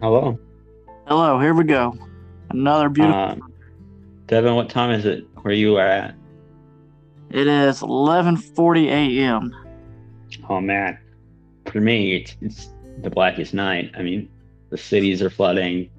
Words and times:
Hello. 0.00 0.38
Hello, 1.06 1.40
here 1.40 1.54
we 1.54 1.64
go. 1.64 1.96
Another 2.50 2.88
beautiful. 2.88 3.20
Uh, 3.20 3.36
Devin, 4.26 4.54
what 4.54 4.70
time 4.70 4.90
is 4.90 5.04
it 5.04 5.26
where 5.42 5.54
you 5.54 5.76
are 5.76 5.86
at? 5.86 6.14
it 7.30 7.46
is 7.46 7.80
11:40 7.80 8.86
a.m. 8.86 9.54
Oh 10.48 10.60
man, 10.60 10.98
for 11.66 11.80
me, 11.80 12.16
it's, 12.16 12.36
it's 12.40 12.70
the 13.02 13.10
blackest 13.10 13.54
night. 13.54 13.90
I 13.96 14.02
mean, 14.02 14.30
the 14.70 14.78
cities 14.78 15.20
are 15.22 15.30
flooding. 15.30 15.90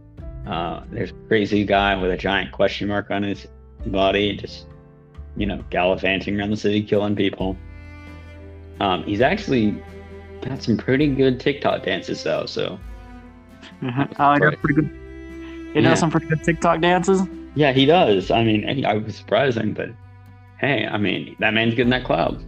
Uh, 0.47 0.83
there's 0.91 1.11
a 1.11 1.27
crazy 1.27 1.65
guy 1.65 1.95
with 2.01 2.11
a 2.11 2.17
giant 2.17 2.51
question 2.51 2.87
mark 2.87 3.11
on 3.11 3.23
his 3.23 3.47
body, 3.87 4.35
just 4.35 4.67
you 5.35 5.45
know, 5.45 5.63
gallivanting 5.69 6.39
around 6.39 6.51
the 6.51 6.57
city, 6.57 6.81
killing 6.81 7.15
people. 7.15 7.55
Um, 8.79 9.03
he's 9.03 9.21
actually 9.21 9.81
got 10.41 10.63
some 10.63 10.77
pretty 10.77 11.07
good 11.07 11.39
TikTok 11.39 11.83
dances 11.83 12.23
though. 12.23 12.45
So 12.45 12.79
Mhm. 13.81 14.13
Oh, 14.19 14.33
he 14.33 14.39
does 14.39 14.55
pretty 14.61 14.75
good. 14.81 14.89
He 15.73 15.79
Yeah. 15.81 15.89
does 15.89 15.99
some 15.99 16.09
pretty 16.11 16.27
good 16.27 16.43
TikTok 16.43 16.81
dances. 16.81 17.21
yeah, 17.55 17.71
he 17.71 17.85
does. 17.85 18.31
I 18.31 18.43
mean, 18.43 18.85
I 18.85 18.95
was 18.95 19.15
surprising, 19.15 19.73
but 19.73 19.89
hey, 20.59 20.87
I 20.87 20.97
mean, 20.97 21.35
that 21.39 21.53
man's 21.53 21.75
getting 21.75 21.91
that 21.91 22.03
cloud. 22.03 22.43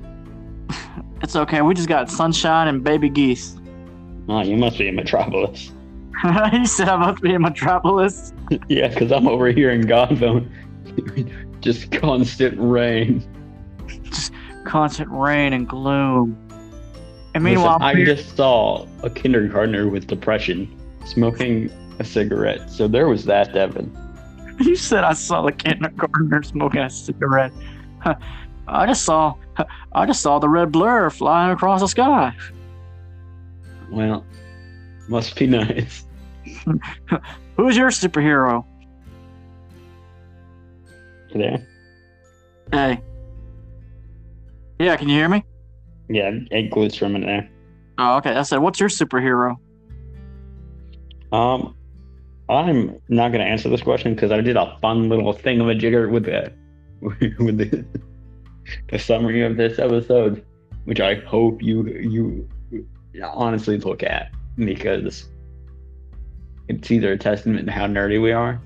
It's 1.24 1.36
okay. 1.36 1.62
We 1.62 1.76
just 1.76 1.88
got 1.88 2.10
sunshine 2.10 2.68
and 2.68 2.84
baby 2.84 3.08
geese. 3.08 3.56
Oh, 4.28 4.42
you 4.42 4.58
must 4.58 4.80
be 4.80 4.88
in 4.88 4.96
Metropolis. 4.96 5.72
he 6.52 6.66
said 6.66 6.90
I 6.90 6.96
must 6.98 7.22
be 7.22 7.32
in 7.34 7.42
Metropolis. 7.44 8.34
yeah, 8.68 8.88
because 8.88 9.12
I'm 9.12 9.28
over 9.28 9.48
here 9.52 9.70
in 9.70 9.84
Godville. 9.84 10.50
just 11.62 11.92
constant 11.92 12.56
rain. 12.60 13.24
Just 14.04 14.34
constant 14.66 15.10
rain 15.12 15.54
and 15.54 15.68
gloom. 15.70 16.36
And 17.36 17.44
meanwhile, 17.44 17.78
I 17.82 17.92
I'm 17.92 18.04
just 18.06 18.36
saw 18.36 18.88
a 19.04 19.10
kindergartner 19.10 19.88
with 19.90 20.08
depression 20.08 20.68
smoking 21.12 21.70
a 22.00 22.04
cigarette. 22.04 22.70
So 22.70 22.88
there 22.88 23.08
was 23.08 23.26
that, 23.26 23.54
Devin. 23.54 23.96
you 24.60 24.76
said 24.76 25.04
I 25.04 25.14
saw 25.14 25.42
the 25.44 25.52
kindergartner 25.52 26.44
smoking 26.44 26.82
a 26.82 26.90
cigarette. 26.90 27.52
I 28.68 28.86
just 28.86 29.04
saw, 29.04 29.36
I 29.94 30.06
just 30.06 30.22
saw 30.22 30.40
the 30.40 30.50
red 30.50 30.72
blur 30.72 31.10
flying 31.10 31.52
across 31.52 31.82
the 31.82 31.88
sky. 31.88 32.34
Well, 33.92 34.26
must 35.10 35.36
be 35.36 35.48
nice. 35.48 36.06
Who's 37.58 37.78
your 37.78 37.90
superhero? 37.90 38.66
There? 41.34 41.68
Hey. 42.72 43.02
Yeah, 44.80 44.96
can 44.98 45.10
you 45.10 45.16
hear 45.16 45.30
me? 45.30 45.44
Yeah, 46.10 46.32
it 46.50 46.72
glitched 46.72 47.00
for 47.00 47.06
a 47.06 47.10
minute 47.10 47.28
there. 47.28 47.50
Oh, 47.98 48.18
okay. 48.18 48.32
I 48.32 48.42
said, 48.44 48.58
what's 48.60 48.80
your 48.80 48.90
superhero? 48.90 49.58
Um, 51.32 51.76
I'm 52.50 53.00
not 53.08 53.32
gonna 53.32 53.46
answer 53.46 53.70
this 53.70 53.82
question 53.82 54.14
because 54.14 54.32
I 54.32 54.42
did 54.42 54.58
a 54.58 54.78
fun 54.82 55.08
little 55.10 55.34
thing 55.34 55.62
of 55.62 55.70
a 55.70 55.76
jigger 55.76 56.10
with 56.10 56.26
the 56.26 56.52
with 57.40 57.58
the, 57.58 57.86
the 58.90 59.00
summary 59.00 59.42
of 59.44 59.58
this 59.58 59.80
episode, 59.80 60.46
which 60.86 61.00
I 61.00 61.16
hope 61.16 61.62
you 61.62 61.88
you 61.88 62.48
honestly 63.24 63.78
look 63.78 64.04
at 64.04 64.32
because 64.58 65.30
it's 66.68 66.92
either 66.92 67.14
a 67.14 67.18
testament 67.18 67.66
to 67.66 67.72
how 67.72 67.88
nerdy 67.88 68.22
we 68.22 68.32
are. 68.32 68.62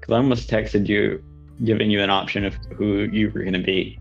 Because 0.00 0.14
I 0.14 0.16
almost 0.16 0.50
texted 0.50 0.88
you, 0.88 1.22
giving 1.64 1.90
you 1.90 2.02
an 2.02 2.10
option 2.10 2.44
of 2.44 2.54
who 2.74 3.08
you 3.12 3.30
were 3.30 3.42
gonna 3.42 3.62
be, 3.62 3.98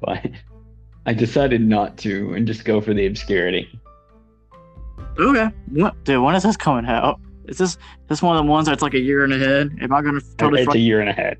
but 0.00 0.26
I 1.06 1.14
decided 1.14 1.60
not 1.60 1.96
to 1.98 2.34
and 2.34 2.46
just 2.46 2.64
go 2.64 2.80
for 2.80 2.94
the 2.94 3.06
obscurity. 3.06 3.68
Okay. 5.18 5.50
What, 5.70 6.02
dude? 6.04 6.22
When 6.22 6.34
is 6.34 6.42
this 6.42 6.56
coming 6.56 6.86
out? 6.86 7.20
Is 7.46 7.58
this 7.58 7.78
this 8.08 8.22
one 8.22 8.36
of 8.36 8.44
the 8.44 8.50
ones 8.50 8.66
that's 8.66 8.82
like 8.82 8.94
a 8.94 9.00
year 9.00 9.24
and 9.24 9.32
ahead? 9.32 9.76
Am 9.80 9.92
I 9.92 10.02
gonna 10.02 10.20
totally? 10.38 10.62
it's 10.62 10.74
a 10.74 10.78
year 10.78 11.00
and 11.00 11.08
a 11.08 11.12
half. 11.12 11.36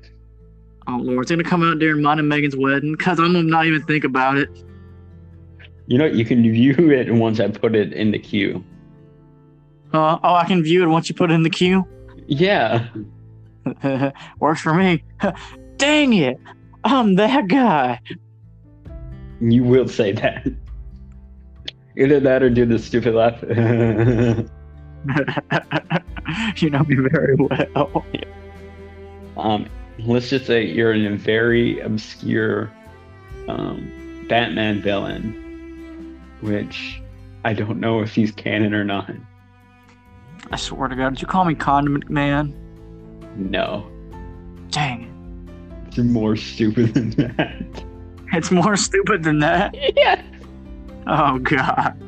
oh 0.87 0.97
lord, 0.97 1.23
it's 1.23 1.31
gonna 1.31 1.43
come 1.43 1.63
out 1.63 1.79
during 1.79 2.01
mine 2.01 2.19
and 2.19 2.29
Megan's 2.29 2.55
wedding. 2.55 2.95
Cause 2.95 3.19
I'm 3.19 3.33
gonna 3.33 3.43
not 3.43 3.65
even 3.65 3.83
think 3.83 4.03
about 4.03 4.37
it. 4.37 4.49
You 5.87 5.97
know, 5.97 6.05
you 6.05 6.25
can 6.25 6.41
view 6.43 6.91
it 6.91 7.13
once 7.13 7.39
I 7.39 7.47
put 7.47 7.75
it 7.75 7.93
in 7.93 8.11
the 8.11 8.19
queue. 8.19 8.63
Uh, 9.93 10.19
oh, 10.23 10.33
I 10.35 10.45
can 10.45 10.63
view 10.63 10.83
it 10.83 10.87
once 10.87 11.09
you 11.09 11.15
put 11.15 11.31
it 11.31 11.35
in 11.35 11.43
the 11.43 11.49
queue. 11.49 11.87
Yeah. 12.27 12.87
Works 14.39 14.61
for 14.61 14.73
me. 14.73 15.03
Dang 15.77 16.13
it! 16.13 16.39
I'm 16.83 17.15
that 17.15 17.47
guy. 17.47 17.99
You 19.41 19.63
will 19.63 19.87
say 19.87 20.11
that. 20.13 20.47
Either 21.97 22.19
that 22.19 22.43
or 22.43 22.49
do 22.49 22.65
the 22.65 22.79
stupid 22.79 23.13
laugh. 23.15 23.41
you 26.57 26.69
know 26.69 26.83
me 26.83 26.95
very 26.95 27.35
well. 27.35 28.05
um, 29.37 29.67
let's 29.99 30.29
just 30.29 30.45
say 30.45 30.65
you're 30.65 30.93
in 30.93 31.05
a 31.05 31.15
very 31.15 31.79
obscure 31.79 32.71
um, 33.47 34.25
Batman 34.27 34.81
villain, 34.81 36.19
which 36.41 37.01
I 37.43 37.53
don't 37.53 37.79
know 37.79 38.01
if 38.01 38.15
he's 38.15 38.31
canon 38.31 38.73
or 38.73 38.83
not. 38.83 39.11
I 40.51 40.57
swear 40.57 40.87
to 40.87 40.95
God, 40.95 41.11
did 41.11 41.21
you 41.21 41.27
call 41.27 41.45
me 41.45 41.55
Condiment 41.55 42.09
Man? 42.09 42.53
No. 43.35 43.89
Dang 44.69 45.85
It's 45.87 45.97
more 45.97 46.35
stupid 46.35 46.93
than 46.93 47.09
that. 47.11 47.83
It's 48.33 48.51
more 48.51 48.75
stupid 48.75 49.23
than 49.23 49.39
that. 49.39 49.75
yeah. 49.95 50.21
Oh 51.07 51.39
God. 51.39 52.01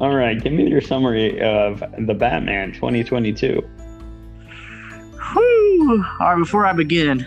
All 0.00 0.14
right, 0.14 0.42
give 0.42 0.54
me 0.54 0.66
your 0.66 0.80
summary 0.80 1.42
of 1.42 1.84
the 1.98 2.14
Batman 2.14 2.72
2022. 2.72 3.60
Whew. 5.32 6.04
All 6.18 6.26
right, 6.26 6.38
before 6.38 6.64
I 6.64 6.72
begin, 6.72 7.26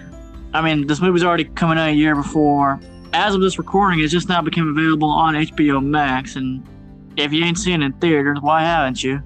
I 0.56 0.62
mean, 0.62 0.88
this 0.88 1.00
movie's 1.00 1.24
already 1.24 1.46
coming 1.46 1.78
out 1.78 1.90
a 1.90 1.94
year 1.94 2.16
before. 2.16 2.80
As 3.14 3.36
of 3.36 3.42
this 3.42 3.60
recording, 3.60 4.00
it's 4.00 4.12
just 4.12 4.28
now 4.28 4.42
became 4.42 4.68
available 4.68 5.08
on 5.08 5.36
HBO 5.36 5.86
Max, 5.86 6.36
and 6.36 6.68
if 7.16 7.32
you 7.32 7.46
ain't 7.46 7.60
seen 7.60 7.84
it 7.84 7.86
in 7.86 7.94
theaters, 7.94 8.40
why 8.42 8.64
haven't 8.64 9.04
you? 9.04 9.22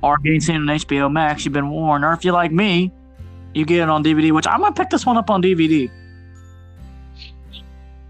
Or 0.00 0.14
if 0.14 0.24
you 0.24 0.32
ain't 0.32 0.44
seen 0.44 0.56
it 0.56 0.58
on 0.60 0.66
HBO 0.66 1.10
Max, 1.10 1.44
you've 1.44 1.52
been 1.52 1.70
warned. 1.70 2.04
Or 2.04 2.12
if 2.12 2.24
you 2.24 2.30
like 2.30 2.52
me, 2.52 2.92
you 3.54 3.64
get 3.64 3.80
it 3.80 3.88
on 3.88 4.04
DVD, 4.04 4.30
which 4.30 4.46
I'm 4.46 4.60
gonna 4.60 4.72
pick 4.72 4.90
this 4.90 5.04
one 5.04 5.16
up 5.16 5.30
on 5.30 5.42
DVD. 5.42 5.90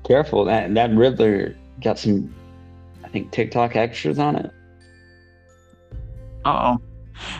Careful, 0.06 0.44
that 0.44 0.74
that 0.74 0.90
Riddler 0.90 1.56
got 1.80 1.98
some, 1.98 2.34
I 3.02 3.08
think 3.08 3.30
TikTok 3.30 3.76
extras 3.76 4.18
on 4.18 4.36
it. 4.36 4.50
Uh 6.44 6.76
oh, 6.76 6.82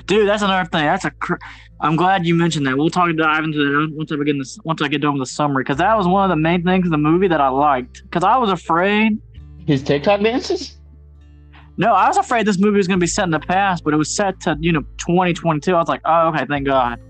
dude, 0.06 0.28
that's 0.28 0.42
another 0.42 0.68
thing. 0.68 0.84
That's 0.84 1.04
a. 1.04 1.10
Cr- 1.10 1.34
I'm 1.80 1.96
glad 1.96 2.24
you 2.24 2.34
mentioned 2.34 2.66
that. 2.66 2.78
We'll 2.78 2.88
talk 2.88 3.14
dive 3.16 3.44
into 3.44 3.58
that 3.58 3.92
once 3.94 4.10
I 4.10 4.16
begin 4.16 4.38
this. 4.38 4.58
Once 4.64 4.80
I 4.80 4.88
get 4.88 5.02
done 5.02 5.18
with 5.18 5.28
the 5.28 5.32
summary, 5.32 5.64
because 5.64 5.78
that 5.78 5.96
was 5.96 6.06
one 6.06 6.24
of 6.24 6.30
the 6.30 6.40
main 6.40 6.62
things 6.62 6.86
in 6.86 6.90
the 6.90 6.98
movie 6.98 7.28
that 7.28 7.40
I 7.40 7.48
liked. 7.48 8.02
Because 8.04 8.24
I 8.24 8.36
was 8.36 8.50
afraid 8.50 9.18
His 9.66 9.82
TikTok 9.82 10.20
dances? 10.20 10.78
No, 11.76 11.92
I 11.92 12.06
was 12.06 12.16
afraid 12.16 12.46
this 12.46 12.58
movie 12.58 12.76
was 12.76 12.86
going 12.86 13.00
to 13.00 13.02
be 13.02 13.08
set 13.08 13.24
in 13.24 13.30
the 13.30 13.40
past, 13.40 13.82
but 13.82 13.92
it 13.92 13.96
was 13.96 14.14
set 14.14 14.40
to, 14.42 14.56
you 14.60 14.70
know, 14.72 14.82
2022. 14.98 15.74
I 15.74 15.78
was 15.78 15.88
like, 15.88 16.02
oh, 16.04 16.28
okay, 16.28 16.46
thank 16.48 16.66
God. 16.66 17.00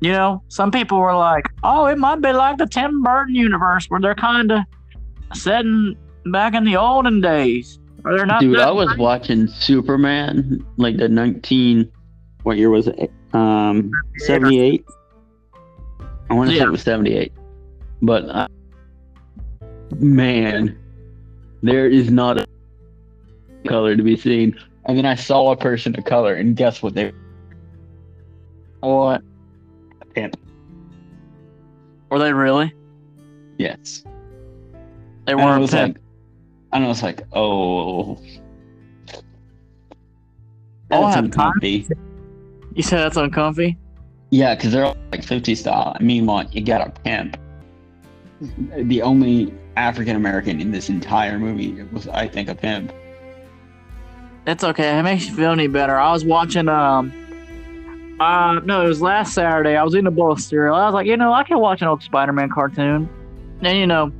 You 0.00 0.12
know, 0.12 0.42
some 0.48 0.70
people 0.70 0.98
were 0.98 1.14
like, 1.14 1.46
oh, 1.62 1.86
it 1.86 1.96
might 1.96 2.20
be 2.20 2.32
like 2.32 2.58
the 2.58 2.66
Tim 2.66 3.02
Burton 3.02 3.34
universe 3.34 3.86
where 3.86 4.00
they're 4.00 4.16
kind 4.16 4.50
of 4.50 4.60
setting 5.32 5.96
back 6.26 6.54
in 6.54 6.64
the 6.64 6.76
olden 6.76 7.20
days. 7.20 7.78
Or 8.04 8.16
they're 8.16 8.26
not. 8.26 8.40
Dude, 8.40 8.58
I 8.58 8.70
was 8.70 8.96
watching 8.98 9.48
Superman, 9.48 10.64
like 10.76 10.98
the 10.98 11.08
19, 11.08 11.90
what 12.42 12.56
year 12.56 12.70
was 12.70 12.88
it? 12.88 13.10
Um, 13.32 13.90
78? 14.18 14.84
I 16.30 16.34
want 16.34 16.50
to 16.50 16.56
say 16.56 16.62
it 16.62 16.70
was 16.70 16.82
78. 16.82 17.32
But, 18.02 18.24
uh, 18.28 18.48
man, 19.98 20.78
there 21.62 21.88
is 21.88 22.10
not 22.10 22.38
a 22.38 22.46
color 23.66 23.96
to 23.96 24.02
be 24.02 24.16
seen. 24.16 24.58
And 24.84 24.98
then 24.98 25.06
I 25.06 25.14
saw 25.14 25.50
a 25.52 25.56
person 25.56 25.96
of 25.96 26.04
color, 26.04 26.34
and 26.34 26.54
guess 26.54 26.82
what? 26.82 26.94
They 26.94 27.12
What? 28.80 29.22
A 30.02 30.04
pimp. 30.04 30.36
Were 32.10 32.18
they 32.18 32.34
really? 32.34 32.72
Yes. 33.56 34.04
They 35.26 35.34
weren't. 35.34 35.72
like, 35.72 35.96
and 36.74 36.84
I 36.84 36.88
was 36.88 37.02
like, 37.02 37.22
oh. 37.32 38.18
Oh, 40.90 41.00
That's 41.02 41.14
have 41.14 41.24
uncomfy. 41.24 41.86
you 42.74 42.82
said 42.82 42.98
that's 42.98 43.16
uncomfy? 43.16 43.78
Yeah, 44.30 44.54
because 44.54 44.72
they're 44.72 44.84
all 44.84 44.96
like 45.12 45.24
50 45.24 45.54
style. 45.54 45.96
I 45.98 46.02
mean, 46.02 46.26
like, 46.26 46.54
you 46.54 46.62
got 46.62 46.86
a 46.86 46.90
pimp. 47.00 47.36
The 48.76 49.00
only 49.02 49.54
African 49.76 50.16
American 50.16 50.60
in 50.60 50.70
this 50.72 50.88
entire 50.90 51.38
movie 51.38 51.82
was, 51.84 52.08
I 52.08 52.28
think, 52.28 52.48
a 52.48 52.54
pimp. 52.54 52.92
That's 54.44 54.62
okay. 54.64 54.98
It 54.98 55.02
makes 55.02 55.26
you 55.26 55.34
feel 55.34 55.52
any 55.52 55.68
better. 55.68 55.96
I 55.98 56.12
was 56.12 56.24
watching 56.24 56.68
um 56.68 57.12
uh 58.20 58.60
no, 58.64 58.84
it 58.84 58.88
was 58.88 59.00
last 59.00 59.32
Saturday. 59.34 59.76
I 59.76 59.82
was 59.82 59.94
eating 59.94 60.06
a 60.06 60.10
bowl 60.10 60.32
of 60.32 60.40
cereal. 60.40 60.74
I 60.74 60.84
was 60.84 60.94
like, 60.94 61.06
you 61.06 61.16
know, 61.16 61.32
I 61.32 61.44
can 61.44 61.58
watch 61.60 61.80
an 61.82 61.88
old 61.88 62.02
Spider-Man 62.02 62.50
cartoon. 62.50 63.08
And 63.62 63.78
you 63.78 63.86
know, 63.86 64.12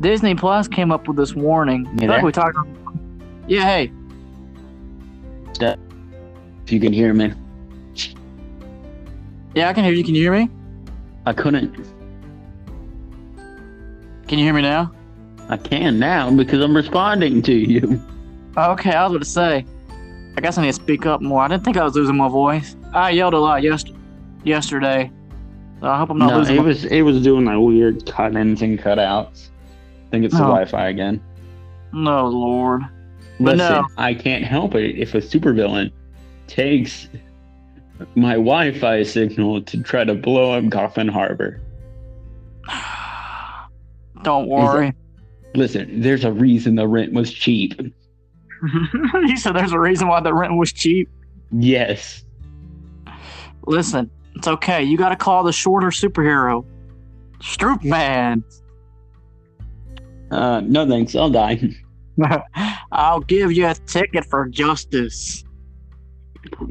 Disney 0.00 0.34
Plus 0.34 0.68
came 0.68 0.92
up 0.92 1.08
with 1.08 1.16
this 1.16 1.34
warning. 1.34 1.88
You 2.00 2.08
like 2.08 2.22
we 2.22 2.32
talked. 2.32 2.58
Yeah, 3.46 3.62
hey. 3.62 3.92
If 5.60 6.72
you 6.72 6.80
can 6.80 6.92
hear 6.92 7.14
me. 7.14 7.32
Yeah, 9.54 9.68
I 9.68 9.72
can 9.72 9.84
hear 9.84 9.94
you. 9.94 10.04
Can 10.04 10.14
you 10.14 10.22
hear 10.22 10.32
me? 10.32 10.50
I 11.24 11.32
couldn't. 11.32 11.74
Can 14.28 14.38
you 14.38 14.44
hear 14.44 14.52
me 14.52 14.62
now? 14.62 14.92
I 15.48 15.56
can 15.56 15.98
now 15.98 16.30
because 16.30 16.60
I'm 16.60 16.76
responding 16.76 17.40
to 17.42 17.54
you. 17.54 18.02
Okay, 18.56 18.90
I 18.90 19.04
was 19.04 19.10
going 19.10 19.20
to 19.20 19.24
say. 19.24 19.64
I 20.36 20.40
guess 20.40 20.58
I 20.58 20.62
need 20.62 20.68
to 20.68 20.72
speak 20.72 21.06
up 21.06 21.22
more. 21.22 21.40
I 21.42 21.48
didn't 21.48 21.64
think 21.64 21.76
I 21.76 21.84
was 21.84 21.94
losing 21.94 22.16
my 22.16 22.28
voice. 22.28 22.76
I 22.92 23.10
yelled 23.10 23.34
a 23.34 23.38
lot 23.38 23.62
yes- 23.62 23.84
yesterday. 24.44 25.10
So 25.80 25.86
I 25.86 25.96
hope 25.98 26.10
I'm 26.10 26.18
not 26.18 26.30
no, 26.30 26.38
losing 26.38 26.56
it 26.56 26.58
my 26.58 26.64
was 26.64 26.84
it 26.86 27.02
was 27.02 27.22
doing 27.22 27.44
like 27.44 27.58
weird 27.58 28.04
cut-ins 28.06 28.62
and 28.62 28.78
cutouts. 28.78 29.50
I 30.06 30.10
think 30.10 30.24
it's 30.24 30.34
the 30.34 30.42
Oh. 30.44 30.48
Wi-Fi 30.48 30.88
again. 30.88 31.20
No, 31.92 32.26
Lord. 32.28 32.82
But 33.38 33.56
Listen, 33.58 33.72
no. 33.82 33.86
I 33.98 34.14
can't 34.14 34.44
help 34.44 34.74
it 34.74 34.96
if 34.98 35.14
a 35.14 35.18
supervillain 35.18 35.90
takes 36.46 37.08
my 38.14 38.34
Wi-Fi 38.34 39.02
signal 39.02 39.62
to 39.62 39.82
try 39.82 40.04
to 40.04 40.14
blow 40.14 40.52
up 40.52 40.68
Gotham 40.68 41.08
Harbor. 41.08 41.60
Don't 44.22 44.48
worry. 44.48 44.92
Listen, 45.54 46.00
there's 46.00 46.24
a 46.24 46.32
reason 46.32 46.74
the 46.74 46.86
rent 46.88 47.12
was 47.12 47.32
cheap. 47.32 47.78
you 49.14 49.36
said 49.36 49.54
there's 49.54 49.72
a 49.72 49.78
reason 49.80 50.08
why 50.08 50.20
the 50.20 50.34
rent 50.34 50.56
was 50.56 50.72
cheap. 50.72 51.08
Yes. 51.52 52.24
Listen, 53.66 54.10
it's 54.34 54.48
okay. 54.48 54.82
You 54.82 54.96
got 54.98 55.10
to 55.10 55.16
call 55.16 55.42
the 55.44 55.52
shorter 55.52 55.88
superhero. 55.88 56.64
Stroop 57.40 57.84
Man. 57.84 58.42
Uh, 60.30 60.60
no 60.64 60.86
thanks. 60.86 61.14
I'll 61.14 61.30
die. 61.30 61.60
I'll 62.92 63.20
give 63.20 63.52
you 63.52 63.66
a 63.66 63.74
ticket 63.74 64.24
for 64.24 64.48
justice. 64.48 65.44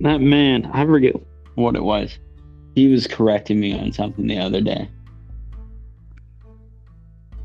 That 0.01 0.21
man, 0.21 0.65
I 0.73 0.85
forget 0.85 1.15
what 1.55 1.75
it 1.75 1.83
was. 1.83 2.17
He 2.75 2.87
was 2.87 3.07
correcting 3.07 3.59
me 3.59 3.77
on 3.77 3.91
something 3.91 4.27
the 4.27 4.37
other 4.37 4.61
day. 4.61 4.89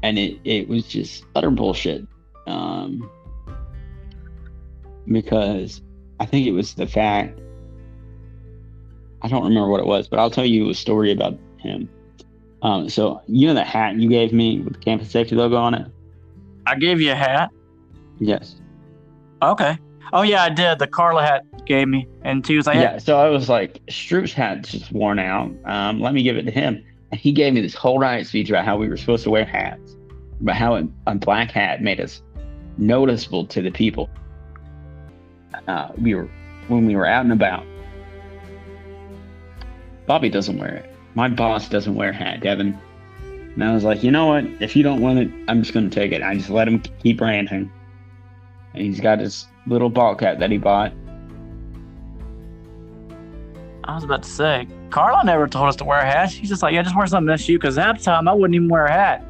And 0.03 0.19
it, 0.19 0.39
it 0.45 0.69
was 0.69 0.87
just 0.87 1.25
utter 1.35 1.51
bullshit. 1.51 2.07
Um, 2.47 3.09
because 5.07 5.83
I 6.19 6.27
think 6.27 6.47
it 6.47 6.53
was 6.53 6.75
the 6.75 6.87
fact, 6.87 7.39
I 9.23 9.29
don't 9.29 9.45
remember 9.45 9.69
what 9.69 9.81
it 9.81 9.87
was, 9.87 10.09
but 10.09 10.19
I'll 10.19 10.31
tell 10.31 10.47
you 10.47 10.71
a 10.71 10.75
story 10.75 11.13
about 11.13 11.39
him. 11.59 11.89
Um, 12.63 12.89
so, 12.89 13.23
you 13.27 13.47
know 13.47 13.55
that 13.55 13.67
hat 13.67 13.97
you 13.97 14.09
gave 14.09 14.33
me 14.33 14.61
with 14.61 14.75
the 14.75 14.79
campus 14.81 15.11
safety 15.11 15.35
logo 15.35 15.57
on 15.57 15.75
it? 15.75 15.87
I 16.67 16.77
gave 16.77 17.01
you 17.01 17.13
a 17.13 17.17
hat. 17.17 17.51
Yes. 18.19 18.61
Okay. 19.43 19.79
Oh 20.13 20.23
yeah, 20.23 20.43
I 20.43 20.49
did. 20.49 20.79
The 20.79 20.87
Carla 20.87 21.23
hat 21.23 21.45
gave 21.67 21.89
me, 21.89 22.07
and 22.23 22.47
she 22.47 22.57
was 22.57 22.67
like, 22.67 22.77
Yeah, 22.77 22.99
so 22.99 23.19
I 23.19 23.29
was 23.29 23.49
like, 23.49 23.81
Stroop's 23.87 24.33
hat's 24.33 24.73
just 24.73 24.93
worn 24.93 25.19
out. 25.19 25.53
Um, 25.65 26.01
let 26.01 26.15
me 26.15 26.23
give 26.23 26.37
it 26.37 26.43
to 26.43 26.51
him. 26.51 26.85
And 27.11 27.21
he 27.21 27.33
gave 27.33 27.55
me 27.55 27.61
this 27.61 27.75
whole 27.75 27.99
riot 27.99 28.27
speech 28.27 28.51
about 28.51 28.65
how 28.65 28.77
we 28.77 28.89
were 28.89 28.97
supposed 28.97 29.25
to 29.25 29.31
wear 29.31 29.45
hats, 29.45 29.97
about 30.41 30.57
how 30.57 30.77
a, 30.77 30.89
a 31.07 31.15
black 31.15 31.51
hat 31.51 31.83
made 31.83 32.01
us 32.01 32.23
noticeable 32.77 33.47
to 33.47 33.63
the 33.63 33.71
people. 33.71 34.09
Uh, 35.69 35.91
we 35.99 36.15
were 36.15 36.29
when 36.69 36.87
we 36.87 36.97
were 36.97 37.07
out 37.07 37.25
and 37.25 37.33
about. 37.33 37.65
Bobby 40.07 40.29
doesn't 40.29 40.59
wear 40.59 40.75
it. 40.75 40.95
My 41.15 41.29
boss 41.29 41.69
doesn't 41.69 41.95
wear 41.95 42.11
a 42.11 42.15
hat, 42.15 42.41
Devin. 42.41 42.79
And 43.55 43.65
I 43.65 43.75
was 43.75 43.85
like, 43.85 44.03
you 44.03 44.11
know 44.11 44.27
what? 44.27 44.45
If 44.61 44.77
you 44.77 44.83
don't 44.83 45.01
want 45.01 45.19
it, 45.19 45.31
I'm 45.49 45.63
just 45.63 45.75
gonna 45.75 45.91
take 45.91 46.13
it. 46.13 46.23
I 46.23 46.35
just 46.37 46.51
let 46.51 46.69
him 46.69 46.81
keep 47.03 47.21
ranting. 47.21 47.71
And 48.75 48.83
he's 48.83 49.01
got 49.01 49.19
his 49.19 49.47
little 49.67 49.91
ball 49.91 50.15
cap 50.15 50.39
that 50.39 50.51
he 50.51 50.59
bought. 50.59 50.93
I 53.85 53.95
was 53.95 54.05
about 54.05 54.23
to 54.23 54.29
say, 54.29 54.69
Carla 54.91 55.25
never 55.25 55.49
told 55.49 55.69
us 55.69 55.77
to 55.77 55.85
wear 55.85 55.99
a 55.99 56.05
hat. 56.05 56.31
She's 56.31 56.49
just 56.49 56.63
like, 56.63 56.75
yeah, 56.75 56.83
just 56.83 56.97
wear 56.97 57.07
something 57.07 57.27
that's 57.27 57.49
you. 57.49 57.59
Because 57.59 57.77
half 57.77 57.99
the 57.99 58.05
time 58.05 58.29
I 58.29 58.33
wouldn't 58.33 58.55
even 58.55 58.69
wear 58.69 58.87
a 58.87 58.93
hat, 58.93 59.25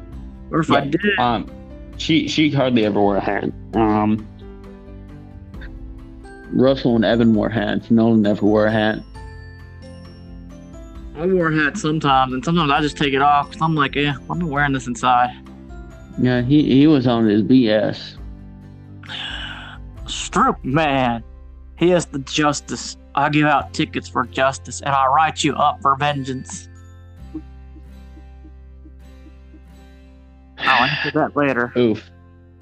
or 0.51 0.59
if 0.59 0.71
I 0.71 0.81
did, 0.81 1.01
Um, 1.17 1.49
she 1.97 2.27
she 2.27 2.51
hardly 2.51 2.85
ever 2.85 2.99
wore 2.99 3.17
a 3.17 3.21
hat. 3.21 3.45
Um, 3.73 4.27
Russell 6.53 6.95
and 6.95 7.05
Evan 7.05 7.33
wore 7.33 7.49
hats. 7.49 7.89
Nolan 7.89 8.21
never 8.21 8.45
wore 8.45 8.67
a 8.67 8.71
hat. 8.71 8.99
I 11.15 11.25
wore 11.27 11.49
a 11.49 11.55
hat 11.55 11.77
sometimes, 11.77 12.33
and 12.33 12.43
sometimes 12.43 12.71
I 12.71 12.81
just 12.81 12.97
take 12.97 13.13
it 13.13 13.21
off 13.21 13.49
because 13.49 13.61
I'm 13.61 13.75
like, 13.75 13.95
yeah, 13.95 14.15
I'm 14.29 14.39
not 14.39 14.49
wearing 14.49 14.73
this 14.73 14.87
inside. 14.87 15.29
Yeah, 16.19 16.41
he 16.41 16.63
he 16.63 16.87
was 16.87 17.07
on 17.07 17.27
his 17.27 17.43
BS. 17.43 18.17
Stroop 20.05 20.63
man, 20.63 21.23
he 21.77 21.91
is 21.91 22.05
the 22.05 22.19
justice. 22.19 22.97
I 23.15 23.29
give 23.29 23.45
out 23.45 23.73
tickets 23.73 24.07
for 24.07 24.25
justice, 24.25 24.81
and 24.81 24.95
I 24.95 25.07
write 25.07 25.43
you 25.43 25.53
up 25.55 25.81
for 25.81 25.95
vengeance. 25.95 26.69
I'll 30.57 30.83
answer 30.83 31.11
that 31.19 31.35
later. 31.35 31.73
Oof, 31.77 32.09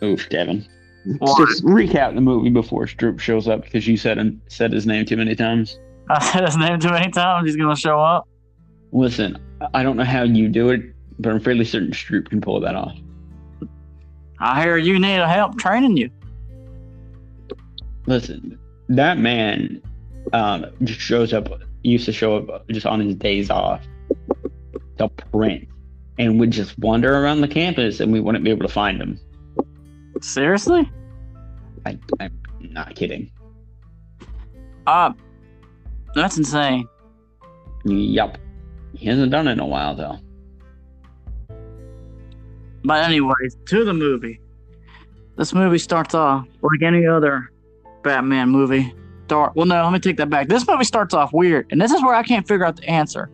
oof, 0.02 0.28
Devin. 0.30 0.66
Just 1.06 1.63
recap 1.63 2.16
the 2.16 2.22
movie 2.22 2.50
before 2.50 2.86
Stroop 2.86 3.19
shows 3.19 3.48
up 3.48 3.63
because 3.63 3.88
you 3.88 3.98
said 3.98 4.40
said 4.48 4.72
his 4.72 4.86
name 4.86 5.06
too 5.06 5.18
many 5.18 5.36
times. 5.36 5.80
I 6.10 6.24
said 6.24 6.45
his 6.45 6.57
name 6.57 6.80
too 6.80 6.92
many 6.92 7.12
times. 7.12 7.48
He's 7.48 7.56
gonna 7.56 7.75
show 7.75 8.00
up. 8.00 8.28
Listen, 8.91 9.38
I 9.74 9.83
don't 9.83 9.97
know 9.97 10.03
how 10.03 10.24
you 10.24 10.47
do 10.47 10.69
it, 10.69 10.81
but 11.19 11.31
I'm 11.31 11.39
fairly 11.39 11.65
certain 11.65 11.91
Stroop 11.91 12.30
can 12.30 12.41
pull 12.41 12.59
that 12.62 12.75
off. 12.75 12.95
I 14.39 14.62
hear 14.62 14.77
you 14.77 15.00
need 15.00 15.19
help 15.19 15.57
training 15.57 15.97
you. 15.97 16.09
Listen, 18.06 18.57
that 18.88 19.18
man 19.18 19.81
um, 20.33 20.65
just 20.83 21.00
shows 21.00 21.33
up, 21.33 21.50
used 21.83 22.06
to 22.06 22.13
show 22.13 22.38
up 22.38 22.68
just 22.69 22.86
on 22.86 23.00
his 23.01 23.15
days 23.15 23.50
off 23.50 23.86
to 24.97 25.09
print 25.09 25.68
and 26.18 26.39
would 26.39 26.51
just 26.51 26.77
wander 26.80 27.18
around 27.18 27.42
the 27.42 27.47
campus 27.47 28.00
and 28.00 28.12
we 28.12 28.19
wouldn't 28.19 28.44
be 28.44 28.50
able 28.50 28.65
to 28.65 28.74
find 28.74 29.01
him. 29.01 29.19
Seriously? 30.21 30.89
I, 31.85 31.97
I'm 32.19 32.39
not 32.59 32.95
kidding. 32.95 33.31
Uh, 34.88 35.13
that's 36.15 36.38
insane. 36.38 36.88
Yup. 37.85 38.38
He 39.00 39.07
hasn't 39.07 39.31
done 39.31 39.48
it 39.48 39.54
in 39.54 39.60
a 39.62 39.66
while, 39.66 39.96
though. 39.96 40.19
But 42.84 43.06
anyways, 43.06 43.56
to 43.68 43.86
the 43.86 43.94
movie. 43.94 44.42
This 45.38 45.54
movie 45.54 45.78
starts 45.78 46.13
off 46.13 46.46
like 46.62 46.81
any 46.81 47.07
other 47.07 47.50
Batman 48.04 48.50
movie. 48.50 48.94
Dark. 49.28 49.56
well, 49.56 49.66
no, 49.66 49.81
let 49.83 49.94
me 49.94 50.00
take 50.00 50.18
that 50.18 50.30
back. 50.30 50.50
This 50.50 50.68
movie 50.68 50.83
starts 50.83 51.14
off 51.14 51.31
weird, 51.31 51.68
and 51.71 51.80
this 51.80 51.94
is 51.94 52.02
where 52.02 52.14
I 52.14 52.23
can't 52.23 52.45
figure 52.45 52.66
out 52.66 52.76
the 52.76 52.90
answer 52.90 53.30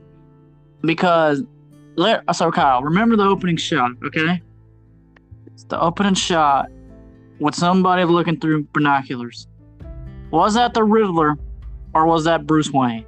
because 0.81 1.41
let 1.95 2.23
so 2.35 2.51
Kyle, 2.51 2.83
remember 2.83 3.15
the 3.15 3.23
opening 3.23 3.57
shot, 3.57 3.91
okay? 4.03 4.43
It's 5.47 5.63
the 5.63 5.81
opening 5.81 6.13
shot 6.13 6.69
with 7.39 7.55
somebody 7.55 8.03
looking 8.03 8.39
through 8.39 8.65
binoculars. 8.65 9.47
Was 10.29 10.53
that 10.53 10.75
the 10.75 10.83
Riddler, 10.83 11.37
or 11.95 12.05
was 12.05 12.25
that 12.25 12.45
Bruce 12.45 12.71
Wayne? 12.71 13.05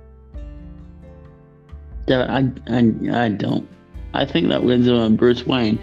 Yeah, 2.07 2.25
I, 2.29 2.49
I, 2.73 3.25
I 3.25 3.29
don't. 3.29 3.67
I 4.13 4.25
think 4.25 4.47
that 4.47 4.63
was 4.63 4.87
uh, 4.87 5.09
Bruce 5.09 5.45
Wayne. 5.45 5.79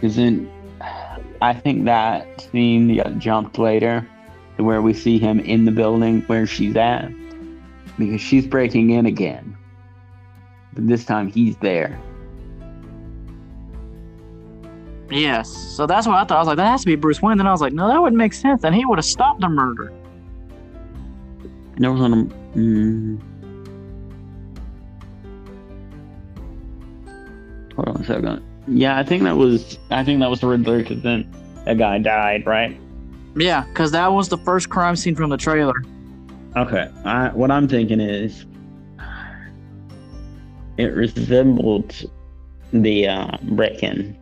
Then 0.00 0.50
I 1.40 1.54
think 1.54 1.84
that 1.84 2.40
scene 2.40 2.96
got 2.96 3.18
jumped 3.18 3.58
later 3.58 4.06
to 4.56 4.64
where 4.64 4.82
we 4.82 4.92
see 4.92 5.18
him 5.18 5.38
in 5.40 5.64
the 5.64 5.70
building 5.70 6.22
where 6.22 6.46
she's 6.46 6.76
at. 6.76 7.10
Because 7.98 8.20
she's 8.20 8.46
breaking 8.46 8.90
in 8.90 9.06
again. 9.06 9.56
But 10.72 10.88
this 10.88 11.04
time 11.04 11.28
he's 11.28 11.56
there. 11.58 12.00
Yes. 15.10 15.48
So 15.48 15.86
that's 15.86 16.06
what 16.06 16.16
I 16.16 16.24
thought. 16.24 16.36
I 16.36 16.38
was 16.38 16.48
like, 16.48 16.56
that 16.56 16.66
has 16.66 16.80
to 16.80 16.86
be 16.86 16.96
Bruce 16.96 17.22
Wayne. 17.22 17.36
Then 17.36 17.46
I 17.46 17.52
was 17.52 17.60
like, 17.60 17.74
no, 17.74 17.86
that 17.86 18.00
wouldn't 18.00 18.16
make 18.18 18.32
sense. 18.32 18.64
And 18.64 18.74
he 18.74 18.84
would 18.84 18.98
have 18.98 19.04
stopped 19.04 19.40
the 19.40 19.48
murder. 19.48 19.92
And 21.74 21.84
there 21.84 21.92
was 21.92 22.00
on 22.00 22.12
a. 22.12 22.24
Mm, 22.56 23.20
hold 27.84 27.96
on 27.96 28.02
a 28.02 28.06
second. 28.06 28.42
Yeah, 28.68 28.98
I 28.98 29.02
think 29.02 29.22
that 29.24 29.36
was. 29.36 29.78
I 29.90 30.04
think 30.04 30.20
that 30.20 30.30
was 30.30 30.40
the 30.40 30.46
Riddler 30.46 30.78
because 30.78 31.02
then 31.02 31.30
that 31.64 31.78
guy 31.78 31.98
died, 31.98 32.46
right? 32.46 32.78
Yeah, 33.36 33.64
because 33.64 33.90
that 33.92 34.12
was 34.12 34.28
the 34.28 34.38
first 34.38 34.68
crime 34.68 34.96
scene 34.96 35.16
from 35.16 35.30
the 35.30 35.36
trailer. 35.36 35.74
Okay. 36.56 36.90
I, 37.04 37.28
what 37.30 37.50
I'm 37.50 37.66
thinking 37.66 38.00
is 38.00 38.44
it 40.76 40.84
resembled 40.84 42.10
the 42.72 43.08
uh, 43.08 43.36
break-in 43.42 44.16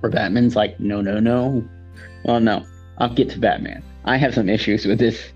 where 0.00 0.10
Batman's 0.10 0.54
like, 0.54 0.78
no, 0.78 1.00
no, 1.00 1.18
no. 1.18 1.64
Well, 2.24 2.40
no. 2.40 2.64
I'll 2.98 3.12
get 3.12 3.30
to 3.30 3.38
Batman. 3.38 3.82
I 4.04 4.16
have 4.16 4.34
some 4.34 4.48
issues 4.48 4.86
with 4.86 4.98
this 4.98 5.30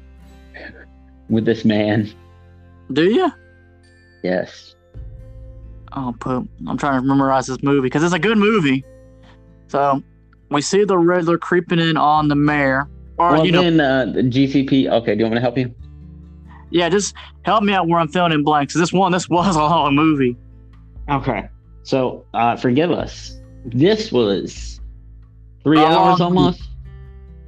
with 1.28 1.44
this 1.44 1.64
man. 1.64 2.12
Do 2.92 3.04
you? 3.04 3.30
Yes. 4.23 4.75
Oh, 5.94 6.14
poop. 6.18 6.49
I'm 6.66 6.78
trying 6.78 7.00
to 7.00 7.06
memorize 7.06 7.46
this 7.46 7.62
movie 7.62 7.82
because 7.82 8.02
it's 8.02 8.14
a 8.14 8.18
good 8.18 8.38
movie. 8.38 8.84
So 9.68 10.02
we 10.50 10.62
see 10.62 10.84
the 10.84 10.96
Riddler 10.99 11.38
creeping 11.38 11.78
in 11.78 11.96
on 11.96 12.28
the 12.28 12.34
mayor. 12.34 12.88
Or, 13.18 13.32
well, 13.32 13.46
you 13.46 13.52
know, 13.52 13.62
then 13.62 13.80
uh, 13.80 14.06
the 14.06 14.22
GCP. 14.22 14.90
Okay, 14.90 15.14
do 15.14 15.18
you 15.18 15.25
want 15.25 15.34
me 15.34 15.37
to 15.37 15.40
help 15.40 15.58
you? 15.58 15.75
yeah, 16.70 16.88
just 16.88 17.14
help 17.42 17.62
me 17.62 17.75
out 17.75 17.87
where 17.87 18.00
I'm 18.00 18.08
filling 18.08 18.32
in 18.32 18.42
blanks. 18.42 18.72
This 18.72 18.92
one, 18.92 19.12
this 19.12 19.28
was 19.28 19.56
a 19.56 19.61
long 19.61 19.94
movie. 19.94 20.37
Okay. 21.11 21.49
So 21.82 22.25
uh 22.32 22.56
forgive 22.56 22.90
us. 22.90 23.38
This 23.66 24.11
was 24.12 24.80
three 25.64 25.78
How 25.78 25.99
hours 26.08 26.20
almost. 26.20 26.62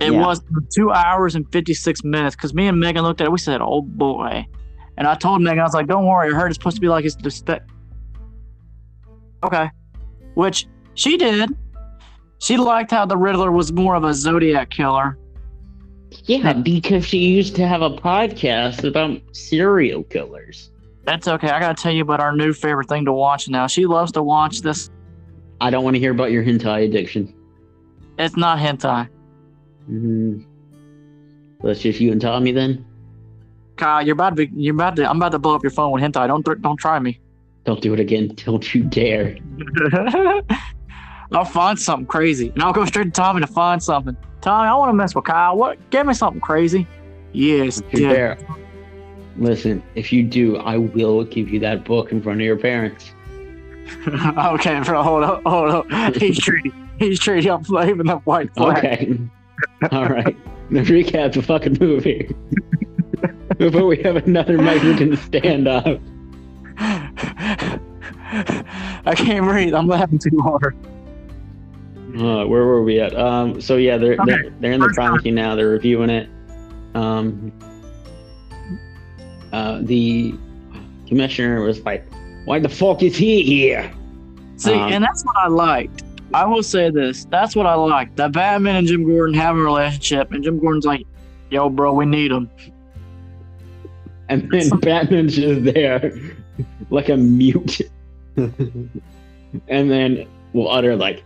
It 0.00 0.12
Yeah. 0.12 0.26
was 0.26 0.42
two 0.74 0.90
hours 0.90 1.34
and 1.36 1.50
56 1.52 2.04
minutes 2.04 2.36
because 2.36 2.52
me 2.52 2.66
and 2.66 2.78
Megan 2.78 3.02
looked 3.02 3.20
at 3.20 3.28
it. 3.28 3.30
We 3.30 3.38
said, 3.38 3.60
oh 3.62 3.82
boy. 3.82 4.44
And 4.98 5.06
I 5.06 5.14
told 5.14 5.40
Megan, 5.40 5.60
I 5.60 5.62
was 5.64 5.72
like, 5.74 5.86
don't 5.86 6.04
worry. 6.06 6.30
I 6.32 6.36
heard 6.36 6.48
it's 6.50 6.56
supposed 6.58 6.76
to 6.76 6.80
be 6.80 6.88
like 6.88 7.04
it's 7.04 7.14
just 7.16 7.46
that. 7.46 7.64
Okay. 9.44 9.70
Which 10.34 10.66
she 10.94 11.16
did. 11.16 11.50
She 12.38 12.56
liked 12.56 12.90
how 12.90 13.06
the 13.06 13.16
Riddler 13.16 13.52
was 13.52 13.72
more 13.72 13.94
of 13.94 14.04
a 14.04 14.12
Zodiac 14.12 14.70
killer. 14.70 15.18
Yeah, 16.24 16.52
because 16.52 17.04
she 17.04 17.18
used 17.18 17.56
to 17.56 17.66
have 17.66 17.82
a 17.82 17.90
podcast 17.90 18.84
about 18.84 19.20
serial 19.32 20.04
killers. 20.04 20.70
That's 21.04 21.28
okay. 21.28 21.48
I 21.48 21.60
got 21.60 21.76
to 21.76 21.82
tell 21.82 21.92
you 21.92 22.02
about 22.02 22.20
our 22.20 22.34
new 22.34 22.52
favorite 22.52 22.88
thing 22.88 23.04
to 23.04 23.12
watch 23.12 23.48
now. 23.48 23.66
She 23.66 23.86
loves 23.86 24.12
to 24.12 24.22
watch 24.22 24.60
this. 24.60 24.90
I 25.60 25.70
don't 25.70 25.84
want 25.84 25.94
to 25.94 26.00
hear 26.00 26.12
about 26.12 26.30
your 26.30 26.44
hentai 26.44 26.84
addiction. 26.84 27.34
It's 28.18 28.36
not 28.36 28.58
hentai. 28.58 29.08
Mm. 29.90 30.46
That's 31.62 31.80
just 31.80 32.00
you 32.00 32.12
and 32.12 32.20
Tommy 32.20 32.52
then. 32.52 32.86
Kyle, 33.76 34.04
you're 34.04 34.14
about 34.14 34.36
to 34.36 34.46
be, 34.46 34.50
you're 34.54 34.74
about 34.74 34.96
to, 34.96 35.08
I'm 35.08 35.16
about 35.16 35.32
to 35.32 35.38
blow 35.38 35.54
up 35.54 35.62
your 35.62 35.70
phone 35.70 35.92
with 35.92 36.02
hentai. 36.02 36.26
Don't, 36.28 36.62
don't 36.62 36.76
try 36.76 36.98
me. 36.98 37.20
Don't 37.64 37.80
do 37.80 37.94
it 37.94 38.00
again. 38.00 38.28
Don't 38.36 38.74
you 38.74 38.82
dare. 38.84 39.36
I'll 41.32 41.44
find 41.44 41.78
something 41.78 42.06
crazy, 42.06 42.50
and 42.50 42.62
I'll 42.62 42.72
go 42.72 42.84
straight 42.84 43.04
to 43.04 43.10
Tommy 43.10 43.40
to 43.40 43.46
find 43.46 43.82
something. 43.82 44.16
Tommy, 44.40 44.68
I 44.68 44.74
want 44.74 44.90
to 44.90 44.94
mess 44.94 45.14
with 45.14 45.24
Kyle. 45.24 45.56
What? 45.56 45.78
Give 45.90 46.06
me 46.06 46.14
something 46.14 46.40
crazy. 46.40 46.86
Yes, 47.32 47.82
you 47.90 48.08
dare. 48.08 48.38
Listen, 49.36 49.82
if 49.94 50.12
you 50.12 50.22
do, 50.22 50.58
I 50.58 50.76
will 50.76 51.24
give 51.24 51.48
you 51.48 51.58
that 51.60 51.84
book 51.84 52.12
in 52.12 52.22
front 52.22 52.40
of 52.40 52.44
your 52.44 52.56
parents. 52.56 53.12
okay, 54.06 54.80
bro. 54.80 55.02
Hold 55.02 55.24
on, 55.24 55.42
hold 55.44 55.92
on. 55.92 56.14
He's 56.20 56.38
treating, 56.38 56.88
he's 56.98 57.18
treating. 57.18 57.50
I'm 57.50 57.64
flaming 57.64 58.06
the 58.06 58.16
white 58.18 58.54
flag. 58.54 58.78
Okay. 58.78 59.18
All 59.90 60.06
right. 60.06 60.36
Let's 60.70 60.88
recap 60.88 61.32
the 61.34 61.42
fucking 61.42 61.78
movie. 61.80 62.34
Before 63.58 63.86
we 63.86 64.02
have 64.02 64.16
another 64.16 64.58
Mexican 64.58 65.12
standoff. 65.12 66.00
I 69.06 69.14
can't 69.16 69.44
breathe. 69.44 69.74
I'm 69.74 69.86
laughing 69.86 70.18
too 70.18 70.38
hard. 70.40 70.76
Uh, 72.16 72.44
where 72.46 72.64
were 72.64 72.82
we 72.82 73.00
at? 73.00 73.14
Um, 73.16 73.60
so 73.60 73.76
yeah, 73.76 73.96
they're 73.98 74.12
Okay, 74.14 74.24
they're, 74.26 74.50
they're 74.60 74.72
in 74.72 74.80
the 74.80 74.88
time. 74.96 75.18
now. 75.34 75.54
They're 75.54 75.68
reviewing 75.68 76.10
it. 76.10 76.28
Um, 76.94 77.52
uh, 79.52 79.80
the 79.82 80.34
commissioner 81.08 81.60
was 81.62 81.84
like, 81.84 82.06
"Why 82.44 82.58
the 82.60 82.68
fuck 82.68 83.02
is 83.02 83.16
he 83.16 83.42
here?" 83.42 83.90
See, 84.56 84.72
Um, 84.72 84.92
and 84.92 85.04
that's 85.04 85.24
what 85.24 85.36
I 85.36 85.48
liked. 85.48 86.04
I 86.32 86.46
will 86.46 86.62
say 86.62 86.90
this. 86.90 87.24
That's 87.26 87.54
what 87.56 87.66
I 87.66 87.74
liked. 87.74 88.16
That 88.16 88.32
Batman 88.32 88.76
and 88.76 88.86
Jim 88.86 89.04
Gordon 89.04 89.34
have 89.34 89.56
a 89.56 89.60
relationship, 89.60 90.32
and 90.32 90.42
Jim 90.42 90.58
Gordon's 90.60 90.86
like, 90.86 91.06
"Yo, 91.50 91.68
bro, 91.68 91.92
we 91.92 92.06
need 92.06 92.30
him." 92.30 92.48
And 94.28 94.48
then 94.50 94.68
Batman's 94.80 95.34
just 95.36 95.64
there, 95.64 96.12
like 96.94 97.08
a 97.08 97.16
mute, 97.16 97.80
and 98.36 99.00
then 99.68 100.26
will 100.52 100.70
utter 100.70 100.96
like, 100.96 101.24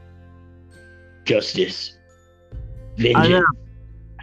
"Justice, 1.25 1.96
vengeance," 2.96 3.44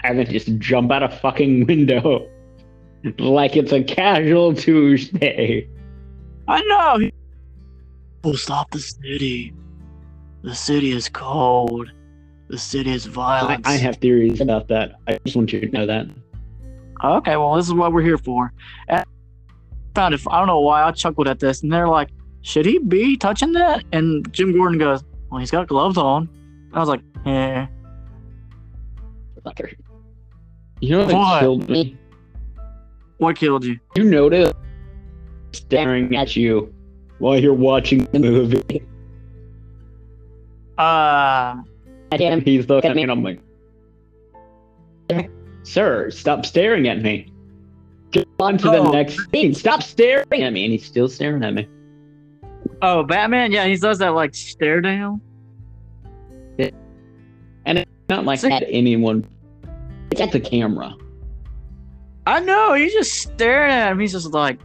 and 0.03 0.19
then 0.19 0.25
just 0.27 0.57
jump 0.57 0.91
out 0.91 1.03
a 1.03 1.09
fucking 1.09 1.65
window, 1.65 2.27
like 3.19 3.55
it's 3.55 3.71
a 3.71 3.83
casual 3.83 4.53
Tuesday. 4.53 5.67
I 6.47 6.61
know. 6.61 7.09
We'll 8.23 8.37
stop 8.37 8.71
the 8.71 8.79
city. 8.79 9.53
The 10.43 10.55
city 10.55 10.91
is 10.91 11.09
cold. 11.09 11.91
The 12.49 12.57
city 12.57 12.91
is 12.91 13.07
I. 13.17 13.59
I 13.65 13.77
have 13.77 13.97
theories 13.97 14.41
about 14.41 14.67
that. 14.67 14.99
I 15.07 15.19
just 15.25 15.35
want 15.35 15.51
you 15.51 15.61
to 15.61 15.67
know 15.69 15.85
that. 15.85 16.07
Okay, 17.03 17.35
well, 17.35 17.55
this 17.55 17.65
is 17.67 17.73
what 17.73 17.91
we're 17.91 18.03
here 18.03 18.17
for. 18.17 18.53
And 18.87 19.05
found 19.95 20.13
it. 20.13 20.21
I 20.29 20.37
don't 20.37 20.47
know 20.47 20.59
why 20.59 20.83
I 20.83 20.91
chuckled 20.91 21.27
at 21.27 21.39
this, 21.39 21.63
and 21.63 21.71
they're 21.71 21.87
like, 21.87 22.09
"Should 22.41 22.65
he 22.65 22.77
be 22.79 23.17
touching 23.17 23.53
that?" 23.53 23.83
And 23.91 24.31
Jim 24.33 24.53
Gordon 24.53 24.77
goes, 24.77 25.03
"Well, 25.31 25.39
he's 25.39 25.51
got 25.51 25.67
gloves 25.67 25.97
on." 25.97 26.29
I 26.73 26.79
was 26.79 26.89
like, 26.89 27.01
"Eh." 27.25 27.65
Fucker. 29.45 29.73
You 30.81 30.89
know 30.97 31.05
what, 31.05 31.13
What? 31.13 31.39
killed 31.39 31.69
me? 31.69 31.97
What 33.17 33.35
killed 33.37 33.63
you? 33.63 33.79
You 33.95 34.03
notice 34.03 34.51
staring 35.53 36.15
at 36.15 36.35
you 36.35 36.73
while 37.19 37.37
you're 37.39 37.53
watching 37.53 38.03
the 38.05 38.19
movie. 38.19 38.83
Uh, 40.77 41.55
And 42.11 42.43
he's 42.43 42.67
looking 42.67 42.89
at 42.89 42.95
me 42.95 43.03
and 43.03 43.11
I'm 43.11 43.23
like, 43.23 43.39
Sir, 45.63 46.09
stop 46.11 46.45
staring 46.45 46.87
at 46.87 47.01
me. 47.01 47.31
On 48.45 48.57
to 48.57 48.63
the 48.69 48.77
Oh. 48.77 48.91
next 48.91 49.19
scene. 49.31 49.53
Stop 49.53 49.81
staring 49.81 50.43
at 50.43 50.53
me. 50.53 50.63
And 50.65 50.71
he's 50.71 50.85
still 50.85 51.07
staring 51.07 51.43
at 51.43 51.53
me. 51.53 51.67
oh, 52.81 53.03
Batman. 53.03 53.51
Yeah, 53.51 53.65
he 53.65 53.75
does 53.77 53.97
that 53.99 54.09
like 54.09 54.35
stare 54.35 54.81
down. 54.81 55.19
Yeah. 56.57 56.69
And 57.65 57.79
it's 57.79 57.91
not 58.09 58.25
like 58.25 58.39
See- 58.39 58.51
at 58.51 58.63
anyone. 58.69 59.25
It's 60.11 60.21
at 60.21 60.31
the 60.31 60.39
camera. 60.39 60.93
I 62.27 62.39
know. 62.39 62.73
He's 62.73 62.93
just 62.93 63.13
staring 63.21 63.71
at 63.71 63.91
him. 63.91 63.99
He's 63.99 64.11
just 64.13 64.31
like, 64.33 64.59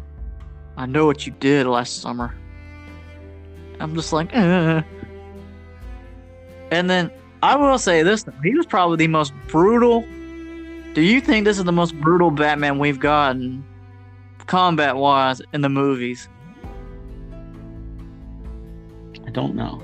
"I 0.76 0.86
know 0.86 1.06
what 1.06 1.26
you 1.26 1.32
did 1.40 1.66
last 1.66 2.00
summer." 2.00 2.34
I'm 3.80 3.94
just 3.94 4.12
like, 4.12 4.34
uh. 4.36 4.82
And 6.70 6.88
then 6.88 7.10
I 7.42 7.56
will 7.56 7.78
say 7.78 8.02
this: 8.02 8.22
though, 8.22 8.32
he 8.42 8.54
was 8.54 8.66
probably 8.66 8.96
the 8.98 9.08
most 9.08 9.32
brutal. 9.48 10.04
Do 10.94 11.02
you 11.02 11.20
think 11.20 11.44
this 11.44 11.58
is 11.58 11.64
the 11.64 11.72
most 11.72 11.94
brutal 12.00 12.30
Batman 12.30 12.78
we've 12.78 12.98
gotten, 13.00 13.64
combat-wise, 14.50 15.40
in 15.52 15.60
the 15.60 15.68
movies? 15.68 16.28
I 19.24 19.30
don't 19.30 19.54
know. 19.54 19.80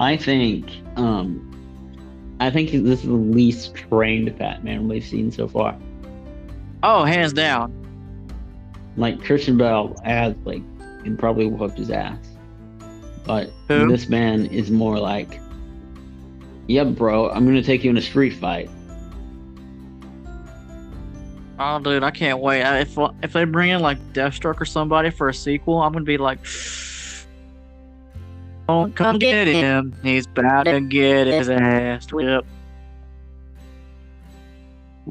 I 0.00 0.16
think 0.16 0.70
um 0.96 1.50
I 2.40 2.48
think 2.50 2.70
this 2.70 3.00
is 3.00 3.06
the 3.06 3.12
least 3.12 3.74
trained 3.74 4.36
Batman 4.38 4.88
we've 4.88 5.04
seen 5.04 5.30
so 5.30 5.46
far. 5.46 5.76
Oh, 6.82 7.04
hands 7.04 7.34
down. 7.34 7.70
Like 8.96 9.22
Christian 9.22 9.58
Bale 9.58 9.94
as 10.02 10.34
like 10.46 10.62
and 11.04 11.18
probably 11.18 11.46
whooped 11.46 11.76
his 11.76 11.90
ass. 11.90 12.24
But 13.26 13.50
Who? 13.68 13.86
this 13.86 14.08
man 14.08 14.46
is 14.46 14.70
more 14.70 14.98
like 14.98 15.38
Yeah, 16.68 16.84
bro, 16.84 17.28
I'm 17.28 17.44
gonna 17.44 17.62
take 17.62 17.84
you 17.84 17.90
in 17.90 17.98
a 17.98 18.02
street 18.02 18.32
fight. 18.32 18.70
Oh, 21.64 21.78
dude, 21.78 22.02
I 22.02 22.10
can't 22.10 22.40
wait. 22.40 22.62
If 22.80 22.98
if 23.22 23.32
they 23.32 23.44
bring 23.44 23.70
in 23.70 23.80
like 23.80 23.96
Deathstroke 24.12 24.60
or 24.60 24.64
somebody 24.64 25.10
for 25.10 25.28
a 25.28 25.34
sequel, 25.34 25.80
I'm 25.80 25.92
gonna 25.92 26.04
be 26.04 26.18
like, 26.18 26.40
"Oh, 28.68 28.90
come 28.96 29.20
get 29.20 29.46
him! 29.46 29.94
He's 30.02 30.26
about 30.26 30.64
to 30.64 30.80
get 30.80 31.28
his 31.28 31.48
ass 31.48 32.12
whipped." 32.12 32.48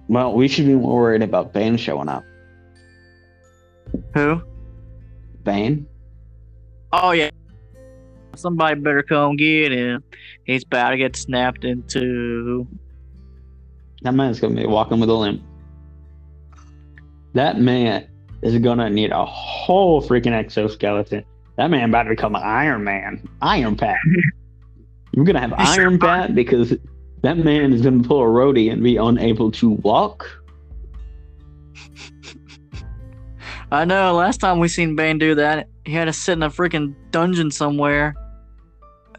Well, 0.10 0.34
we 0.34 0.50
should 0.50 0.66
be 0.66 0.76
more 0.76 0.98
worried 0.98 1.24
about 1.24 1.54
Bane 1.54 1.78
showing 1.78 2.10
up. 2.10 2.26
Who? 4.14 4.42
Bane? 5.44 5.88
Oh 6.92 7.12
yeah. 7.12 7.30
Somebody 8.36 8.82
better 8.82 9.04
come 9.04 9.38
get 9.38 9.72
him. 9.72 10.04
He's 10.44 10.64
about 10.66 10.90
to 10.90 10.98
get 10.98 11.16
snapped 11.16 11.64
into. 11.64 12.68
That 14.02 14.16
man's 14.16 14.42
gonna 14.42 14.56
be 14.56 14.66
walking 14.66 15.00
with 15.00 15.10
a 15.10 15.14
limp. 15.14 15.44
That 17.34 17.60
man 17.60 18.08
is 18.42 18.58
gonna 18.60 18.90
need 18.90 19.12
a 19.12 19.26
whole 19.26 20.02
freaking 20.02 20.34
exoskeleton. 20.34 21.24
That 21.58 21.70
man 21.70 21.90
about 21.90 22.04
to 22.04 22.10
become 22.12 22.36
an 22.36 22.42
Iron 22.44 22.84
Man. 22.84 23.28
Iron 23.42 23.76
Pat. 23.76 23.98
You're 25.12 25.26
gonna 25.26 25.40
have 25.42 25.54
Iron 25.54 26.00
Pat 26.00 26.34
because 26.34 26.74
that 27.22 27.38
man 27.38 27.74
is 27.74 27.82
gonna 27.82 28.04
pull 28.04 28.22
a 28.22 28.26
roadie 28.26 28.72
and 28.72 28.84
be 28.84 28.98
unable 28.98 29.52
to 29.52 29.72
walk. 29.72 30.30
I 33.72 33.86
know. 33.86 34.14
Last 34.14 34.40
time 34.40 34.60
we 34.60 34.68
seen 34.68 34.96
Bane 34.96 35.18
do 35.18 35.36
that, 35.36 35.70
he 35.86 35.94
had 35.94 36.06
to 36.06 36.14
sit 36.14 36.34
in 36.34 36.44
a 36.44 36.50
freaking 36.50 36.96
dungeon 37.12 37.52
somewhere. 37.52 38.16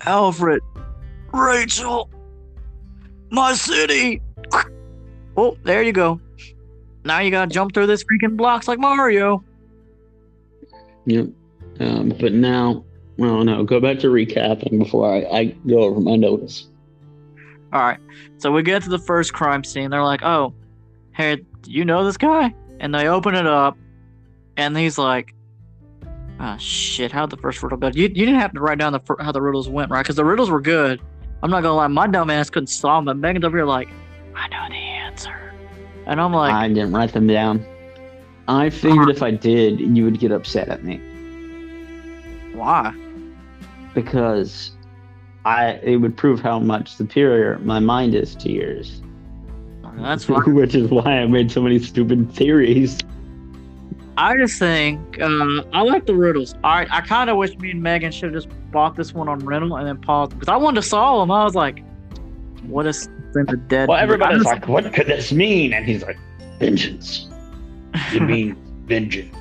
Alfred, 0.04 0.60
Rachel, 1.32 2.10
my 3.30 3.54
city. 3.54 4.20
Oh, 5.34 5.56
there 5.64 5.82
you 5.82 5.94
go. 5.94 6.20
Now 7.04 7.20
you 7.20 7.30
gotta 7.30 7.50
jump 7.50 7.74
through 7.74 7.86
this 7.86 8.04
freaking 8.04 8.36
blocks 8.36 8.68
like 8.68 8.78
Mario. 8.78 9.44
Yep. 11.06 11.28
Um, 11.80 12.14
but 12.20 12.32
now, 12.32 12.84
well, 13.16 13.42
no, 13.44 13.64
go 13.64 13.80
back 13.80 13.98
to 14.00 14.08
recapping 14.08 14.78
before 14.78 15.12
I, 15.12 15.38
I 15.38 15.44
go 15.66 15.80
over 15.80 16.00
my 16.00 16.16
notes. 16.16 16.68
All 17.72 17.80
right. 17.80 17.98
So 18.38 18.52
we 18.52 18.62
get 18.62 18.82
to 18.84 18.90
the 18.90 18.98
first 18.98 19.32
crime 19.32 19.64
scene. 19.64 19.90
They're 19.90 20.04
like, 20.04 20.22
"Oh, 20.22 20.54
hey, 21.12 21.36
do 21.62 21.70
you 21.70 21.84
know 21.84 22.04
this 22.04 22.16
guy?" 22.16 22.54
and 22.82 22.92
they 22.92 23.06
open 23.08 23.34
it 23.34 23.46
up, 23.46 23.78
and 24.56 24.76
he's 24.76 24.98
like, 24.98 25.34
"Ah, 26.38 26.56
shit! 26.58 27.12
How'd 27.12 27.30
the 27.30 27.36
first 27.38 27.62
riddle 27.62 27.78
go? 27.78 27.88
You, 27.94 28.02
you 28.02 28.26
didn't 28.26 28.40
have 28.40 28.52
to 28.52 28.60
write 28.60 28.78
down 28.78 28.92
the 28.92 29.00
how 29.20 29.32
the 29.32 29.40
riddles 29.40 29.68
went, 29.68 29.90
right? 29.90 30.02
Because 30.02 30.16
the 30.16 30.24
riddles 30.24 30.50
were 30.50 30.60
good. 30.60 31.00
I'm 31.42 31.50
not 31.50 31.62
gonna 31.62 31.76
lie, 31.76 31.86
my 31.86 32.06
dumb 32.06 32.28
ass 32.28 32.50
couldn't 32.50 32.66
solve 32.66 33.04
them. 33.06 33.20
Megan's 33.20 33.44
over 33.44 33.56
here 33.56 33.64
like, 33.64 33.88
I 34.34 34.48
know 34.48 34.68
and 36.06 36.20
I'm 36.20 36.32
like, 36.32 36.52
I 36.52 36.68
didn't 36.68 36.92
write 36.92 37.12
them 37.12 37.26
down. 37.26 37.64
I 38.48 38.70
figured 38.70 39.08
if 39.08 39.22
I 39.22 39.30
did, 39.30 39.80
you 39.80 40.04
would 40.04 40.18
get 40.18 40.32
upset 40.32 40.68
at 40.68 40.82
me 40.84 41.00
why? 42.54 42.94
because 43.94 44.72
I 45.44 45.72
it 45.82 45.96
would 45.96 46.16
prove 46.16 46.40
how 46.40 46.58
much 46.58 46.94
superior 46.94 47.58
my 47.58 47.78
mind 47.78 48.14
is 48.14 48.34
to 48.36 48.50
yours. 48.50 49.02
That's 49.96 50.24
fine. 50.26 50.54
Which 50.54 50.74
is 50.74 50.90
why 50.90 51.18
I 51.18 51.26
made 51.26 51.50
so 51.50 51.60
many 51.60 51.78
stupid 51.78 52.32
theories. 52.32 52.98
I 54.16 54.36
just 54.36 54.58
think 54.58 55.20
uh, 55.20 55.62
I 55.72 55.82
like 55.82 56.06
the 56.06 56.14
riddles. 56.14 56.54
I 56.64 56.86
I 56.90 57.00
kind 57.00 57.28
of 57.28 57.36
wish 57.36 57.56
me 57.58 57.72
and 57.72 57.82
Megan 57.82 58.12
should 58.12 58.32
have 58.32 58.42
just 58.44 58.70
bought 58.70 58.94
this 58.94 59.12
one 59.12 59.28
on 59.28 59.40
rental 59.40 59.76
and 59.76 59.86
then 59.86 59.98
paused 59.98 60.32
because 60.32 60.48
I 60.48 60.56
wanted 60.56 60.82
to 60.82 60.88
solve 60.88 61.22
them. 61.22 61.30
I 61.30 61.44
was 61.44 61.54
like, 61.54 61.82
what 62.66 62.86
is 62.86 63.08
in 63.36 63.46
the 63.46 63.56
dead? 63.56 63.88
Well, 63.88 63.98
everybody's 63.98 64.42
just- 64.42 64.46
like, 64.52 64.68
"What 64.68 64.92
could 64.92 65.06
this 65.06 65.32
mean?" 65.32 65.72
And 65.72 65.84
he's 65.84 66.02
like, 66.02 66.18
"Vengeance." 66.58 67.28
It 68.12 68.22
means 68.32 68.56
vengeance. 68.86 69.34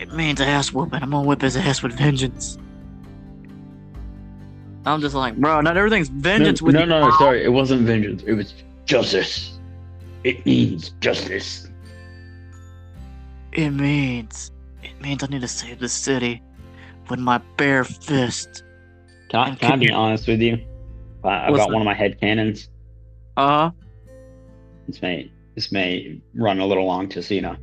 it 0.00 0.12
means 0.12 0.40
ass 0.40 0.72
whooping. 0.72 1.02
I'm 1.02 1.10
gonna 1.10 1.26
whip 1.26 1.42
his 1.42 1.56
ass 1.56 1.82
with 1.82 1.92
vengeance. 1.96 2.58
I'm 4.84 5.00
just 5.00 5.14
like, 5.14 5.36
bro, 5.36 5.60
not 5.60 5.76
everything's 5.76 6.08
vengeance 6.08 6.60
no, 6.60 6.66
with 6.66 6.74
no, 6.74 6.84
no, 6.84 7.08
no, 7.08 7.16
sorry, 7.18 7.44
it 7.44 7.48
wasn't 7.52 7.82
vengeance. 7.82 8.22
It 8.26 8.32
was 8.32 8.52
justice. 8.84 9.58
It 10.24 10.44
means 10.44 10.90
justice. 11.00 11.68
It 13.52 13.70
means, 13.70 14.50
it 14.82 15.00
means 15.00 15.22
I 15.22 15.26
need 15.28 15.42
to 15.42 15.48
save 15.48 15.78
the 15.78 15.88
city 15.88 16.42
with 17.08 17.20
my 17.20 17.38
bare 17.56 17.84
fist. 17.84 18.64
Can 19.28 19.40
I, 19.40 19.54
can 19.54 19.72
I 19.72 19.76
be 19.76 19.90
honest 19.90 20.26
with 20.26 20.40
you 20.40 20.58
uh, 21.24 21.46
What's 21.46 21.54
about 21.54 21.68
that? 21.68 21.72
one 21.72 21.82
of 21.82 21.86
my 21.86 21.94
head 21.94 22.20
canons? 22.20 22.68
Uh, 23.36 23.46
huh. 23.48 23.70
This 24.86 25.00
may 25.02 25.30
this 25.54 25.72
may 25.72 26.20
run 26.34 26.58
a 26.60 26.66
little 26.66 26.86
long, 26.86 27.08
just 27.08 27.28
so 27.28 27.34
you 27.34 27.42
know. 27.42 27.56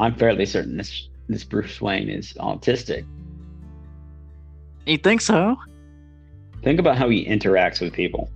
I'm 0.00 0.14
fairly 0.16 0.46
certain 0.46 0.76
this 0.76 1.08
this 1.28 1.44
Bruce 1.44 1.80
Wayne 1.80 2.08
is 2.08 2.32
autistic. 2.34 3.06
you 4.86 4.98
think 4.98 5.20
so? 5.20 5.56
Think 6.62 6.78
about 6.80 6.96
how 6.96 7.08
he 7.08 7.24
interacts 7.26 7.80
with 7.80 7.92
people. 7.92 8.30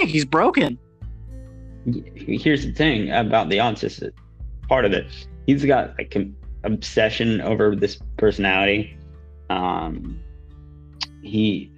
He's 0.00 0.24
broken. 0.24 0.78
Here's 2.14 2.64
the 2.64 2.72
thing 2.72 3.10
about 3.10 3.48
the 3.48 3.58
autistic 3.58 4.12
part 4.68 4.84
of 4.84 4.92
it. 4.92 5.06
He's 5.46 5.64
got 5.64 5.96
like 5.98 6.14
an 6.14 6.34
obsession 6.64 7.40
over 7.40 7.74
this 7.74 7.98
personality. 8.16 8.96
Um, 9.50 10.20
he 11.22 11.70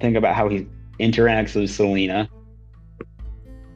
think 0.00 0.16
about 0.16 0.34
how 0.34 0.48
he 0.48 0.66
interacts 1.00 1.54
with 1.54 1.70
Selina. 1.70 2.28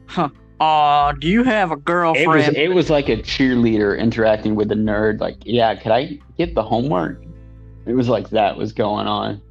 Huh. 0.07 0.29
Aw, 0.59 1.11
do 1.13 1.27
you 1.27 1.43
have 1.43 1.71
a 1.71 1.73
It 1.73 1.77
was 1.77 1.85
girlfriend? 1.85 2.57
it 2.57 2.69
was 2.73 2.89
like 2.89 3.07
a 3.09 3.17
cheerleader 3.17 3.97
interacting 3.97 4.55
with 4.55 4.71
a 4.71 4.75
nerd. 4.75 5.19
Like, 5.21 5.37
yeah, 5.45 5.73
could 5.75 5.91
I 5.91 6.19
get 6.37 6.53
the 6.55 6.63
homework? 6.63 7.23
It 7.85 7.93
was 7.93 8.09
like 8.09 8.29
that 8.31 8.57
was 8.57 8.73
going 8.73 9.07
on. 9.07 9.41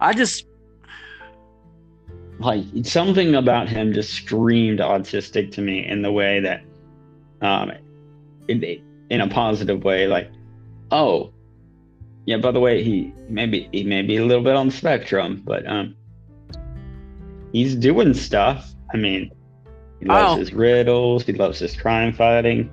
I 0.00 0.12
just, 0.12 0.46
Like 2.38 2.64
something 2.84 3.34
about 3.34 3.68
him 3.68 3.92
just 3.92 4.12
screamed 4.12 4.78
autistic 4.78 5.50
to 5.52 5.60
me 5.60 5.84
in 5.86 6.02
the 6.02 6.12
way 6.12 6.38
that, 6.40 6.62
um, 7.42 7.72
in, 8.46 8.62
in 9.10 9.20
a 9.20 9.28
positive 9.28 9.82
way. 9.82 10.06
Like, 10.06 10.30
oh, 10.92 11.32
yeah. 12.28 12.36
By 12.36 12.50
the 12.50 12.60
way, 12.60 12.82
he 12.84 13.12
maybe 13.28 13.68
he 13.72 13.84
may 13.84 14.02
be 14.02 14.16
a 14.18 14.24
little 14.24 14.44
bit 14.44 14.54
on 14.54 14.66
the 14.68 14.72
spectrum, 14.72 15.42
but 15.46 15.66
um, 15.66 15.96
he's 17.52 17.74
doing 17.74 18.12
stuff. 18.12 18.70
I 18.92 18.98
mean, 18.98 19.30
he 20.00 20.04
loves 20.06 20.34
Oh. 20.34 20.36
his 20.36 20.52
riddles. 20.52 21.24
He 21.24 21.32
loves 21.32 21.58
his 21.58 21.74
crime 21.74 22.12
fighting. 22.12 22.70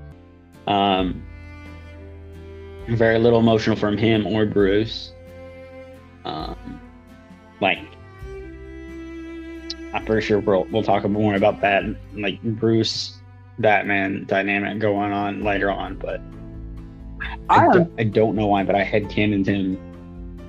Um, 0.67 1.23
very 2.89 3.17
little 3.17 3.39
emotional 3.39 3.77
from 3.77 3.97
him 3.97 4.27
or 4.27 4.45
Bruce. 4.45 5.13
Um, 6.25 6.81
like, 7.61 7.79
I'm 9.93 10.03
pretty 10.05 10.25
sure 10.25 10.39
we'll 10.39 10.65
we'll 10.65 10.83
talk 10.83 11.07
more 11.09 11.35
about 11.35 11.61
that, 11.61 11.83
like 12.13 12.41
Bruce 12.43 13.17
Batman 13.59 14.25
dynamic 14.27 14.79
going 14.79 15.13
on 15.13 15.43
later 15.43 15.71
on. 15.71 15.95
But 15.95 16.19
I, 17.49 17.67
I, 17.67 17.73
don't, 17.73 17.99
I 17.99 18.03
don't 18.03 18.35
know 18.35 18.47
why, 18.47 18.63
but 18.63 18.75
I 18.75 18.83
had 18.83 19.09
cannoned 19.09 19.47
him 19.47 19.77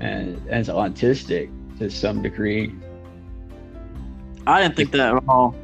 as, 0.01 0.35
uh, 0.35 0.41
as 0.49 0.69
autistic 0.69 1.51
to 1.79 1.91
some 1.91 2.23
degree. 2.23 2.75
I 4.47 4.63
didn't 4.63 4.77
think 4.77 4.93
that 4.93 5.15
at 5.17 5.23
all. 5.29 5.55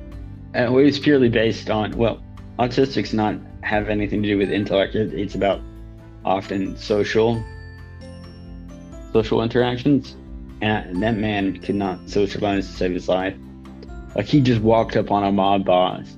And 0.55 0.67
it 0.67 0.71
was 0.71 0.99
purely 0.99 1.29
based 1.29 1.71
on 1.71 1.97
well, 1.97 2.23
autistics 2.59 3.15
not 3.15 3.37
have 3.63 3.89
anything 3.89 4.23
to 4.23 4.29
do 4.29 4.39
with 4.39 4.51
intellect. 4.51 4.95
It, 4.95 5.15
it's 5.15 5.35
about 5.35 5.61
often 6.25 6.77
social 6.77 7.43
social 9.13 9.43
interactions, 9.43 10.17
and 10.61 11.03
that 11.03 11.17
man 11.17 11.59
could 11.59 11.75
not 11.75 12.09
socialize 12.09 12.67
to 12.67 12.73
save 12.73 12.93
his 12.93 13.09
life. 13.09 13.35
Like 14.15 14.27
he 14.27 14.41
just 14.41 14.61
walked 14.61 14.97
up 14.97 15.11
on 15.11 15.25
a 15.25 15.33
mob 15.33 15.65
boss 15.65 16.17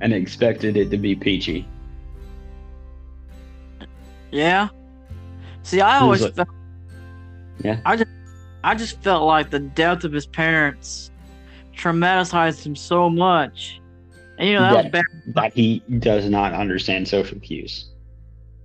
and 0.00 0.12
expected 0.12 0.76
it 0.76 0.90
to 0.90 0.96
be 0.96 1.14
peachy. 1.14 1.66
Yeah. 4.34 4.68
See, 5.62 5.80
I 5.80 6.00
always 6.00 6.22
like- 6.22 6.34
felt. 6.34 6.48
Yeah. 7.62 7.80
I 7.86 7.96
just, 7.96 8.10
I 8.64 8.74
just 8.74 9.00
felt 9.00 9.24
like 9.24 9.50
the 9.50 9.60
death 9.60 10.02
of 10.02 10.12
his 10.12 10.26
parents 10.26 11.12
traumatized 11.76 12.66
him 12.66 12.74
so 12.74 13.08
much, 13.08 13.80
and 14.38 14.48
you 14.48 14.54
know 14.54 14.74
that 14.74 14.90
bad. 14.90 15.04
That 15.28 15.52
he 15.54 15.82
does 16.00 16.28
not 16.28 16.52
understand 16.52 17.06
social 17.06 17.38
cues. 17.38 17.90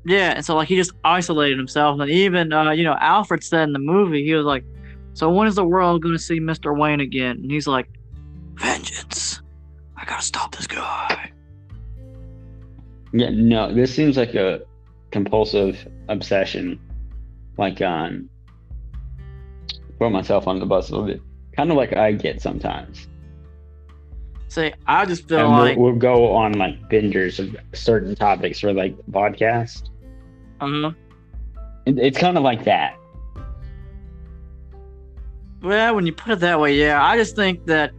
Yeah, 0.05 0.31
and 0.31 0.43
so 0.43 0.55
like 0.55 0.67
he 0.67 0.75
just 0.75 0.93
isolated 1.03 1.57
himself, 1.57 1.99
and 1.99 2.09
even 2.09 2.51
uh, 2.51 2.71
you 2.71 2.83
know 2.83 2.97
Alfred 2.99 3.43
said 3.43 3.63
in 3.63 3.73
the 3.73 3.79
movie 3.79 4.25
he 4.25 4.33
was 4.33 4.45
like, 4.45 4.63
"So 5.13 5.29
when 5.29 5.47
is 5.47 5.55
the 5.55 5.65
world 5.65 6.01
going 6.01 6.15
to 6.15 6.19
see 6.19 6.39
Mister 6.39 6.73
Wayne 6.73 6.99
again?" 6.99 7.37
And 7.37 7.51
he's 7.51 7.67
like, 7.67 7.87
"Vengeance! 8.55 9.41
I 9.95 10.05
gotta 10.05 10.23
stop 10.23 10.55
this 10.55 10.65
guy." 10.65 11.31
Yeah, 13.13 13.29
no, 13.31 13.73
this 13.73 13.93
seems 13.93 14.17
like 14.17 14.33
a 14.33 14.61
compulsive 15.11 15.87
obsession. 16.07 16.79
Like, 17.57 17.81
um, 17.81 18.29
throw 19.97 20.09
myself 20.09 20.47
on 20.47 20.59
the 20.59 20.65
bus 20.65 20.89
a 20.89 20.93
little 20.93 21.07
bit. 21.07 21.21
Kind 21.55 21.71
of 21.71 21.77
like 21.77 21.95
I 21.95 22.13
get 22.13 22.41
sometimes. 22.41 23.07
Say, 24.47 24.73
I 24.87 25.05
just 25.05 25.27
feel 25.27 25.39
and 25.39 25.49
like, 25.49 25.77
we'll, 25.77 25.91
we'll 25.91 25.99
go 25.99 26.33
on 26.33 26.53
like 26.53 26.89
bingers 26.89 27.37
of 27.37 27.55
certain 27.77 28.15
topics 28.15 28.59
for 28.59 28.73
like 28.73 28.97
the 28.97 29.11
podcast. 29.11 29.89
uh, 30.61 30.91
It, 31.85 31.99
it's 31.99 32.17
kind 32.17 32.37
of 32.37 32.43
like 32.43 32.63
that. 32.63 32.95
well, 35.61 35.95
when 35.95 36.05
you 36.05 36.13
put 36.13 36.31
it 36.33 36.39
that 36.39 36.59
way, 36.59 36.75
yeah, 36.75 37.03
I 37.03 37.17
just 37.17 37.35
think 37.35 37.65
that 37.65 37.91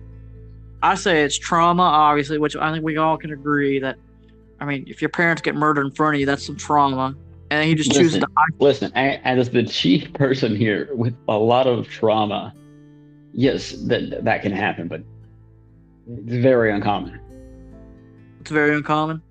I 0.82 0.94
say 0.94 1.22
it's 1.22 1.38
trauma, 1.38 1.82
obviously, 1.82 2.38
which 2.38 2.56
I 2.56 2.72
think 2.72 2.84
we 2.84 2.96
all 2.96 3.16
can 3.16 3.32
agree 3.32 3.78
that. 3.80 3.96
I 4.60 4.66
mean, 4.66 4.84
if 4.86 5.00
your 5.00 5.08
parents 5.08 5.40
get 5.42 5.54
murdered 5.54 5.86
in 5.86 5.92
front 5.92 6.14
of 6.16 6.20
you, 6.20 6.26
that's 6.26 6.44
some 6.44 6.56
trauma, 6.56 7.16
and 7.50 7.66
he 7.66 7.74
just 7.74 7.92
chooses 7.92 8.20
to. 8.20 8.26
listen, 8.58 8.92
as 8.94 9.50
the 9.50 9.62
chief 9.62 10.12
person 10.12 10.54
here 10.54 10.90
with 10.94 11.16
a 11.28 11.36
lot 11.36 11.66
of 11.66 11.88
trauma, 11.88 12.54
yes, 13.32 13.72
that 13.86 14.24
that 14.24 14.42
can 14.42 14.52
happen, 14.52 14.86
but 14.86 15.02
it's 16.06 16.42
very 16.42 16.70
uncommon. 16.72 17.20
It's 18.40 18.50
very 18.50 18.74
uncommon. 18.74 19.22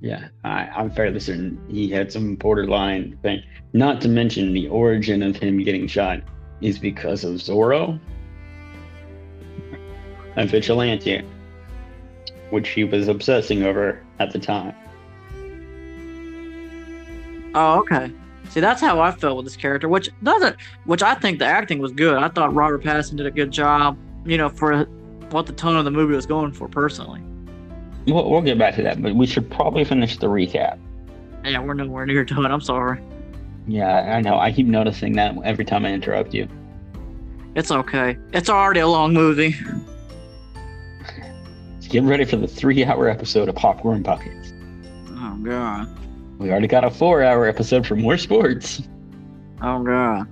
Yeah, 0.00 0.28
I, 0.42 0.68
I'm 0.74 0.90
fairly 0.90 1.20
certain 1.20 1.60
he 1.68 1.88
had 1.88 2.10
some 2.10 2.34
borderline 2.34 3.16
thing. 3.22 3.42
Not 3.72 4.00
to 4.00 4.08
mention 4.08 4.52
the 4.52 4.66
origin 4.68 5.22
of 5.22 5.36
him 5.36 5.62
getting 5.62 5.86
shot 5.86 6.22
is 6.60 6.78
because 6.78 7.22
of 7.22 7.34
Zorro, 7.34 8.00
a 10.36 10.46
vigilante, 10.46 11.22
which 12.52 12.66
she 12.66 12.84
was 12.84 13.08
obsessing 13.08 13.62
over 13.62 14.00
at 14.18 14.30
the 14.32 14.38
time. 14.38 14.74
Oh, 17.54 17.80
okay. 17.80 18.10
See, 18.50 18.60
that's 18.60 18.80
how 18.80 19.00
I 19.00 19.10
felt 19.10 19.36
with 19.36 19.46
this 19.46 19.56
character, 19.56 19.88
which 19.88 20.10
doesn't, 20.22 20.56
which 20.84 21.02
I 21.02 21.14
think 21.14 21.38
the 21.38 21.46
acting 21.46 21.78
was 21.78 21.92
good. 21.92 22.16
I 22.16 22.28
thought 22.28 22.54
Robert 22.54 22.82
Pattinson 22.82 23.16
did 23.16 23.26
a 23.26 23.30
good 23.30 23.50
job, 23.50 23.96
you 24.26 24.36
know, 24.36 24.48
for 24.48 24.84
what 25.30 25.46
the 25.46 25.52
tone 25.52 25.76
of 25.76 25.84
the 25.84 25.90
movie 25.90 26.14
was 26.14 26.26
going 26.26 26.52
for. 26.52 26.68
Personally, 26.68 27.20
We'll, 28.06 28.28
we'll 28.30 28.42
get 28.42 28.58
back 28.58 28.74
to 28.76 28.82
that, 28.82 29.00
but 29.00 29.14
we 29.14 29.26
should 29.26 29.48
probably 29.50 29.84
finish 29.84 30.16
the 30.18 30.26
recap. 30.26 30.78
yeah, 31.44 31.60
we're 31.60 31.74
nowhere 31.74 32.04
near 32.04 32.24
to 32.24 32.42
it. 32.44 32.50
I'm 32.50 32.60
sorry. 32.60 33.00
Yeah, 33.68 34.16
I 34.16 34.20
know. 34.20 34.38
I 34.38 34.50
keep 34.50 34.66
noticing 34.66 35.12
that 35.14 35.34
every 35.44 35.64
time 35.64 35.86
I 35.86 35.92
interrupt 35.92 36.34
you. 36.34 36.48
It's 37.54 37.70
okay. 37.70 38.18
It's 38.32 38.48
already 38.50 38.80
a 38.80 38.88
long 38.88 39.12
movie. 39.14 39.54
Get 41.92 42.02
ready 42.04 42.24
for 42.24 42.36
the 42.36 42.48
three-hour 42.48 43.08
episode 43.08 43.48
of 43.48 43.54
Popcorn 43.54 44.02
Buckets. 44.02 44.52
Oh, 45.10 45.38
God. 45.42 45.88
We 46.38 46.50
already 46.50 46.66
got 46.66 46.84
a 46.84 46.90
four-hour 46.90 47.46
episode 47.46 47.86
for 47.86 47.94
Moore 47.96 48.16
Sports. 48.18 48.82
Oh 49.60 49.80
god. 49.84 50.26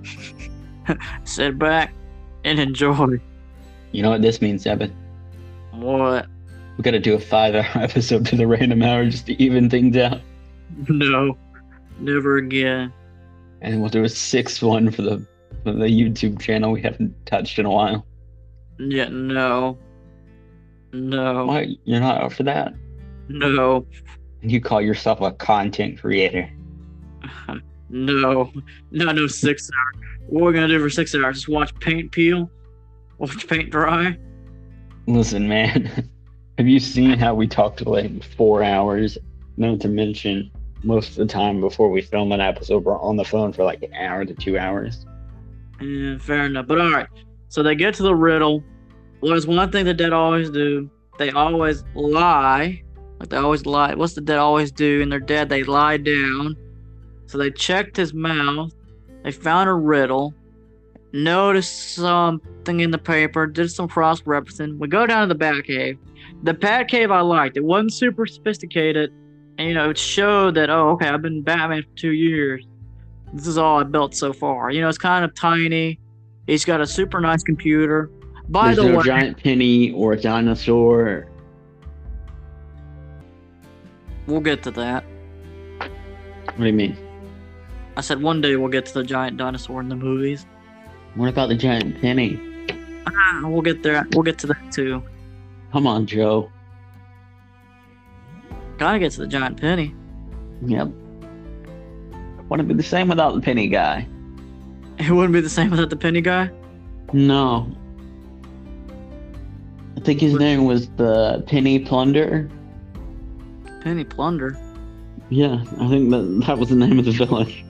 Sit 1.23 1.57
back 1.57 1.93
and 2.43 2.59
enjoy. 2.59 3.21
You 3.93 4.03
know 4.03 4.09
what 4.09 4.21
this 4.21 4.41
means, 4.41 4.65
Evan? 4.65 4.93
What? 5.71 6.25
We 6.77 6.81
got 6.81 6.91
to 6.91 6.99
do 6.99 7.13
a 7.13 7.19
five-hour 7.19 7.65
episode 7.83 8.25
to 8.25 8.35
the 8.35 8.45
random 8.47 8.81
hour 8.83 9.05
just 9.05 9.27
to 9.27 9.41
even 9.41 9.69
things 9.69 9.95
out, 9.95 10.19
No. 10.89 11.37
Never 11.99 12.37
again. 12.37 12.91
and 13.61 13.79
we'll 13.79 13.89
do 13.89 14.03
a 14.03 14.09
sixth 14.09 14.61
one 14.63 14.89
for 14.91 15.03
the 15.03 15.25
for 15.63 15.71
the 15.73 15.85
YouTube 15.85 16.41
channel 16.41 16.71
we 16.73 16.81
haven't 16.81 17.13
touched 17.27 17.57
in 17.59 17.65
a 17.67 17.71
while. 17.71 18.05
Yeah, 18.79 19.07
no. 19.09 19.77
No. 20.93 21.45
Why 21.45 21.75
you're 21.85 21.99
not 21.99 22.21
up 22.21 22.33
for 22.33 22.43
that? 22.43 22.73
No. 23.27 23.85
You 24.41 24.59
call 24.59 24.81
yourself 24.81 25.21
a 25.21 25.31
content 25.31 25.99
creator? 25.99 26.49
No. 27.93 28.51
Not 28.91 29.15
no 29.17 29.27
six 29.27 29.69
hours. 29.69 30.05
What 30.27 30.43
are 30.43 30.45
we 30.45 30.53
gonna 30.53 30.67
do 30.69 30.79
for 30.79 30.89
six 30.89 31.13
hours? 31.13 31.35
Just 31.35 31.49
watch 31.49 31.77
paint 31.81 32.11
peel? 32.11 32.49
Watch 33.17 33.47
paint 33.47 33.69
dry? 33.69 34.17
Listen, 35.07 35.47
man. 35.47 36.09
Have 36.57 36.67
you 36.67 36.79
seen 36.79 37.19
how 37.19 37.35
we 37.35 37.47
talked 37.47 37.79
for 37.83 37.89
like 37.89 38.23
four 38.23 38.63
hours? 38.63 39.17
Not 39.57 39.81
to 39.81 39.89
mention, 39.89 40.51
most 40.83 41.09
of 41.09 41.15
the 41.15 41.25
time 41.25 41.59
before 41.59 41.89
we 41.89 42.01
film 42.01 42.31
an 42.31 42.39
episode, 42.39 42.85
we're 42.85 42.99
on 42.99 43.17
the 43.17 43.25
phone 43.25 43.51
for 43.51 43.65
like 43.65 43.83
an 43.83 43.93
hour 43.93 44.23
to 44.23 44.33
two 44.33 44.57
hours. 44.57 45.05
Yeah, 45.81 46.17
fair 46.17 46.45
enough. 46.45 46.67
But 46.67 46.79
alright. 46.79 47.07
So 47.49 47.61
they 47.61 47.75
get 47.75 47.93
to 47.95 48.03
the 48.03 48.15
riddle. 48.15 48.63
Well, 49.21 49.31
there's 49.31 49.47
one 49.47 49.71
thing 49.71 49.85
the 49.85 49.93
dead 49.93 50.13
always 50.13 50.49
do. 50.49 50.89
They 51.19 51.29
always 51.29 51.83
lie. 51.93 52.81
Like 53.19 53.29
they 53.29 53.37
always 53.37 53.67
lie. 53.67 53.93
What's 53.93 54.15
the 54.15 54.21
dead 54.21 54.39
always 54.39 54.71
do? 54.71 55.01
And 55.01 55.11
they're 55.11 55.19
dead, 55.19 55.49
they 55.49 55.63
lie 55.63 55.97
down. 55.97 56.55
So 57.27 57.37
they 57.37 57.51
checked 57.51 57.95
his 57.95 58.13
mouth. 58.13 58.73
They 59.23 59.31
found 59.31 59.69
a 59.69 59.73
riddle. 59.73 60.33
Noticed 61.13 61.93
something 61.95 62.79
in 62.79 62.89
the 62.89 62.97
paper. 62.97 63.45
Did 63.45 63.69
some 63.69 63.87
cross 63.87 64.21
referencing. 64.21 64.79
We 64.79 64.87
go 64.87 65.05
down 65.05 65.27
to 65.27 65.33
the 65.33 65.37
Bat 65.37 65.65
Cave. 65.65 65.99
The 66.43 66.53
Bat 66.53 66.87
Cave 66.87 67.11
I 67.11 67.21
liked. 67.21 67.57
It 67.57 67.63
wasn't 67.63 67.93
super 67.93 68.25
sophisticated. 68.25 69.13
And 69.57 69.67
you 69.67 69.75
know, 69.75 69.91
it 69.91 69.97
showed 69.97 70.55
that, 70.55 70.71
oh, 70.71 70.89
okay, 70.91 71.07
I've 71.07 71.21
been 71.21 71.43
Batman 71.43 71.83
for 71.83 71.95
two 71.95 72.13
years. 72.13 72.65
This 73.33 73.45
is 73.45 73.57
all 73.57 73.79
I 73.79 73.83
built 73.83 74.15
so 74.15 74.33
far. 74.33 74.71
You 74.71 74.81
know, 74.81 74.89
it's 74.89 74.97
kind 74.97 75.23
of 75.23 75.35
tiny. 75.35 75.99
He's 76.47 76.65
got 76.65 76.81
a 76.81 76.87
super 76.87 77.21
nice 77.21 77.43
computer. 77.43 78.09
By 78.51 78.65
There's 78.65 78.77
the 78.77 78.91
no 78.91 78.97
way, 78.97 79.03
giant 79.05 79.41
penny 79.41 79.91
or 79.93 80.11
a 80.11 80.19
dinosaur. 80.19 81.27
we'll 84.27 84.41
get 84.41 84.61
to 84.63 84.71
that. 84.71 85.05
What 85.79 86.57
do 86.57 86.65
you 86.65 86.73
mean? 86.73 86.97
I 87.95 88.01
said 88.01 88.21
one 88.21 88.41
day 88.41 88.57
we'll 88.57 88.67
get 88.69 88.85
to 88.87 88.93
the 88.93 89.03
giant 89.03 89.37
dinosaur 89.37 89.79
in 89.79 89.87
the 89.87 89.95
movies. 89.95 90.45
What 91.15 91.29
about 91.29 91.47
the 91.47 91.55
giant 91.55 92.01
penny? 92.01 92.39
Ah, 93.07 93.41
we'll 93.45 93.61
get 93.61 93.83
there. 93.83 94.05
We'll 94.13 94.23
get 94.23 94.37
to 94.39 94.47
that 94.47 94.71
too. 94.71 95.01
Come 95.71 95.87
on, 95.87 96.05
Joe. 96.05 96.51
Gotta 98.77 98.99
get 98.99 99.13
to 99.13 99.19
the 99.21 99.27
giant 99.27 99.61
penny. 99.61 99.95
Yep. 100.65 100.89
Wouldn't 102.49 102.67
be 102.67 102.75
the 102.75 102.83
same 102.83 103.07
without 103.07 103.33
the 103.33 103.41
penny 103.41 103.69
guy. 103.69 104.05
It 104.97 105.09
wouldn't 105.09 105.33
be 105.33 105.39
the 105.39 105.49
same 105.49 105.71
without 105.71 105.89
the 105.89 105.95
penny 105.95 106.19
guy. 106.19 106.51
No. 107.13 107.73
I 110.01 110.03
think 110.03 110.19
his 110.19 110.33
name 110.33 110.65
was 110.65 110.89
the 110.97 111.43
Penny 111.45 111.77
Plunder. 111.77 112.49
Penny 113.83 114.03
plunder. 114.03 114.57
Yeah, 115.29 115.63
I 115.79 115.87
think 115.89 116.09
that 116.09 116.43
that 116.47 116.57
was 116.57 116.69
the 116.69 116.75
name 116.75 116.97
of 116.97 117.05
the 117.05 117.11
village. 117.11 117.63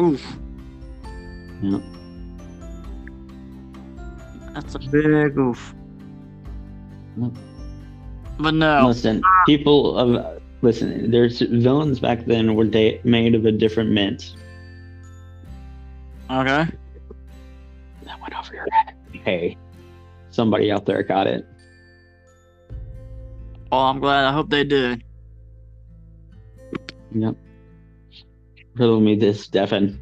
Oof. 0.00 0.24
Yeah. 1.60 1.80
That's 4.54 4.76
a 4.76 4.78
big 4.78 5.36
oof. 5.36 5.74
Yep. 7.20 7.32
But 8.38 8.54
no. 8.54 8.86
Listen, 8.86 9.22
people 9.44 9.98
of 9.98 10.40
listen. 10.62 11.10
There's 11.10 11.40
villains 11.40 12.00
back 12.00 12.24
then 12.24 12.54
were 12.54 12.64
da- 12.64 12.98
made 13.04 13.34
of 13.34 13.44
a 13.44 13.52
different 13.52 13.90
mint. 13.90 14.34
Okay. 16.30 16.66
That 18.04 18.20
went 18.22 18.38
over 18.38 18.54
your 18.54 18.66
head. 18.70 18.94
Hey, 19.12 19.56
somebody 20.38 20.70
out 20.70 20.86
there 20.86 21.02
got 21.02 21.26
it. 21.26 21.44
Well, 23.72 23.80
I'm 23.80 23.98
glad. 23.98 24.24
I 24.24 24.32
hope 24.32 24.48
they 24.50 24.62
did. 24.62 25.02
Yep. 27.12 27.34
Riddle 28.76 29.00
me 29.00 29.16
this, 29.16 29.48
Devin. 29.48 29.98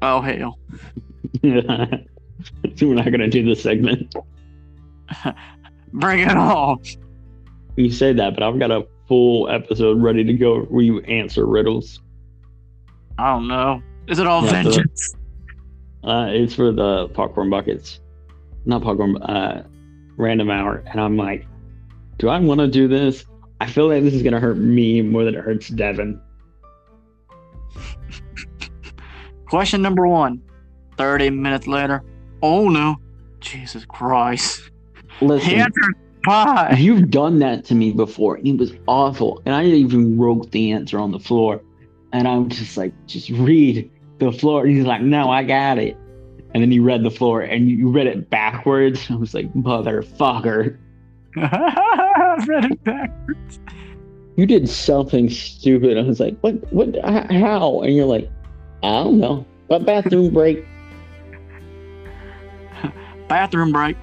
Oh 0.00 0.22
hell. 0.22 0.58
We're 1.42 2.94
not 2.94 3.10
gonna 3.10 3.28
do 3.28 3.44
this 3.44 3.62
segment. 3.62 4.14
Bring 5.92 6.20
it 6.20 6.34
on. 6.34 6.80
You 7.76 7.90
say 7.90 8.14
that, 8.14 8.32
but 8.32 8.42
I've 8.42 8.58
got 8.58 8.70
a 8.70 8.86
full 9.06 9.50
episode 9.50 10.00
ready 10.02 10.24
to 10.24 10.32
go 10.32 10.60
where 10.62 10.82
you 10.82 11.00
answer 11.00 11.44
riddles. 11.46 12.00
I 13.18 13.34
don't 13.34 13.48
know. 13.48 13.82
Is 14.08 14.18
it 14.18 14.26
all 14.26 14.42
Yeah, 14.44 14.62
so- 14.62 14.70
vengeance? 14.70 15.14
Uh, 16.02 16.28
it's 16.30 16.54
for 16.54 16.72
the 16.72 17.08
popcorn 17.08 17.50
buckets, 17.50 18.00
not 18.66 18.82
popcorn. 18.82 19.16
Uh, 19.22 19.66
random 20.16 20.50
hour, 20.50 20.82
and 20.86 21.00
I'm 21.00 21.16
like, 21.16 21.46
do 22.18 22.28
I 22.28 22.38
want 22.38 22.60
to 22.60 22.66
do 22.66 22.88
this? 22.88 23.24
I 23.60 23.66
feel 23.66 23.88
like 23.88 24.02
this 24.02 24.14
is 24.14 24.22
gonna 24.22 24.40
hurt 24.40 24.58
me 24.58 25.02
more 25.02 25.24
than 25.24 25.34
it 25.34 25.40
hurts 25.42 25.68
Devin. 25.68 26.20
Question 29.48 29.82
number 29.82 30.06
one. 30.06 30.42
30 30.98 31.30
minutes 31.30 31.66
later. 31.66 32.02
Oh 32.42 32.68
no. 32.68 32.96
Jesus 33.40 33.84
Christ. 33.84 34.70
Listen, 35.20 35.72
you've 36.76 37.10
done 37.10 37.38
that 37.38 37.64
to 37.66 37.74
me 37.74 37.92
before, 37.92 38.36
and 38.36 38.46
it 38.46 38.58
was 38.58 38.72
awful. 38.86 39.40
And 39.46 39.54
I 39.54 39.64
even 39.64 40.18
wrote 40.18 40.50
the 40.50 40.72
answer 40.72 40.98
on 40.98 41.12
the 41.12 41.20
floor, 41.20 41.62
and 42.12 42.26
I'm 42.26 42.48
just 42.48 42.76
like, 42.76 42.92
just 43.06 43.30
read 43.30 43.90
the 44.18 44.32
floor. 44.32 44.64
And 44.66 44.76
he's 44.76 44.84
like, 44.84 45.02
no, 45.02 45.30
I 45.30 45.44
got 45.44 45.78
it. 45.78 45.96
And 46.56 46.62
then 46.62 46.72
you 46.72 46.82
read 46.82 47.02
the 47.02 47.10
floor, 47.10 47.42
and 47.42 47.68
you 47.68 47.90
read 47.90 48.06
it 48.06 48.30
backwards. 48.30 49.10
I 49.10 49.14
was 49.16 49.34
like, 49.34 49.52
motherfucker. 49.52 50.78
Read 51.36 52.64
it 52.64 52.82
back. 52.82 53.10
you 54.36 54.46
did 54.46 54.66
something 54.66 55.28
stupid. 55.28 55.98
I 55.98 56.00
was 56.00 56.18
like, 56.18 56.38
what, 56.40 56.54
what, 56.72 56.96
how? 57.04 57.82
And 57.82 57.94
you're 57.94 58.06
like, 58.06 58.30
I 58.82 58.88
don't 58.88 59.20
know. 59.20 59.44
But 59.68 59.84
bathroom 59.84 60.32
break. 60.32 60.64
Bathroom 63.28 63.70
break. 63.70 63.98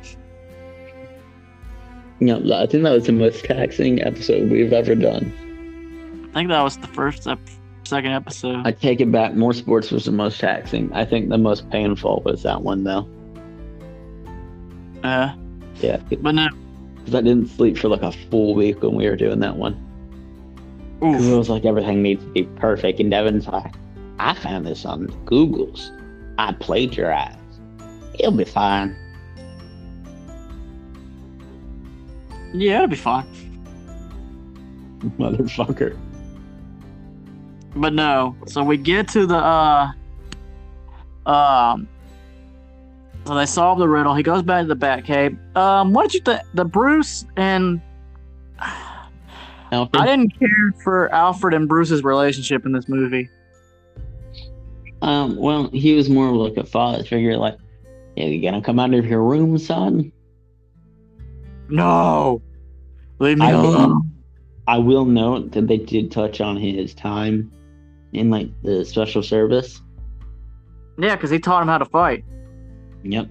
You 2.20 2.28
know, 2.28 2.56
I 2.56 2.68
think 2.68 2.84
that 2.84 2.92
was 2.92 3.08
the 3.08 3.14
most 3.14 3.46
taxing 3.46 4.00
episode 4.04 4.52
we've 4.52 4.74
ever 4.74 4.94
done. 4.94 6.30
I 6.30 6.34
think 6.36 6.50
that 6.50 6.62
was 6.62 6.78
the 6.78 6.86
first 6.86 7.26
ep- 7.26 7.40
second 7.86 8.12
episode. 8.12 8.66
I 8.66 8.72
take 8.72 9.02
it 9.02 9.12
back. 9.12 9.34
Moore 9.36 9.54
Sports 9.54 9.92
was 9.92 10.06
the 10.06 10.12
most 10.12 10.40
taxing. 10.40 10.92
I 10.94 11.06
think 11.06 11.30
the 11.30 11.38
most 11.38 11.70
painful 11.70 12.22
was 12.26 12.44
that 12.44 12.62
one, 12.62 12.84
though. 12.84 13.08
Uh, 15.04 15.34
Yeah, 15.82 15.98
but 16.22 16.34
no. 16.36 16.48
because 17.00 17.16
I 17.16 17.22
didn't 17.22 17.48
sleep 17.50 17.78
for 17.78 17.90
like 17.90 18.02
a 18.04 18.12
full 18.12 18.56
week 18.56 18.82
when 18.82 18.96
we 18.96 19.08
were 19.10 19.16
doing 19.18 19.40
that 19.42 19.58
one. 19.58 19.76
Because 21.00 21.28
it 21.28 21.36
was 21.38 21.50
like 21.50 21.66
everything 21.66 22.02
needs 22.02 22.24
to 22.24 22.30
be 22.32 22.44
perfect. 22.44 23.00
And 23.02 23.12
Devin's 23.12 23.48
like, 23.48 23.74
I 24.20 24.34
found 24.34 24.66
this 24.66 24.86
on 24.86 25.08
Google's. 25.26 25.92
I 26.38 26.54
plagiarized. 26.54 27.38
It'll 28.18 28.32
be 28.32 28.46
fine. 28.46 28.96
Yeah, 32.54 32.76
it'll 32.78 32.88
be 32.88 32.96
fine. 32.96 33.26
Motherfucker. 35.20 35.98
But 37.76 37.94
no. 37.94 38.36
So 38.46 38.64
we 38.64 38.78
get 38.78 39.08
to 39.10 39.26
the 39.26 39.38
uh 39.38 39.92
um 41.26 41.88
so 43.26 43.36
they 43.36 43.46
solve 43.46 43.80
the 43.80 43.88
riddle. 43.88 44.14
He 44.14 44.24
goes 44.24 44.44
back 44.44 44.64
to 44.64 44.68
the 44.68 44.76
Batcave. 44.76 45.38
Um, 45.56 45.94
what 45.94 46.04
did 46.04 46.14
you 46.16 46.20
think? 46.22 46.42
The 46.54 46.66
Bruce 46.66 47.26
and 47.38 47.82
Alfred? 49.72 50.02
I 50.02 50.06
didn't 50.06 50.38
care 50.38 50.74
for 50.84 51.14
Alfred 51.14 51.54
and 51.54 51.68
Bruce's 51.70 52.04
relationship 52.04 52.66
in 52.66 52.74
this 52.74 52.90
movie. 52.90 53.30
Um, 55.02 55.38
well, 55.38 55.70
he 55.70 55.96
was 55.96 56.10
more 56.10 56.30
of 56.30 56.36
like 56.36 56.58
a 56.58 56.66
father 56.66 57.04
figure, 57.04 57.38
like, 57.38 57.58
yeah, 58.16 58.26
you 58.26 58.42
gonna 58.42 58.62
come 58.62 58.80
out 58.80 58.94
of 58.94 59.06
your 59.06 59.24
room, 59.24 59.58
son? 59.58 60.12
No, 61.70 62.42
leave 63.20 63.38
me 63.38 63.46
I 63.46 63.52
alone. 63.52 64.12
I 64.68 64.78
will 64.78 65.06
note 65.06 65.52
that 65.54 65.68
they 65.68 65.78
did 65.78 66.12
touch 66.12 66.40
on 66.42 66.58
his 66.58 66.94
time 66.94 67.52
in 68.14 68.30
like 68.30 68.50
the 68.64 68.86
special 68.86 69.24
service. 69.24 69.82
Yeah, 70.98 71.16
because 71.16 71.30
he 71.30 71.40
taught 71.40 71.62
him 71.62 71.68
how 71.68 71.80
to 71.80 71.86
fight. 71.86 72.24
Yep. 73.04 73.28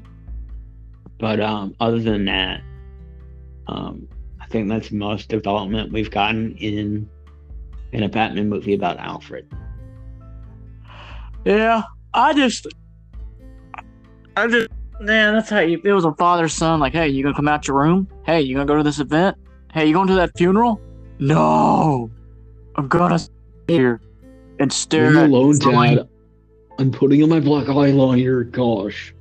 But 1.18 1.40
um, 1.40 1.74
other 1.80 2.00
than 2.00 2.24
that, 2.24 2.60
um, 3.68 4.08
I 4.40 4.46
think 4.46 4.68
that's 4.68 4.88
the 4.88 4.96
most 4.96 5.28
development 5.28 5.92
we've 5.92 6.10
gotten 6.10 6.56
in 6.56 7.08
in 7.92 8.02
a 8.02 8.08
Batman 8.08 8.48
movie 8.48 8.74
about 8.74 8.98
Alfred. 8.98 9.46
Yeah, 11.44 11.82
I 12.14 12.32
just, 12.32 12.66
I 14.36 14.46
just, 14.46 14.68
man, 15.00 15.34
that's 15.34 15.50
how 15.50 15.60
you. 15.60 15.80
It 15.84 15.92
was 15.92 16.04
a 16.04 16.14
father 16.14 16.48
son. 16.48 16.80
Like, 16.80 16.92
hey, 16.92 17.08
you 17.08 17.22
gonna 17.22 17.36
come 17.36 17.48
out 17.48 17.68
your 17.68 17.78
room? 17.78 18.08
Hey, 18.26 18.40
you 18.40 18.54
gonna 18.54 18.66
go 18.66 18.76
to 18.76 18.82
this 18.82 18.98
event? 18.98 19.36
Hey, 19.72 19.86
you 19.86 19.92
going 19.92 20.08
to 20.08 20.14
that 20.14 20.36
funeral? 20.36 20.80
No, 21.18 22.10
I'm 22.76 22.88
gonna 22.88 23.20
here 23.68 24.00
and 24.62 24.72
stare. 24.72 25.10
Leave 25.10 25.14
me 25.14 25.20
at 25.22 25.30
alone, 25.30 25.58
Dad. 25.58 26.08
I'm 26.78 26.90
putting 26.90 27.22
on 27.22 27.28
my 27.28 27.40
black 27.40 27.66
eyeliner. 27.66 28.50
Gosh. 28.50 29.14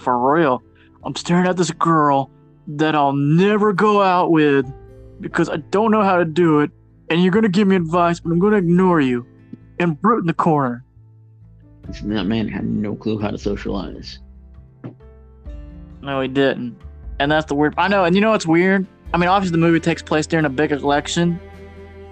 For 0.00 0.32
real, 0.32 0.62
I'm 1.04 1.14
staring 1.14 1.46
at 1.46 1.56
this 1.56 1.70
girl 1.72 2.30
that 2.68 2.94
I'll 2.94 3.12
never 3.12 3.72
go 3.72 4.02
out 4.02 4.30
with 4.30 4.66
because 5.20 5.48
I 5.48 5.56
don't 5.56 5.90
know 5.90 6.02
how 6.02 6.16
to 6.16 6.24
do 6.24 6.60
it, 6.60 6.70
and 7.10 7.22
you're 7.22 7.32
gonna 7.32 7.48
give 7.48 7.68
me 7.68 7.76
advice, 7.76 8.20
but 8.20 8.32
I'm 8.32 8.38
gonna 8.38 8.56
ignore 8.56 9.00
you. 9.00 9.26
And 9.78 10.00
Brute 10.00 10.20
in 10.20 10.26
the 10.26 10.34
corner. 10.34 10.84
That 12.02 12.24
man 12.24 12.48
had 12.48 12.64
no 12.64 12.96
clue 12.96 13.20
how 13.20 13.30
to 13.30 13.38
socialize. 13.38 14.18
No, 16.02 16.20
he 16.20 16.28
didn't. 16.28 16.76
And 17.18 17.30
that's 17.30 17.46
the 17.46 17.54
weird. 17.54 17.74
I 17.76 17.88
know, 17.88 18.04
and 18.04 18.14
you 18.14 18.20
know 18.20 18.30
what's 18.30 18.46
weird? 18.46 18.86
I 19.12 19.18
mean, 19.18 19.28
obviously 19.28 19.52
the 19.52 19.64
movie 19.64 19.80
takes 19.80 20.02
place 20.02 20.26
during 20.26 20.46
a 20.46 20.50
big 20.50 20.72
election, 20.72 21.38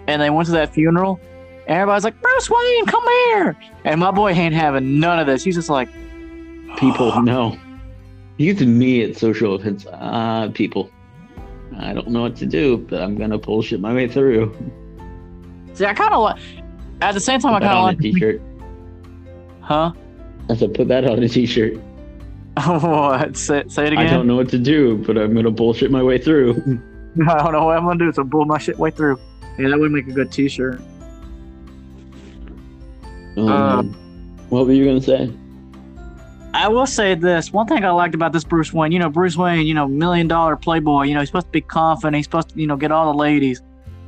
and 0.06 0.20
they 0.20 0.30
went 0.30 0.46
to 0.46 0.52
that 0.52 0.72
funeral, 0.72 1.20
everybody's 1.66 2.05
like, 2.05 2.20
"Bruce 2.20 2.50
Wayne, 2.50 2.87
come 2.87 3.05
here!" 3.05 3.57
And 3.85 4.00
my 4.00 4.11
boy 4.11 4.33
ain't 4.33 4.55
having 4.55 5.00
none 5.00 5.18
of 5.18 5.27
this. 5.27 5.44
He's 5.44 5.55
just 5.55 5.68
like, 5.68 5.88
People, 6.77 7.22
no. 7.22 7.57
He's 8.37 8.61
me 8.61 9.03
at 9.05 9.16
social 9.16 9.55
events. 9.55 9.87
Ah, 9.92 10.48
people. 10.53 10.90
I 11.79 11.92
don't 11.92 12.09
know 12.09 12.22
what 12.22 12.37
to 12.37 12.46
do, 12.46 12.79
but 12.79 13.00
I'm 13.00 13.16
gonna 13.16 13.38
bullshit 13.38 13.81
my 13.81 13.94
way 13.94 14.09
through. 14.09 14.55
See, 15.74 15.85
I 15.87 15.94
kind 15.94 16.12
of 16.12 16.22
like. 16.22 16.40
At 17.00 17.12
the 17.12 17.20
same 17.20 17.40
time, 17.40 17.55
I 17.55 17.59
Put 17.59 17.64
that 17.64 17.68
kind 17.68 17.79
of 17.79 17.85
on 17.85 17.88
a 17.88 17.92
like. 17.92 18.00
t-shirt. 18.00 18.40
Huh? 19.61 19.92
I 20.48 20.57
said, 20.57 20.74
put 20.74 20.88
that 20.88 21.05
on 21.05 21.22
a 21.22 21.29
t-shirt. 21.29 21.74
what? 22.64 23.37
Say, 23.37 23.64
say 23.68 23.87
it 23.87 23.92
again. 23.92 24.07
I 24.07 24.11
don't 24.11 24.27
know 24.27 24.37
what 24.37 24.48
to 24.50 24.59
do, 24.59 24.98
but 24.98 25.16
I'm 25.16 25.35
gonna 25.35 25.50
bullshit 25.50 25.90
my 25.90 26.03
way 26.03 26.18
through. 26.18 26.53
I 27.29 27.38
don't 27.42 27.53
know 27.53 27.64
what 27.66 27.77
I'm 27.79 27.85
gonna 27.85 27.98
do. 27.98 28.12
So 28.12 28.24
bull 28.24 28.44
my 28.44 28.59
shit 28.59 28.79
way 28.79 28.90
through. 28.90 29.18
Yeah, 29.59 29.68
that 29.68 29.79
would 29.79 29.92
make 29.92 30.09
a 30.09 30.12
good 30.12 30.33
T-shirt. 30.33 30.81
Um, 33.36 33.94
what 34.48 34.66
were 34.66 34.72
you 34.72 34.84
gonna 34.84 35.00
say? 35.00 35.30
I 36.54 36.68
will 36.68 36.86
say 36.86 37.14
this. 37.16 37.52
One 37.52 37.66
thing 37.66 37.84
I 37.84 37.90
liked 37.90 38.14
about 38.14 38.32
this 38.32 38.44
Bruce 38.44 38.72
Wayne, 38.72 38.92
you 38.92 39.00
know, 39.00 39.08
Bruce 39.10 39.36
Wayne, 39.36 39.66
you 39.66 39.74
know, 39.74 39.88
million 39.88 40.28
dollar 40.28 40.56
playboy, 40.56 41.02
you 41.04 41.14
know, 41.14 41.20
he's 41.20 41.28
supposed 41.28 41.46
to 41.46 41.52
be 41.52 41.60
confident. 41.60 42.14
He's 42.16 42.26
supposed 42.26 42.50
to, 42.50 42.60
you 42.60 42.66
know, 42.68 42.76
get 42.76 42.92
all 42.92 43.12
the 43.12 43.18
ladies. 43.18 43.60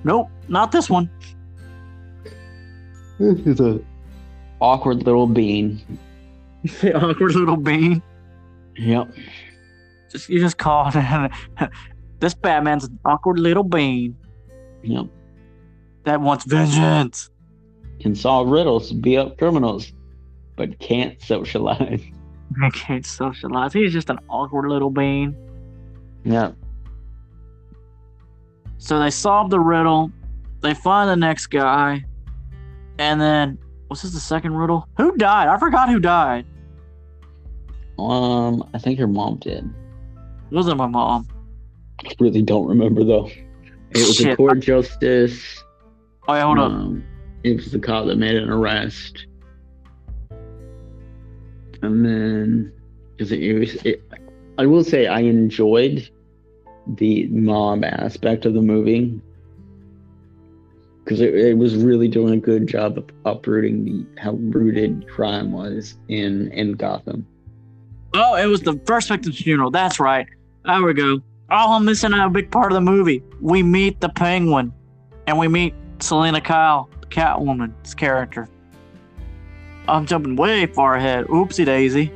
Nope, 0.04 0.28
not 0.48 0.70
this 0.70 0.88
one. 0.88 1.10
He's 3.18 3.60
a 3.60 3.80
awkward 4.60 5.04
little 5.04 5.26
bean. 5.26 5.80
Awkward 6.94 7.34
little 7.34 7.56
bean. 7.56 8.02
Yep. 8.76 9.10
Just 10.10 10.28
you 10.28 10.38
just 10.40 10.58
call 10.58 10.90
it. 10.94 11.32
this 12.20 12.34
Batman's 12.34 12.84
an 12.84 12.98
awkward 13.04 13.38
little 13.38 13.62
bean 13.62 14.16
Yep. 14.82 15.06
that 16.04 16.20
wants 16.20 16.44
vengeance. 16.44 17.30
Can 18.07 18.14
solve 18.14 18.47
riddles, 18.47 18.92
be 18.92 19.16
up 19.16 19.37
criminals, 19.37 19.92
but 20.55 20.79
can't 20.79 21.21
socialize. 21.21 22.01
He 22.62 22.71
can't 22.71 23.05
socialize. 23.05 23.73
He's 23.73 23.92
just 23.92 24.09
an 24.09 24.21
awkward 24.31 24.69
little 24.69 24.88
bean. 24.88 25.37
Yep. 26.23 26.55
So 28.79 29.01
they 29.01 29.11
solve 29.11 29.51
the 29.51 29.59
riddle. 29.59 30.12
They 30.61 30.73
find 30.73 31.11
the 31.11 31.16
next 31.16 31.49
guy, 31.49 32.05
and 33.01 33.21
then 33.21 33.59
what's 33.88 34.03
this 34.03 34.12
the 34.12 34.21
second 34.21 34.55
riddle? 34.55 34.88
Who 34.99 35.16
died? 35.16 35.49
I 35.49 35.59
forgot 35.59 35.88
who 35.88 35.99
died. 35.99 36.47
Um, 37.99 38.62
I 38.73 38.79
think 38.79 39.01
your 39.01 39.09
mom 39.09 39.38
did. 39.38 39.69
It 40.49 40.55
wasn't 40.55 40.77
my 40.77 40.87
mom? 40.87 41.27
I 42.05 42.12
really 42.21 42.42
don't 42.42 42.69
remember 42.69 43.03
though. 43.03 43.27
It 43.90 43.97
was 43.97 44.11
a 44.21 44.23
Shit. 44.23 44.37
court 44.37 44.61
justice. 44.61 45.64
Oh 46.29 46.35
yeah, 46.35 46.45
hold 46.45 46.59
up. 46.61 47.03
It 47.46 47.54
was 47.54 47.70
the 47.70 47.78
cop 47.78 48.06
that 48.06 48.16
made 48.16 48.35
an 48.35 48.50
arrest. 48.50 49.26
And 51.80 52.04
then, 52.04 52.72
because 53.16 53.30
it, 53.30 53.87
it 53.87 54.02
I 54.59 54.66
will 54.66 54.82
say 54.82 55.06
I 55.06 55.20
enjoyed 55.20 56.11
the 56.88 57.28
mob 57.28 57.85
aspect 57.85 58.46
of 58.46 58.54
the 58.54 58.62
movie 58.62 59.20
because 61.04 61.20
it, 61.20 61.37
it 61.37 61.56
was 61.56 61.76
really 61.76 62.09
doing 62.09 62.35
a 62.35 62.37
good 62.37 62.66
job 62.66 62.98
of 62.98 63.04
uprooting 63.24 63.85
the 63.85 64.20
how 64.20 64.32
rooted 64.32 65.09
crime 65.09 65.52
was 65.52 65.94
in 66.09 66.50
in 66.50 66.72
Gotham. 66.72 67.24
Oh, 68.14 68.35
it 68.35 68.46
was 68.46 68.62
the 68.62 68.80
first 68.87 69.09
victim's 69.09 69.40
funeral. 69.40 69.70
That's 69.70 70.00
right. 70.00 70.26
There 70.64 70.82
we 70.82 70.94
go. 70.94 71.20
Oh, 71.50 71.76
I'm 71.76 71.85
missing 71.85 72.12
a 72.12 72.28
big 72.28 72.50
part 72.50 72.72
of 72.72 72.74
the 72.74 72.80
movie. 72.80 73.22
We 73.40 73.62
meet 73.62 74.00
the 74.00 74.09
Penguin, 74.09 74.72
and 75.28 75.38
we 75.38 75.46
meet 75.46 75.74
Selina 76.00 76.40
Kyle, 76.40 76.90
Catwoman's 77.11 77.95
character. 77.95 78.49
I'm 79.88 80.07
jumping 80.07 80.37
way 80.37 80.66
far 80.66 80.97
ahead. 80.97 81.27
Oopsie 81.27 81.64
daisy. 81.64 82.12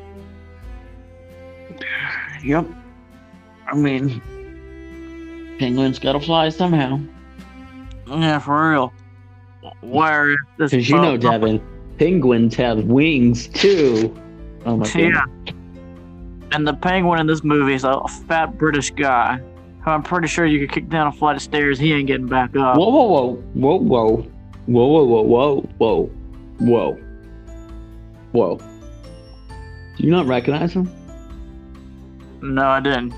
Yep. 2.42 2.66
I 3.66 3.76
mean, 3.76 4.20
penguins 5.58 5.98
gotta 5.98 6.20
fly 6.20 6.48
somehow. 6.48 7.00
Yeah, 8.08 8.38
for 8.40 8.70
real. 8.72 8.92
Where 9.82 10.30
is 10.32 10.38
this? 10.58 10.70
Because 10.70 10.88
you 10.88 10.96
know, 10.96 11.16
Devin, 11.16 11.60
penguins 11.98 12.56
have 12.56 12.84
wings 12.84 13.46
too. 13.48 14.14
Oh 14.66 14.76
my 14.76 14.86
god. 14.86 14.94
Yeah. 14.96 15.24
And 16.52 16.66
the 16.66 16.74
penguin 16.74 17.20
in 17.20 17.26
this 17.26 17.44
movie 17.44 17.74
is 17.74 17.84
a 17.84 18.02
fat 18.26 18.58
British 18.58 18.90
guy. 18.90 19.40
I'm 19.86 20.02
pretty 20.02 20.26
sure 20.26 20.44
you 20.44 20.58
could 20.58 20.72
kick 20.72 20.88
down 20.88 21.06
a 21.06 21.12
flight 21.12 21.36
of 21.36 21.42
stairs. 21.42 21.78
He 21.78 21.92
ain't 21.92 22.06
getting 22.06 22.26
back 22.26 22.56
up. 22.56 22.76
Whoa, 22.76 22.88
whoa, 22.88 23.04
whoa, 23.04 23.34
whoa, 23.54 23.76
whoa, 23.76 24.26
whoa, 24.70 24.86
whoa, 24.86 25.04
whoa, 25.04 25.22
whoa, 25.22 25.60
whoa, 25.78 26.10
whoa, 26.60 26.98
whoa. 28.32 28.56
Do 29.96 30.04
you 30.04 30.10
not 30.10 30.26
recognize 30.26 30.72
him? 30.72 30.90
No, 32.42 32.66
I 32.66 32.80
didn't. 32.80 33.12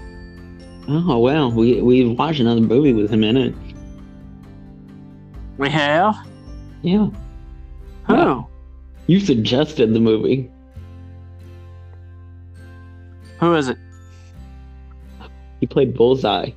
Oh 0.88 1.19
well, 1.19 1.53
we 1.53 1.81
we 1.81 2.05
watched 2.07 2.41
another 2.41 2.61
movie 2.61 2.93
with 2.93 3.11
him 3.11 3.23
in 3.23 3.37
it. 3.37 3.55
We 5.59 5.69
have? 5.71 6.17
Yeah, 6.83 7.09
Who? 8.09 8.15
Yeah. 8.15 8.43
you 9.07 9.21
suggested 9.21 9.95
the 9.95 10.01
movie. 10.01 10.51
Who 13.38 13.55
is 13.55 13.69
it? 13.69 13.79
He 15.61 15.67
played 15.67 15.95
Bullseye. 15.95 16.51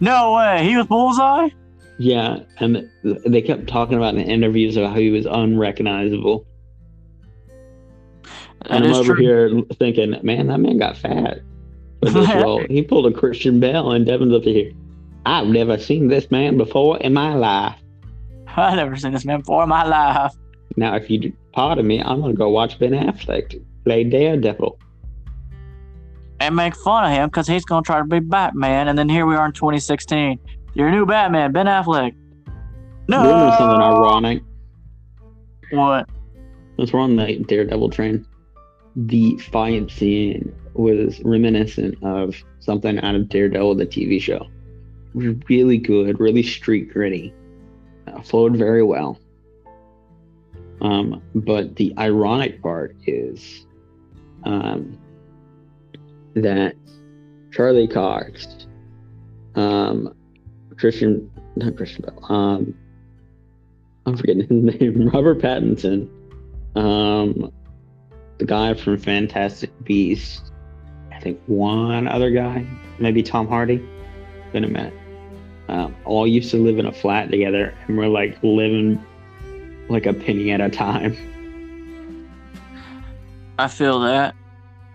No 0.00 0.34
way. 0.34 0.64
He 0.64 0.76
was 0.76 0.86
Bullseye? 0.86 1.48
Yeah, 1.98 2.40
and 2.58 2.90
they 3.02 3.40
kept 3.40 3.66
talking 3.68 3.96
about 3.96 4.14
in 4.14 4.20
interviews 4.22 4.76
about 4.76 4.92
how 4.92 4.98
he 4.98 5.10
was 5.10 5.26
unrecognizable. 5.26 6.46
That 8.68 8.70
And 8.70 8.84
I'm 8.86 8.94
over 8.94 9.14
true. 9.14 9.22
here 9.22 9.62
thinking, 9.78 10.16
man, 10.22 10.48
that 10.48 10.58
man 10.58 10.78
got 10.78 10.96
fat 10.96 11.40
for 12.02 12.10
this 12.10 12.34
role. 12.34 12.64
He 12.68 12.82
pulled 12.82 13.06
a 13.06 13.12
Christian 13.12 13.60
Bale, 13.60 13.92
and 13.92 14.04
Devin's 14.04 14.34
up 14.34 14.42
here. 14.42 14.72
I've 15.26 15.46
never 15.46 15.78
seen 15.78 16.08
this 16.08 16.30
man 16.30 16.56
before 16.56 16.98
in 16.98 17.12
my 17.14 17.34
life. 17.34 17.78
I've 18.56 18.76
never 18.76 18.96
seen 18.96 19.12
this 19.12 19.24
man 19.24 19.40
before 19.40 19.62
in 19.62 19.68
my 19.68 19.84
life. 19.84 20.32
Now, 20.76 20.96
if 20.96 21.08
you 21.08 21.32
pardon 21.52 21.86
me, 21.86 22.00
I'm 22.02 22.20
gonna 22.20 22.34
go 22.34 22.48
watch 22.48 22.78
Ben 22.78 22.92
Affleck 22.92 23.62
play 23.84 24.04
Daredevil. 24.04 24.78
And 26.40 26.56
make 26.56 26.74
fun 26.74 27.04
of 27.04 27.10
him 27.10 27.28
because 27.28 27.46
he's 27.46 27.64
going 27.64 27.84
to 27.84 27.86
try 27.86 27.98
to 27.98 28.04
be 28.04 28.18
Batman. 28.18 28.88
And 28.88 28.98
then 28.98 29.08
here 29.08 29.24
we 29.24 29.36
are 29.36 29.46
in 29.46 29.52
2016. 29.52 30.38
Your 30.74 30.90
new 30.90 31.06
Batman, 31.06 31.52
Ben 31.52 31.66
Affleck. 31.66 32.14
No. 33.06 33.22
We're 33.22 33.38
doing 33.38 33.58
something 33.58 33.80
ironic. 33.80 34.42
What? 35.70 36.08
Let's 36.76 36.92
run 36.92 37.16
the 37.16 37.44
Daredevil 37.46 37.90
train. 37.90 38.26
The 38.96 39.36
fight 39.38 39.90
scene 39.90 40.54
was 40.74 41.20
reminiscent 41.24 42.02
of 42.02 42.34
something 42.58 42.98
out 43.00 43.14
of 43.14 43.28
Daredevil, 43.28 43.76
the 43.76 43.86
TV 43.86 44.20
show. 44.20 44.48
Really 45.14 45.78
good, 45.78 46.18
really 46.18 46.42
street 46.42 46.92
gritty. 46.92 47.32
Uh, 48.08 48.20
flowed 48.22 48.56
very 48.56 48.82
well. 48.82 49.18
Um, 50.80 51.22
but 51.34 51.76
the 51.76 51.94
ironic 51.98 52.60
part 52.60 52.96
is 53.06 53.66
um, 54.42 54.98
that 56.34 56.74
Charlie 57.52 57.88
Cox, 57.88 58.66
um, 59.54 60.14
Christian, 60.78 61.30
not 61.56 61.76
Christian 61.76 62.02
Bell, 62.02 62.32
um, 62.32 62.74
I'm 64.06 64.16
forgetting 64.16 64.42
his 64.42 64.50
name, 64.80 65.08
Robert 65.08 65.40
Pattinson, 65.40 66.08
um, 66.76 67.52
the 68.38 68.44
guy 68.44 68.74
from 68.74 68.98
Fantastic 68.98 69.70
Beasts, 69.84 70.50
I 71.12 71.20
think 71.20 71.40
one 71.46 72.08
other 72.08 72.30
guy, 72.30 72.66
maybe 72.98 73.22
Tom 73.22 73.48
Hardy, 73.48 73.82
been 74.52 74.64
a 74.64 74.68
minute. 74.68 74.94
um, 75.68 75.94
all 76.04 76.26
used 76.26 76.50
to 76.50 76.58
live 76.58 76.78
in 76.78 76.86
a 76.86 76.92
flat 76.92 77.30
together, 77.30 77.74
and 77.86 77.96
we're 77.96 78.08
like 78.08 78.36
living 78.42 79.02
like 79.88 80.06
a 80.06 80.12
penny 80.12 80.50
at 80.50 80.60
a 80.60 80.68
time. 80.68 81.16
I 83.58 83.68
feel 83.68 84.00
that. 84.00 84.34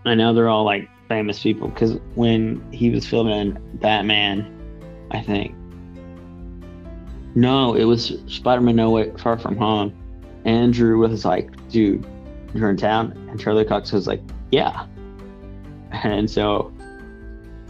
I 0.05 0.15
know 0.15 0.33
they're 0.33 0.49
all 0.49 0.65
like 0.65 0.89
famous 1.07 1.41
people 1.41 1.69
because 1.69 1.97
when 2.15 2.61
he 2.71 2.89
was 2.89 3.05
filming 3.05 3.57
Batman, 3.75 4.45
I 5.11 5.21
think. 5.21 5.55
No, 7.35 7.75
it 7.75 7.83
was 7.85 8.17
Spider-Man 8.27 8.75
No 8.75 8.89
Way 8.91 9.11
Far 9.17 9.37
From 9.37 9.55
Home. 9.57 9.93
Andrew 10.45 10.97
was 10.97 11.25
like, 11.25 11.49
"Dude, 11.69 12.05
you're 12.53 12.69
in 12.69 12.77
town," 12.77 13.11
and 13.29 13.39
Charlie 13.39 13.65
Cox 13.65 13.91
was 13.91 14.07
like, 14.07 14.21
"Yeah." 14.51 14.85
And 15.91 16.29
so 16.29 16.71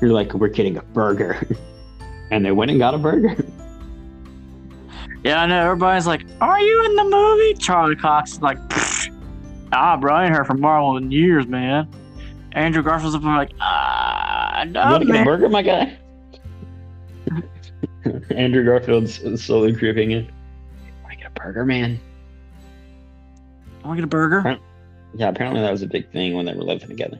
you're 0.01 0.11
like, 0.11 0.33
"We're 0.33 0.47
getting 0.49 0.77
a 0.77 0.81
burger," 0.81 1.45
and 2.31 2.45
they 2.45 2.51
went 2.51 2.71
and 2.71 2.79
got 2.79 2.93
a 2.93 2.97
burger. 2.97 3.35
Yeah, 5.21 5.41
I 5.41 5.47
know. 5.47 5.65
Everybody's 5.65 6.07
like, 6.07 6.25
"Are 6.39 6.61
you 6.61 6.85
in 6.85 6.95
the 6.95 7.03
movie?" 7.03 7.53
Charlie 7.55 7.97
Cox 7.97 8.31
is 8.31 8.41
like, 8.41 8.57
"Pfft. 8.69 9.11
"Ah, 9.73 9.97
bro, 9.97 10.13
I 10.13 10.25
ain't 10.25 10.33
heard 10.33 10.47
from 10.47 10.61
Marvel 10.61 10.95
in 10.95 11.11
years, 11.11 11.45
man." 11.45 11.89
Andrew 12.53 12.81
Garfield's 12.81 13.15
up 13.15 13.21
there 13.23 13.35
like, 13.35 13.51
"Ah, 13.59 14.63
You 14.63 14.71
no, 14.71 14.79
want 14.81 15.01
to 15.05 15.11
get 15.11 15.21
a 15.21 15.25
burger, 15.25 15.49
my 15.49 15.61
guy? 15.61 15.97
Andrew 18.35 18.63
Garfield's 18.63 19.43
slowly 19.43 19.75
creeping 19.75 20.11
in. 20.11 20.31
Want 21.03 21.13
to 21.13 21.17
get 21.17 21.27
a 21.27 21.31
burger, 21.31 21.65
man? 21.65 21.99
I 23.83 23.87
want 23.87 23.97
to 23.97 24.01
get 24.01 24.05
a 24.05 24.07
burger? 24.07 24.59
Yeah, 25.15 25.29
apparently 25.29 25.61
that 25.61 25.71
was 25.71 25.81
a 25.81 25.87
big 25.87 26.11
thing 26.11 26.33
when 26.33 26.45
they 26.45 26.53
were 26.53 26.63
living 26.63 26.87
together. 26.87 27.19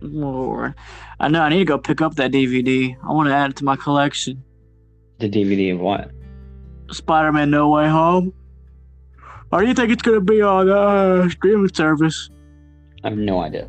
Lord, 0.00 0.74
I 1.20 1.28
know. 1.28 1.42
I 1.42 1.48
need 1.48 1.58
to 1.58 1.64
go 1.64 1.78
pick 1.78 2.00
up 2.00 2.14
that 2.16 2.30
DVD. 2.30 2.96
I 3.02 3.12
want 3.12 3.28
to 3.28 3.34
add 3.34 3.50
it 3.50 3.56
to 3.56 3.64
my 3.64 3.76
collection. 3.76 4.42
The 5.18 5.28
DVD 5.28 5.74
of 5.74 5.80
what? 5.80 6.10
Spider-Man: 6.90 7.50
No 7.50 7.70
Way 7.70 7.88
Home. 7.88 8.32
Or 9.52 9.60
do 9.62 9.68
you 9.68 9.74
think 9.74 9.90
it's 9.90 10.02
gonna 10.02 10.20
be 10.20 10.42
on 10.42 10.68
uh, 10.68 11.28
streaming 11.30 11.72
service? 11.72 12.30
I 13.04 13.10
have 13.10 13.18
no 13.18 13.40
idea. 13.40 13.68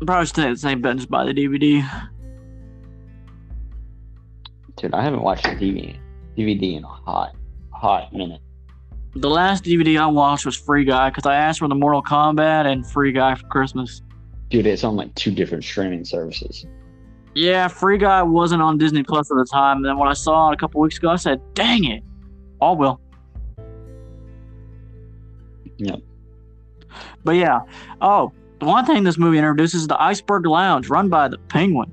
I'm 0.00 0.06
probably 0.06 0.26
staying 0.26 0.48
at 0.48 0.54
the 0.54 0.60
same 0.60 0.82
just 0.82 1.10
buy 1.10 1.24
the 1.24 1.32
DVD. 1.32 2.09
Dude, 4.80 4.94
I 4.94 5.02
haven't 5.02 5.20
watched 5.20 5.46
a 5.46 5.50
DVD, 5.50 5.94
DVD 6.38 6.78
in 6.78 6.84
a 6.84 6.86
hot, 6.86 7.36
hot 7.70 8.14
minute. 8.14 8.40
The 9.14 9.28
last 9.28 9.64
DVD 9.64 10.00
I 10.00 10.06
watched 10.06 10.46
was 10.46 10.56
Free 10.56 10.86
Guy 10.86 11.10
because 11.10 11.26
I 11.26 11.34
asked 11.34 11.58
for 11.58 11.68
the 11.68 11.74
Mortal 11.74 12.02
Kombat 12.02 12.64
and 12.64 12.90
Free 12.90 13.12
Guy 13.12 13.34
for 13.34 13.46
Christmas. 13.48 14.00
Dude, 14.48 14.66
it's 14.66 14.82
on 14.82 14.96
like 14.96 15.14
two 15.16 15.32
different 15.32 15.64
streaming 15.64 16.06
services. 16.06 16.64
Yeah, 17.34 17.68
Free 17.68 17.98
Guy 17.98 18.22
wasn't 18.22 18.62
on 18.62 18.78
Disney 18.78 19.02
Plus 19.02 19.30
at 19.30 19.36
the 19.36 19.44
time. 19.44 19.78
And 19.78 19.84
then 19.84 19.98
when 19.98 20.08
I 20.08 20.14
saw 20.14 20.50
it 20.50 20.54
a 20.54 20.56
couple 20.56 20.80
weeks 20.80 20.96
ago, 20.96 21.10
I 21.10 21.16
said, 21.16 21.42
"Dang 21.52 21.84
it, 21.84 22.02
all 22.58 22.78
will." 22.78 23.02
Yep. 25.76 26.00
But 27.22 27.32
yeah, 27.32 27.60
oh, 28.00 28.32
the 28.60 28.64
one 28.64 28.86
thing 28.86 29.04
this 29.04 29.18
movie 29.18 29.36
introduces 29.36 29.82
is 29.82 29.88
the 29.88 30.00
Iceberg 30.00 30.46
Lounge, 30.46 30.88
run 30.88 31.10
by 31.10 31.28
the 31.28 31.36
Penguin. 31.36 31.92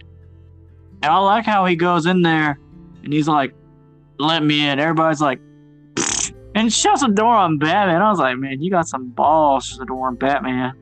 And 1.02 1.12
I 1.12 1.18
like 1.18 1.46
how 1.46 1.66
he 1.66 1.76
goes 1.76 2.06
in 2.06 2.22
there 2.22 2.58
and 3.08 3.14
he's 3.14 3.28
like, 3.30 3.54
"Let 4.20 4.44
me 4.44 4.68
in." 4.68 4.80
Everybody's 4.80 5.22
like, 5.22 5.40
"Pfft," 5.94 6.34
and 6.56 6.72
shuts 6.72 7.00
the 7.00 7.08
door 7.08 7.34
on 7.34 7.58
Batman. 7.58 8.02
I 8.02 8.10
was 8.10 8.20
like, 8.20 8.38
"Man, 8.38 8.62
you 8.62 8.70
got 8.70 8.86
some 8.86 9.08
balls!" 9.12 9.66
Shuts 9.66 9.80
the 9.80 9.86
door 9.86 10.08
on 10.08 10.16
Batman. 10.16 10.74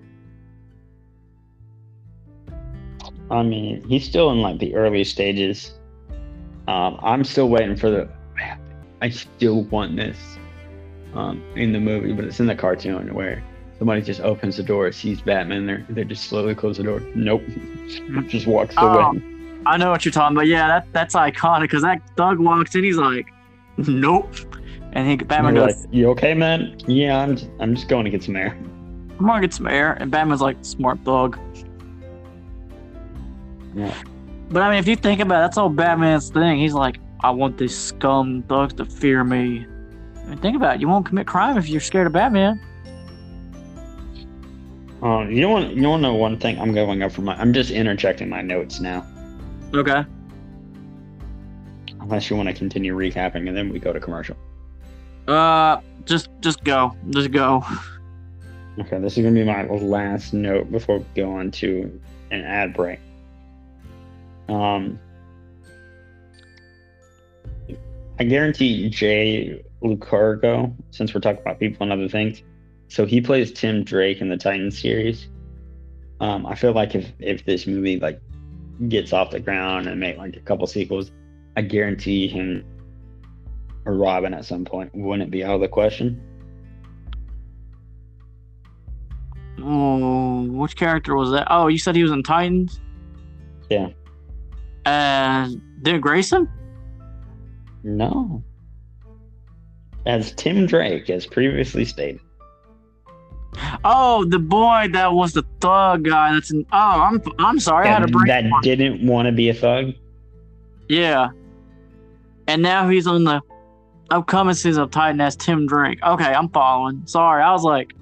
I 3.30 3.44
mean, 3.44 3.88
he's 3.88 4.06
still 4.06 4.32
in 4.32 4.42
like 4.42 4.58
the 4.58 4.74
early 4.74 5.04
stages. 5.04 5.76
Um, 6.68 7.00
I'm 7.04 7.24
still 7.24 7.48
waiting 7.48 7.76
for 7.76 7.92
the. 7.92 8.10
I 9.04 9.10
still 9.10 9.66
want 9.66 9.96
this 9.96 10.18
um, 11.14 11.44
in 11.56 11.74
the 11.74 11.80
movie, 11.80 12.12
but 12.12 12.26
it's 12.26 12.40
in 12.40 12.48
the 12.48 12.56
cartoon 12.56 13.14
where 13.14 13.44
somebody 13.78 14.02
just 14.02 14.22
opens 14.22 14.58
the 14.58 14.64
door, 14.64 14.92
sees 14.92 15.22
Batman 15.22 15.68
there, 15.68 15.86
they 15.90 16.04
just 16.04 16.26
slowly 16.26 16.56
close 16.56 16.78
the 16.78 16.84
door. 16.84 17.02
Nope, 17.14 17.44
just 18.30 18.48
walks 18.48 18.74
Oh. 18.80 19.14
I 19.66 19.78
know 19.78 19.92
what 19.92 20.06
you're 20.06 20.12
talking 20.12 20.38
about. 20.38 20.48
Yeah, 20.48 20.68
that 20.68 20.88
that's 20.94 21.16
iconic 21.16 21.62
because 21.62 21.82
that 21.82 22.16
Doug 22.16 22.40
walks 22.40 22.76
in, 22.76 22.84
he's 22.84 22.98
like, 22.98 23.28
"Nope," 23.78 24.34
and 24.94 25.08
he 25.08 25.16
Batman 25.18 25.56
goes, 25.56 25.76
like, 25.76 25.94
"You 25.94 26.10
okay, 26.12 26.34
man? 26.34 26.78
Yeah, 26.88 27.20
I'm. 27.20 27.36
Just, 27.36 27.50
I'm 27.60 27.76
just 27.76 27.88
going 27.88 28.06
to 28.06 28.12
get 28.12 28.24
some 28.24 28.36
air." 28.36 28.58
"I'm 29.20 29.26
gonna 29.26 29.42
get 29.42 29.54
some 29.54 29.68
air," 29.68 29.94
and 29.94 30.12
Batman's 30.12 30.42
like, 30.42 30.58
"Smart 30.62 31.00
thug." 31.04 31.40
Yeah. 33.74 33.94
But 34.50 34.62
I 34.62 34.70
mean, 34.70 34.80
if 34.80 34.88
you 34.88 34.96
think 34.96 35.20
about 35.20 35.40
it, 35.40 35.44
that's 35.44 35.58
all 35.58 35.70
Batman's 35.70 36.30
thing. 36.30 36.60
He's 36.60 36.74
like, 36.74 37.00
"I 37.24 37.32
want 37.32 37.58
these 37.58 37.76
scum 37.76 38.44
thugs 38.44 38.74
to 38.76 38.86
fear 38.86 39.24
me." 39.24 39.66
I 40.24 40.30
mean, 40.30 40.38
think 40.40 40.56
about 40.56 40.76
it. 40.76 40.82
You 40.82 40.88
won't 40.88 41.06
commit 41.06 41.28
crime 41.28 41.58
if 41.58 41.68
you're 41.68 41.82
scared 41.82 42.08
of 42.08 42.14
Batman. 42.14 42.60
Uh, 45.02 45.22
you 45.28 45.48
what? 45.48 45.72
You 45.72 45.88
want 45.88 46.02
to 46.02 46.10
know 46.10 46.16
one 46.16 46.40
thing? 46.40 46.60
I'm 46.60 46.74
going 46.74 47.04
up 47.04 47.12
for 47.12 47.22
my. 47.22 47.36
I'm 47.36 47.54
just 47.54 47.72
interjecting 47.72 48.30
my 48.30 48.42
notes 48.42 48.80
now. 48.80 49.06
Okay. 49.76 50.06
Unless 52.00 52.30
you 52.30 52.36
want 52.36 52.48
to 52.48 52.54
continue 52.54 52.96
recapping, 52.96 53.48
and 53.48 53.58
then 53.58 53.70
we 53.70 53.80
go 53.80 53.92
to 53.92 54.00
commercial. 54.00 54.38
Uh, 55.28 55.82
just 56.06 56.30
just 56.40 56.64
go, 56.64 56.96
just 57.10 57.32
go. 57.32 57.64
Okay, 58.80 59.00
this 59.00 59.18
is 59.18 59.24
gonna 59.24 59.34
be 59.34 59.44
my 59.44 59.66
last 59.68 60.34
note 60.34 60.72
before 60.72 61.00
we 61.00 61.06
go 61.16 61.32
on 61.32 61.50
to 61.52 62.00
an 62.32 62.42
ad 62.42 62.74
break. 62.74 63.00
Um, 64.48 65.00
I 68.20 68.24
guarantee 68.24 68.90
Jay 68.90 69.64
Lycurgo, 69.82 70.74
since 70.92 71.14
we're 71.14 71.22
talking 71.22 71.42
about 71.42 71.60
people 71.60 71.84
and 71.84 71.92
other 71.92 72.08
things, 72.08 72.44
so 72.88 73.06
he 73.06 73.20
plays 73.20 73.52
Tim 73.52 73.84
Drake 73.84 74.22
in 74.22 74.30
the 74.30 74.38
Titan 74.38 74.72
series. 74.72 75.28
Um, 76.20 76.46
I 76.46 76.56
feel 76.56 76.72
like 76.72 76.96
if 76.96 77.12
if 77.20 77.46
this 77.46 77.66
movie 77.68 78.00
like 78.00 78.22
gets 78.90 79.14
off 79.14 79.32
the 79.32 79.40
ground 79.40 79.88
and 79.88 80.00
make 80.00 80.18
like 80.18 80.36
a 80.36 80.42
couple 80.42 80.68
sequels, 80.68 81.12
I 81.56 81.62
guarantee 81.62 82.28
him 82.28 82.66
or 83.86 83.94
Robin 83.94 84.34
at 84.34 84.46
some 84.46 84.66
point 84.66 84.94
wouldn't 84.94 85.32
be 85.32 85.44
out 85.44 85.56
of 85.56 85.62
the 85.62 85.68
question. 85.68 86.22
Oh, 89.62 90.44
which 90.44 90.76
character 90.76 91.16
was 91.16 91.32
that? 91.32 91.48
Oh, 91.50 91.68
you 91.68 91.78
said 91.78 91.96
he 91.96 92.04
was 92.04 92.12
in 92.12 92.24
Titans. 92.24 92.82
Yeah. 93.70 93.90
Uh, 94.86 95.50
Dick 95.82 96.02
Grayson. 96.02 96.50
No. 97.84 98.44
As 100.06 100.34
Tim 100.34 100.66
Drake, 100.66 101.10
as 101.10 101.26
previously 101.26 101.86
stated. 101.86 102.22
Oh, 103.84 104.26
the 104.26 104.40
boy 104.40 104.88
that 104.92 105.14
was 105.14 105.34
the 105.34 105.44
thug 105.62 106.04
guy. 106.06 106.34
That's 106.34 106.52
in. 106.52 106.66
Oh, 106.72 107.02
I'm 107.02 107.22
I'm 107.40 107.60
sorry. 107.60 107.88
I 107.88 107.92
had 107.92 108.04
a 108.04 108.06
that, 108.08 108.12
brain. 108.12 108.28
that 108.28 108.62
didn't 108.64 109.06
want 109.06 109.28
to 109.28 109.32
be 109.32 109.50
a 109.50 109.54
thug. 109.54 109.94
Yeah. 110.90 111.30
And 112.48 112.62
now 112.62 112.88
he's 112.90 113.08
on 113.08 113.24
the 113.24 113.42
upcoming 114.12 114.54
season 114.54 114.84
of 114.84 114.92
Titan 114.92 115.20
as 115.22 115.36
Tim 115.36 115.66
Drake. 115.68 116.00
Okay, 116.04 116.26
I'm 116.34 116.50
following. 116.50 117.02
Sorry, 117.06 117.42
I 117.42 117.52
was 117.52 117.64
like, 117.64 117.94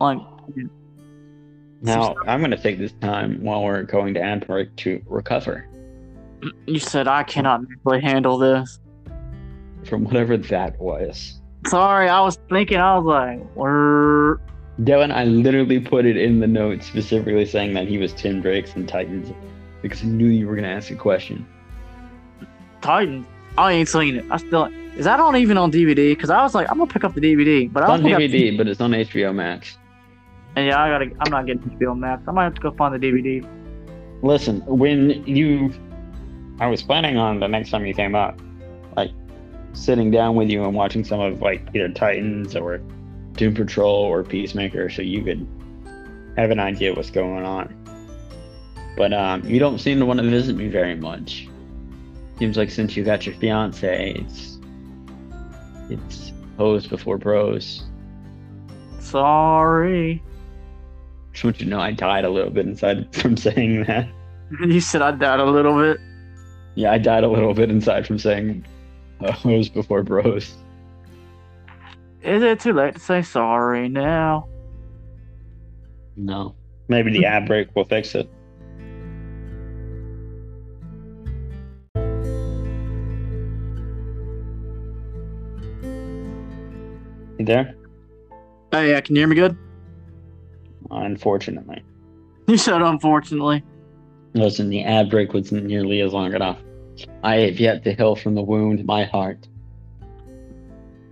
like, 0.00 0.18
Now, 1.82 2.14
I'm 2.26 2.40
going 2.40 2.50
to 2.50 2.56
take 2.56 2.78
this 2.78 2.92
time 3.00 3.42
while 3.42 3.62
we're 3.62 3.82
going 3.82 4.14
to 4.14 4.20
ad 4.20 4.46
break 4.46 4.74
to 4.76 5.02
recover 5.06 5.68
you 6.66 6.78
said 6.78 7.08
I 7.08 7.22
cannot 7.22 7.60
really 7.84 8.00
handle 8.00 8.38
this. 8.38 8.78
from 9.84 10.04
whatever 10.04 10.36
that 10.36 10.80
was. 10.80 11.40
Sorry, 11.66 12.08
I 12.08 12.20
was 12.20 12.38
thinking. 12.48 12.78
I 12.78 12.98
was 12.98 13.04
like, 13.04 13.56
we're 13.56 14.38
Devin, 14.84 15.12
I 15.12 15.24
literally 15.24 15.80
put 15.80 16.06
it 16.06 16.16
in 16.16 16.40
the 16.40 16.46
notes 16.46 16.86
specifically 16.86 17.44
saying 17.44 17.74
that 17.74 17.86
he 17.86 17.98
was 17.98 18.12
Tim 18.12 18.40
Drake's 18.40 18.74
and 18.74 18.88
Titans 18.88 19.32
because 19.82 20.02
I 20.02 20.06
knew 20.06 20.26
you 20.26 20.46
were 20.46 20.54
going 20.54 20.64
to 20.64 20.70
ask 20.70 20.90
a 20.90 20.96
question. 20.96 21.46
Titan. 22.80 23.26
I 23.58 23.72
ain't 23.72 23.88
seen 23.88 24.16
it. 24.16 24.24
I 24.30 24.38
still 24.38 24.70
is 24.96 25.04
that 25.06 25.20
on 25.20 25.36
even 25.36 25.56
on 25.56 25.72
DVD? 25.72 26.10
Because 26.10 26.30
I 26.30 26.42
was 26.42 26.54
like, 26.54 26.70
I'm 26.70 26.78
gonna 26.78 26.90
pick 26.90 27.04
up 27.04 27.14
the 27.14 27.20
DVD, 27.20 27.72
but 27.72 27.82
It's 27.82 27.90
I 27.90 27.94
on 27.94 28.02
DVD, 28.02 28.56
but 28.56 28.68
it's 28.68 28.80
on 28.80 28.90
HBO 28.90 29.34
Max. 29.34 29.78
And 30.54 30.66
yeah, 30.66 30.82
I 30.82 30.88
gotta. 30.90 31.10
I'm 31.20 31.30
not 31.30 31.46
getting 31.46 31.62
HBO 31.62 31.98
Max. 31.98 32.22
I 32.28 32.32
might 32.32 32.44
have 32.44 32.54
to 32.54 32.60
go 32.60 32.72
find 32.72 32.94
the 32.94 32.98
DVD. 32.98 33.46
Listen, 34.22 34.60
when 34.66 35.24
you, 35.26 35.72
I 36.60 36.66
was 36.66 36.82
planning 36.82 37.16
on 37.16 37.40
the 37.40 37.48
next 37.48 37.70
time 37.70 37.86
you 37.86 37.94
came 37.94 38.14
up, 38.14 38.38
like 38.96 39.10
sitting 39.72 40.10
down 40.10 40.34
with 40.34 40.50
you 40.50 40.64
and 40.64 40.74
watching 40.74 41.04
some 41.04 41.20
of 41.20 41.40
like 41.40 41.66
either 41.74 41.88
Titans 41.88 42.54
or 42.54 42.78
Doom 43.32 43.54
Patrol 43.54 43.94
or 43.94 44.22
Peacemaker, 44.22 44.90
so 44.90 45.02
you 45.02 45.22
could 45.22 45.46
have 46.36 46.50
an 46.50 46.58
idea 46.58 46.94
what's 46.94 47.10
going 47.10 47.44
on. 47.44 47.74
But 48.96 49.12
um, 49.12 49.44
you 49.44 49.58
don't 49.58 49.78
seem 49.78 49.98
to 50.00 50.06
want 50.06 50.20
to 50.20 50.28
visit 50.28 50.56
me 50.56 50.68
very 50.68 50.94
much. 50.94 51.48
Seems 52.38 52.56
like 52.56 52.70
since 52.70 52.96
you 52.96 53.04
got 53.04 53.26
your 53.26 53.34
fiance, 53.36 54.12
it's 54.12 54.58
it's 55.88 56.32
pros 56.56 56.86
before 56.86 57.18
pros. 57.18 57.84
Sorry. 59.00 60.22
Just 61.32 61.44
want 61.44 61.60
you 61.60 61.64
to 61.64 61.70
know 61.70 61.80
I 61.80 61.92
died 61.92 62.24
a 62.24 62.30
little 62.30 62.50
bit 62.50 62.66
inside 62.66 63.14
from 63.14 63.36
saying 63.36 63.84
that. 63.84 64.08
You 64.60 64.80
said 64.80 65.00
I 65.00 65.12
died 65.12 65.40
a 65.40 65.44
little 65.44 65.78
bit. 65.78 65.98
Yeah, 66.74 66.92
I 66.92 66.98
died 66.98 67.24
a 67.24 67.28
little 67.28 67.54
bit 67.54 67.70
inside 67.70 68.06
from 68.06 68.18
saying 68.18 68.64
uh, 69.26 69.36
was 69.44 69.68
before 69.68 70.02
bros. 70.02 70.54
Is 72.22 72.42
it 72.42 72.60
too 72.60 72.72
late 72.72 72.94
to 72.94 73.00
say 73.00 73.22
sorry 73.22 73.88
now? 73.88 74.48
No. 76.16 76.54
Maybe 76.88 77.12
the 77.12 77.24
ad 77.26 77.46
break 77.46 77.74
will 77.74 77.84
fix 77.84 78.14
it. 78.14 78.28
You 87.38 87.46
there? 87.46 87.74
Hey, 88.70 88.90
yeah, 88.90 89.00
can 89.00 89.16
you 89.16 89.20
hear 89.20 89.28
me 89.28 89.34
good? 89.34 89.56
Unfortunately. 90.90 91.82
You 92.46 92.56
said 92.56 92.82
unfortunately. 92.82 93.64
Listen, 94.34 94.68
the 94.70 94.84
ad 94.84 95.10
break 95.10 95.34
wasn't 95.34 95.64
nearly 95.64 96.00
as 96.00 96.12
long 96.12 96.34
enough. 96.34 96.58
I 97.22 97.36
have 97.36 97.60
yet 97.60 97.84
to 97.84 97.94
heal 97.94 98.16
from 98.16 98.34
the 98.34 98.42
wound 98.42 98.84
my 98.84 99.04
heart. 99.04 99.46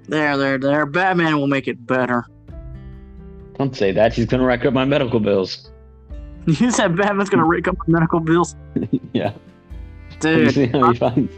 There, 0.09 0.36
there, 0.36 0.59
there. 0.59 0.86
Batman 0.86 1.38
will 1.38 1.47
make 1.47 1.68
it 1.68 1.86
better. 1.86 2.24
Don't 3.59 3.76
say 3.76 3.93
that. 3.93 4.12
He's 4.12 4.26
gonna 4.26 4.45
rack 4.45 4.64
up 4.64 4.74
my 4.74 4.84
medical 4.84 5.20
bills. 5.20 5.70
You 6.47 6.70
said 6.70 6.97
Batman's 6.97 7.28
gonna 7.28 7.45
rack 7.45 7.68
up 7.68 7.76
my 7.86 7.99
medical 7.99 8.18
bills, 8.18 8.57
yeah. 9.12 9.34
Dude. 10.20 10.55
see 10.55 10.66
how 10.66 10.91
he 10.91 10.99
finds 10.99 11.32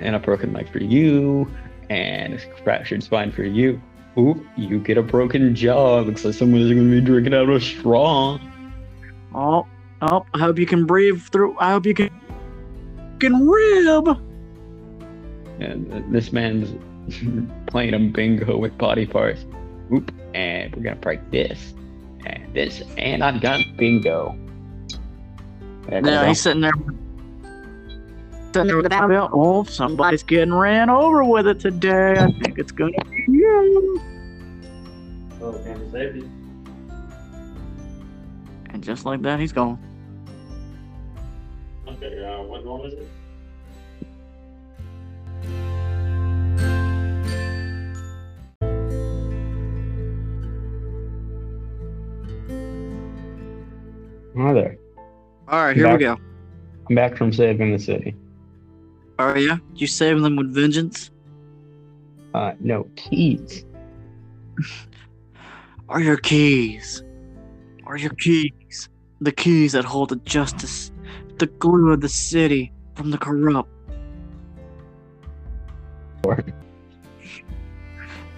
and 0.00 0.16
a 0.16 0.18
broken 0.18 0.52
leg 0.52 0.70
for 0.70 0.78
you, 0.78 1.50
and 1.90 2.34
a 2.34 2.38
fractured 2.62 3.02
spine 3.02 3.32
for 3.32 3.44
you. 3.44 3.80
Oop, 4.18 4.44
you 4.56 4.78
get 4.78 4.96
a 4.96 5.02
broken 5.02 5.54
jaw. 5.54 6.00
Looks 6.00 6.24
like 6.24 6.34
someone's 6.34 6.70
gonna 6.70 6.90
be 6.90 7.00
drinking 7.00 7.34
out 7.34 7.48
of 7.48 7.56
a 7.56 7.60
straw. 7.60 8.38
Oh, 9.34 9.66
oh. 10.02 10.26
I 10.32 10.38
hope 10.38 10.58
you 10.58 10.66
can 10.66 10.86
breathe 10.86 11.22
through. 11.22 11.56
I 11.58 11.72
hope 11.72 11.84
you 11.84 11.94
can 11.94 12.10
can 13.18 13.46
rib. 13.48 14.08
And 15.60 15.92
uh, 15.92 16.00
this 16.10 16.32
man's 16.32 16.74
playing 17.66 17.94
a 17.94 17.98
bingo 17.98 18.56
with 18.58 18.76
body 18.78 19.06
parts. 19.06 19.44
Oop, 19.92 20.12
and 20.34 20.74
we're 20.74 20.82
gonna 20.82 20.96
break 20.96 21.30
this 21.30 21.74
and 22.26 22.52
this, 22.54 22.82
and 22.98 23.22
I've 23.22 23.40
got 23.40 23.60
bingo. 23.76 24.36
There 25.88 26.02
we 26.02 26.08
Yeah, 26.10 26.22
go. 26.22 26.28
he's 26.28 26.40
sitting 26.40 26.60
there. 26.62 26.72
Sitting 28.52 28.66
there 28.68 28.76
with 28.76 28.90
that 28.90 29.08
belt. 29.08 29.30
Oh, 29.32 29.62
somebody's 29.64 30.22
getting 30.24 30.52
ran 30.52 30.90
over 30.90 31.22
with 31.24 31.46
it 31.46 31.60
today. 31.60 32.14
I 32.18 32.32
think 32.32 32.58
it's 32.58 32.72
gonna 32.72 32.92
be 33.10 33.24
you. 33.28 34.00
Oh, 35.40 35.54
and 35.64 35.92
safety. 35.92 36.28
And 38.70 38.82
just 38.82 39.04
like 39.04 39.22
that, 39.22 39.38
he's 39.38 39.52
gone. 39.52 39.78
Okay, 41.96 42.24
uh, 42.24 42.42
what 42.42 42.64
one 42.64 42.86
is 42.86 42.92
it? 42.92 43.08
Hi 54.36 54.52
there. 54.52 54.76
All 55.48 55.64
right, 55.64 55.74
here 55.74 55.90
we 55.90 55.98
go. 55.98 56.18
I'm 56.88 56.94
back 56.94 57.16
from 57.16 57.32
saving 57.32 57.72
the 57.72 57.78
city. 57.78 58.14
Oh 59.18 59.34
yeah, 59.34 59.56
you 59.74 59.86
saving 59.86 60.22
them 60.22 60.36
with 60.36 60.54
vengeance? 60.54 61.10
Uh, 62.34 62.52
no 62.60 62.86
keys. 62.96 63.64
Are 65.88 66.00
your 66.00 66.18
keys? 66.18 67.02
Are 67.86 67.96
your 67.96 68.10
keys 68.10 68.90
the 69.20 69.32
keys 69.32 69.72
that 69.72 69.84
hold 69.84 70.10
the 70.10 70.16
justice, 70.16 70.92
the 71.38 71.46
glue 71.46 71.92
of 71.92 72.00
the 72.00 72.08
city 72.08 72.72
from 72.94 73.10
the 73.10 73.18
corrupt? 73.18 73.68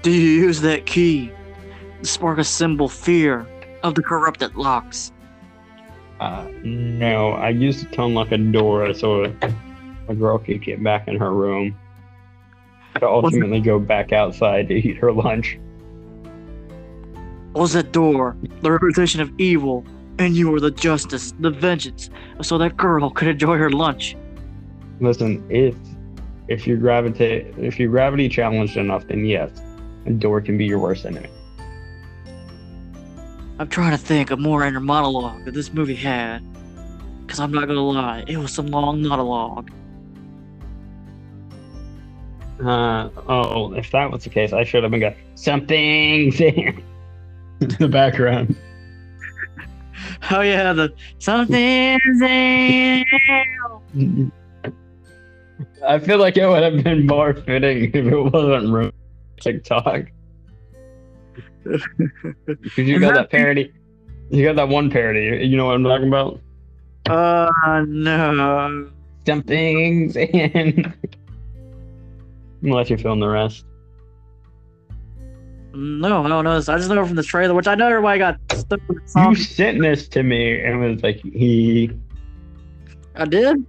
Do 0.03 0.11
you 0.11 0.31
use 0.43 0.61
that 0.61 0.87
key 0.87 1.33
to 2.01 2.07
spark 2.07 2.39
a 2.39 2.45
symbol 2.45 2.89
fear 2.89 3.47
of 3.83 3.95
the 3.95 4.03
corrupted 4.03 4.55
locks? 4.55 5.13
Uh, 6.21 6.47
no, 6.63 7.33
I 7.33 7.51
used 7.51 7.87
it 7.87 7.93
to 7.93 8.05
unlock 8.05 8.33
a 8.33 8.39
door 8.39 8.93
so 8.93 9.33
a 10.09 10.15
girl 10.15 10.39
could 10.39 10.63
get 10.63 10.83
back 10.83 11.09
in 11.09 11.17
her 11.17 11.33
room. 11.33 11.77
To 13.01 13.07
ultimately 13.07 13.61
go 13.61 13.79
back 13.79 14.13
outside 14.13 14.69
to 14.69 14.75
eat 14.75 14.97
her 14.97 15.13
lunch. 15.13 15.59
Was 17.55 17.75
that 17.75 17.93
door 17.93 18.37
the 18.63 18.73
representation 18.73 19.21
of 19.21 19.31
evil, 19.39 19.85
and 20.19 20.37
you 20.37 20.51
were 20.51 20.61
the 20.61 20.71
justice, 20.71 21.33
the 21.41 21.51
vengeance, 21.51 22.11
so 22.43 22.59
that 22.59 22.77
girl 22.77 23.11
could 23.11 23.29
enjoy 23.29 23.57
her 23.57 23.71
lunch? 23.71 24.17
Listen, 25.01 25.45
if 25.49 25.75
if 26.49 26.67
you 26.67 26.77
gravitate 26.77 27.55
if 27.59 27.79
you're 27.79 27.91
gravity 27.91 28.29
challenged 28.29 28.77
enough, 28.77 29.07
then 29.07 29.25
yes, 29.25 29.51
a 30.07 30.11
door 30.11 30.41
can 30.41 30.59
be 30.59 30.67
your 30.67 30.79
worst 30.79 31.07
enemy. 31.07 31.29
I'm 33.61 33.69
trying 33.69 33.91
to 33.91 33.99
think 33.99 34.31
of 34.31 34.39
more 34.39 34.65
inner 34.65 34.81
monologue 34.81 35.45
that 35.45 35.55
this 35.55 35.73
movie 35.73 35.95
had. 35.95 36.43
Cause 37.27 37.41
I'm 37.41 37.53
not 37.53 37.67
gonna 37.67 37.83
lie, 37.83 38.25
it 38.27 38.39
was 38.39 38.53
some 38.53 38.69
long 38.69 39.03
monologue. 39.03 39.71
Uh 42.61 43.11
oh, 43.29 43.73
if 43.75 43.91
that 43.93 44.11
was 44.11 44.25
the 44.25 44.31
case, 44.31 44.53
I 44.53 44.65
should 44.65 44.83
have 44.83 44.91
been 44.91 45.01
going 45.01 45.15
something 45.35 46.33
in 46.33 46.83
the 47.79 47.89
background. 47.89 48.57
Oh 50.31 50.41
yeah, 50.41 50.73
the 50.73 50.93
something's 51.19 52.21
in. 52.23 53.05
I 55.87 55.99
feel 55.99 56.19
like 56.19 56.37
it 56.37 56.47
would 56.47 56.63
have 56.63 56.85
been 56.85 57.07
more 57.07 57.35
fitting 57.35 57.85
if 57.85 57.95
it 57.95 58.17
wasn't 58.17 58.73
room 58.73 58.93
TikTok. 59.41 60.07
Because 61.65 62.77
you 62.77 63.01
got 63.01 63.15
that 63.15 63.31
parody. 63.31 63.73
You 64.31 64.45
got 64.45 64.57
that 64.57 64.69
one 64.69 64.91
parody. 64.91 65.47
You 65.47 65.57
know 65.57 65.67
what 65.67 65.75
I'm 65.77 65.85
talking 65.85 66.09
about? 66.09 66.41
Uh 67.07 67.85
no. 67.87 68.91
Something's 69.27 70.17
in. 70.17 70.85
I'm 70.85 70.95
gonna 72.63 72.75
let 72.75 72.91
you 72.91 72.97
film 72.97 73.21
the 73.21 73.29
rest. 73.29 73.65
No, 75.81 76.25
I 76.25 76.29
don't 76.29 76.43
know 76.43 76.57
this. 76.57 76.69
I 76.69 76.77
just 76.77 76.91
know 76.91 77.07
from 77.07 77.15
the 77.15 77.23
trailer, 77.23 77.55
which 77.55 77.69
I 77.69 77.77
know 77.77 77.87
everybody 77.87 78.19
got 78.19 78.41
stuck 78.51 78.81
with 78.89 79.13
the 79.13 79.29
You 79.29 79.37
sent 79.37 79.81
this 79.81 80.09
to 80.09 80.25
me 80.25 80.61
and 80.61 80.81
was 80.81 81.05
like, 81.05 81.21
he. 81.21 81.93
I 83.15 83.25
did? 83.25 83.65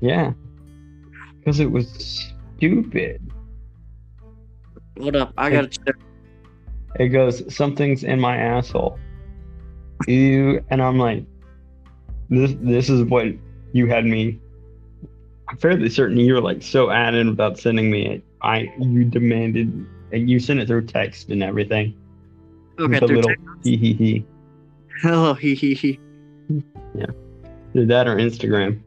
Yeah. 0.00 0.32
Because 1.38 1.60
it 1.60 1.70
was 1.70 1.88
stupid. 2.56 3.22
Hold 4.98 5.14
up, 5.14 5.32
I 5.36 5.50
gotta 5.50 5.68
check. 5.68 5.94
It 6.98 7.08
goes, 7.10 7.54
something's 7.54 8.02
in 8.02 8.18
my 8.18 8.36
asshole. 8.36 8.98
Ew. 10.08 10.60
And 10.70 10.82
I'm 10.82 10.98
like, 10.98 11.24
this 12.30 12.56
this 12.58 12.90
is 12.90 13.04
what 13.04 13.26
you 13.72 13.86
had 13.86 14.04
me. 14.04 14.40
I'm 15.48 15.56
fairly 15.58 15.88
certain 15.88 16.16
you 16.16 16.34
were 16.34 16.40
like 16.40 16.62
so 16.62 16.90
adamant 16.90 17.30
about 17.30 17.58
sending 17.60 17.92
me 17.92 18.06
it. 18.06 18.24
I 18.42 18.72
you 18.80 19.04
demanded 19.04 19.68
and 19.68 19.86
you 20.12 20.38
sent 20.38 20.60
it 20.60 20.66
through 20.66 20.86
text 20.86 21.30
and 21.30 21.42
everything. 21.42 21.94
Okay, 22.78 22.98
the 22.98 23.06
through 23.06 23.16
little 23.16 23.30
text. 23.30 23.44
hee 23.62 23.76
hee 23.76 23.92
hee. 23.94 24.26
Oh, 25.04 25.34
he 25.34 25.54
he 25.54 25.74
he. 25.74 26.00
Did 27.74 27.88
that 27.88 28.06
or 28.06 28.16
Instagram. 28.16 28.80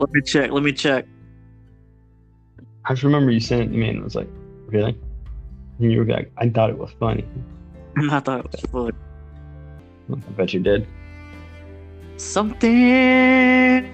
Let 0.00 0.10
me 0.10 0.20
check. 0.22 0.50
Let 0.50 0.62
me 0.64 0.72
check. 0.72 1.06
I 2.84 2.94
just 2.94 3.04
remember 3.04 3.30
you 3.30 3.38
sent 3.38 3.62
it 3.62 3.68
to 3.68 3.72
me 3.72 3.90
and 3.90 4.00
I 4.00 4.02
was 4.02 4.16
like, 4.16 4.28
really? 4.66 4.98
And 5.78 5.92
you 5.92 5.98
were 5.98 6.04
like, 6.04 6.32
I 6.36 6.48
thought 6.48 6.70
it 6.70 6.78
was 6.78 6.90
funny. 6.98 7.24
I 8.10 8.18
thought 8.18 8.44
it 8.44 8.50
was 8.50 8.60
funny. 8.62 8.92
I 10.10 10.30
bet 10.32 10.52
you 10.52 10.60
did. 10.60 10.88
Something. 12.16 13.88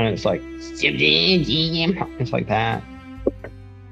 And 0.00 0.08
it's 0.14 0.24
like, 0.24 0.40
it's 0.46 2.32
like 2.32 2.48
that. 2.48 2.82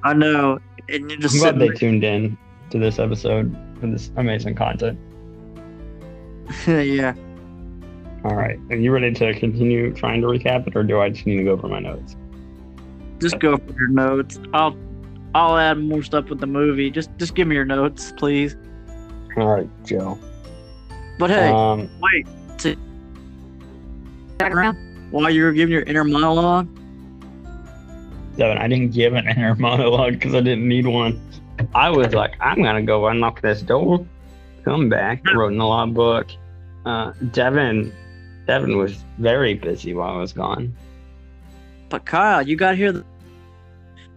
I 0.05 0.15
know, 0.15 0.59
and 0.89 1.11
you're 1.11 1.21
just 1.21 1.35
I'm 1.35 1.41
glad 1.41 1.59
they 1.59 1.69
tuned 1.75 2.03
in 2.03 2.39
to 2.71 2.79
this 2.79 2.99
episode 2.99 3.55
for 3.79 3.89
this 3.89 4.11
amazing 4.17 4.55
content. 4.55 4.99
yeah. 6.67 7.15
All 8.25 8.35
right. 8.35 8.59
Are 8.71 8.77
you 8.77 8.91
ready 8.91 9.13
to 9.13 9.39
continue 9.39 9.93
trying 9.93 10.23
to 10.23 10.29
recap 10.29 10.67
it, 10.67 10.75
or 10.77 10.83
do 10.83 10.99
I 10.99 11.11
just 11.11 11.27
need 11.27 11.37
to 11.37 11.45
go 11.45 11.53
over 11.53 11.69
my 11.69 11.79
notes? 11.79 12.17
Just 13.21 13.39
go 13.39 13.59
for 13.59 13.73
your 13.73 13.89
notes. 13.89 14.41
I'll 14.55 14.75
I'll 15.35 15.59
add 15.59 15.77
more 15.79 16.03
stuff 16.03 16.31
with 16.31 16.41
the 16.41 16.47
movie. 16.47 16.91
Just 16.91 17.11
just 17.19 17.35
give 17.35 17.47
me 17.49 17.55
your 17.55 17.67
notes, 17.67 18.15
please. 18.17 18.57
All 19.37 19.47
right, 19.47 19.69
Joe. 19.85 20.19
But 21.19 21.29
hey, 21.29 21.49
Um, 21.51 21.91
wait. 22.01 22.27
To 22.59 22.77
back 24.39 24.53
around 24.53 24.79
while 25.11 25.31
you 25.31 25.45
were 25.45 25.53
giving 25.53 25.73
your 25.73 25.83
inner 25.83 26.05
monologue. 26.05 26.69
Devin, 28.37 28.59
I 28.59 28.69
didn't 28.69 28.93
give 28.93 29.15
an 29.15 29.27
inner 29.29 29.55
monologue 29.55 30.13
because 30.15 30.35
I 30.35 30.41
didn't 30.41 30.69
need 30.69 30.87
one. 30.87 31.21
I 31.75 31.91
was 31.91 32.15
like, 32.15 32.35
I'm 32.41 32.63
gonna 32.63 32.83
go 32.83 33.07
unlock 33.09 33.41
this 33.43 33.63
door, 33.63 34.07
come 34.65 34.89
back, 34.89 35.23
wrote 35.35 35.53
in 35.53 35.59
the 35.59 35.67
logbook. 35.67 36.29
Uh, 36.87 37.13
Devin 37.33 37.93
Devin 38.47 38.79
was 38.79 39.05
very 39.19 39.55
busy 39.55 39.93
while 39.93 40.15
I 40.15 40.17
was 40.19 40.33
gone. 40.33 40.75
But 41.91 42.07
Kyle, 42.07 42.47
you 42.47 42.57
got 42.57 42.77
here. 42.77 42.93
The- 42.93 43.05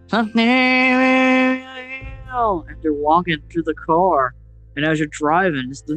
Something. 0.06 0.46
You're 2.82 2.94
walking 2.94 3.42
through 3.50 3.64
the 3.64 3.74
car, 3.74 4.34
and 4.76 4.84
as 4.86 4.98
you're 4.98 5.08
driving, 5.08 5.66
it's 5.68 5.82
the. 5.82 5.94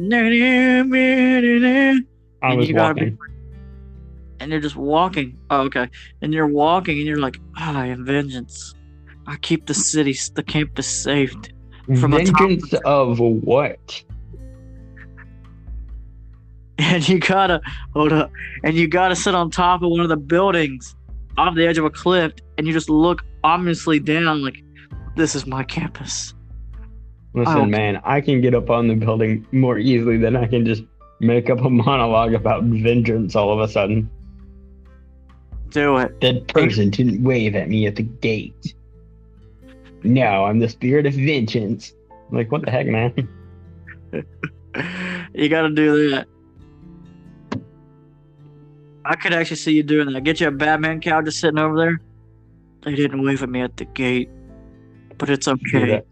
I 2.42 2.54
was 2.54 2.68
you 2.68 2.74
gotta 2.74 2.94
be- 2.94 3.10
walking. 3.10 3.18
And 4.40 4.50
you're 4.50 4.60
just 4.60 4.76
walking. 4.76 5.38
Oh, 5.50 5.62
okay. 5.62 5.88
And 6.22 6.32
you're 6.32 6.46
walking, 6.46 6.98
and 6.98 7.06
you're 7.06 7.18
like, 7.18 7.38
"Ah, 7.56 7.78
I 7.80 7.86
am 7.86 8.04
vengeance. 8.04 8.74
I 9.26 9.36
keep 9.36 9.66
the 9.66 9.74
city, 9.74 10.16
the 10.34 10.42
campus 10.42 10.86
saved." 10.86 11.52
from 12.00 12.10
the 12.10 12.16
Vengeance 12.24 12.74
of 12.84 13.20
what? 13.20 14.02
And 16.78 17.08
you 17.08 17.18
gotta 17.18 17.62
hold 17.94 18.12
up, 18.12 18.30
and 18.62 18.74
you 18.74 18.86
gotta 18.86 19.16
sit 19.16 19.34
on 19.34 19.50
top 19.50 19.82
of 19.82 19.90
one 19.90 20.00
of 20.00 20.10
the 20.10 20.16
buildings, 20.16 20.94
off 21.38 21.54
the 21.54 21.66
edge 21.66 21.78
of 21.78 21.86
a 21.86 21.90
cliff, 21.90 22.32
and 22.58 22.66
you 22.66 22.72
just 22.74 22.90
look 22.90 23.22
ominously 23.44 23.98
down, 23.98 24.42
like, 24.42 24.62
"This 25.14 25.34
is 25.34 25.46
my 25.46 25.62
campus." 25.62 26.34
Listen, 27.32 27.56
Oh. 27.56 27.64
man, 27.66 28.00
I 28.04 28.20
can 28.20 28.42
get 28.42 28.54
up 28.54 28.68
on 28.68 28.88
the 28.88 28.94
building 28.94 29.46
more 29.52 29.78
easily 29.78 30.18
than 30.18 30.36
I 30.36 30.46
can 30.46 30.66
just 30.66 30.82
make 31.20 31.48
up 31.48 31.64
a 31.64 31.70
monologue 31.70 32.34
about 32.34 32.64
vengeance 32.64 33.34
all 33.34 33.50
of 33.52 33.60
a 33.60 33.68
sudden. 33.68 34.10
Do 35.70 35.96
it. 35.98 36.20
That 36.20 36.48
person 36.48 36.90
didn't 36.90 37.22
wave 37.22 37.54
at 37.54 37.68
me 37.68 37.86
at 37.86 37.96
the 37.96 38.02
gate. 38.02 38.74
No, 40.02 40.44
I'm 40.44 40.58
the 40.58 40.68
spirit 40.68 41.06
of 41.06 41.14
vengeance. 41.14 41.92
Like, 42.30 42.50
what 42.52 42.64
the 42.64 42.70
heck, 42.70 42.86
man? 42.86 43.28
You 45.34 45.48
gotta 45.48 45.70
do 45.70 46.10
that. 46.10 46.28
I 49.04 49.16
could 49.16 49.32
actually 49.32 49.56
see 49.56 49.72
you 49.72 49.82
doing 49.82 50.10
that. 50.12 50.22
Get 50.24 50.40
you 50.40 50.48
a 50.48 50.50
Batman 50.50 51.00
cow 51.00 51.22
just 51.22 51.40
sitting 51.40 51.58
over 51.58 51.76
there. 51.76 52.00
They 52.82 52.94
didn't 52.94 53.22
wave 53.22 53.42
at 53.42 53.48
me 53.48 53.60
at 53.60 53.76
the 53.76 53.84
gate, 53.84 54.28
but 55.18 55.28
it's 55.30 55.46
Do 55.46 55.52
okay. 55.52 55.90
that. 55.90 56.06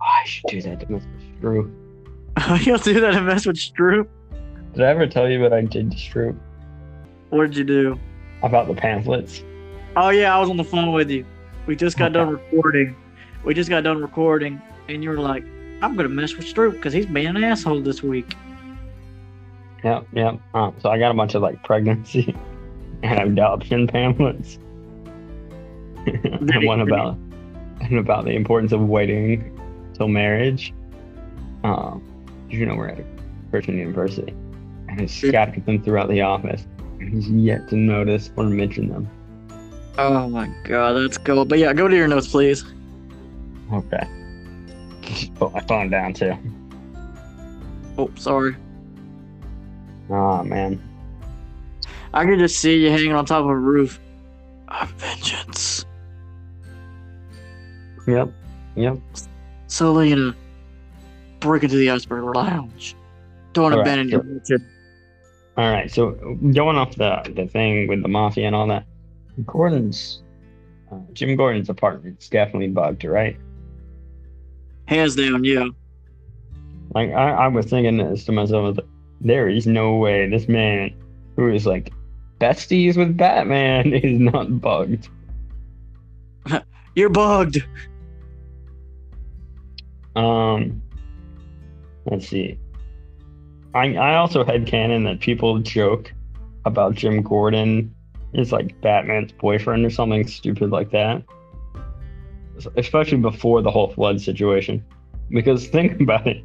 Oh, 0.00 0.04
I 0.04 0.24
should 0.26 0.44
do 0.48 0.62
that 0.62 0.80
to 0.80 0.86
Mr. 0.86 1.40
Stroop. 1.40 2.64
You'll 2.66 2.78
do 2.78 3.00
that 3.00 3.14
and 3.14 3.26
mess 3.26 3.46
with 3.46 3.56
Stroop. 3.56 4.08
Did 4.74 4.82
I 4.82 4.88
ever 4.88 5.06
tell 5.06 5.28
you 5.28 5.40
what 5.40 5.52
I 5.52 5.62
did 5.62 5.90
to 5.92 5.96
Stroop 5.96 6.36
What 7.30 7.50
did 7.50 7.56
you 7.56 7.64
do? 7.64 8.00
About 8.42 8.68
the 8.68 8.74
pamphlets? 8.74 9.42
Oh 9.96 10.10
yeah, 10.10 10.36
I 10.36 10.40
was 10.40 10.50
on 10.50 10.56
the 10.56 10.64
phone 10.64 10.92
with 10.92 11.10
you. 11.10 11.24
We 11.66 11.76
just 11.76 11.98
got 11.98 12.12
done 12.12 12.28
recording. 12.52 12.94
We 13.44 13.54
just 13.54 13.70
got 13.70 13.84
done 13.84 14.00
recording, 14.00 14.60
and 14.88 15.02
you 15.02 15.10
were 15.10 15.18
like, 15.18 15.44
"I'm 15.82 15.96
gonna 15.96 16.08
mess 16.08 16.36
with 16.36 16.46
Stroop 16.46 16.72
because 16.72 16.92
he's 16.92 17.06
being 17.06 17.28
an 17.28 17.42
asshole 17.42 17.80
this 17.80 18.02
week." 18.02 18.34
Yep, 19.84 20.06
yep. 20.12 20.40
Um, 20.54 20.74
so 20.78 20.90
I 20.90 20.98
got 20.98 21.10
a 21.10 21.14
bunch 21.14 21.34
of 21.34 21.42
like 21.42 21.62
pregnancy 21.62 22.34
and 23.02 23.20
adoption 23.20 23.86
pamphlets. 23.86 24.58
and 26.06 26.64
one 26.64 26.80
about 26.80 27.16
and 27.80 27.98
about 27.98 28.24
the 28.24 28.32
importance 28.32 28.72
of 28.72 28.80
waiting 28.80 29.58
till 29.94 30.08
marriage. 30.08 30.72
Um, 31.64 32.02
you 32.48 32.64
know 32.64 32.76
we're 32.76 32.88
at 32.88 33.04
Christian 33.50 33.78
university, 33.78 34.32
and 34.88 35.00
it's 35.00 35.14
scattered 35.14 35.64
them 35.66 35.82
throughout 35.82 36.08
the 36.08 36.20
office, 36.20 36.66
he's 37.00 37.28
yet 37.28 37.68
to 37.68 37.76
notice 37.76 38.30
or 38.36 38.44
mention 38.44 38.88
them. 38.88 39.08
Oh 39.98 40.28
my 40.28 40.48
god, 40.64 40.92
that's 40.94 41.18
cool. 41.18 41.44
But 41.44 41.58
yeah, 41.58 41.72
go 41.72 41.88
to 41.88 41.96
your 41.96 42.08
notes, 42.08 42.28
please. 42.28 42.64
Okay. 43.72 44.06
Just 45.02 45.34
put 45.34 45.52
my 45.52 45.60
phone 45.60 45.90
down 45.90 46.12
too. 46.12 46.34
Oh, 47.98 48.10
sorry. 48.16 48.56
Oh 50.10 50.42
man. 50.44 50.82
I 52.12 52.24
can 52.24 52.38
just 52.38 52.58
see 52.58 52.76
you 52.76 52.90
hanging 52.90 53.12
on 53.12 53.24
top 53.24 53.44
of 53.44 53.50
a 53.50 53.56
roof. 53.56 54.00
I'm 54.68 54.88
vengeance. 54.88 55.84
Yep. 58.06 58.32
Yep. 58.76 58.98
So 59.66 60.02
know, 60.02 60.34
break 61.40 61.62
into 61.64 61.76
the 61.76 61.90
iceberg 61.90 62.24
lounge. 62.34 62.94
Don't 63.52 63.72
All 63.72 63.78
right, 63.78 63.86
abandon 63.86 64.08
your 64.08 64.20
so- 64.20 64.56
mission. 64.58 64.70
All 65.56 65.70
right, 65.70 65.90
so 65.90 66.10
going 66.52 66.76
off 66.76 66.96
the 66.96 67.32
the 67.34 67.46
thing 67.46 67.88
with 67.88 68.02
the 68.02 68.08
mafia 68.08 68.46
and 68.46 68.54
all 68.54 68.66
that, 68.66 68.84
Gordon's 69.46 70.22
uh, 70.92 70.98
Jim 71.12 71.34
Gordon's 71.34 71.70
apartment's 71.70 72.28
definitely 72.28 72.68
bugged, 72.68 73.04
right? 73.04 73.38
Hands 74.86 75.14
down, 75.14 75.44
yeah. 75.44 75.68
Like 76.94 77.10
I, 77.10 77.30
I 77.30 77.48
was 77.48 77.66
thinking 77.66 77.96
this 77.96 78.24
to 78.26 78.32
myself, 78.32 78.76
like, 78.76 78.86
there 79.20 79.48
is 79.48 79.66
no 79.66 79.96
way 79.96 80.28
this 80.28 80.46
man 80.46 80.94
who 81.36 81.50
is 81.50 81.66
like 81.66 81.92
besties 82.38 82.96
with 82.96 83.16
Batman 83.16 83.92
is 83.92 84.20
not 84.20 84.60
bugged. 84.60 85.08
You're 86.94 87.08
bugged. 87.08 87.64
Um, 90.14 90.82
let's 92.06 92.28
see. 92.28 92.58
I 93.76 93.94
I 93.94 94.16
also 94.16 94.42
had 94.42 94.66
canon 94.66 95.04
that 95.04 95.20
people 95.20 95.58
joke 95.58 96.12
about 96.64 96.94
Jim 96.94 97.22
Gordon 97.22 97.94
is 98.32 98.50
like 98.50 98.80
Batman's 98.80 99.32
boyfriend 99.32 99.84
or 99.84 99.90
something 99.90 100.26
stupid 100.26 100.70
like 100.70 100.90
that. 100.92 101.22
Especially 102.76 103.18
before 103.18 103.60
the 103.60 103.70
whole 103.70 103.92
flood 103.92 104.20
situation, 104.20 104.82
because 105.28 105.68
think 105.68 106.00
about 106.00 106.26
it. 106.26 106.42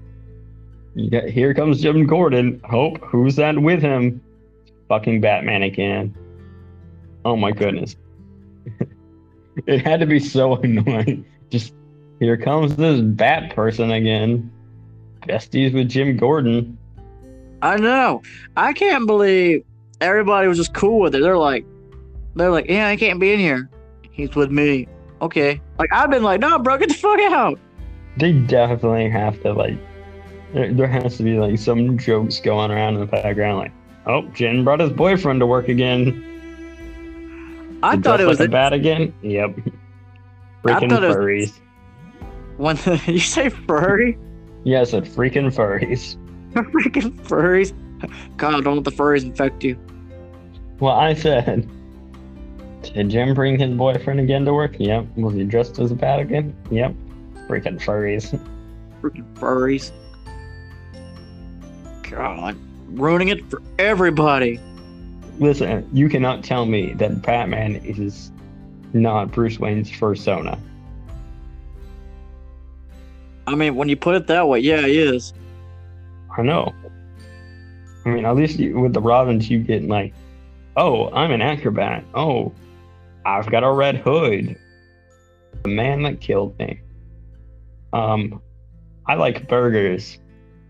Here 1.31 1.53
comes 1.53 1.81
Jim 1.81 2.05
Gordon. 2.05 2.61
Hope 2.65 3.01
who's 3.05 3.37
that 3.37 3.57
with 3.57 3.81
him? 3.81 4.21
Fucking 4.89 5.21
Batman 5.21 5.63
again. 5.63 6.13
Oh 7.23 7.37
my 7.37 7.53
goodness. 7.53 7.95
it 9.67 9.85
had 9.85 10.01
to 10.01 10.05
be 10.05 10.19
so 10.19 10.55
annoying. 10.63 11.25
Just 11.49 11.73
here 12.19 12.35
comes 12.35 12.75
this 12.75 12.99
bat 12.99 13.55
person 13.55 13.89
again. 13.91 14.51
Besties 15.21 15.73
with 15.73 15.87
Jim 15.87 16.17
Gordon. 16.17 16.77
I 17.61 17.77
know. 17.77 18.21
I 18.57 18.73
can't 18.73 19.05
believe 19.07 19.63
everybody 19.99 20.47
was 20.47 20.57
just 20.57 20.73
cool 20.73 20.99
with 20.99 21.15
it. 21.15 21.21
They're 21.21 21.37
like, 21.37 21.65
they're 22.35 22.51
like, 22.51 22.67
yeah, 22.69 22.87
I 22.87 22.95
can't 22.95 23.19
be 23.19 23.31
in 23.33 23.39
here. 23.39 23.69
He's 24.11 24.35
with 24.35 24.51
me. 24.51 24.87
Okay. 25.21 25.61
Like 25.77 25.91
I've 25.93 26.09
been 26.09 26.23
like, 26.23 26.39
no, 26.41 26.57
bro, 26.59 26.77
get 26.77 26.89
the 26.89 26.95
fuck 26.95 27.19
out. 27.19 27.59
They 28.17 28.33
definitely 28.33 29.09
have 29.09 29.41
to 29.43 29.53
like. 29.53 29.77
There, 30.53 30.73
there 30.73 30.87
has 30.87 31.17
to 31.17 31.23
be 31.23 31.37
like 31.39 31.57
some 31.57 31.97
jokes 31.97 32.39
going 32.41 32.71
around 32.71 32.95
in 32.95 32.99
the 32.99 33.05
background, 33.05 33.57
like, 33.59 33.71
"Oh, 34.05 34.23
Jen 34.33 34.65
brought 34.65 34.81
his 34.81 34.89
boyfriend 34.91 35.39
to 35.39 35.45
work 35.45 35.69
again. 35.69 36.27
I 37.83 37.95
He 37.95 38.01
thought 38.01 38.19
it 38.19 38.25
was 38.27 38.39
like 38.39 38.49
a 38.49 38.51
bat 38.51 38.73
again. 38.73 39.13
Yep. 39.21 39.55
Freaking 40.63 40.89
thought 40.89 41.03
it 41.03 41.07
was- 41.07 41.15
furries. 41.15 41.59
when 42.57 42.77
you 43.07 43.19
say 43.19 43.47
furry, 43.49 44.17
Yeah, 44.65 44.81
I 44.81 44.83
said 44.83 45.05
freaking 45.05 45.53
furries. 45.55 46.17
Freaking 46.53 47.19
furries. 47.21 47.73
God, 48.37 48.63
don't 48.63 48.75
let 48.75 48.83
the 48.83 48.91
furries 48.91 49.23
infect 49.23 49.63
you. 49.63 49.77
Well, 50.79 50.95
I 50.95 51.13
said, 51.13 51.69
did 52.81 53.09
Jim 53.09 53.33
bring 53.33 53.59
his 53.59 53.71
boyfriend 53.75 54.19
again 54.19 54.45
to 54.45 54.53
work? 54.53 54.75
Yep. 54.79 55.05
Was 55.17 55.35
he 55.35 55.43
dressed 55.43 55.77
as 55.79 55.91
a 55.91 55.95
bat 55.95 56.19
again? 56.19 56.55
Yep. 56.71 56.93
Freaking 57.47 57.79
furries. 57.79 58.39
Freaking 59.01 59.31
furries. 59.35 59.91
God, 62.09 62.57
ruining 62.89 63.29
it 63.29 63.49
for 63.49 63.61
everybody. 63.79 64.59
Listen, 65.39 65.87
you 65.93 66.09
cannot 66.09 66.43
tell 66.43 66.65
me 66.65 66.93
that 66.93 67.21
Batman 67.21 67.77
is 67.77 68.31
not 68.93 69.31
Bruce 69.31 69.59
Wayne's 69.59 69.89
persona. 69.91 70.57
I 73.47 73.55
mean, 73.55 73.75
when 73.75 73.89
you 73.89 73.95
put 73.95 74.15
it 74.15 74.27
that 74.27 74.47
way, 74.47 74.59
yeah, 74.59 74.85
he 74.85 74.99
is. 74.99 75.33
I 76.41 76.43
know. 76.43 76.73
I 78.03 78.09
mean, 78.09 78.25
at 78.25 78.35
least 78.35 78.57
you, 78.57 78.79
with 78.79 78.93
the 78.93 78.99
Robins, 78.99 79.47
you 79.47 79.59
get 79.59 79.83
like, 79.83 80.11
oh, 80.75 81.11
I'm 81.11 81.31
an 81.31 81.41
acrobat. 81.41 82.03
Oh, 82.15 82.51
I've 83.23 83.51
got 83.51 83.63
a 83.63 83.71
red 83.71 83.97
hood. 83.97 84.57
The 85.61 85.69
man 85.69 86.01
that 86.01 86.19
killed 86.19 86.57
me. 86.57 86.81
Um, 87.93 88.41
I 89.07 89.13
like 89.13 89.47
burgers. 89.47 90.17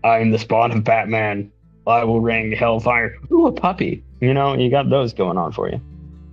I'm 0.04 0.30
the 0.30 0.38
spawn 0.38 0.72
of 0.72 0.84
Batman. 0.84 1.50
I 1.86 2.04
will 2.04 2.20
ring 2.20 2.52
hellfire. 2.52 3.16
Ooh, 3.32 3.46
a 3.46 3.52
puppy. 3.52 4.04
You 4.20 4.34
know, 4.34 4.52
you 4.54 4.70
got 4.70 4.90
those 4.90 5.14
going 5.14 5.38
on 5.38 5.52
for 5.52 5.70
you. 5.70 5.80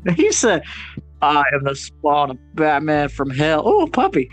He 0.15 0.33
said, 0.33 0.63
I 1.21 1.43
am 1.53 1.63
the 1.63 1.75
spawn 1.75 2.31
of 2.31 2.55
Batman 2.55 3.07
from 3.07 3.29
hell. 3.29 3.63
Oh, 3.63 3.87
puppy. 3.87 4.29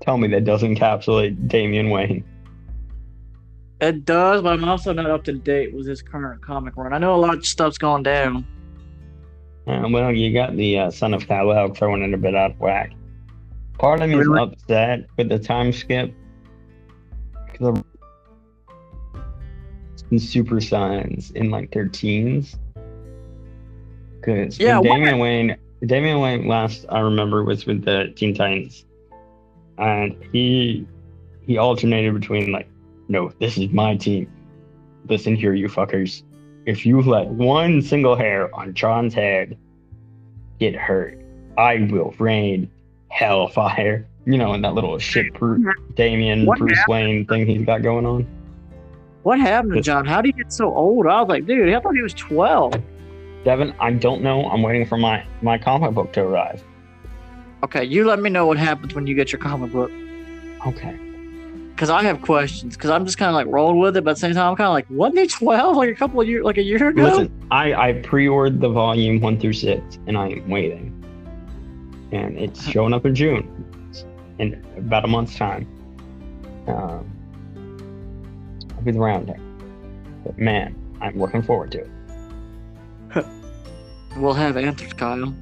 Tell 0.00 0.18
me 0.18 0.26
that 0.28 0.44
doesn't 0.44 0.76
encapsulate 0.76 1.46
Damian 1.46 1.90
Wayne. 1.90 2.24
It 3.80 4.04
does, 4.04 4.42
but 4.42 4.52
I'm 4.54 4.64
also 4.64 4.92
not 4.92 5.10
up 5.10 5.24
to 5.24 5.32
date 5.32 5.74
with 5.74 5.86
his 5.86 6.00
current 6.00 6.40
comic 6.42 6.76
run. 6.76 6.92
I 6.92 6.98
know 6.98 7.14
a 7.14 7.16
lot 7.16 7.34
of 7.36 7.46
stuff's 7.46 7.76
gone 7.78 8.02
down. 8.02 8.46
Uh, 9.66 9.88
well, 9.90 10.12
you 10.12 10.32
got 10.32 10.54
the 10.56 10.78
uh, 10.78 10.90
son 10.90 11.14
of 11.14 11.26
Kal-El 11.26 11.74
throwing 11.74 12.02
it 12.02 12.14
a 12.14 12.18
bit 12.18 12.34
out 12.34 12.52
of 12.52 12.60
whack. 12.60 12.92
Part 13.78 14.00
of 14.02 14.08
me 14.08 14.18
is 14.18 14.26
Really? 14.26 14.42
upset 14.42 15.06
with 15.16 15.28
the 15.28 15.38
time 15.38 15.72
skip. 15.72 16.12
'Cause 17.54 17.82
Super 20.18 20.60
Sons 20.60 21.30
in 21.32 21.50
like 21.50 21.72
their 21.72 21.88
teens. 21.88 22.56
Because 24.20 24.58
Yeah, 24.60 24.80
Damian 24.80 25.18
Wayne, 25.18 25.56
Damian 25.86 26.20
Wayne 26.20 26.46
last 26.46 26.86
I 26.88 27.00
remember 27.00 27.42
was 27.44 27.66
with 27.66 27.84
the 27.84 28.12
Teen 28.16 28.34
Titans, 28.34 28.84
and 29.78 30.14
he 30.32 30.86
he 31.46 31.58
alternated 31.58 32.14
between 32.14 32.52
like, 32.52 32.68
no, 33.08 33.30
this 33.40 33.58
is 33.58 33.70
my 33.70 33.96
team. 33.96 34.30
Listen 35.08 35.36
here, 35.36 35.54
you 35.54 35.68
fuckers. 35.68 36.22
If 36.66 36.86
you 36.86 37.02
let 37.02 37.26
one 37.28 37.82
single 37.82 38.16
hair 38.16 38.54
on 38.54 38.72
Jon's 38.74 39.12
head 39.12 39.58
get 40.58 40.74
hurt, 40.74 41.18
I 41.58 41.88
will 41.90 42.14
rain 42.18 42.70
hellfire. 43.08 44.06
You 44.26 44.38
know, 44.38 44.54
in 44.54 44.62
that 44.62 44.72
little 44.72 44.98
shit 44.98 45.34
Bru- 45.34 45.58
mm-hmm. 45.58 45.92
Damian 45.94 46.46
What 46.46 46.58
Bruce 46.58 46.82
Wayne 46.88 47.26
thing 47.26 47.46
he's 47.46 47.66
got 47.66 47.82
going 47.82 48.06
on. 48.06 48.26
What 49.22 49.38
happened 49.38 49.74
to 49.74 49.82
John? 49.82 50.06
How 50.06 50.22
did 50.22 50.34
he 50.34 50.42
get 50.42 50.50
so 50.50 50.74
old? 50.74 51.06
I 51.06 51.20
was 51.20 51.28
like, 51.28 51.46
dude, 51.46 51.68
I 51.68 51.80
thought 51.80 51.94
he 51.94 52.00
was 52.00 52.14
12. 52.14 52.74
Devin, 53.44 53.74
I 53.78 53.92
don't 53.92 54.22
know. 54.22 54.48
I'm 54.48 54.62
waiting 54.62 54.86
for 54.86 54.96
my 54.96 55.26
my 55.42 55.58
comic 55.58 55.92
book 55.92 56.12
to 56.14 56.22
arrive. 56.22 56.64
Okay, 57.62 57.84
you 57.84 58.06
let 58.06 58.18
me 58.18 58.30
know 58.30 58.46
what 58.46 58.58
happens 58.58 58.94
when 58.94 59.06
you 59.06 59.14
get 59.14 59.32
your 59.32 59.40
comic 59.40 59.72
book. 59.72 59.90
Okay. 60.66 60.98
Because 61.84 62.02
I 62.02 62.06
have 62.06 62.22
questions. 62.22 62.78
Because 62.78 62.88
I'm 62.88 63.04
just 63.04 63.18
kind 63.18 63.28
of 63.28 63.34
like 63.34 63.46
rolling 63.46 63.78
with 63.78 63.94
it, 63.94 64.04
but 64.04 64.12
at 64.12 64.16
the 64.16 64.20
same 64.20 64.32
time, 64.32 64.52
I'm 64.52 64.56
kind 64.56 64.68
of 64.68 64.72
like, 64.72 64.86
wasn't 64.88 65.18
he 65.18 65.26
12 65.26 65.76
like 65.76 65.90
a 65.90 65.94
couple 65.94 66.18
of 66.18 66.26
years, 66.26 66.42
like 66.42 66.56
a 66.56 66.62
year 66.62 66.88
ago? 66.88 67.02
Listen, 67.02 67.46
I 67.50 67.74
I 67.74 67.92
pre-ordered 67.92 68.62
the 68.62 68.70
volume 68.70 69.20
one 69.20 69.38
through 69.38 69.52
six, 69.52 69.98
and 70.06 70.16
I 70.16 70.28
am 70.28 70.48
waiting, 70.48 71.04
and 72.10 72.38
it's 72.38 72.66
showing 72.70 72.94
up 72.94 73.04
in 73.04 73.14
June, 73.14 73.92
in 74.38 74.64
about 74.78 75.04
a 75.04 75.08
month's 75.08 75.36
time. 75.36 75.66
Um, 76.68 77.04
I'll 78.74 78.82
be 78.82 78.92
around 78.92 79.28
there, 79.28 79.40
but 80.24 80.38
man, 80.38 80.74
I'm 81.02 81.20
looking 81.20 81.42
forward 81.42 81.70
to 81.72 81.80
it. 81.80 81.90
We'll 84.16 84.32
have 84.32 84.56
answers, 84.56 84.94
Kyle. 84.94 85.34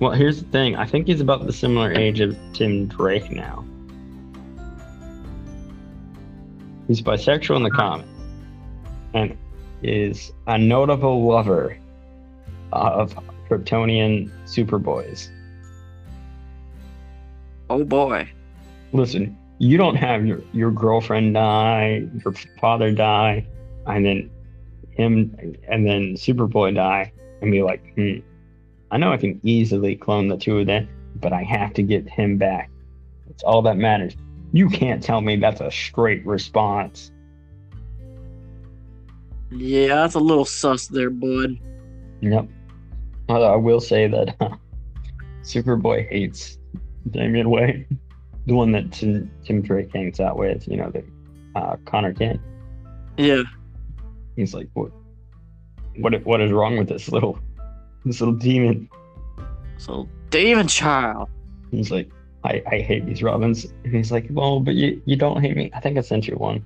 Well, 0.00 0.12
here's 0.12 0.42
the 0.42 0.48
thing. 0.50 0.76
I 0.76 0.86
think 0.86 1.08
he's 1.08 1.20
about 1.20 1.44
the 1.44 1.52
similar 1.52 1.92
age 1.92 2.20
of 2.20 2.34
Tim 2.54 2.86
Drake 2.86 3.30
now. 3.30 3.62
He's 6.88 7.02
bisexual 7.02 7.56
in 7.56 7.62
the 7.62 7.70
comic 7.70 8.06
and 9.14 9.36
is 9.82 10.32
a 10.46 10.58
notable 10.58 11.26
lover 11.26 11.76
of 12.72 13.14
Kryptonian 13.48 14.30
Superboys. 14.44 15.30
Oh 17.70 17.84
boy. 17.84 18.30
Listen, 18.92 19.36
you 19.58 19.76
don't 19.76 19.96
have 19.96 20.26
your, 20.26 20.40
your 20.52 20.70
girlfriend 20.70 21.34
die, 21.34 22.06
your 22.24 22.34
father 22.60 22.92
die, 22.92 23.46
and 23.86 24.04
then 24.04 24.30
him 24.90 25.36
and 25.68 25.86
then 25.86 26.14
Superboy 26.14 26.74
die, 26.74 27.12
and 27.40 27.50
be 27.50 27.62
like, 27.62 27.94
hmm, 27.94 28.18
I 28.90 28.98
know 28.98 29.12
I 29.12 29.16
can 29.16 29.40
easily 29.42 29.96
clone 29.96 30.28
the 30.28 30.36
two 30.36 30.58
of 30.58 30.66
them, 30.66 30.88
but 31.16 31.32
I 31.32 31.42
have 31.42 31.72
to 31.74 31.82
get 31.82 32.08
him 32.08 32.38
back. 32.38 32.70
That's 33.26 33.42
all 33.42 33.62
that 33.62 33.76
matters. 33.76 34.16
You 34.52 34.68
can't 34.68 35.02
tell 35.02 35.20
me 35.20 35.36
that's 35.36 35.60
a 35.60 35.70
straight 35.70 36.24
response. 36.26 37.10
Yeah, 39.50 39.88
that's 39.88 40.14
a 40.14 40.20
little 40.20 40.44
sus 40.44 40.88
there, 40.88 41.10
bud. 41.10 41.58
Yep. 42.20 42.48
Although 43.28 43.52
I 43.52 43.56
will 43.56 43.80
say 43.80 44.08
that 44.08 44.34
uh, 44.40 44.56
Superboy 45.42 46.08
hates 46.08 46.58
Damian 47.10 47.50
Wayne, 47.50 47.86
the 48.46 48.54
one 48.54 48.72
that 48.72 48.92
Tim, 48.92 49.30
Tim 49.44 49.62
Drake 49.62 49.92
hangs 49.94 50.20
out 50.20 50.36
with. 50.36 50.66
You 50.66 50.78
know, 50.78 50.90
the 50.90 51.04
uh, 51.54 51.76
Conner 51.84 52.12
Kent. 52.12 52.40
Yeah. 53.16 53.42
He's 54.36 54.54
like, 54.54 54.68
what? 54.74 54.90
What? 55.98 56.24
What 56.24 56.40
is 56.40 56.52
wrong 56.52 56.76
with 56.76 56.88
this 56.88 57.08
little, 57.08 57.38
this 58.04 58.20
little 58.20 58.34
demon? 58.34 58.88
So, 59.78 60.08
Demon 60.30 60.68
Child. 60.68 61.28
He's 61.70 61.90
like, 61.90 62.10
I, 62.46 62.62
I 62.66 62.80
hate 62.80 63.06
these 63.06 63.22
Robins. 63.22 63.64
And 63.84 63.94
he's 63.94 64.12
like, 64.12 64.26
well, 64.30 64.60
but 64.60 64.74
you, 64.74 65.00
you 65.04 65.16
don't 65.16 65.40
hate 65.42 65.56
me. 65.56 65.70
I 65.74 65.80
think 65.80 65.98
I 65.98 66.00
sent 66.00 66.26
you 66.26 66.36
one 66.36 66.64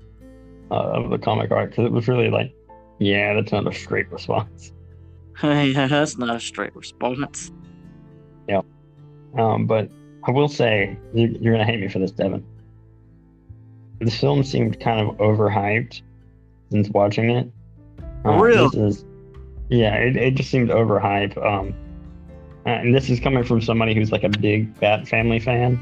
uh, 0.70 0.74
of 0.74 1.10
the 1.10 1.18
comic 1.18 1.50
art 1.50 1.70
because 1.70 1.86
it 1.86 1.92
was 1.92 2.06
really 2.08 2.30
like, 2.30 2.54
yeah, 2.98 3.34
that's 3.34 3.52
not 3.52 3.66
a 3.66 3.72
straight 3.72 4.10
response. 4.10 4.72
yeah, 5.42 5.86
that's 5.86 6.18
not 6.18 6.36
a 6.36 6.40
straight 6.40 6.74
response. 6.76 7.50
Yeah. 8.48 8.62
Um, 9.38 9.66
but 9.66 9.90
I 10.24 10.30
will 10.32 10.48
say, 10.48 10.98
you, 11.14 11.36
you're 11.40 11.54
gonna 11.54 11.64
hate 11.64 11.80
me 11.80 11.88
for 11.88 11.98
this, 11.98 12.10
Devin. 12.10 12.44
The 14.00 14.10
film 14.10 14.42
seemed 14.44 14.80
kind 14.80 15.00
of 15.00 15.16
overhyped 15.16 16.02
since 16.70 16.88
watching 16.90 17.30
it. 17.30 17.50
Uh, 18.24 18.32
Really? 18.38 18.86
Is, 18.86 19.04
yeah, 19.70 19.94
it, 19.94 20.16
it 20.16 20.34
just 20.34 20.50
seemed 20.50 20.70
overhyped. 20.70 21.42
Um, 21.44 21.74
and 22.70 22.94
this 22.94 23.10
is 23.10 23.20
coming 23.20 23.44
from 23.44 23.60
somebody 23.60 23.94
who's 23.94 24.12
like 24.12 24.24
a 24.24 24.28
big 24.28 24.78
Bat 24.80 25.08
Family 25.08 25.38
fan. 25.38 25.80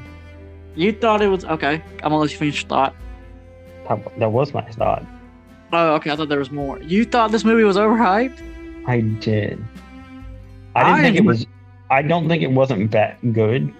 You 0.74 0.92
thought 0.92 1.22
it 1.22 1.28
was 1.28 1.44
okay. 1.44 1.82
I'm 1.96 2.10
gonna 2.10 2.18
let 2.18 2.30
you 2.30 2.38
finish 2.38 2.62
your 2.62 2.68
thought. 2.68 2.94
That, 3.88 4.18
that 4.18 4.32
was 4.32 4.54
my 4.54 4.62
thought. 4.62 5.04
Oh, 5.72 5.94
okay. 5.94 6.10
I 6.10 6.16
thought 6.16 6.28
there 6.28 6.38
was 6.38 6.50
more. 6.50 6.80
You 6.80 7.04
thought 7.04 7.30
this 7.30 7.44
movie 7.44 7.64
was 7.64 7.76
overhyped? 7.76 8.86
I 8.86 9.00
did. 9.00 9.62
I 10.74 10.84
didn't 10.84 10.98
I 10.98 11.02
think 11.02 11.16
it 11.16 11.24
was. 11.24 11.46
I 11.90 12.02
don't 12.02 12.28
think 12.28 12.42
it 12.42 12.50
wasn't 12.50 12.90
that 12.92 13.18
good. 13.32 13.72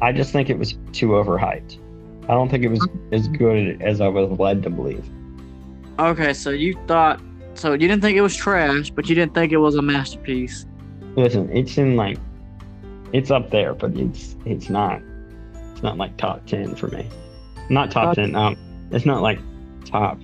I 0.00 0.12
just 0.12 0.32
think 0.32 0.48
it 0.48 0.58
was 0.58 0.76
too 0.92 1.08
overhyped. 1.08 1.78
I 2.24 2.34
don't 2.34 2.48
think 2.48 2.64
it 2.64 2.68
was 2.68 2.86
as 3.12 3.28
good 3.28 3.80
as 3.82 4.00
I 4.00 4.08
was 4.08 4.38
led 4.38 4.62
to 4.62 4.70
believe. 4.70 5.04
Okay, 5.98 6.32
so 6.32 6.50
you 6.50 6.78
thought. 6.86 7.20
So 7.54 7.72
you 7.72 7.88
didn't 7.88 8.02
think 8.02 8.16
it 8.16 8.20
was 8.20 8.36
trash, 8.36 8.90
but 8.90 9.08
you 9.08 9.14
didn't 9.14 9.34
think 9.34 9.52
it 9.52 9.56
was 9.56 9.74
a 9.74 9.82
masterpiece. 9.82 10.64
Listen, 11.16 11.50
it's 11.50 11.76
in 11.76 11.96
like, 11.96 12.18
it's 13.12 13.30
up 13.30 13.50
there, 13.50 13.74
but 13.74 13.96
it's 13.96 14.36
it's 14.44 14.68
not. 14.68 15.00
It's 15.72 15.82
not 15.82 15.96
like 15.96 16.16
top 16.16 16.46
ten 16.46 16.74
for 16.74 16.88
me. 16.88 17.08
Not 17.70 17.90
top 17.90 18.08
Uh, 18.08 18.14
ten. 18.14 18.34
Um, 18.34 18.56
it's 18.90 19.06
not 19.06 19.22
like 19.22 19.38
top 19.84 20.18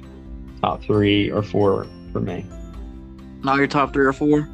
top 0.60 0.82
three 0.82 1.30
or 1.30 1.42
four 1.42 1.86
for 2.12 2.20
me. 2.20 2.44
Not 3.42 3.58
your 3.58 3.66
top 3.66 3.92
three 3.92 4.04
or 4.06 4.12
four. 4.12 4.48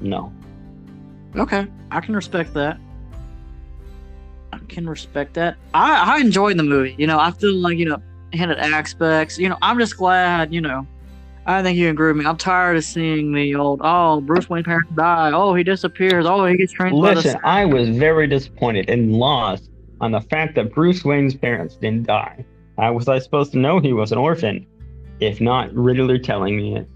No. 0.00 0.32
Okay, 1.36 1.66
I 1.90 2.00
can 2.00 2.14
respect 2.14 2.52
that. 2.54 2.78
I 4.52 4.58
can 4.68 4.88
respect 4.88 5.34
that. 5.34 5.56
I 5.74 6.16
I 6.16 6.20
enjoyed 6.20 6.58
the 6.58 6.62
movie. 6.62 6.94
You 6.98 7.06
know, 7.06 7.18
I 7.18 7.30
feel 7.30 7.54
like 7.54 7.78
you 7.78 7.86
know 7.86 8.02
hinted 8.32 8.58
aspects. 8.58 9.38
You 9.38 9.48
know, 9.48 9.58
I'm 9.62 9.78
just 9.78 9.96
glad. 9.96 10.52
You 10.52 10.60
know, 10.60 10.86
I 11.44 11.62
think 11.62 11.76
you 11.76 11.90
agree 11.90 12.08
with 12.08 12.18
me. 12.18 12.24
I'm 12.24 12.36
tired 12.36 12.76
of 12.76 12.84
seeing 12.84 13.32
the 13.32 13.54
old 13.56 13.80
oh 13.82 14.20
Bruce 14.20 14.48
Wayne 14.48 14.62
parents 14.62 14.92
die. 14.94 15.32
Oh 15.32 15.54
he 15.54 15.64
disappears. 15.64 16.24
Oh 16.26 16.44
he 16.46 16.56
gets 16.56 16.72
trained 16.72 16.96
Listen, 16.96 17.38
I 17.44 17.64
was 17.64 17.88
very 17.88 18.26
disappointed 18.26 18.88
and 18.88 19.12
lost 19.12 19.68
on 20.00 20.12
the 20.12 20.20
fact 20.20 20.54
that 20.54 20.72
Bruce 20.72 21.04
Wayne's 21.04 21.34
parents 21.34 21.76
didn't 21.76 22.06
die. 22.06 22.44
How 22.78 22.92
was 22.92 23.08
I 23.08 23.18
supposed 23.18 23.52
to 23.52 23.58
know 23.58 23.80
he 23.80 23.92
was 23.92 24.12
an 24.12 24.18
orphan? 24.18 24.66
If 25.20 25.40
not 25.40 25.72
Riddler 25.74 26.18
telling 26.18 26.56
me 26.56 26.76
it. 26.76 26.88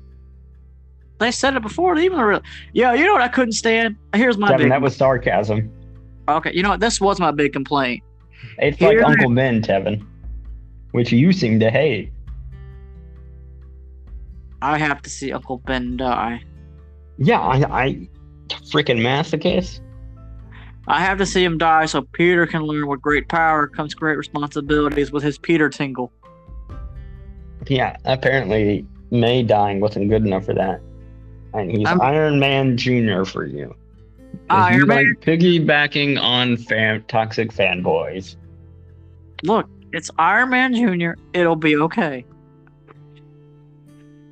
They 1.18 1.30
said 1.32 1.56
it 1.56 1.62
before. 1.62 1.96
Even 1.96 2.18
the 2.18 2.24
real. 2.24 2.42
Yeah, 2.72 2.94
you 2.94 3.04
know 3.04 3.12
what 3.12 3.22
I 3.22 3.28
couldn't 3.28 3.52
stand. 3.52 3.96
Here's 4.14 4.36
my 4.36 4.48
Devin, 4.48 4.66
big. 4.66 4.72
that 4.72 4.82
was 4.82 4.96
sarcasm. 4.96 5.72
okay, 6.28 6.52
you 6.54 6.62
know 6.62 6.70
what? 6.70 6.80
This 6.80 7.00
was 7.00 7.18
my 7.18 7.30
big 7.30 7.52
complaint. 7.52 8.02
It's 8.58 8.80
like 8.80 9.02
Uncle 9.02 9.30
Ben, 9.30 9.62
Tevin, 9.62 10.06
which 10.92 11.10
you 11.12 11.32
seem 11.32 11.58
to 11.60 11.70
hate. 11.70 12.12
I 14.62 14.78
have 14.78 15.02
to 15.02 15.10
see 15.10 15.32
Uncle 15.32 15.58
Ben 15.58 15.96
die. 15.96 16.42
Yeah, 17.18 17.40
I, 17.40 17.84
I 17.84 18.08
freaking 18.48 19.00
masochist. 19.00 19.80
I 20.88 21.00
have 21.00 21.18
to 21.18 21.26
see 21.26 21.42
him 21.42 21.58
die 21.58 21.86
so 21.86 22.02
Peter 22.02 22.46
can 22.46 22.62
learn 22.62 22.86
with 22.86 23.02
great 23.02 23.28
power 23.28 23.66
comes 23.66 23.94
great 23.94 24.16
responsibilities 24.16 25.10
with 25.10 25.22
his 25.22 25.36
Peter 25.36 25.68
tingle. 25.68 26.12
Yeah, 27.66 27.96
apparently 28.04 28.86
May 29.10 29.42
dying 29.42 29.80
wasn't 29.80 30.08
good 30.08 30.24
enough 30.24 30.44
for 30.44 30.54
that. 30.54 30.80
And 31.54 31.70
he's 31.70 31.86
I'm- 31.86 32.00
Iron 32.00 32.38
Man 32.38 32.76
Jr. 32.76 33.24
for 33.24 33.44
you. 33.44 33.74
Iron 34.50 34.80
you 34.80 34.86
Man? 34.86 34.96
like 34.96 35.26
piggybacking 35.26 36.20
on 36.20 36.56
fan, 36.56 37.02
toxic 37.08 37.50
fanboys. 37.52 38.36
Look, 39.42 39.68
it's 39.92 40.10
Iron 40.18 40.50
Man 40.50 40.74
Jr. 40.74 41.20
It'll 41.32 41.56
be 41.56 41.76
okay. 41.76 42.24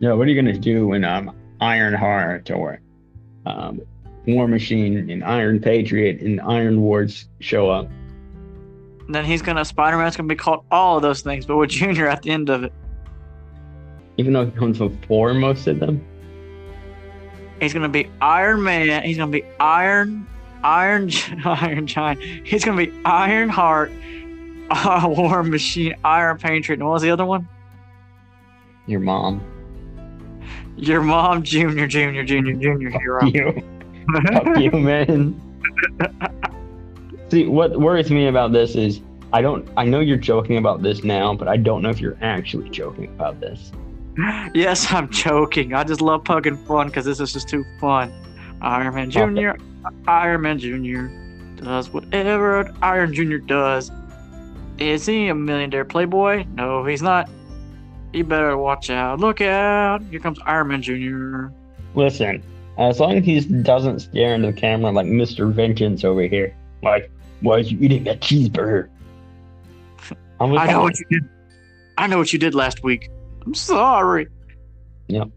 Yeah, 0.01 0.12
what 0.12 0.26
are 0.26 0.30
you 0.30 0.40
gonna 0.40 0.59
do 0.59 0.88
when 0.88 1.05
um 1.05 1.34
Iron 1.61 1.95
Heart 1.95 2.51
or 2.51 2.80
um 3.47 3.80
War 4.26 4.49
Machine 4.49 5.11
and 5.11 5.22
Iron 5.24 5.61
Patriot 5.61 6.20
and 6.20 6.40
Iron 6.40 6.80
Wards 6.80 7.28
show 7.40 7.70
up? 7.70 7.88
And 9.07 9.14
then 9.14 9.24
he's 9.24 9.42
gonna 9.42 9.64
Spider 9.64 9.99
Man's 9.99 10.16
gonna 10.16 10.28
be 10.28 10.34
called 10.34 10.64
all 10.70 10.97
of 10.97 11.03
those 11.03 11.22
things, 11.22 11.47
but 11.47 11.57
with 11.57 11.70
Junior 11.70 12.09
at 12.09 12.22
the 12.22 12.30
end 12.30 12.49
of 12.49 12.64
it. 12.64 12.72
Even 14.16 14.32
though 14.32 14.47
he 14.47 14.53
comes 14.53 14.78
before 14.78 15.34
most 15.34 15.66
of 15.66 15.80
them. 15.80 16.05
He's 17.61 17.72
gonna 17.72 17.88
be 17.88 18.09
Iron 18.20 18.62
Man. 18.62 19.03
He's 19.03 19.16
gonna 19.16 19.30
be 19.30 19.45
Iron, 19.61 20.26
Iron, 20.62 21.11
Iron 21.45 21.86
Giant. 21.86 22.20
He's 22.47 22.64
gonna 22.64 22.84
be 22.84 22.92
Iron 23.05 23.49
Heart, 23.49 23.92
uh, 24.70 25.05
War 25.16 25.42
Machine, 25.42 25.95
Iron 26.05 26.38
Patriot. 26.38 26.80
And 26.80 26.84
what 26.84 26.95
was 26.95 27.03
the 27.03 27.11
other 27.11 27.24
one? 27.26 27.49
Your 28.86 29.01
mom. 29.01 29.40
Your 30.77 31.03
mom, 31.03 31.43
Junior, 31.43 31.87
Junior, 31.87 32.25
Junior, 32.25 32.55
Junior 32.55 32.91
hero. 32.99 33.25
you. 33.25 33.62
Fuck 34.33 34.59
you, 34.59 34.70
man. 34.72 35.41
See, 37.31 37.47
what 37.47 37.79
worries 37.81 38.11
me 38.11 38.27
about 38.27 38.53
this 38.53 38.75
is 38.75 39.01
I 39.33 39.43
don't. 39.43 39.68
I 39.77 39.85
know 39.85 40.01
you're 40.01 40.16
joking 40.16 40.59
about 40.59 40.83
this 40.83 41.03
now, 41.03 41.35
but 41.35 41.49
I 41.49 41.57
don't 41.57 41.83
know 41.83 41.91
if 41.91 42.01
you're 42.01 42.18
actually 42.20 42.70
joking 42.70 43.07
about 43.07 43.41
this. 43.41 43.72
yes, 44.55 44.93
I'm 44.93 45.11
joking. 45.11 45.75
I 45.75 45.85
just 45.85 46.01
love 46.01 46.25
poking 46.25 46.57
fun 46.66 46.89
because 46.89 47.05
this 47.05 47.18
is 47.20 47.33
just 47.33 47.49
too 47.49 47.64
fun. 47.81 48.12
Iron 48.62 48.95
Man 48.95 49.11
Junior, 49.11 49.57
Iron 50.07 50.43
Man 50.43 50.59
Junior 50.59 51.09
does 51.57 51.91
whatever 51.91 52.72
Iron 52.83 53.12
Junior 53.12 53.39
does. 53.39 53.91
Is 54.79 55.07
he 55.07 55.29
a 55.29 55.35
millionaire 55.35 55.85
playboy? 55.85 56.45
No, 56.55 56.85
he's 56.85 57.03
not. 57.03 57.29
You 58.15 58.23
better 58.25 58.57
watch 58.57 58.91
out. 58.91 59.19
Look 59.19 59.41
out! 59.41 60.01
Here 60.11 60.21
comes 60.21 60.39
Iron 60.47 60.69
Man 60.69 60.81
Junior. 60.81 61.53
Listen, 61.97 62.43
as 62.79 63.01
long 63.01 63.17
as 63.19 63.25
he 63.25 63.41
doesn't 63.41 64.01
stare 64.01 64.35
into 64.37 64.53
the 64.53 64.53
camera 64.53 64.93
like 64.93 65.07
Mr. 65.07 65.53
Vengeance 65.53 66.05
over 66.05 66.23
here, 66.23 66.55
like, 66.83 67.11
why 67.41 67.57
are 67.57 67.59
you 67.61 67.77
eating 67.81 68.05
that 68.05 68.21
cheeseburger? 68.21 68.89
I 70.41 70.47
know 70.47 70.57
fine. 70.57 70.81
what 70.83 70.99
you 71.01 71.07
did. 71.11 71.29
I 71.99 72.07
know 72.07 72.19
what 72.19 72.33
you 72.33 72.39
did 72.39 72.55
last 72.55 72.83
week. 72.85 73.11
I'm 73.45 73.55
sorry. 73.55 74.29
Yep. 75.09 75.29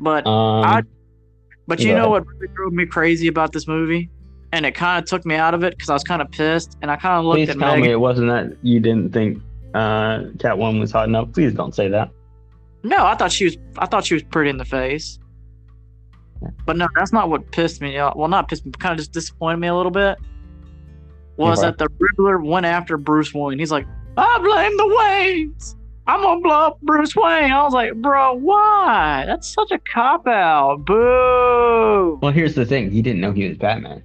But 0.00 0.26
Um, 0.26 0.64
I- 0.64 0.82
But 1.68 1.80
you 1.80 1.88
know 1.94 2.14
ahead. 2.14 2.24
what 2.24 2.26
really 2.26 2.48
drove 2.54 2.72
me 2.72 2.86
crazy 2.86 3.26
about 3.28 3.52
this 3.52 3.66
movie? 3.66 4.10
And 4.52 4.64
it 4.64 4.72
kind 4.76 5.02
of 5.02 5.08
took 5.08 5.26
me 5.26 5.34
out 5.34 5.54
of 5.54 5.64
it 5.64 5.70
because 5.76 5.90
I 5.90 5.92
was 5.94 6.04
kind 6.04 6.22
of 6.22 6.30
pissed. 6.30 6.76
And 6.82 6.90
I 6.90 6.96
kind 6.96 7.18
of 7.18 7.24
looked 7.24 7.38
please 7.38 7.48
at 7.50 7.58
tell 7.58 7.70
Megan. 7.72 7.82
me 7.86 7.90
it 7.92 8.00
wasn't 8.00 8.28
that 8.28 8.56
you 8.62 8.78
didn't 8.80 9.12
think 9.12 9.42
uh, 9.76 10.18
Catwoman 10.38 10.80
was 10.80 10.92
hot 10.92 11.08
enough. 11.08 11.32
Please 11.32 11.52
don't 11.52 11.74
say 11.74 11.88
that. 11.88 12.10
No, 12.82 13.04
I 13.04 13.14
thought 13.14 13.32
she 13.32 13.44
was. 13.46 13.56
I 13.78 13.86
thought 13.86 14.04
she 14.04 14.14
was 14.14 14.22
pretty 14.22 14.50
in 14.50 14.56
the 14.58 14.64
face. 14.64 15.18
But 16.66 16.76
no, 16.76 16.86
that's 16.94 17.12
not 17.12 17.30
what 17.30 17.50
pissed 17.50 17.80
me 17.80 17.98
off. 17.98 18.14
Well, 18.16 18.28
not 18.28 18.48
pissed 18.48 18.64
me, 18.64 18.70
but 18.70 18.80
kind 18.80 18.92
of 18.92 18.98
just 18.98 19.12
disappointed 19.12 19.56
me 19.58 19.68
a 19.68 19.74
little 19.74 19.90
bit. 19.90 20.18
Was 21.36 21.58
Okay. 21.58 21.68
that 21.68 21.78
the 21.78 21.88
Riddler 21.98 22.38
went 22.38 22.66
after 22.66 22.96
Bruce 22.96 23.32
Wayne? 23.34 23.58
He's 23.58 23.72
like, 23.72 23.86
I 24.16 24.38
blame 24.38 24.76
the 24.76 24.96
Waynes. 24.98 25.74
I'm 26.06 26.22
gonna 26.22 26.40
blow 26.40 26.66
up 26.68 26.80
Bruce 26.82 27.16
Wayne. 27.16 27.50
I 27.50 27.62
was 27.64 27.72
like, 27.74 27.94
bro, 27.96 28.34
why? 28.34 29.24
That's 29.26 29.48
such 29.52 29.70
a 29.72 29.78
cop 29.92 30.26
out. 30.28 30.84
Boo. 30.84 32.18
Well, 32.22 32.32
here's 32.32 32.54
the 32.54 32.64
thing. 32.64 32.90
He 32.90 33.02
didn't 33.02 33.20
know 33.20 33.32
he 33.32 33.48
was 33.48 33.58
Batman. 33.58 34.02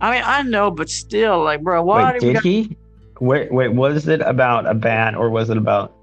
I 0.00 0.10
mean, 0.12 0.22
I 0.24 0.42
know, 0.42 0.70
but 0.70 0.88
still, 0.88 1.42
like, 1.42 1.62
bro, 1.62 1.82
why 1.82 2.12
Wait, 2.12 2.20
did 2.20 2.34
got- 2.34 2.42
he? 2.44 2.76
Wait, 3.20 3.52
wait. 3.52 3.68
Was 3.74 4.06
it 4.08 4.20
about 4.20 4.66
a 4.66 4.74
bat 4.74 5.14
or 5.14 5.30
was 5.30 5.50
it 5.50 5.56
about 5.56 5.94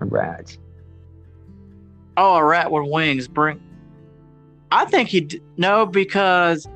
a 0.00 0.04
rat? 0.04 0.56
Oh, 2.16 2.36
a 2.36 2.44
rat 2.44 2.70
with 2.70 2.90
wings. 2.90 3.26
Bring. 3.28 3.60
I 4.70 4.84
think 4.84 5.08
he 5.08 5.20
d- 5.22 5.40
no 5.56 5.86
because, 5.86 6.68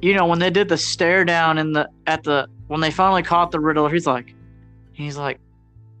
you 0.00 0.14
know, 0.14 0.26
when 0.26 0.38
they 0.38 0.50
did 0.50 0.68
the 0.68 0.76
stare 0.76 1.24
down 1.24 1.58
in 1.58 1.72
the 1.72 1.88
at 2.06 2.24
the 2.24 2.48
when 2.68 2.80
they 2.80 2.90
finally 2.90 3.22
caught 3.22 3.50
the 3.50 3.60
Riddler, 3.60 3.90
he's 3.90 4.06
like, 4.06 4.34
he's 4.92 5.16
like, 5.16 5.38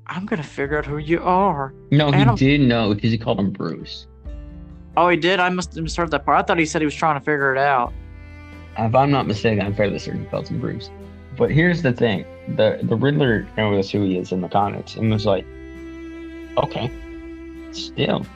I'm 0.06 0.26
gonna 0.26 0.42
figure 0.42 0.78
out 0.78 0.86
who 0.86 0.98
you 0.98 1.22
are. 1.22 1.72
No, 1.90 2.10
he 2.10 2.20
Adam- 2.22 2.34
did 2.36 2.60
know 2.62 2.94
because 2.94 3.10
he 3.10 3.18
called 3.18 3.38
him 3.38 3.50
Bruce. 3.50 4.06
Oh, 4.96 5.08
he 5.08 5.16
did. 5.16 5.40
I 5.40 5.48
must 5.48 5.74
have 5.74 5.82
misheard 5.82 6.10
that 6.10 6.24
part. 6.26 6.38
I 6.38 6.42
thought 6.42 6.58
he 6.58 6.66
said 6.66 6.82
he 6.82 6.86
was 6.86 6.94
trying 6.94 7.18
to 7.18 7.20
figure 7.24 7.54
it 7.54 7.58
out. 7.58 7.92
If 8.78 8.94
I'm 8.94 9.10
not 9.10 9.26
mistaken, 9.26 9.64
I'm 9.64 9.74
fairly 9.74 9.98
certain 9.98 10.20
he 10.24 10.26
calls 10.26 10.48
him 10.48 10.60
Bruce. 10.60 10.90
But 11.36 11.50
here's 11.50 11.82
the 11.82 11.92
thing: 11.92 12.24
the 12.56 12.80
the 12.82 12.96
Riddler 12.96 13.46
knows 13.56 13.90
who 13.90 14.02
he 14.02 14.18
is 14.18 14.32
in 14.32 14.40
the 14.40 14.48
comics, 14.48 14.96
and 14.96 15.10
was 15.10 15.26
like, 15.26 15.46
okay, 16.58 16.90
still, 17.72 18.26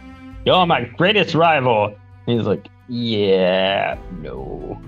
you're 0.44 0.66
my 0.66 0.84
greatest 0.96 1.34
rival. 1.34 1.94
And 2.26 2.38
he's 2.38 2.46
like, 2.46 2.66
yeah, 2.88 3.98
no. 4.20 4.80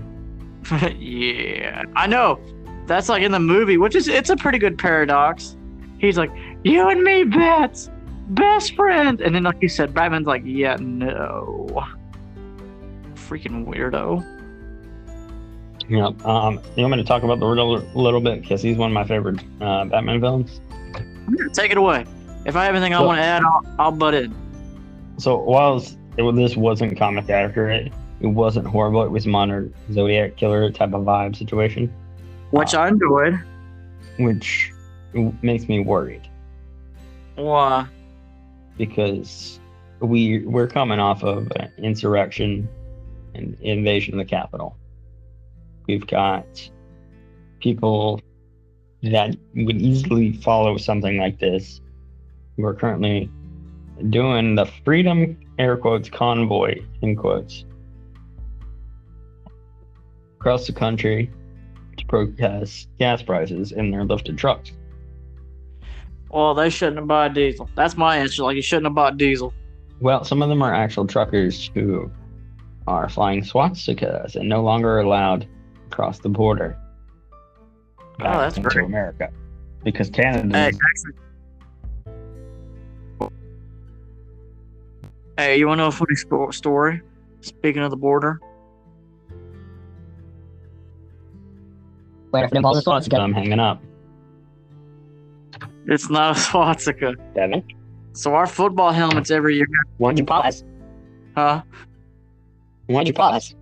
yeah, 0.96 1.84
I 1.96 2.06
know. 2.06 2.40
That's 2.86 3.08
like 3.08 3.22
in 3.22 3.32
the 3.32 3.40
movie, 3.40 3.76
which 3.76 3.94
is 3.94 4.08
it's 4.08 4.30
a 4.30 4.36
pretty 4.36 4.58
good 4.58 4.78
paradox. 4.78 5.56
He's 5.98 6.16
like, 6.16 6.30
you 6.64 6.88
and 6.88 7.02
me, 7.02 7.24
bets, 7.24 7.90
best 8.30 8.74
friends, 8.74 9.20
and 9.20 9.34
then 9.34 9.42
like 9.42 9.60
you 9.60 9.68
said, 9.68 9.92
Batman's 9.92 10.26
like, 10.26 10.42
yeah, 10.44 10.76
no, 10.80 11.68
freaking 13.14 13.66
weirdo. 13.66 14.37
Know, 15.88 16.14
um, 16.24 16.60
you 16.76 16.82
want 16.82 16.92
me 16.96 17.02
to 17.02 17.04
talk 17.04 17.22
about 17.22 17.40
the 17.40 17.46
Riddler 17.46 17.80
a 17.94 17.98
little 17.98 18.20
bit 18.20 18.42
because 18.42 18.60
he's 18.60 18.76
one 18.76 18.90
of 18.90 18.94
my 18.94 19.04
favorite 19.04 19.40
uh, 19.60 19.86
Batman 19.86 20.20
villains. 20.20 20.60
Take 21.54 21.70
it 21.70 21.78
away. 21.78 22.04
If 22.44 22.56
I 22.56 22.64
have 22.64 22.74
anything 22.74 22.94
I 22.94 23.00
want 23.02 23.18
to 23.18 23.22
add, 23.22 23.42
I'll, 23.42 23.66
I'll 23.78 23.92
butt 23.92 24.14
in. 24.14 24.34
So 25.18 25.38
while 25.38 25.78
it, 26.16 26.36
this 26.36 26.56
wasn't 26.56 26.96
comic 26.98 27.28
accurate, 27.30 27.92
it 28.20 28.26
wasn't 28.26 28.66
horrible. 28.66 29.02
It 29.02 29.10
was 29.10 29.26
modern 29.26 29.72
Zodiac 29.92 30.36
killer 30.36 30.70
type 30.70 30.92
of 30.92 31.04
vibe 31.04 31.36
situation, 31.36 31.92
Which 32.50 32.74
I 32.74 32.88
enjoyed. 32.88 33.38
which 34.18 34.72
makes 35.42 35.68
me 35.68 35.80
worried 35.80 36.28
Why? 37.36 37.86
because 38.76 39.58
we 40.00 40.44
we're 40.46 40.66
coming 40.68 41.00
off 41.00 41.24
of 41.24 41.50
an 41.56 41.72
insurrection 41.78 42.68
and 43.34 43.56
invasion 43.60 44.14
of 44.14 44.18
the 44.18 44.24
Capitol. 44.24 44.76
We've 45.88 46.06
got 46.06 46.70
people 47.60 48.20
that 49.02 49.34
would 49.54 49.80
easily 49.80 50.34
follow 50.34 50.76
something 50.76 51.16
like 51.16 51.38
this. 51.38 51.80
We're 52.58 52.74
currently 52.74 53.30
doing 54.10 54.54
the 54.54 54.66
freedom 54.84 55.38
air 55.58 55.76
quotes 55.76 56.10
convoy 56.10 56.82
in 57.00 57.16
quotes 57.16 57.64
across 60.38 60.66
the 60.66 60.72
country 60.72 61.30
to 61.96 62.06
protest 62.06 62.88
gas 62.98 63.22
prices 63.22 63.72
in 63.72 63.90
their 63.90 64.04
lifted 64.04 64.36
trucks. 64.36 64.72
Well, 66.30 66.54
they 66.54 66.68
shouldn't 66.68 66.98
have 66.98 67.08
bought 67.08 67.32
diesel. 67.32 67.70
That's 67.74 67.96
my 67.96 68.18
answer. 68.18 68.42
Like 68.42 68.56
you 68.56 68.62
shouldn't 68.62 68.86
have 68.86 68.94
bought 68.94 69.16
diesel. 69.16 69.54
Well, 70.00 70.22
some 70.22 70.42
of 70.42 70.50
them 70.50 70.62
are 70.62 70.74
actual 70.74 71.06
truckers 71.06 71.70
who 71.74 72.10
are 72.86 73.08
flying 73.08 73.42
swastikas 73.42 74.36
and 74.36 74.48
no 74.48 74.62
longer 74.62 74.98
allowed 74.98 75.48
across 75.90 76.18
the 76.18 76.28
border 76.28 76.76
oh, 76.78 78.04
back 78.18 78.36
Oh, 78.36 78.40
that's 78.40 78.56
into 78.56 78.68
great. 78.68 78.84
America 78.86 79.30
because 79.84 80.10
Canada. 80.10 80.56
Hey, 80.56 80.72
Hey, 85.36 85.56
you 85.58 85.68
want 85.68 85.78
to 85.78 85.82
know 85.84 85.88
a 85.88 85.92
funny 85.92 86.16
sto- 86.16 86.50
story? 86.50 87.00
Speaking 87.42 87.82
of 87.82 87.90
the 87.90 87.96
border, 87.96 88.40
Wait 92.32 92.46
for 92.48 92.54
them 92.54 92.62
balls 92.62 92.78
to 92.78 92.82
swat 92.82 93.14
I'm 93.14 93.32
hanging 93.32 93.60
up. 93.60 93.80
it's 95.86 96.10
not 96.10 96.36
a 96.36 96.40
swastika. 96.40 97.14
Devin, 97.34 97.62
So 98.12 98.34
our 98.34 98.46
football 98.48 98.90
helmets 98.92 99.30
every 99.30 99.56
year, 99.56 99.66
Why'd 99.98 100.18
you 100.18 100.24
pause? 100.24 100.64
huh? 101.36 101.62
Why'd 102.86 103.06
you 103.06 103.14
pause? 103.14 103.54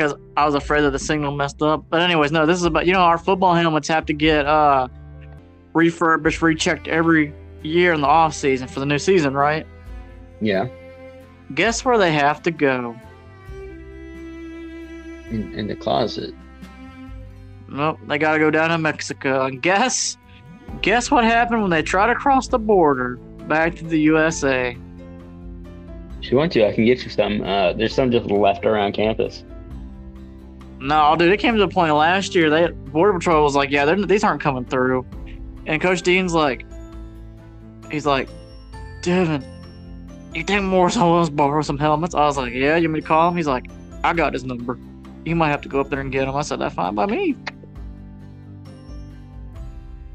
Because 0.00 0.14
I 0.34 0.46
was 0.46 0.54
afraid 0.54 0.80
that 0.80 0.92
the 0.92 0.98
signal 0.98 1.30
messed 1.30 1.60
up. 1.60 1.84
But 1.90 2.00
anyways, 2.00 2.32
no, 2.32 2.46
this 2.46 2.56
is 2.56 2.64
about 2.64 2.86
you 2.86 2.94
know 2.94 3.00
our 3.00 3.18
football 3.18 3.54
helmets 3.54 3.86
have 3.88 4.06
to 4.06 4.14
get 4.14 4.46
uh 4.46 4.88
refurbished, 5.74 6.40
rechecked 6.40 6.88
every 6.88 7.34
year 7.62 7.92
in 7.92 8.00
the 8.00 8.06
off 8.06 8.32
season 8.32 8.66
for 8.66 8.80
the 8.80 8.86
new 8.86 8.98
season, 8.98 9.34
right? 9.34 9.66
yeah, 10.40 10.68
Guess 11.54 11.84
where 11.84 11.98
they 11.98 12.12
have 12.12 12.40
to 12.44 12.50
go? 12.50 12.96
in, 15.30 15.52
in 15.54 15.66
the 15.66 15.76
closet. 15.76 16.32
Nope, 17.68 17.98
they 18.08 18.16
got 18.16 18.32
to 18.32 18.38
go 18.38 18.50
down 18.50 18.70
to 18.70 18.78
Mexico. 18.78 19.44
And 19.44 19.60
guess, 19.60 20.16
guess 20.80 21.10
what 21.10 21.24
happened 21.24 21.60
when 21.60 21.70
they 21.70 21.82
tried 21.82 22.06
to 22.06 22.14
cross 22.14 22.48
the 22.48 22.58
border 22.58 23.16
back 23.48 23.76
to 23.76 23.84
the 23.84 24.00
USA? 24.00 24.74
If 26.22 26.30
you 26.30 26.38
want 26.38 26.52
to, 26.52 26.66
I 26.66 26.72
can 26.72 26.86
get 26.86 27.04
you 27.04 27.10
some. 27.10 27.42
Uh, 27.42 27.74
there's 27.74 27.94
some 27.94 28.10
just 28.10 28.26
left 28.30 28.64
around 28.64 28.92
campus. 28.92 29.44
No, 30.80 31.14
dude, 31.14 31.30
it 31.30 31.36
came 31.36 31.54
to 31.54 31.60
the 31.60 31.68
point 31.68 31.94
last 31.94 32.34
year. 32.34 32.48
They 32.48 32.68
Border 32.68 33.12
Patrol 33.12 33.44
was 33.44 33.54
like, 33.54 33.70
"Yeah, 33.70 33.84
these 33.94 34.24
aren't 34.24 34.40
coming 34.40 34.64
through," 34.64 35.04
and 35.66 35.80
Coach 35.80 36.00
Dean's 36.02 36.32
like, 36.32 36.64
he's 37.90 38.06
like, 38.06 38.28
"Devin, 39.02 39.44
you 40.34 40.42
think 40.42 40.64
Morris 40.64 40.96
wants 40.96 41.28
to 41.28 41.34
borrow 41.34 41.60
some 41.60 41.76
helmets?" 41.76 42.14
I 42.14 42.24
was 42.24 42.38
like, 42.38 42.54
"Yeah, 42.54 42.76
you 42.76 42.88
want 42.88 42.94
me 42.94 43.00
to 43.02 43.06
call 43.06 43.28
him?" 43.28 43.36
He's 43.36 43.46
like, 43.46 43.66
"I 44.02 44.14
got 44.14 44.32
his 44.32 44.44
number. 44.44 44.78
You 45.26 45.36
might 45.36 45.50
have 45.50 45.60
to 45.62 45.68
go 45.68 45.80
up 45.80 45.90
there 45.90 46.00
and 46.00 46.10
get 46.10 46.26
him." 46.26 46.34
I 46.34 46.40
said, 46.40 46.60
"That's 46.60 46.74
fine 46.74 46.94
by 46.94 47.04
me." 47.04 47.36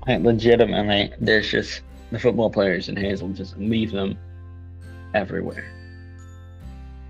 Like, 0.07 0.23
legitimately, 0.23 1.13
there's 1.19 1.49
just 1.49 1.81
the 2.11 2.19
football 2.19 2.49
players 2.49 2.89
in 2.89 2.95
Hazel 2.95 3.29
just 3.29 3.55
leave 3.57 3.91
them 3.91 4.17
everywhere. 5.13 5.71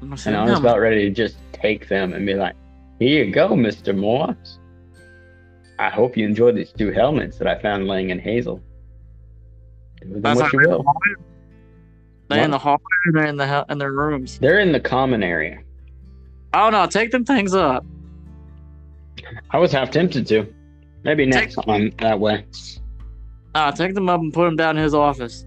And 0.01 0.11
I 0.11 0.13
was 0.13 0.25
"No, 0.25 0.57
about 0.57 0.79
ready 0.79 1.05
to 1.05 1.11
just 1.11 1.37
take 1.53 1.87
them 1.87 2.13
and 2.13 2.25
be 2.25 2.35
like, 2.35 2.55
here 2.99 3.23
you 3.23 3.31
go, 3.31 3.49
Mr. 3.49 3.95
Morse. 3.95 4.59
I 5.77 5.89
hope 5.89 6.15
you 6.15 6.25
enjoyed 6.25 6.55
these 6.55 6.71
two 6.71 6.91
helmets 6.91 7.37
that 7.37 7.47
I 7.47 7.59
found 7.61 7.87
laying 7.87 8.09
in 8.09 8.19
Hazel. 8.19 8.61
Do 10.01 10.07
with 10.07 10.13
them 10.13 10.21
That's 10.21 10.41
what 10.41 10.53
you 10.53 10.59
will. 10.69 10.85
They 12.29 12.43
in 12.43 12.51
the 12.51 12.57
hallway. 12.57 12.79
Or 13.07 13.11
they're 13.13 13.25
in 13.25 13.37
the 13.37 13.65
in 13.69 13.77
their 13.77 13.91
rooms. 13.91 14.39
They're 14.39 14.59
in 14.59 14.71
the 14.71 14.79
common 14.79 15.21
area. 15.21 15.59
Oh 16.53 16.69
no! 16.69 16.87
Take 16.87 17.11
them 17.11 17.25
things 17.25 17.53
up. 17.53 17.85
I 19.51 19.57
was 19.57 19.71
half 19.71 19.91
tempted 19.91 20.25
to. 20.27 20.51
Maybe 21.03 21.25
Take- 21.25 21.33
next 21.33 21.55
time 21.55 21.91
that 21.99 22.19
way. 22.19 22.45
Ah, 23.53 23.71
take 23.71 23.93
them 23.93 24.09
up 24.09 24.19
and 24.21 24.33
put 24.33 24.45
them 24.45 24.55
down 24.55 24.77
in 24.77 24.83
his 24.83 24.93
office. 24.93 25.45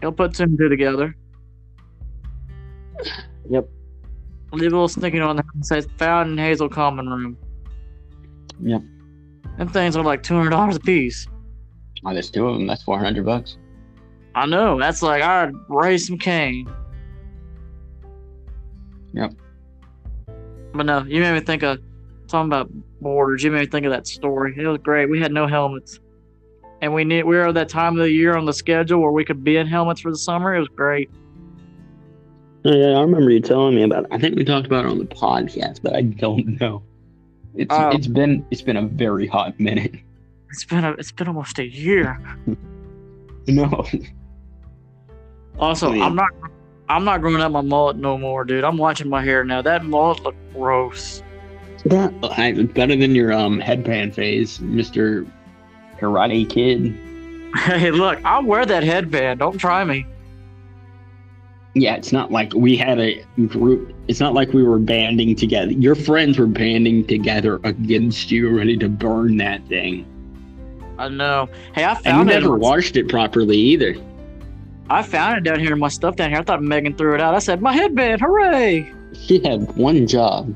He'll 0.00 0.12
put 0.12 0.34
two 0.34 0.44
and 0.44 0.58
two 0.58 0.68
together. 0.68 1.14
Yep. 3.50 3.68
Leave 4.52 4.72
a 4.72 4.76
little 4.76 4.88
sticking 4.88 5.20
on 5.20 5.36
there 5.36 5.44
and 5.54 5.64
says 5.64 5.86
found 5.98 6.30
in 6.30 6.38
Hazel 6.38 6.68
Common 6.68 7.08
Room. 7.08 7.36
Yep. 8.60 8.82
Them 9.58 9.68
things 9.68 9.96
are 9.96 10.02
like 10.02 10.22
two 10.22 10.34
hundred 10.34 10.50
dollars 10.50 10.76
a 10.76 10.80
piece. 10.80 11.26
Oh, 12.04 12.12
there's 12.12 12.30
two 12.30 12.46
of 12.46 12.54
them. 12.54 12.66
That's 12.66 12.82
four 12.82 12.98
hundred 12.98 13.26
bucks. 13.26 13.58
I 14.34 14.46
know. 14.46 14.78
That's 14.78 15.02
like 15.02 15.22
I'd 15.22 15.52
raise 15.68 16.06
some 16.06 16.18
cane. 16.18 16.68
Yep. 19.12 19.34
But 20.72 20.86
no, 20.86 21.02
you 21.04 21.20
made 21.20 21.34
me 21.34 21.40
think 21.40 21.62
of 21.62 21.78
talking 22.28 22.48
about 22.48 22.70
borders. 23.00 23.42
You 23.42 23.50
made 23.50 23.60
me 23.60 23.66
think 23.66 23.84
of 23.84 23.92
that 23.92 24.06
story. 24.06 24.54
It 24.56 24.66
was 24.66 24.78
great. 24.78 25.10
We 25.10 25.20
had 25.20 25.32
no 25.32 25.46
helmets, 25.46 25.98
and 26.80 26.94
we 26.94 27.04
need 27.04 27.24
we 27.24 27.36
were 27.36 27.48
at 27.48 27.54
that 27.54 27.68
time 27.68 27.94
of 27.94 28.04
the 28.04 28.10
year 28.10 28.36
on 28.36 28.46
the 28.46 28.52
schedule 28.52 29.00
where 29.00 29.12
we 29.12 29.24
could 29.24 29.42
be 29.44 29.56
in 29.56 29.66
helmets 29.66 30.00
for 30.00 30.10
the 30.10 30.18
summer. 30.18 30.54
It 30.54 30.60
was 30.60 30.68
great. 30.68 31.10
Oh, 32.64 32.72
yeah, 32.74 32.98
I 32.98 33.00
remember 33.02 33.30
you 33.30 33.40
telling 33.40 33.74
me 33.76 33.82
about 33.84 34.04
it. 34.04 34.10
I 34.10 34.18
think 34.18 34.36
we 34.36 34.44
talked 34.44 34.66
about 34.66 34.84
it 34.84 34.90
on 34.90 34.98
the 34.98 35.04
podcast, 35.06 35.80
but 35.82 35.94
I 35.94 36.02
don't 36.02 36.60
know. 36.60 36.82
It's 37.54 37.72
Oh. 37.74 37.90
it's 37.90 38.06
been 38.06 38.44
it's 38.50 38.62
been 38.62 38.76
a 38.76 38.82
very 38.86 39.26
hot 39.26 39.58
minute. 39.60 39.94
It's 40.50 40.64
been 40.64 40.84
a, 40.84 40.92
it's 40.92 41.12
been 41.12 41.28
almost 41.28 41.58
a 41.58 41.66
year. 41.66 42.18
No. 43.50 43.86
Also, 45.58 45.88
Oh, 45.88 45.92
yeah. 45.94 46.04
I'm 46.04 46.14
not 46.14 46.30
I'm 46.90 47.04
not 47.04 47.20
growing 47.22 47.40
out 47.40 47.50
my 47.50 47.60
mullet 47.62 47.96
no 47.96 48.16
more, 48.18 48.44
dude. 48.44 48.62
I'm 48.64 48.76
watching 48.76 49.08
my 49.08 49.22
hair 49.22 49.42
now. 49.44 49.62
That 49.62 49.84
mullet 49.84 50.22
look 50.22 50.34
gross. 50.52 51.22
That 51.86 52.12
I, 52.22 52.52
better 52.52 52.94
than 52.96 53.14
your 53.14 53.32
um 53.32 53.58
headband 53.60 54.14
phase, 54.14 54.60
Mister 54.60 55.26
Karate 55.98 56.48
Kid. 56.48 56.94
Hey, 57.56 57.90
look, 57.90 58.22
I'll 58.26 58.42
wear 58.42 58.66
that 58.66 58.82
headband. 58.82 59.40
Don't 59.40 59.56
try 59.56 59.82
me. 59.82 60.04
Yeah, 61.74 61.94
it's 61.96 62.12
not 62.12 62.32
like 62.32 62.52
we 62.54 62.76
had 62.76 62.98
a 62.98 63.22
group. 63.46 63.94
It's 64.08 64.20
not 64.20 64.34
like 64.34 64.52
we 64.52 64.62
were 64.62 64.78
banding 64.78 65.36
together. 65.36 65.70
Your 65.72 65.94
friends 65.94 66.38
were 66.38 66.46
banding 66.46 67.06
together 67.06 67.60
against 67.62 68.30
you, 68.30 68.48
ready 68.56 68.76
to 68.78 68.88
burn 68.88 69.36
that 69.36 69.64
thing. 69.68 70.06
I 70.98 71.08
know. 71.08 71.48
Hey, 71.74 71.84
I 71.84 71.90
And 71.92 71.98
you 71.98 72.10
found 72.10 72.30
it. 72.30 72.40
never 72.40 72.56
washed 72.56 72.96
it 72.96 73.08
properly 73.08 73.56
either. 73.56 73.94
I 74.90 75.02
found 75.02 75.36
it 75.38 75.44
down 75.48 75.60
here 75.60 75.72
in 75.74 75.78
my 75.78 75.88
stuff 75.88 76.16
down 76.16 76.30
here. 76.30 76.38
I 76.40 76.42
thought 76.42 76.62
Megan 76.62 76.94
threw 76.94 77.14
it 77.14 77.20
out. 77.20 77.34
I 77.34 77.38
said, 77.38 77.60
"My 77.60 77.72
headband, 77.74 78.20
hooray! 78.22 78.92
She 79.12 79.38
had 79.44 79.70
one 79.76 80.06
job. 80.06 80.52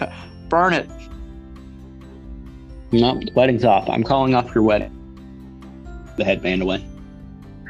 Burn 0.48 0.72
it." 0.72 0.88
No, 2.92 3.20
wedding's 3.34 3.64
off. 3.64 3.88
I'm 3.90 4.02
calling 4.02 4.34
off 4.34 4.54
your 4.54 4.64
wedding. 4.64 4.92
The 6.16 6.24
headband 6.24 6.62
away. 6.62 6.84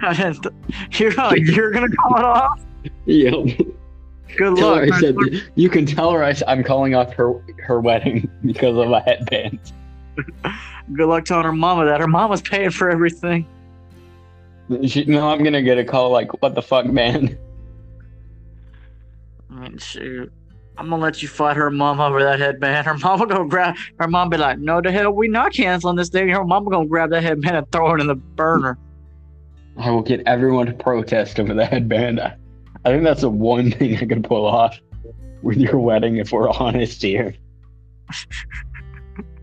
I 0.03 0.15
didn't 0.15 0.43
th- 0.43 1.01
you're 1.01 1.13
gonna, 1.13 1.37
you're 1.39 1.71
gonna 1.71 1.89
call 1.89 2.19
it 2.19 2.25
off. 2.25 2.61
Yep. 3.07 3.59
Good 4.37 4.57
Tell 4.57 4.71
luck. 4.73 4.93
I 4.93 5.01
said 5.01 5.17
you 5.55 5.69
can 5.69 5.87
tell 5.87 6.11
her 6.13 6.23
I, 6.23 6.35
am 6.47 6.63
calling 6.63 6.95
off 6.95 7.13
her 7.15 7.35
her 7.59 7.81
wedding 7.81 8.29
because 8.45 8.77
of 8.77 8.91
a 8.91 9.01
headband. 9.01 9.59
Good 10.93 11.07
luck 11.07 11.25
telling 11.25 11.45
her 11.45 11.53
mama 11.53 11.85
that 11.87 12.01
her 12.01 12.09
mama's 12.09 12.43
paying 12.43 12.71
for 12.71 12.91
everything. 12.91 13.47
She, 14.87 15.05
no, 15.05 15.29
I'm 15.29 15.45
gonna 15.45 15.63
get 15.63 15.79
a 15.79 15.85
call 15.85 16.11
like, 16.11 16.43
"What 16.43 16.55
the 16.55 16.63
fuck, 16.63 16.87
man?" 16.87 17.39
I 19.51 19.55
mean, 19.55 19.79
shoot. 19.79 20.33
I'm 20.79 20.91
gonna 20.91 21.03
let 21.03 21.23
you 21.23 21.29
fight 21.29 21.57
her 21.57 21.71
mom 21.71 22.01
over 22.01 22.23
that 22.23 22.41
headband. 22.41 22.87
Her 22.87 22.99
mama 22.99 23.27
gonna 23.27 23.49
grab. 23.49 23.77
Her 23.99 24.09
mom 24.09 24.29
be 24.29 24.37
like, 24.37 24.59
"No, 24.59 24.81
the 24.81 24.91
hell, 24.91 25.13
we 25.13 25.29
not 25.29 25.53
canceling 25.53 25.97
this 25.97 26.09
thing." 26.09 26.29
Her 26.29 26.45
mama 26.45 26.71
gonna 26.71 26.87
grab 26.87 27.11
that 27.11 27.23
headband 27.23 27.57
and 27.57 27.73
throw 27.73 27.95
it 27.95 28.01
in 28.01 28.09
the 28.09 28.17
burner. 28.17 28.77
I 29.79 29.91
will 29.91 30.03
get 30.03 30.22
everyone 30.27 30.66
to 30.66 30.72
protest 30.72 31.39
over 31.39 31.53
the 31.55 31.66
headband. 31.66 32.20
I, 32.20 32.37
I 32.85 32.91
think 32.91 33.05
that's 33.05 33.20
the 33.20 33.31
one 33.31 33.70
thing 33.70 33.97
I 33.97 34.07
could 34.07 34.24
pull 34.24 34.47
off 34.47 34.79
with 35.43 35.59
your 35.59 35.79
wedding, 35.79 36.16
if 36.16 36.33
we're 36.33 36.49
honest 36.49 37.03
here. 37.03 37.35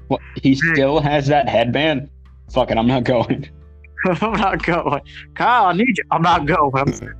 What, 0.07 0.21
he 0.41 0.55
still 0.55 0.99
has 0.99 1.27
that 1.27 1.47
headband? 1.47 2.09
Fuck 2.51 2.71
it, 2.71 2.77
I'm 2.77 2.88
not 2.88 3.03
going. 3.03 3.49
I'm 4.05 4.34
not 4.34 4.63
going. 4.63 5.01
Kyle, 5.36 5.65
I 5.65 5.73
need 5.73 5.97
you. 5.97 6.03
I'm 6.11 6.21
not 6.21 6.45
going. 6.45 7.15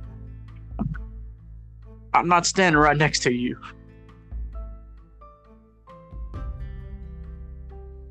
I'm 2.12 2.28
not 2.28 2.46
standing 2.46 2.78
right 2.78 2.96
next 2.96 3.20
to 3.20 3.32
you. 3.32 3.58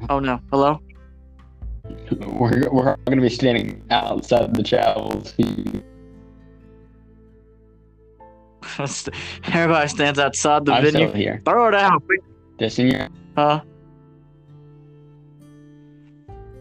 Oh 0.10 0.20
no. 0.20 0.42
Hello? 0.52 0.82
We're, 1.84 2.70
we're 2.72 2.96
going 3.06 3.18
to 3.18 3.22
be 3.22 3.30
standing 3.30 3.84
outside 3.90 4.56
the 4.56 4.64
chapels. 4.64 5.34
Everybody 9.46 9.88
stands 9.90 10.20
outside 10.20 10.66
the 10.66 10.74
I'm 10.74 10.84
venue. 10.84 11.08
still 11.08 11.14
here. 11.14 11.42
Throw 11.46 11.68
it 11.68 11.76
out. 11.76 12.02
This 12.58 12.80
in 12.80 12.88
your 12.88 13.10
Huh? 13.36 13.62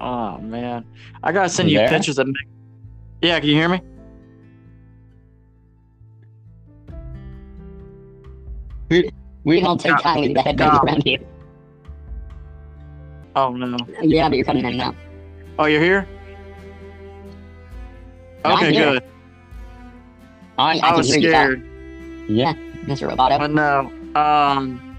Oh 0.01 0.39
man. 0.39 0.85
I 1.23 1.31
gotta 1.31 1.49
send 1.49 1.71
You 1.71 1.79
there? 1.79 1.89
pictures 1.89 2.19
of 2.19 2.27
me. 2.27 2.35
Yeah, 3.23 3.39
can 3.39 3.49
you 3.51 3.55
hear 3.55 3.69
me? 3.69 3.81
We 8.91 9.11
we 9.45 9.61
don't 9.61 9.81
take 9.81 9.97
kindly 9.99 10.35
to 10.35 10.43
headbands 10.43 10.81
around 10.83 11.05
here. 11.05 11.19
Oh 13.37 13.51
no. 13.53 13.77
Yeah, 14.03 14.29
but 14.29 14.37
you're 14.37 14.45
coming 14.45 14.65
in 14.65 14.77
now. 14.77 14.95
Oh, 15.59 15.67
you're 15.67 15.83
here? 15.83 16.09
Okay, 18.45 18.73
here. 18.73 18.93
good. 18.95 19.05
I, 20.59 20.79
I 20.79 20.89
I 20.91 20.97
was 20.97 21.09
scared. 21.13 21.63
yeah. 22.29 22.55
Mr. 22.85 23.09
Roboto. 23.11 23.39
But 23.39 23.51
no. 23.53 24.21
Um 24.21 24.97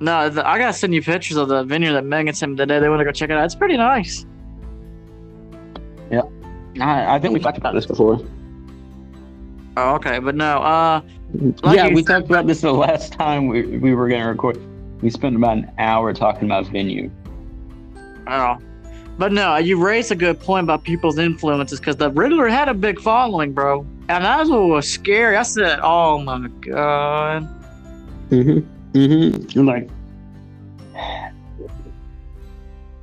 no, 0.00 0.30
the, 0.30 0.46
I 0.48 0.58
gotta 0.58 0.72
send 0.72 0.94
you 0.94 1.02
pictures 1.02 1.36
of 1.36 1.48
the 1.48 1.62
vineyard 1.64 1.92
that 1.94 2.04
Megan 2.04 2.32
sent 2.34 2.52
me 2.52 2.56
today. 2.56 2.78
They 2.78 2.88
want 2.88 3.00
to 3.00 3.04
go 3.04 3.12
check 3.12 3.28
it 3.30 3.36
out. 3.36 3.44
It's 3.44 3.54
pretty 3.54 3.76
nice. 3.76 4.24
I, 6.80 7.16
I 7.16 7.18
think 7.18 7.34
we 7.34 7.40
talked 7.40 7.58
about 7.58 7.74
this 7.74 7.84
before. 7.84 8.20
Oh, 9.76 9.94
okay, 9.96 10.20
but 10.20 10.34
no. 10.36 10.58
Uh, 10.62 11.00
Like 11.62 11.76
yeah, 11.76 11.88
we 11.88 11.96
said- 11.96 12.06
talked 12.06 12.26
about 12.26 12.46
this 12.46 12.60
the 12.60 12.72
last 12.86 13.12
time 13.12 13.48
we, 13.48 13.62
we 13.78 13.92
were 13.92 14.08
going 14.08 14.22
to 14.22 14.28
record. 14.28 14.58
We 15.02 15.10
spent 15.10 15.34
about 15.36 15.58
an 15.58 15.70
hour 15.78 16.12
talking 16.14 16.44
about 16.44 16.66
venue. 16.68 17.10
oh, 18.28 18.56
but 19.20 19.32
no. 19.32 19.58
You 19.58 19.76
raised 19.76 20.10
a 20.10 20.14
good 20.14 20.40
point 20.40 20.64
about 20.64 20.82
people's 20.82 21.18
influences 21.18 21.78
because 21.78 21.96
the 21.96 22.10
Riddler 22.10 22.48
had 22.48 22.70
a 22.70 22.74
big 22.74 22.98
following, 22.98 23.52
bro, 23.52 23.80
and 24.08 24.24
that 24.24 24.38
was 24.38 24.48
what 24.48 24.62
was 24.62 24.88
scary. 24.88 25.36
I 25.36 25.42
said, 25.42 25.78
"Oh 25.82 26.22
my 26.22 26.48
god." 26.62 27.46
Mm-hmm. 28.30 28.98
Mm-hmm. 28.98 29.50
You're 29.50 29.64
like, 29.64 29.90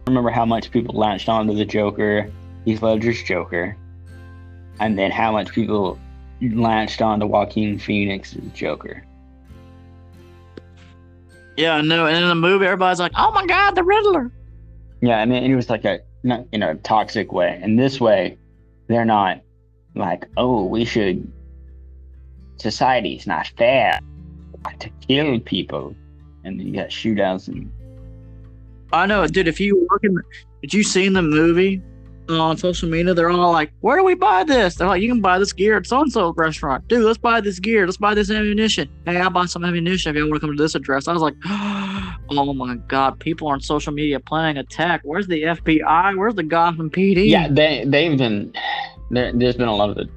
remember 0.08 0.32
how 0.32 0.44
much 0.44 0.72
people 0.72 0.98
latched 0.98 1.30
onto 1.30 1.54
the 1.54 1.66
Joker, 1.66 2.32
Heath 2.66 2.82
Ledger's 2.82 3.22
Joker, 3.22 3.78
and 4.80 4.98
then 4.98 5.12
how 5.12 5.32
much 5.32 5.52
people 5.52 6.00
latched 6.42 7.00
onto 7.00 7.28
Joaquin 7.28 7.78
Phoenix's 7.78 8.42
Joker. 8.54 9.06
Yeah, 11.58 11.82
no. 11.82 12.08
And 12.08 12.18
in 12.18 12.28
the 12.28 12.34
movie, 12.34 12.66
everybody's 12.66 13.00
like, 13.00 13.12
"Oh 13.16 13.32
my 13.34 13.46
god, 13.46 13.76
the 13.76 13.84
Riddler." 13.84 14.32
Yeah, 15.02 15.20
I 15.20 15.22
and 15.22 15.32
it 15.32 15.56
was 15.56 15.70
like 15.70 15.86
a 15.86 16.00
not 16.28 16.46
in 16.52 16.64
a 16.64 16.76
toxic 16.76 17.32
way. 17.32 17.60
And 17.62 17.80
this 17.80 18.00
way, 18.00 18.38
they're 18.88 19.06
not 19.06 19.42
like, 19.96 20.28
oh, 20.38 20.66
we 20.66 20.86
should. 20.86 21.32
Society's 22.58 23.28
not 23.28 23.52
fair 23.58 24.00
to 24.80 24.90
kill 25.08 25.40
people, 25.40 25.96
and 26.44 26.62
you 26.62 26.74
got 26.74 26.90
shootouts 26.90 27.48
and 27.48 27.72
I 28.94 29.06
know, 29.06 29.28
dude. 29.28 29.48
If 29.48 29.60
you 29.60 29.86
work 29.90 30.04
in, 30.04 30.18
did 30.62 30.74
you 30.74 30.84
seen 30.84 31.14
the 31.14 31.22
movie 31.22 31.82
on 32.30 32.58
social 32.58 32.90
media? 32.90 33.14
They're 33.14 33.30
all 33.30 33.52
like, 33.52 33.72
"Where 33.82 33.98
do 33.98 34.04
we 34.04 34.16
buy 34.16 34.46
this?" 34.46 34.76
They're 34.76 34.88
like, 34.88 35.02
"You 35.02 35.10
can 35.10 35.22
buy 35.22 35.40
this 35.40 35.52
gear 35.52 35.78
at 35.78 35.86
so 35.86 36.02
and 36.02 36.12
so 36.12 36.34
restaurant, 36.38 36.88
dude. 36.88 37.04
Let's 37.04 37.18
buy 37.18 37.42
this 37.42 37.60
gear. 37.60 37.86
Let's 37.86 37.98
buy 37.98 38.14
this 38.14 38.32
ammunition. 38.32 38.90
Hey, 39.06 39.18
I'll 39.18 39.30
buy 39.30 39.46
some 39.46 39.66
ammunition 39.66 40.10
if 40.10 40.16
you 40.16 40.24
want 40.24 40.42
to 40.42 40.48
come 40.48 40.56
to 40.56 40.64
this 40.64 40.76
address." 40.76 41.08
I 41.08 41.14
was 41.14 41.22
like, 41.22 41.36
oh, 41.46 41.97
"Oh 42.30 42.54
my 42.54 42.76
god, 42.76 43.20
people 43.20 43.48
on 43.48 43.62
social 43.62 43.94
media 43.94 44.20
planning 44.20 44.58
attack. 44.58 45.02
Where's 45.04 45.28
the 45.28 45.44
FBI? 45.44 46.18
Where's 46.18 46.36
the 46.36 46.44
Gotham 46.44 46.90
PD?" 46.90 47.28
yeah, 47.28 47.48
they 47.50 47.84
they've 47.86 48.18
been 48.18 48.54
there. 49.10 49.32
There's 49.34 49.56
been 49.56 49.68
a 49.68 49.76
lot 49.76 49.90
of 49.90 49.96
the, 49.96 50.10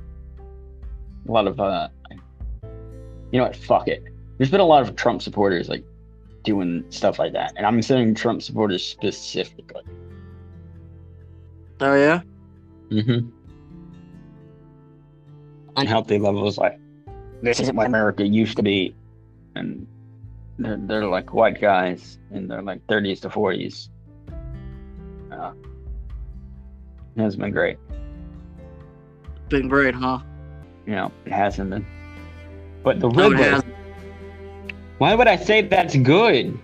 a 1.28 1.32
lot 1.32 1.46
of 1.46 1.60
uh, 1.60 1.88
you 3.30 3.38
know 3.38 3.44
what? 3.44 3.56
Fuck 3.56 3.88
it. 3.88 4.02
There's 4.38 4.50
been 4.50 4.60
a 4.60 4.66
lot 4.66 4.82
of 4.82 4.96
Trump 4.96 5.22
supporters 5.22 5.68
like 5.68 5.84
doing 6.42 6.84
stuff 6.90 7.18
like 7.18 7.32
that, 7.32 7.52
and 7.56 7.66
I'm 7.66 7.82
saying 7.82 8.14
Trump 8.14 8.42
supporters 8.42 8.86
specifically. 8.86 9.82
Oh 11.80 11.94
yeah. 11.94 12.20
Mm-hmm. 12.90 13.28
healthy 15.86 16.18
levels. 16.18 16.58
Like 16.58 16.78
this 17.42 17.60
isn't 17.60 17.76
what 17.76 17.86
America 17.86 18.26
used 18.26 18.56
to 18.56 18.62
be, 18.62 18.94
and 19.54 19.86
they're 20.60 20.76
they're 20.76 21.06
like 21.06 21.32
white 21.34 21.60
guys 21.60 22.18
in 22.30 22.46
their 22.46 22.62
like 22.62 22.86
30s 22.86 23.20
to 23.22 23.28
40s. 23.28 23.88
Uh, 25.32 25.52
it 27.16 27.20
has 27.22 27.36
been 27.36 27.50
great. 27.50 27.78
Been 29.48 29.68
great, 29.68 29.94
huh? 29.94 30.18
Yeah, 30.86 31.08
it 31.24 31.32
hasn't 31.32 31.70
been. 31.70 31.86
But 32.82 33.00
the 33.00 33.08
No, 33.08 33.30
Riddler. 33.30 33.62
why 34.98 35.14
would 35.14 35.26
I 35.26 35.36
say 35.36 35.62
that's 35.62 35.96
good? 35.96 36.58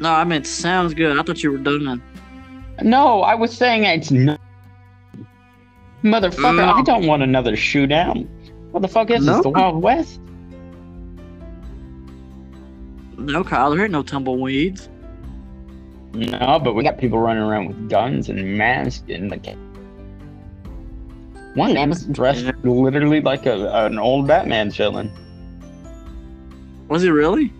No, 0.00 0.10
I 0.12 0.24
meant 0.24 0.46
sounds 0.46 0.94
good. 0.94 1.18
I 1.18 1.22
thought 1.22 1.42
you 1.42 1.50
were 1.52 1.58
done. 1.58 2.02
No, 2.82 3.22
I 3.22 3.34
was 3.34 3.52
saying 3.56 3.84
it's 3.84 4.10
not. 4.10 4.40
Motherfucker, 6.04 6.56
No. 6.56 6.70
I 6.72 6.82
don't 6.82 7.06
want 7.06 7.24
another 7.24 7.52
shootout. 7.56 8.24
What 8.70 8.82
the 8.82 8.88
fuck 8.88 9.10
is 9.10 9.24
No. 9.26 9.34
this? 9.34 9.42
The 9.42 9.48
Wild 9.50 9.82
West? 9.82 10.20
No, 13.18 13.42
Kyle, 13.44 13.70
there 13.70 13.82
ain't 13.82 13.92
no 13.92 14.02
tumbleweeds. 14.02 14.88
No, 16.14 16.58
but 16.62 16.74
we 16.74 16.82
got 16.82 16.98
people 16.98 17.18
running 17.18 17.42
around 17.42 17.66
with 17.66 17.90
guns 17.90 18.28
and 18.28 18.56
masks 18.56 19.02
and 19.08 19.30
like. 19.30 19.44
One 21.54 21.74
man 21.74 21.88
was 21.90 22.04
dressed 22.06 22.44
Yeah. 22.44 22.52
literally 22.62 23.20
like 23.20 23.44
a, 23.46 23.86
an 23.86 23.98
old 23.98 24.26
Batman 24.28 24.70
villain, 24.70 25.10
Was 26.88 27.02
he 27.02 27.10
really? 27.10 27.52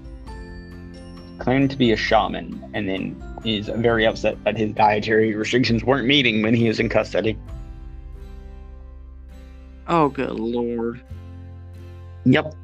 claimed 1.38 1.70
to 1.70 1.76
be 1.76 1.92
a 1.92 1.96
shaman, 1.96 2.62
and 2.74 2.88
then 2.88 3.22
is 3.44 3.68
very 3.76 4.04
upset 4.06 4.36
that 4.44 4.56
his 4.56 4.72
dietary 4.72 5.34
restrictions 5.34 5.84
weren't 5.84 6.06
meeting 6.06 6.42
when 6.42 6.52
he 6.54 6.66
was 6.68 6.80
in 6.80 6.88
custody. 6.88 7.36
Oh, 9.86 10.08
good 10.08 10.30
lord. 10.32 11.00
Yep. 12.24 12.54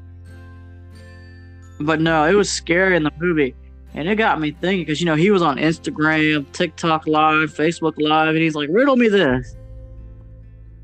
But 1.81 2.01
no, 2.01 2.25
it 2.25 2.35
was 2.35 2.51
scary 2.51 2.97
in 2.97 3.03
the 3.03 3.13
movie. 3.19 3.55
And 3.95 4.09
it 4.09 4.17
got 4.17 4.41
me 4.41 4.51
thinking 4.51 4.81
because, 4.81 5.01
you 5.01 5.07
know, 5.07 5.15
he 5.15 5.31
was 5.31 5.43
on 5.43 5.57
Instagram, 5.57 6.51
TikTok 6.53 7.07
Live, 7.07 7.55
Facebook 7.55 7.95
Live, 7.99 8.31
and 8.31 8.39
he's 8.39 8.55
like, 8.55 8.69
riddle 8.73 8.97
me 8.97 9.09
this. 9.09 9.57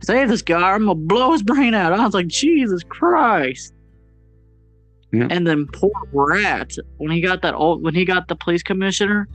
Save 0.02 0.28
this 0.28 0.42
guy, 0.42 0.72
I'm 0.72 0.86
going 0.86 0.96
to 0.96 1.04
blow 1.06 1.32
his 1.32 1.42
brain 1.42 1.74
out. 1.74 1.92
I 1.92 2.04
was 2.04 2.14
like, 2.14 2.28
Jesus 2.28 2.82
Christ. 2.84 3.74
Yeah. 5.12 5.26
And 5.28 5.46
then 5.46 5.66
poor 5.66 5.90
Rat, 6.12 6.76
when 6.98 7.10
he 7.10 7.20
got 7.20 7.42
that 7.42 7.54
old, 7.54 7.82
when 7.82 7.94
he 7.94 8.04
got 8.04 8.28
the 8.28 8.36
police 8.36 8.62
commissioner, 8.62 9.28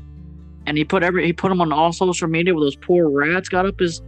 and 0.66 0.78
he 0.78 0.86
put 0.86 1.03
every, 1.03 1.26
he 1.26 1.34
put 1.34 1.51
him 1.51 1.62
on 1.62 1.72
all 1.72 1.91
social 1.91 2.28
media 2.28 2.53
where 2.53 2.64
those 2.64 2.78
poor 2.78 3.10
rats 3.10 3.49
got 3.49 3.66
up 3.66 3.80
his 3.80 4.01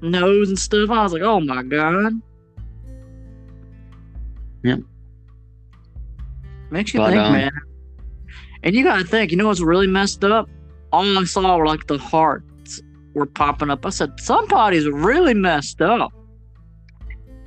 nose 0.00 0.48
and 0.48 0.58
stuff. 0.58 0.90
I 0.90 1.02
was 1.02 1.12
like, 1.12 1.22
oh 1.22 1.40
my 1.40 1.62
God. 1.62 2.12
Yep. 4.62 4.80
Makes 6.70 6.94
you 6.94 7.00
But, 7.00 7.10
think, 7.10 7.20
um, 7.20 7.32
man. 7.32 7.50
And 8.62 8.74
you 8.74 8.84
gotta 8.84 9.04
think, 9.04 9.30
you 9.30 9.36
know 9.36 9.46
what's 9.46 9.60
really 9.60 9.86
messed 9.86 10.24
up? 10.24 10.48
All 10.92 11.18
I 11.18 11.24
saw 11.24 11.56
were 11.56 11.66
like 11.66 11.86
the 11.86 11.98
hearts 11.98 12.80
were 13.14 13.26
popping 13.26 13.70
up. 13.70 13.86
I 13.86 13.90
said, 13.90 14.18
somebody's 14.20 14.86
really 14.88 15.34
messed 15.34 15.80
up. 15.80 16.12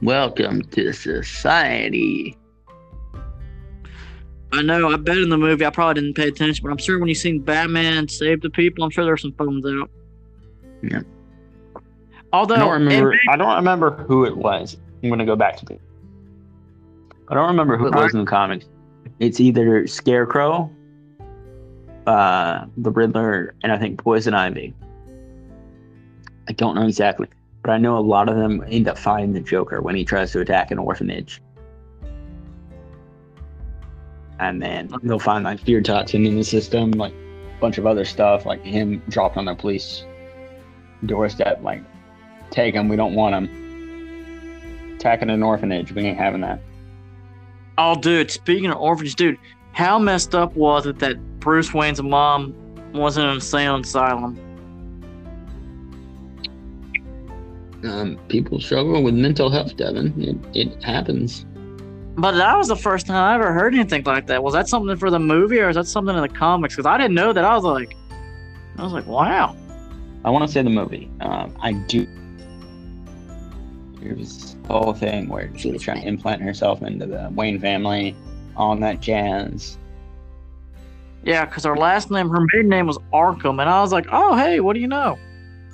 Welcome 0.02 0.64
to 0.64 0.94
society. 0.94 2.38
I 4.54 4.62
know, 4.62 4.92
I 4.92 4.98
bet 4.98 5.18
in 5.18 5.30
the 5.30 5.38
movie 5.38 5.66
I 5.66 5.70
probably 5.70 6.02
didn't 6.02 6.16
pay 6.16 6.28
attention, 6.28 6.64
but 6.64 6.72
I'm 6.72 6.78
sure 6.78 7.00
when 7.00 7.08
you 7.08 7.16
seen 7.16 7.40
Batman 7.40 8.08
save 8.08 8.42
the 8.42 8.50
people, 8.50 8.84
I'm 8.84 8.90
sure 8.90 9.04
there 9.04 9.14
were 9.14 9.18
some 9.18 9.34
phones 9.34 9.66
out. 9.66 9.90
Yeah. 10.82 11.02
Although 12.34 12.56
I 12.56 12.60
don't 12.60 12.72
remember. 12.72 13.16
I 13.30 13.38
don't 13.38 13.56
remember 13.56 13.92
who 13.92 14.26
it 14.26 14.36
was. 14.36 14.78
I'm 15.04 15.10
gonna 15.10 15.26
go 15.26 15.36
back 15.36 15.58
to 15.58 15.74
it. 15.74 15.82
I 17.28 17.34
don't 17.34 17.48
remember 17.48 17.78
who 17.78 17.88
it 17.88 17.96
was 17.96 18.14
in 18.14 18.22
the 18.22 18.26
comics. 18.26 18.66
It's 19.20 19.40
either 19.40 19.86
Scarecrow, 19.88 20.72
uh, 22.08 22.66
the 22.78 22.92
Riddler, 22.92 23.56
and 23.64 23.72
I 23.72 23.78
think 23.78 24.04
Poison 24.04 24.34
Ivy. 24.34 24.74
I 26.50 26.54
don't 26.54 26.76
know 26.76 26.88
exactly, 26.88 27.28
but 27.62 27.72
I 27.72 27.78
know 27.78 27.98
a 27.98 28.00
lot 28.00 28.30
of 28.30 28.36
them 28.36 28.64
end 28.68 28.88
up 28.88 28.98
fighting 28.98 29.34
the 29.34 29.40
Joker 29.40 29.82
when 29.82 29.96
he 29.96 30.04
tries 30.04 30.32
to 30.32 30.40
attack 30.40 30.72
an 30.72 30.80
orphanage. 30.80 31.42
And 34.40 34.60
then 34.62 34.90
they'll 35.04 35.20
find 35.20 35.44
like 35.44 35.60
fear 35.60 35.82
toxin 35.82 36.26
in 36.26 36.36
the 36.36 36.44
system, 36.44 36.92
like 36.92 37.14
a 37.14 37.62
bunch 37.62 37.78
of 37.78 37.86
other 37.86 38.06
stuff, 38.06 38.46
like 38.48 38.64
him 38.64 39.04
dropped 39.08 39.38
on 39.38 39.46
the 39.46 39.54
police 39.54 40.04
doorstep, 41.06 41.62
like 41.62 41.84
take 42.50 42.74
him, 42.74 42.90
we 42.90 42.96
don't 42.96 43.14
want 43.14 43.36
him. 43.36 44.96
Attacking 44.96 45.30
an 45.30 45.44
orphanage, 45.44 45.92
we 45.92 46.04
ain't 46.04 46.18
having 46.18 46.42
that. 46.42 46.60
Oh, 47.78 48.00
dude, 48.00 48.32
speaking 48.32 48.70
of 48.70 48.78
orphans, 48.78 49.16
dude, 49.16 49.38
how 49.74 49.98
messed 49.98 50.36
up 50.36 50.56
was 50.56 50.86
it 50.86 51.00
that 51.00 51.18
Bruce 51.40 51.74
Wayne's 51.74 52.02
mom 52.02 52.54
wasn't 52.94 53.26
in 53.26 53.32
a 53.32 53.34
insane 53.36 53.70
asylum? 53.70 54.40
Um, 57.84 58.20
people 58.28 58.60
struggle 58.60 59.02
with 59.02 59.16
mental 59.16 59.50
health, 59.50 59.76
Devin. 59.76 60.14
It, 60.54 60.68
it 60.68 60.84
happens. 60.84 61.46
But 62.16 62.34
that 62.34 62.58
was 62.58 62.68
the 62.68 62.76
first 62.76 63.08
time 63.08 63.16
I 63.16 63.36
ever 63.36 63.54
heard 63.54 63.74
anything 63.74 64.04
like 64.04 64.28
that. 64.28 64.44
Was 64.44 64.54
that 64.54 64.68
something 64.68 64.96
for 64.98 65.10
the 65.10 65.20
movie 65.20 65.60
or 65.60 65.70
is 65.70 65.76
that 65.76 65.88
something 65.88 66.16
in 66.16 66.22
the 66.22 66.30
comics? 66.30 66.76
Because 66.76 66.86
I 66.86 66.98
didn't 66.98 67.16
know 67.16 67.34
that. 67.34 67.44
I 67.44 67.56
was 67.56 67.64
like, 67.64 67.96
I 68.78 68.84
was 68.84 68.94
like, 68.94 69.08
wow. 69.08 69.56
I 70.24 70.30
want 70.30 70.46
to 70.46 70.52
say 70.52 70.62
the 70.62 70.70
movie. 70.70 71.10
Um, 71.22 71.56
I 71.60 71.74
do. 71.74 72.06
There's 74.02 74.18
this 74.18 74.56
whole 74.68 74.94
thing 74.94 75.28
where 75.30 75.56
she 75.58 75.72
was 75.72 75.82
trying 75.82 76.02
to 76.02 76.08
implant 76.08 76.42
herself 76.42 76.82
into 76.82 77.06
the 77.06 77.30
Wayne 77.34 77.60
family, 77.60 78.16
all 78.58 78.76
that 78.78 79.00
jazz. 79.00 79.78
Yeah, 81.24 81.46
because 81.46 81.66
her 81.66 81.78
last 81.78 82.10
name, 82.10 82.30
her 82.30 82.46
maiden 82.54 82.70
name 82.70 82.88
was 82.88 82.98
Arkham, 83.14 83.62
and 83.62 83.70
I 83.70 83.80
was 83.82 83.92
like, 83.92 84.08
oh, 84.12 84.36
hey, 84.36 84.60
what 84.60 84.74
do 84.74 84.80
you 84.80 84.88
know? 84.88 85.20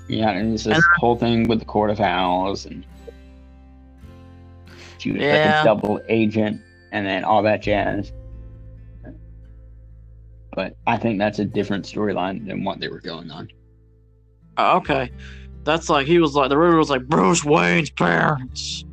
Yeah, 0.10 0.32
and 0.32 0.54
it's 0.54 0.66
this 0.66 0.76
And- 0.76 0.84
whole 0.98 1.16
thing 1.16 1.48
with 1.48 1.60
the 1.60 1.66
Court 1.66 1.90
of 1.90 2.02
Owls, 2.02 2.66
and 2.66 2.86
she 4.98 5.12
was 5.14 5.22
Yeah. 5.22 5.56
like 5.56 5.62
a 5.62 5.64
double 5.64 6.02
agent, 6.10 6.62
and 6.92 7.06
then 7.06 7.24
all 7.24 7.42
that 7.44 7.62
jazz. 7.62 8.12
But 10.54 10.76
I 10.86 10.98
think 10.98 11.20
that's 11.20 11.40
a 11.40 11.46
different 11.46 11.86
storyline 11.86 12.46
than 12.46 12.64
what 12.66 12.80
they 12.82 12.90
were 12.90 13.00
going 13.02 13.32
on. 13.32 13.48
Oh, 14.58 14.78
okay. 14.78 15.12
That's 15.68 15.90
like, 15.90 16.08
he 16.08 16.18
was 16.18 16.34
like, 16.34 16.48
the 16.48 16.58
river 16.58 16.78
was 16.78 16.90
like, 16.90 17.06
Bruce 17.08 17.44
Wayne's 17.44 17.90
parents. 17.90 18.86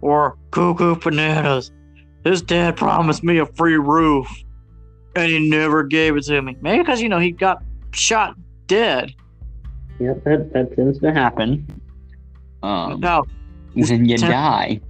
Or 0.00 0.36
Cuckoo 0.50 0.96
Bananas. 0.96 1.70
His 2.24 2.42
dad 2.42 2.76
promised 2.76 3.22
me 3.22 3.38
a 3.38 3.46
free 3.46 3.76
roof, 3.76 4.26
and 5.14 5.30
he 5.30 5.48
never 5.48 5.84
gave 5.84 6.16
it 6.16 6.24
to 6.24 6.42
me. 6.42 6.56
Maybe 6.60 6.82
because, 6.82 7.00
you 7.00 7.08
know, 7.08 7.20
he 7.20 7.30
got 7.30 7.62
shot 7.92 8.34
dead. 8.66 9.14
Yep, 10.00 10.24
that, 10.24 10.52
that 10.52 10.74
tends 10.74 10.98
to 10.98 11.12
happen. 11.12 11.66
Um, 12.64 12.98
Now, 12.98 13.22
when 13.74 14.04
you 14.04 14.18
Ten- 14.18 14.30
die. 14.30 14.80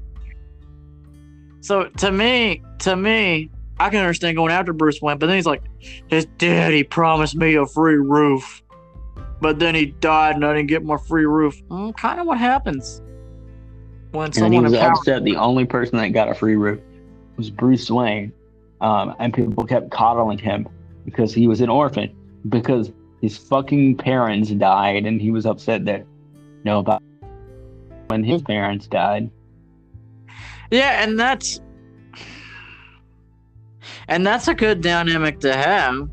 So 1.61 1.85
to 1.99 2.11
me, 2.11 2.63
to 2.81 2.97
me, 2.97 3.51
I 3.79 3.91
can 3.91 3.99
understand 3.99 4.37
going 4.37 4.51
after 4.51 4.73
Bruce 4.73 5.03
Wayne, 5.03 5.19
but 5.19 5.27
then 5.27 5.37
he's 5.37 5.45
like, 5.47 5.63
his 6.09 6.25
daddy 6.39 6.85
promised 6.85 7.37
me 7.37 7.55
a 7.57 7.67
free 7.67 7.97
roof, 7.97 8.62
but 9.43 9.59
then 9.59 9.75
he 9.75 9.87
died 9.87 10.37
and 10.37 10.47
I 10.47 10.55
didn't 10.55 10.69
get 10.69 10.85
my 10.85 10.97
free 10.97 11.27
roof. 11.27 11.61
Mm, 11.69 11.97
kind 11.97 12.21
of 12.21 12.27
what 12.27 12.39
happens 12.39 13.03
when 14.13 14.27
And 14.27 14.35
he 14.35 14.41
someone 14.41 14.63
was 14.63 14.75
upset 14.75 15.25
the 15.25 15.37
only 15.37 15.67
person 15.67 15.99
that 15.99 16.11
got 16.11 16.29
a 16.29 16.35
free 16.35 16.55
roof 16.55 16.81
was 17.37 17.51
Bruce 17.51 17.91
Wayne. 17.91 18.33
Um, 18.81 19.15
and 19.19 19.35
people 19.35 19.65
kept 19.65 19.91
coddling 19.91 20.39
him 20.39 20.69
because 21.05 21.35
he 21.35 21.49
was 21.49 21.61
an 21.61 21.69
orphan. 21.69 22.15
Because 22.49 22.93
his 23.21 23.37
fucking 23.37 23.97
parents 23.97 24.51
died 24.51 25.07
and 25.07 25.21
he 25.21 25.33
was 25.33 25.45
upset 25.45 25.85
that 25.87 26.07
no 26.65 26.79
about 26.79 27.03
when 28.07 28.23
his 28.23 28.43
parents 28.43 28.87
died. 28.87 29.29
Yeah, 30.71 31.03
and 31.03 31.19
that's 31.19 31.61
and 34.07 34.25
that's 34.25 34.47
a 34.47 34.55
good 34.55 34.83
dynamic 34.83 35.41
to 35.41 35.53
have 35.53 36.09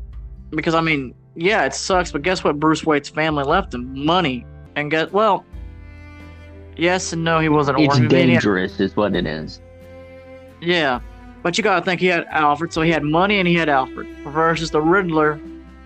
because 0.50 0.74
I 0.74 0.80
mean, 0.80 1.14
yeah, 1.40 1.64
it 1.64 1.72
sucks, 1.72 2.12
but 2.12 2.20
guess 2.20 2.44
what? 2.44 2.60
Bruce 2.60 2.84
Wayne's 2.84 3.08
family 3.08 3.44
left 3.44 3.72
him 3.72 4.04
money, 4.04 4.44
and 4.76 4.90
get 4.90 5.10
well. 5.10 5.44
Yes 6.76 7.12
and 7.14 7.24
no, 7.24 7.40
he 7.40 7.48
wasn't 7.48 7.78
It's 7.80 7.88
orphan. 7.88 8.02
I 8.02 8.04
had- 8.04 8.10
dangerous 8.10 8.78
is 8.78 8.94
what 8.94 9.14
it 9.16 9.26
is. 9.26 9.60
Yeah, 10.60 11.00
but 11.42 11.56
you 11.56 11.64
gotta 11.64 11.82
think 11.84 12.00
he 12.00 12.06
had 12.08 12.26
Alfred, 12.30 12.72
so 12.74 12.82
he 12.82 12.90
had 12.90 13.02
money 13.02 13.38
and 13.38 13.48
he 13.48 13.54
had 13.54 13.70
Alfred. 13.70 14.06
Versus 14.24 14.70
the 14.70 14.80
Riddler 14.82 15.40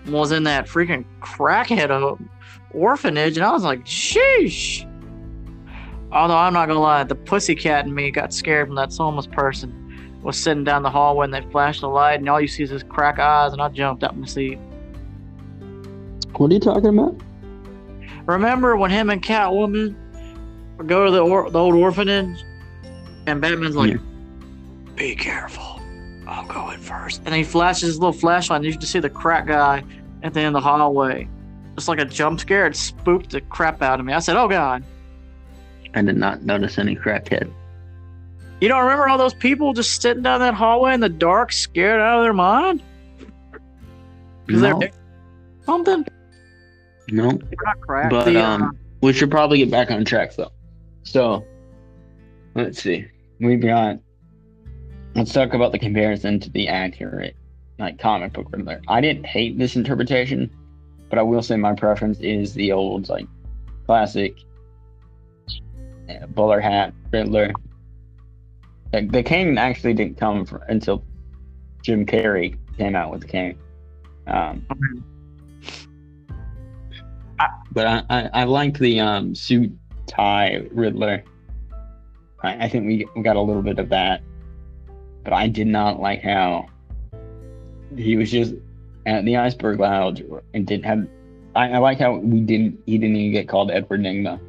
was 0.07 0.33
in 0.33 0.43
that 0.43 0.67
freaking 0.67 1.05
crackhead 1.21 2.19
orphanage, 2.71 3.37
and 3.37 3.45
I 3.45 3.51
was 3.51 3.63
like, 3.63 3.85
sheesh. 3.85 4.85
Although 6.11 6.37
I'm 6.37 6.53
not 6.53 6.67
gonna 6.67 6.81
lie, 6.81 7.03
the 7.05 7.15
pussycat 7.15 7.85
in 7.85 7.95
me 7.95 8.11
got 8.11 8.33
scared 8.33 8.67
when 8.67 8.75
that 8.75 8.93
homeless 8.93 9.27
person 9.27 10.19
was 10.21 10.35
sitting 10.37 10.63
down 10.65 10.83
the 10.83 10.89
hallway 10.89 11.25
and 11.25 11.33
they 11.33 11.41
flashed 11.51 11.81
the 11.81 11.89
light, 11.89 12.19
and 12.19 12.27
all 12.27 12.41
you 12.41 12.47
see 12.47 12.63
is 12.63 12.69
his 12.69 12.83
crack 12.83 13.19
eyes, 13.19 13.53
and 13.53 13.61
I 13.61 13.69
jumped 13.69 14.03
out 14.03 14.17
my 14.17 14.27
seat. 14.27 14.59
What 16.37 16.51
are 16.51 16.53
you 16.53 16.59
talking 16.59 16.87
about? 16.97 17.15
Remember 18.25 18.75
when 18.75 18.91
him 18.91 19.09
and 19.09 19.21
Catwoman 19.21 19.95
go 20.85 21.05
to 21.05 21.11
the 21.11 21.19
or- 21.21 21.49
the 21.49 21.59
old 21.59 21.75
orphanage, 21.75 22.43
and 23.27 23.39
Batman's 23.41 23.75
like, 23.75 23.91
Yeah. 23.91 23.97
"Be 24.95 25.15
careful, 25.15 25.79
I'll 26.27 26.45
go 26.47 26.69
in 26.71 26.79
first. 26.79 27.21
And 27.25 27.33
he 27.33 27.43
flashes 27.43 27.83
his 27.83 27.99
little 27.99 28.13
flashlight, 28.13 28.57
and 28.57 28.65
you 28.65 28.71
can 28.73 28.81
see 28.81 28.99
the 28.99 29.09
crack 29.09 29.47
guy 29.47 29.83
at 30.23 30.33
the 30.33 30.39
end 30.41 30.55
of 30.55 30.61
the 30.63 30.67
hallway. 30.67 31.27
It's 31.77 31.87
like 31.87 31.99
a 31.99 32.05
jump 32.05 32.39
scare. 32.39 32.65
It 32.67 32.75
spooked 32.75 33.31
the 33.31 33.41
crap 33.41 33.81
out 33.81 33.99
of 33.99 34.05
me. 34.05 34.13
I 34.13 34.19
said, 34.19 34.35
"Oh 34.35 34.47
God." 34.47 34.83
I 35.93 36.01
did 36.01 36.17
not 36.17 36.43
notice 36.43 36.77
any 36.77 36.95
crackhead. 36.95 37.49
You 38.59 38.67
don't 38.69 38.81
remember 38.83 39.07
all 39.07 39.17
those 39.17 39.33
people 39.33 39.73
just 39.73 40.01
sitting 40.01 40.23
down 40.23 40.39
that 40.39 40.53
hallway 40.53 40.93
in 40.93 40.99
the 40.99 41.09
dark, 41.09 41.51
scared 41.51 42.01
out 42.01 42.19
of 42.19 42.23
their 42.23 42.33
mind? 42.33 42.81
Because 44.45 44.61
No, 44.61 44.79
they're 44.79 44.91
something. 45.65 46.05
No. 47.09 47.31
They're 47.31 47.57
not 47.65 47.81
cracked. 47.81 48.09
But 48.09 48.25
The, 48.25 48.37
uh, 48.37 48.47
um, 48.47 48.79
we 49.01 49.13
should 49.13 49.31
probably 49.31 49.59
get 49.59 49.71
back 49.71 49.91
on 49.91 50.05
track 50.05 50.35
though. 50.35 50.51
So, 51.03 51.45
let's 52.55 52.81
see. 52.81 53.05
We've 53.39 53.61
got. 53.61 53.99
Let's 55.13 55.31
talk 55.31 55.53
about 55.53 55.71
the 55.71 55.79
comparison 55.79 56.39
to 56.41 56.49
the 56.49 56.67
accurate, 56.67 57.37
like 57.79 57.99
comic 57.99 58.33
book 58.33 58.47
Riddler. 58.51 58.81
I 58.87 58.99
didn't 58.99 59.25
hate 59.25 59.57
this 59.57 59.77
interpretation, 59.77 60.49
but 61.09 61.17
I 61.17 61.21
will 61.21 61.41
say 61.41 61.55
my 61.55 61.73
preference 61.73 62.19
is 62.19 62.53
the 62.53 62.73
old 62.73 63.07
like 63.07 63.27
classic 63.85 64.35
uh, 66.09 66.25
bowler 66.27 66.59
hat 66.59 66.93
Riddler. 67.11 67.53
Like 68.91 69.11
the 69.11 69.23
King 69.23 69.57
actually 69.57 69.93
didn't 69.93 70.17
come 70.17 70.45
fr 70.45 70.57
until 70.67 71.03
Jim 71.81 72.05
Carrey 72.05 72.57
came 72.77 72.95
out 72.95 73.11
with 73.11 73.21
the 73.21 73.27
King. 73.27 73.57
Um, 74.27 74.65
but 77.71 77.87
I, 77.87 78.03
I, 78.09 78.29
I 78.33 78.43
like 78.45 78.77
the 78.77 78.99
um, 78.99 79.35
suit 79.35 79.71
tie 80.07 80.65
Riddler. 80.71 81.23
I, 82.41 82.65
I 82.65 82.69
think 82.69 82.85
we, 82.87 83.07
we 83.15 83.21
got 83.21 83.35
a 83.35 83.41
little 83.41 83.61
bit 83.61 83.79
of 83.79 83.89
that, 83.89 84.21
but 85.23 85.33
I 85.33 85.47
did 85.47 85.67
not 85.67 85.99
like 85.99 86.21
how 86.21 86.67
he 87.95 88.17
was 88.17 88.31
just 88.31 88.55
at 89.05 89.25
the 89.25 89.37
iceberg 89.37 89.79
lounge 89.79 90.23
and 90.53 90.65
didn't 90.65 90.85
have. 90.85 91.07
I, 91.55 91.71
I 91.71 91.77
like 91.79 91.99
how 91.99 92.15
we 92.15 92.41
didn't. 92.41 92.79
He 92.85 92.97
didn't 92.97 93.15
even 93.15 93.31
get 93.31 93.47
called 93.47 93.71
Edward 93.71 94.01
Nygma. 94.01 94.39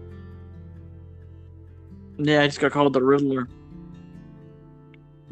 yeah, 2.19 2.43
I 2.43 2.47
just 2.47 2.61
got 2.61 2.73
called 2.73 2.93
the 2.93 3.03
Riddler. 3.03 3.49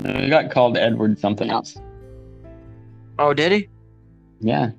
He 0.03 0.29
got 0.29 0.51
called 0.51 0.77
Edward 0.77 1.19
something 1.19 1.51
else. 1.51 1.77
Oh, 3.19 3.33
did 3.33 3.53
he? 3.53 3.69
Yeah, 4.41 4.73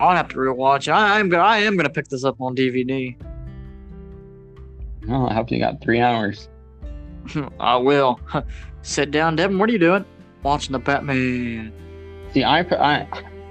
I'll 0.00 0.16
have 0.16 0.28
to 0.28 0.36
rewatch 0.36 0.88
it. 0.88 0.92
I 0.92 1.18
am 1.20 1.28
gonna, 1.28 1.42
I 1.42 1.58
am 1.58 1.76
gonna 1.76 1.90
pick 1.90 2.08
this 2.08 2.24
up 2.24 2.40
on 2.40 2.54
DVD. 2.54 3.16
well, 5.06 5.28
I 5.28 5.34
hope 5.34 5.50
you 5.50 5.58
got 5.58 5.80
three 5.80 6.00
hours. 6.00 6.48
I 7.60 7.76
will. 7.76 8.20
Sit 8.82 9.10
down, 9.10 9.36
Devin. 9.36 9.58
What 9.58 9.68
are 9.68 9.72
you 9.72 9.78
doing? 9.78 10.04
Watching 10.42 10.72
the 10.72 10.78
Batman. 10.78 11.72
See, 12.32 12.44
I, 12.44 12.60
I 12.60 13.06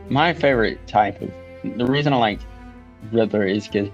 my 0.09 0.33
favorite 0.33 0.85
type 0.87 1.21
of 1.21 1.31
the 1.77 1.85
reason 1.85 2.13
I 2.13 2.17
like 2.17 2.39
Riddler 3.11 3.45
is 3.45 3.67
because 3.67 3.89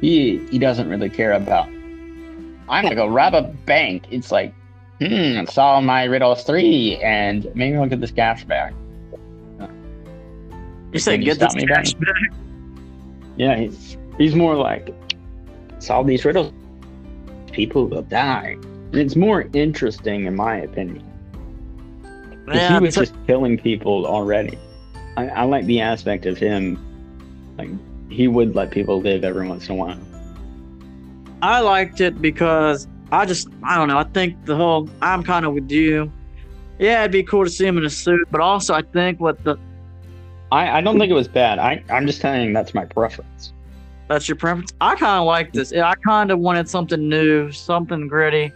he 0.00 0.38
he 0.50 0.58
doesn't 0.58 0.88
really 0.88 1.10
care 1.10 1.32
about. 1.32 1.68
I'm 2.68 2.82
gonna 2.82 2.94
go 2.94 3.06
rob 3.06 3.34
a 3.34 3.42
bank. 3.42 4.06
It's 4.10 4.32
like, 4.32 4.54
hmm, 5.00 5.44
solve 5.44 5.84
my 5.84 6.04
riddles 6.04 6.44
three, 6.44 6.96
and 7.02 7.46
maybe 7.54 7.76
I'll 7.76 7.86
get 7.88 8.00
this 8.00 8.10
cash 8.10 8.44
back. 8.44 8.74
You 10.92 10.98
said 10.98 11.12
Can 11.12 11.22
you 11.22 11.34
get 11.34 11.38
this 11.40 11.54
me, 11.54 11.66
cash 11.66 11.94
Ben? 11.94 12.04
back. 12.04 12.38
Yeah, 13.36 13.56
he's 13.56 13.96
he's 14.18 14.34
more 14.34 14.54
like 14.56 14.94
solve 15.78 16.06
these 16.06 16.24
riddles. 16.24 16.52
People 17.52 17.86
will 17.86 18.02
die. 18.02 18.56
And 18.92 18.96
it's 18.96 19.16
more 19.16 19.46
interesting, 19.52 20.26
in 20.26 20.36
my 20.36 20.56
opinion. 20.58 21.02
Yeah, 22.48 22.78
he 22.78 22.84
was 22.84 22.96
it's- 22.96 23.10
just 23.10 23.26
killing 23.26 23.56
people 23.58 24.06
already. 24.06 24.58
I, 25.16 25.28
I 25.28 25.42
like 25.44 25.66
the 25.66 25.80
aspect 25.80 26.24
of 26.26 26.38
him, 26.38 26.78
like 27.58 27.68
he 28.10 28.28
would 28.28 28.54
let 28.54 28.70
people 28.70 29.00
live 29.00 29.24
every 29.24 29.46
once 29.46 29.68
in 29.68 29.72
a 29.72 29.78
while. 29.78 29.98
I 31.42 31.60
liked 31.60 32.00
it 32.00 32.20
because 32.22 32.86
I 33.10 33.26
just 33.26 33.48
I 33.62 33.76
don't 33.76 33.88
know. 33.88 33.98
I 33.98 34.04
think 34.04 34.44
the 34.46 34.56
whole 34.56 34.88
I'm 35.00 35.22
kind 35.22 35.44
of 35.46 35.54
with 35.54 35.70
you. 35.70 36.10
Yeah, 36.78 37.00
it'd 37.00 37.12
be 37.12 37.22
cool 37.22 37.44
to 37.44 37.50
see 37.50 37.66
him 37.66 37.76
in 37.78 37.84
a 37.84 37.90
suit, 37.90 38.26
but 38.30 38.40
also 38.40 38.74
I 38.74 38.82
think 38.82 39.20
what 39.20 39.42
the 39.44 39.56
I, 40.52 40.78
I 40.78 40.80
don't 40.82 40.98
think 40.98 41.10
it 41.10 41.14
was 41.14 41.28
bad. 41.28 41.58
I, 41.58 41.82
I'm 41.88 42.06
just 42.06 42.22
you 42.22 42.52
that's 42.52 42.74
my 42.74 42.84
preference. 42.84 43.54
that's 44.06 44.28
your 44.28 44.36
preference. 44.36 44.74
I 44.82 44.94
kind 44.96 45.18
of 45.18 45.24
like 45.24 45.54
this. 45.54 45.72
I 45.72 45.94
kind 45.94 46.30
of 46.30 46.40
wanted 46.40 46.68
something 46.68 47.08
new, 47.08 47.50
something 47.50 48.06
gritty. 48.06 48.52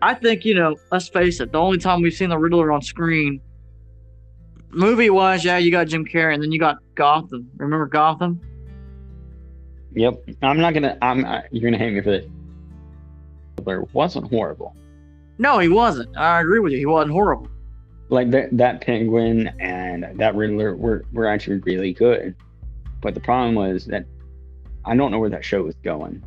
I 0.00 0.14
think 0.14 0.44
you 0.44 0.54
know. 0.54 0.76
Let's 0.92 1.08
face 1.08 1.40
it. 1.40 1.50
The 1.50 1.58
only 1.58 1.78
time 1.78 2.02
we've 2.02 2.14
seen 2.14 2.28
the 2.28 2.38
Riddler 2.38 2.70
on 2.70 2.82
screen, 2.82 3.40
movie 4.70 5.10
wise, 5.10 5.44
yeah, 5.44 5.58
you 5.58 5.72
got 5.72 5.88
Jim 5.88 6.06
Carrey, 6.06 6.34
and 6.34 6.42
then 6.42 6.52
you 6.52 6.60
got 6.60 6.78
Gotham. 6.94 7.50
Remember 7.56 7.86
Gotham? 7.86 8.40
Yep. 9.94 10.22
I'm 10.42 10.60
not 10.60 10.72
gonna. 10.72 10.96
I'm. 11.02 11.24
I, 11.24 11.42
you're 11.50 11.68
gonna 11.68 11.82
hate 11.82 11.94
me 11.94 12.00
for 12.00 12.12
this. 12.12 12.26
Riddler 13.58 13.88
wasn't 13.92 14.30
horrible. 14.30 14.76
No, 15.38 15.58
he 15.58 15.68
wasn't. 15.68 16.16
I 16.16 16.40
agree 16.40 16.60
with 16.60 16.72
you. 16.72 16.78
He 16.78 16.86
wasn't 16.86 17.10
horrible. 17.10 17.48
Like 18.10 18.30
that. 18.32 18.48
That 18.56 18.80
Penguin 18.80 19.48
and 19.60 20.06
that 20.18 20.34
Riddler 20.34 20.76
were 20.76 21.04
were 21.12 21.26
actually 21.26 21.58
really 21.60 21.92
good. 21.92 22.34
But 23.00 23.14
the 23.14 23.20
problem 23.20 23.54
was 23.54 23.86
that 23.86 24.04
I 24.84 24.94
don't 24.96 25.10
know 25.10 25.18
where 25.18 25.30
that 25.30 25.44
show 25.44 25.62
was 25.62 25.74
going. 25.82 26.22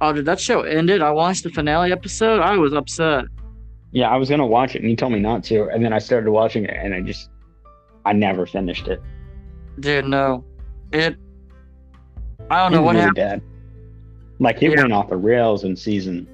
Oh, 0.00 0.12
did 0.12 0.24
that 0.24 0.40
show 0.40 0.62
ended? 0.62 1.02
I 1.02 1.10
watched 1.10 1.42
the 1.44 1.50
finale 1.50 1.92
episode. 1.92 2.40
I 2.40 2.56
was 2.56 2.72
upset. 2.72 3.26
Yeah, 3.92 4.08
I 4.08 4.16
was 4.16 4.30
gonna 4.30 4.46
watch 4.46 4.74
it, 4.74 4.80
and 4.82 4.90
you 4.90 4.96
told 4.96 5.12
me 5.12 5.18
not 5.20 5.44
to, 5.44 5.68
and 5.68 5.84
then 5.84 5.92
I 5.92 5.98
started 5.98 6.30
watching 6.30 6.64
it, 6.64 6.74
and 6.74 6.94
I 6.94 7.00
just, 7.02 7.28
I 8.06 8.12
never 8.12 8.46
finished 8.46 8.88
it. 8.88 9.00
Dude, 9.80 10.06
no. 10.06 10.44
It. 10.92 11.16
I 12.50 12.62
don't 12.62 12.72
know 12.72 12.82
what 12.82 12.94
really 12.94 13.06
happened. 13.06 13.16
bad. 13.16 13.42
Like 14.38 14.62
it 14.62 14.70
Yeah. 14.70 14.82
went 14.82 14.92
off 14.92 15.08
the 15.08 15.16
rails 15.16 15.64
in 15.64 15.76
season, 15.76 16.26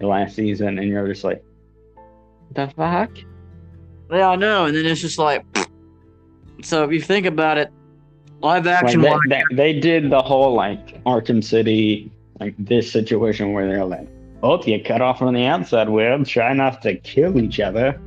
the 0.00 0.06
last 0.06 0.34
season, 0.34 0.78
and 0.78 0.88
you're 0.88 1.06
just 1.06 1.22
like, 1.22 1.44
the 2.54 2.68
fuck? 2.76 3.10
Yeah, 4.10 4.28
I 4.30 4.36
know. 4.36 4.66
And 4.66 4.76
then 4.76 4.84
it's 4.86 5.00
just 5.00 5.18
like. 5.18 5.44
So 6.62 6.84
if 6.84 6.92
you 6.92 7.00
think 7.00 7.26
about 7.26 7.58
it, 7.58 7.70
live 8.40 8.66
Like 8.66 8.84
action. 8.84 9.00
they, 9.00 9.10
they, 9.28 9.42
they 9.52 9.80
did 9.80 10.10
the 10.10 10.22
whole 10.22 10.54
like 10.54 11.02
Arkham 11.04 11.42
City, 11.42 12.10
like 12.40 12.54
this 12.58 12.90
situation 12.92 13.52
where 13.52 13.66
they're 13.66 13.84
like, 13.84 14.06
oh, 14.42 14.62
you 14.64 14.82
cut 14.82 15.00
off 15.00 15.22
on 15.22 15.34
the 15.34 15.44
outside 15.46 15.88
web, 15.88 16.26
try 16.26 16.52
not 16.52 16.82
to 16.82 16.96
kill 16.96 17.38
each 17.40 17.58
other. 17.60 18.00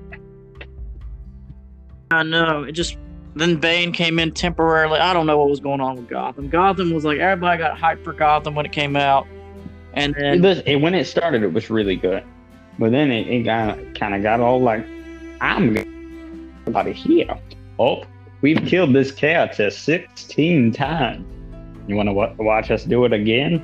I 2.11 2.23
know. 2.23 2.63
It 2.63 2.73
just. 2.73 2.97
Then 3.38 3.57
Bane 3.57 3.91
came 3.91 4.17
in 4.17 4.31
temporarily. 4.31 4.97
I 4.99 5.11
don't 5.11 5.26
know 5.26 5.38
what 5.38 5.49
was 5.49 5.59
going 5.59 5.81
on 5.81 5.97
with 5.97 6.07
Gotham. 6.07 6.47
Gotham 6.47 6.93
was 6.93 7.03
like 7.03 7.19
everybody 7.19 7.57
got 7.57 7.77
hyped 7.77 8.01
for 8.05 8.13
Gotham 8.13 8.55
when 8.55 8.65
it 8.65 8.72
came 8.72 8.95
out, 8.95 9.27
and 9.93 10.15
then 10.17 10.63
it- 10.65 10.77
when 10.80 10.93
it 10.95 11.03
started, 11.05 11.43
it 11.43 11.51
was 11.51 11.69
really 11.69 11.97
good, 11.97 12.23
but 12.80 12.91
then 12.91 13.11
it, 13.11 13.27
it 13.27 13.43
got 13.43 13.77
kind 13.95 14.15
of 14.15 14.22
got 14.23 14.39
all 14.39 14.61
like, 14.61 14.85
I'm 15.41 15.73
gonna 15.73 16.77
out 16.77 16.88
of 16.88 16.95
here. 16.95 17.38
Oh, 17.80 18.03
we've 18.41 18.64
killed 18.65 18.93
this 18.93 19.11
character 19.11 19.69
16 19.69 20.72
times. 20.72 21.26
You 21.88 21.95
want 21.95 22.10
to 22.10 22.14
wa- 22.14 22.34
watch 22.38 22.72
us 22.72 22.84
do 22.84 23.06
it 23.06 23.14
again? 23.14 23.64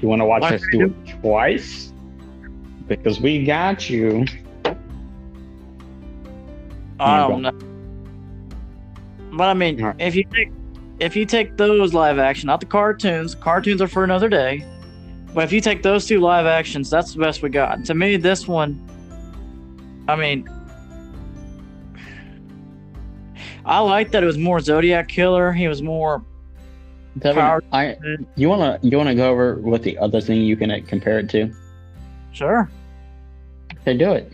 You 0.00 0.08
want 0.08 0.20
to 0.20 0.26
watch 0.26 0.44
us 0.44 0.62
do 0.70 0.86
it 0.86 1.20
twice? 1.20 1.92
Because 2.86 3.20
we 3.20 3.44
got 3.44 3.90
you. 3.90 4.24
I 7.00 7.28
don't 7.28 7.42
know. 7.42 7.52
But 9.36 9.48
I 9.48 9.54
mean, 9.54 9.80
Alright. 9.80 10.00
if 10.00 10.14
you 10.16 10.24
take 10.24 10.50
if 11.00 11.14
you 11.14 11.26
take 11.26 11.56
those 11.56 11.94
live 11.94 12.18
action, 12.18 12.48
not 12.48 12.60
the 12.60 12.66
cartoons, 12.66 13.34
cartoons 13.34 13.80
are 13.80 13.88
for 13.88 14.02
another 14.02 14.28
day. 14.28 14.64
But 15.34 15.44
if 15.44 15.52
you 15.52 15.60
take 15.60 15.82
those 15.82 16.06
two 16.06 16.20
live 16.20 16.46
actions, 16.46 16.90
that's 16.90 17.12
the 17.12 17.20
best 17.20 17.42
we 17.42 17.50
got. 17.50 17.84
To 17.86 17.94
me, 17.94 18.16
this 18.16 18.48
one, 18.48 18.82
I 20.08 20.16
mean, 20.16 20.48
I 23.64 23.80
like 23.80 24.10
that 24.12 24.22
it 24.22 24.26
was 24.26 24.38
more 24.38 24.60
Zodiac 24.60 25.08
killer. 25.08 25.52
He 25.52 25.68
was 25.68 25.82
more 25.82 26.24
Devin, 27.18 27.60
I, 27.72 27.96
you 28.36 28.48
wanna 28.48 28.78
you 28.80 28.96
wanna 28.96 29.14
go 29.14 29.28
over 29.28 29.56
what 29.56 29.82
the 29.82 29.98
other 29.98 30.20
thing 30.20 30.42
you 30.42 30.56
can 30.56 30.70
uh, 30.70 30.78
compare 30.86 31.18
it 31.18 31.28
to? 31.30 31.52
sure. 32.32 32.70
They 33.84 33.96
do 33.96 34.12
it. 34.12 34.32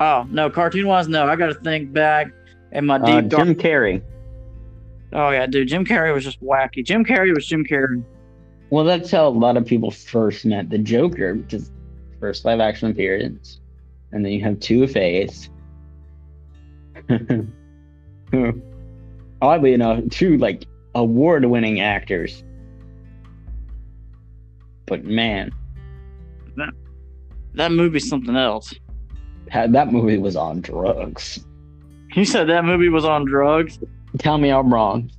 Oh 0.00 0.26
no, 0.30 0.48
cartoon 0.48 0.86
wise, 0.86 1.08
no. 1.08 1.26
I 1.26 1.36
got 1.36 1.46
to 1.48 1.54
think 1.54 1.92
back 1.92 2.28
in 2.72 2.86
my 2.86 2.96
Uh, 2.96 3.20
deep 3.20 3.28
dark. 3.30 3.46
Jim 3.46 3.54
Carrey. 3.54 4.02
oh 5.12 5.30
yeah, 5.30 5.46
dude, 5.46 5.68
Jim 5.68 5.84
Carrey 5.84 6.14
was 6.14 6.24
just 6.24 6.42
wacky. 6.42 6.84
Jim 6.84 7.04
Carrey 7.04 7.34
was 7.34 7.46
Jim 7.46 7.64
Carrey. 7.64 8.02
Well, 8.70 8.84
that's 8.84 9.10
how 9.10 9.28
a 9.28 9.30
lot 9.30 9.56
of 9.56 9.64
people 9.66 9.90
first 9.90 10.44
met 10.44 10.70
the 10.70 10.78
Joker 10.78 11.34
because 11.34 11.70
first 12.20 12.44
live 12.44 12.60
action 12.60 12.90
appearance, 12.90 13.60
and 14.12 14.24
then 14.24 14.32
you 14.32 14.42
have 14.42 14.58
Two 14.60 14.86
Face. 14.86 15.50
Oddly 19.42 19.72
enough, 19.74 20.00
two 20.10 20.38
like 20.38 20.64
award 20.94 21.44
winning 21.44 21.80
actors. 21.80 22.42
but 24.86 25.04
man, 25.04 25.50
That 26.56 26.70
that 27.54 27.72
movie's 27.72 28.08
something 28.08 28.36
else. 28.36 28.72
that 29.52 29.72
that 29.72 29.92
movie 29.92 30.18
was 30.18 30.36
on 30.36 30.60
drugs. 30.60 31.44
You 32.14 32.24
said 32.24 32.48
that 32.48 32.64
movie 32.64 32.88
was 32.88 33.04
on 33.04 33.24
drugs. 33.24 33.78
Tell 34.18 34.38
me 34.38 34.50
I'm 34.50 34.72
wrong. 34.72 35.10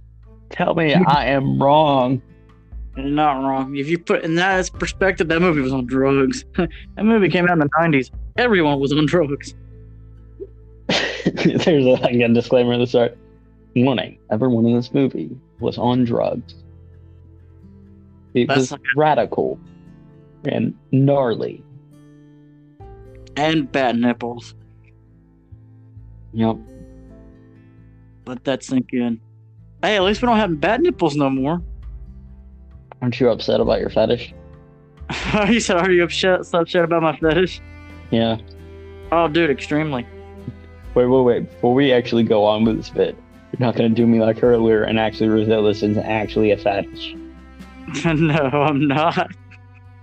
Tell 0.50 0.74
me 0.76 0.94
I 0.94 1.26
am 1.28 1.62
wrong. 1.62 2.22
You're 2.96 3.06
not 3.08 3.34
wrong. 3.44 3.76
If 3.76 3.90
you 3.90 4.00
put 4.00 4.24
in 4.24 4.36
that 4.36 4.72
perspective, 4.74 5.28
that 5.28 5.42
movie 5.42 5.62
was 5.62 5.74
on 5.74 5.86
drugs. 5.86 6.46
that 6.56 6.70
movie 7.04 7.30
came 7.30 7.46
out 7.46 7.54
in 7.54 7.60
the 7.60 7.70
'90s. 7.78 8.10
Everyone 8.38 8.80
was 8.80 8.94
on 8.94 9.06
drugs. 9.06 9.54
There's 10.88 11.86
a, 11.86 11.96
like 12.02 12.16
a 12.16 12.28
disclaimer 12.30 12.74
at 12.74 12.78
the 12.78 12.88
start. 12.88 13.18
Warning: 13.76 14.18
Everyone 14.32 14.66
in 14.66 14.76
this 14.76 14.94
movie 14.94 15.36
was 15.60 15.78
on 15.78 16.06
drugs. 16.06 16.56
It 18.34 18.48
That's 18.48 18.60
was 18.60 18.72
like- 18.74 18.82
radical 18.96 19.60
and 20.46 20.74
gnarly. 20.92 21.64
And 23.38 23.70
bad 23.70 23.98
nipples. 23.98 24.56
Yep. 26.34 26.58
Let 28.28 28.44
that 28.46 28.64
sink 28.64 28.94
in. 28.94 29.20
Hey, 29.82 29.98
at 29.98 30.04
least 30.04 30.22
we 30.22 30.28
don't 30.28 30.38
have 30.38 30.60
bad 30.62 30.82
nipples 30.82 31.16
no 31.16 31.30
more. 31.30 31.62
Aren't 33.06 33.20
you 33.20 33.30
upset 33.30 33.62
about 33.62 33.80
your 33.80 33.92
fetish? 33.92 34.34
you 35.48 35.60
said, 35.60 35.78
"Are 35.78 35.92
you 35.92 36.06
upset, 36.06 36.40
upset 36.52 36.84
about 36.84 37.04
my 37.04 37.16
fetish?" 37.16 37.62
Yeah. 38.10 38.38
Oh, 39.12 39.28
dude, 39.28 39.52
extremely. 39.52 40.08
Wait, 40.96 41.06
wait, 41.06 41.22
wait. 41.22 41.52
Before 41.52 41.76
we 41.76 41.94
actually 41.94 42.24
go 42.24 42.44
on 42.44 42.66
with 42.66 42.78
this 42.78 42.90
bit, 42.90 43.16
you're 43.52 43.60
not 43.60 43.76
gonna 43.76 43.90
do 43.90 44.08
me 44.08 44.22
like 44.22 44.42
earlier 44.42 44.82
and 44.82 45.00
actually 45.00 45.30
reveal 45.30 45.64
this 45.66 45.84
is 45.84 46.00
actually 46.00 46.50
a 46.50 46.58
fetish. 46.58 47.16
no, 48.06 48.40
I'm 48.40 48.88
not. 48.88 49.30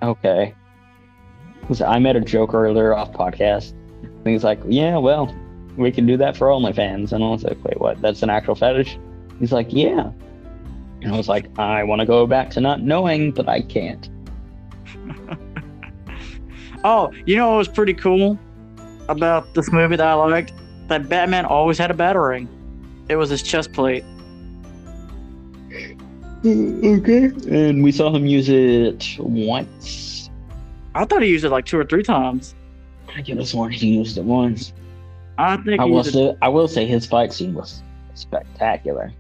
Okay. 0.01 0.55
I 1.85 1.99
made 1.99 2.15
a 2.15 2.21
joke 2.21 2.55
earlier 2.55 2.95
off 2.95 3.11
podcast. 3.11 3.73
And 3.73 4.29
he's 4.29 4.45
like, 4.45 4.61
yeah, 4.65 4.97
well, 4.97 5.35
we 5.77 5.91
can 5.91 6.07
do 6.07 6.17
that 6.19 6.37
for 6.37 6.47
OnlyFans. 6.47 7.11
And 7.11 7.25
I 7.25 7.31
was 7.31 7.43
like, 7.43 7.59
wait, 7.65 7.81
what? 7.81 8.01
That's 8.01 8.23
an 8.23 8.31
actual 8.31 8.55
fetish? 8.55 8.97
He's 9.41 9.51
like, 9.51 9.73
yeah. 9.73 10.13
And 11.03 11.13
I 11.13 11.17
was 11.17 11.29
like, 11.29 11.47
I 11.59 11.83
want 11.85 12.01
to 12.01 12.07
go 12.07 12.27
back 12.27 12.51
to 12.51 12.61
not 12.61 12.81
knowing, 12.83 13.33
but 13.33 13.49
I 13.49 13.63
can't. 13.63 14.09
Oh, 16.85 17.13
you 17.27 17.37
know 17.37 17.51
what 17.51 17.59
was 17.59 17.69
pretty 17.69 17.95
cool 17.95 18.37
about 19.09 19.55
this 19.55 19.71
movie 19.71 19.95
that 19.95 20.05
I 20.05 20.15
liked? 20.15 20.53
That 20.89 21.09
Batman 21.09 21.45
always 21.45 21.79
had 21.79 21.93
a 21.93 21.95
battering. 21.95 22.49
It 23.09 23.15
was 23.15 23.31
his 23.31 23.41
chest 23.43 23.73
plate. 23.73 24.05
Okay. 26.45 27.27
And 27.49 27.85
we 27.85 27.93
saw 27.93 28.13
him 28.13 28.27
use 28.27 28.49
it 28.49 29.17
once. 29.21 30.29
I 30.93 31.05
thought 31.05 31.23
he 31.23 31.29
used 31.29 31.45
it 31.45 31.51
like 31.51 31.67
two 31.67 31.79
or 31.79 31.85
three 31.85 32.03
times. 32.03 32.57
I 33.17 33.23
could 33.23 33.37
have 33.37 33.47
sworn 33.47 33.71
he 33.71 33.95
used 33.97 34.19
it 34.19 34.25
once. 34.25 34.73
I 35.39 35.57
think 35.59 35.81
I 35.81 35.85
he 35.85 35.91
will 35.93 35.99
used 35.99 36.09
it. 36.17 36.33
say, 36.33 36.37
I 36.43 36.49
will 36.49 36.67
say 36.67 36.85
his 36.85 37.07
fight 37.07 37.33
scene 37.33 37.55
was 37.55 37.81
spectacular. 38.15 39.13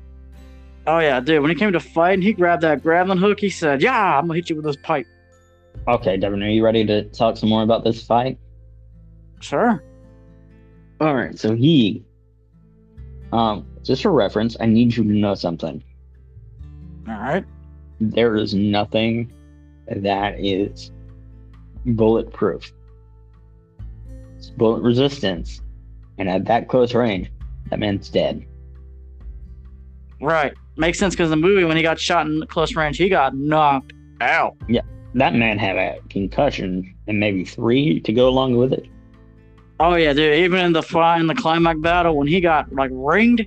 Oh 0.86 0.98
yeah, 0.98 1.20
dude. 1.20 1.40
When 1.42 1.50
he 1.50 1.54
came 1.56 1.72
to 1.72 1.80
fighting, 1.80 2.22
he 2.22 2.32
grabbed 2.32 2.62
that 2.62 2.82
grappling 2.82 3.18
hook. 3.18 3.38
He 3.38 3.50
said, 3.50 3.82
"Yeah, 3.82 4.18
I'm 4.18 4.26
gonna 4.26 4.34
hit 4.34 4.50
you 4.50 4.56
with 4.56 4.64
this 4.64 4.76
pipe." 4.76 5.06
Okay, 5.86 6.16
Devin, 6.16 6.42
are 6.42 6.48
you 6.48 6.64
ready 6.64 6.84
to 6.84 7.04
talk 7.04 7.36
some 7.36 7.48
more 7.48 7.62
about 7.62 7.84
this 7.84 8.02
fight? 8.02 8.38
Sure. 9.40 9.82
All 11.00 11.14
right, 11.14 11.36
so 11.38 11.54
he, 11.54 12.04
um, 13.32 13.66
just 13.82 14.02
for 14.02 14.12
reference, 14.12 14.56
I 14.60 14.66
need 14.66 14.96
you 14.96 15.02
to 15.02 15.10
know 15.10 15.34
something. 15.34 15.82
All 17.08 17.14
right. 17.14 17.44
There 18.00 18.36
is 18.36 18.54
nothing 18.54 19.32
that 19.88 20.38
is 20.38 20.92
bulletproof. 21.84 22.72
It's 24.36 24.50
bullet 24.50 24.82
resistance, 24.82 25.62
and 26.18 26.28
at 26.28 26.44
that 26.44 26.68
close 26.68 26.94
range, 26.94 27.32
that 27.70 27.78
man's 27.78 28.08
dead. 28.08 28.44
Right. 30.20 30.54
Makes 30.76 30.98
sense 30.98 31.14
because 31.14 31.30
the 31.30 31.36
movie 31.36 31.64
when 31.64 31.76
he 31.76 31.82
got 31.82 32.00
shot 32.00 32.26
in 32.26 32.46
close 32.46 32.74
range, 32.74 32.96
he 32.96 33.08
got 33.08 33.36
knocked 33.36 33.92
out. 34.20 34.56
Yeah, 34.68 34.80
that 35.14 35.34
man 35.34 35.58
had 35.58 35.76
a 35.76 35.98
concussion 36.08 36.94
and 37.06 37.20
maybe 37.20 37.44
three 37.44 38.00
to 38.00 38.12
go 38.12 38.28
along 38.28 38.56
with 38.56 38.72
it. 38.72 38.86
Oh 39.80 39.96
yeah, 39.96 40.12
dude. 40.12 40.34
Even 40.38 40.60
in 40.60 40.72
the 40.72 40.82
fight 40.82 41.20
in 41.20 41.26
the 41.26 41.34
climax 41.34 41.78
battle 41.80 42.16
when 42.16 42.26
he 42.26 42.40
got 42.40 42.72
like 42.72 42.90
ringed, 42.94 43.46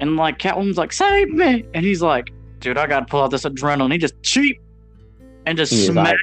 and 0.00 0.16
like 0.16 0.38
Catwoman's 0.38 0.76
like, 0.76 0.92
"Save 0.92 1.30
me!" 1.30 1.64
and 1.72 1.84
he's 1.84 2.02
like, 2.02 2.30
"Dude, 2.58 2.76
I 2.76 2.86
gotta 2.86 3.06
pull 3.06 3.22
out 3.22 3.30
this 3.30 3.44
adrenaline." 3.44 3.92
He 3.92 3.98
just 3.98 4.20
cheap 4.22 4.60
and 5.46 5.56
just 5.56 5.72
smashed. 5.86 6.12
like, 6.12 6.18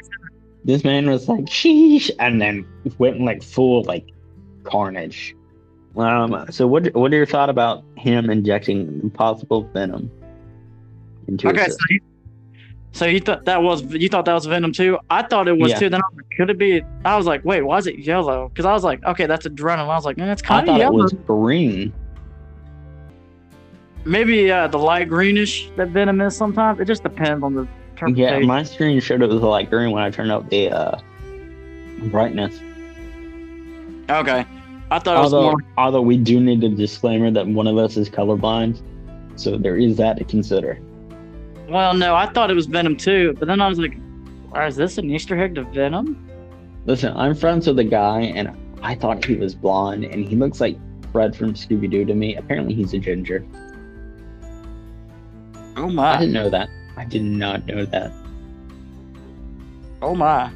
this 0.65 0.83
man 0.83 1.09
was 1.09 1.27
like, 1.29 1.45
sheesh, 1.45 2.11
and 2.19 2.41
then 2.41 2.67
went 2.99 3.21
like 3.21 3.41
full 3.41 3.83
like 3.83 4.05
carnage. 4.65 5.35
Um, 5.95 6.45
so 6.51 6.67
what 6.67 6.93
what 6.93 7.11
are 7.11 7.15
your 7.15 7.25
thought 7.25 7.49
about 7.49 7.83
him 7.95 8.29
injecting 8.29 9.09
possible 9.11 9.63
venom 9.73 10.11
into 11.27 11.49
okay, 11.49 11.67
so 11.69 11.77
you, 11.89 11.99
so 12.91 13.05
you 13.05 13.19
thought 13.19 13.45
that 13.45 13.61
was 13.61 13.83
you 13.93 14.09
thought 14.09 14.25
that 14.25 14.33
was 14.33 14.45
Venom 14.45 14.71
too? 14.71 14.97
I 15.09 15.23
thought 15.23 15.47
it 15.47 15.57
was 15.57 15.71
Yeah. 15.71 15.79
too. 15.79 15.89
Then 15.89 16.01
I 16.01 16.07
was 16.09 16.17
like, 16.17 16.37
could 16.37 16.49
it 16.49 16.57
be? 16.57 16.81
I 17.05 17.15
was 17.17 17.25
like, 17.25 17.43
wait, 17.45 17.61
why 17.61 17.77
is 17.77 17.87
it 17.87 17.99
yellow? 17.99 18.49
Because 18.49 18.65
I 18.65 18.73
was 18.73 18.83
like, 18.83 19.03
okay, 19.05 19.25
that's 19.25 19.45
adrenaline. 19.47 19.79
I 19.79 19.95
was 19.95 20.05
like, 20.05 20.17
man, 20.17 20.29
it's 20.29 20.41
kind 20.41 20.67
of 20.67 20.75
thought 20.77 20.81
it 20.81 20.91
was 20.91 21.13
green. 21.25 21.93
Maybe 24.05 24.49
uh, 24.51 24.67
the 24.67 24.77
light 24.79 25.09
greenish 25.09 25.69
that 25.75 25.89
Venom 25.89 26.21
is 26.21 26.35
sometimes. 26.35 26.79
It 26.79 26.85
just 26.85 27.03
depends 27.03 27.43
on 27.43 27.55
the 27.55 27.67
term. 27.97 28.15
Yeah, 28.15 28.39
my 28.39 28.63
screen 28.63 28.99
showed 29.01 29.21
it 29.21 29.27
was 29.29 29.41
like 29.41 29.69
green 29.69 29.91
when 29.91 30.01
I 30.03 30.09
turned 30.09 30.31
up 30.31 30.49
the 30.49 30.69
uh, 30.71 30.99
brightness. 32.05 32.57
okay, 34.09 34.45
I 34.89 34.99
thought 34.99 35.17
it 35.17 35.19
was 35.19 35.33
Although, 35.33 35.51
more. 35.51 35.57
although 35.77 36.01
we 36.01 36.15
do 36.17 36.39
need 36.39 36.63
a 36.63 36.69
disclaimer 36.69 37.29
that 37.31 37.45
one 37.47 37.67
of 37.67 37.77
us 37.77 37.97
is 37.97 38.09
colorblind, 38.09 38.81
so 39.35 39.57
there 39.57 39.75
is 39.75 39.97
that 39.97 40.17
to 40.19 40.23
consider. 40.23 40.79
Well, 41.67 41.93
no, 41.93 42.15
I 42.15 42.27
thought 42.27 42.49
it 42.49 42.53
was 42.53 42.65
Venom 42.65 42.95
too, 42.95 43.35
but 43.37 43.47
then 43.47 43.59
I 43.59 43.67
was 43.67 43.79
like, 43.79 43.97
"Why 44.49 44.67
is 44.67 44.75
this 44.75 44.97
an 44.97 45.09
Easter 45.09 45.37
egg 45.41 45.55
to 45.55 45.63
Venom?" 45.63 46.29
Listen, 46.85 47.15
I'm 47.17 47.35
friends 47.35 47.67
with 47.67 47.77
a 47.79 47.83
guy, 47.83 48.21
and 48.21 48.51
I 48.81 48.95
thought 48.95 49.25
he 49.25 49.35
was 49.35 49.53
blonde, 49.53 50.05
and 50.05 50.25
he 50.25 50.35
looks 50.35 50.61
like 50.61 50.77
Fred 51.11 51.35
from 51.35 51.53
Scooby 51.53 51.89
Doo 51.91 52.05
to 52.05 52.13
me. 52.13 52.35
Apparently, 52.35 52.73
he's 52.73 52.93
a 52.93 52.99
ginger. 52.99 53.45
Oh 55.75 55.89
my! 55.89 56.15
I 56.15 56.19
didn't 56.19 56.33
know 56.33 56.49
that. 56.49 56.69
I 56.95 57.05
did 57.05 57.23
not 57.23 57.65
know 57.65 57.85
that. 57.85 58.11
Oh 60.01 60.15
my! 60.15 60.51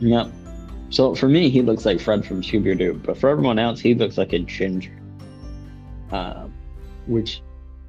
Yep. 0.00 0.32
So 0.90 1.14
for 1.14 1.28
me, 1.28 1.48
he 1.48 1.62
looks 1.62 1.86
like 1.86 2.00
Fred 2.00 2.26
from 2.26 2.42
Scooby 2.42 2.76
Doo, 2.76 3.00
but 3.04 3.16
for 3.16 3.30
everyone 3.30 3.60
else, 3.60 3.78
he 3.78 3.94
looks 3.94 4.18
like 4.18 4.32
a 4.32 4.40
ginger. 4.40 4.90
Um, 6.10 6.52
which 7.06 7.40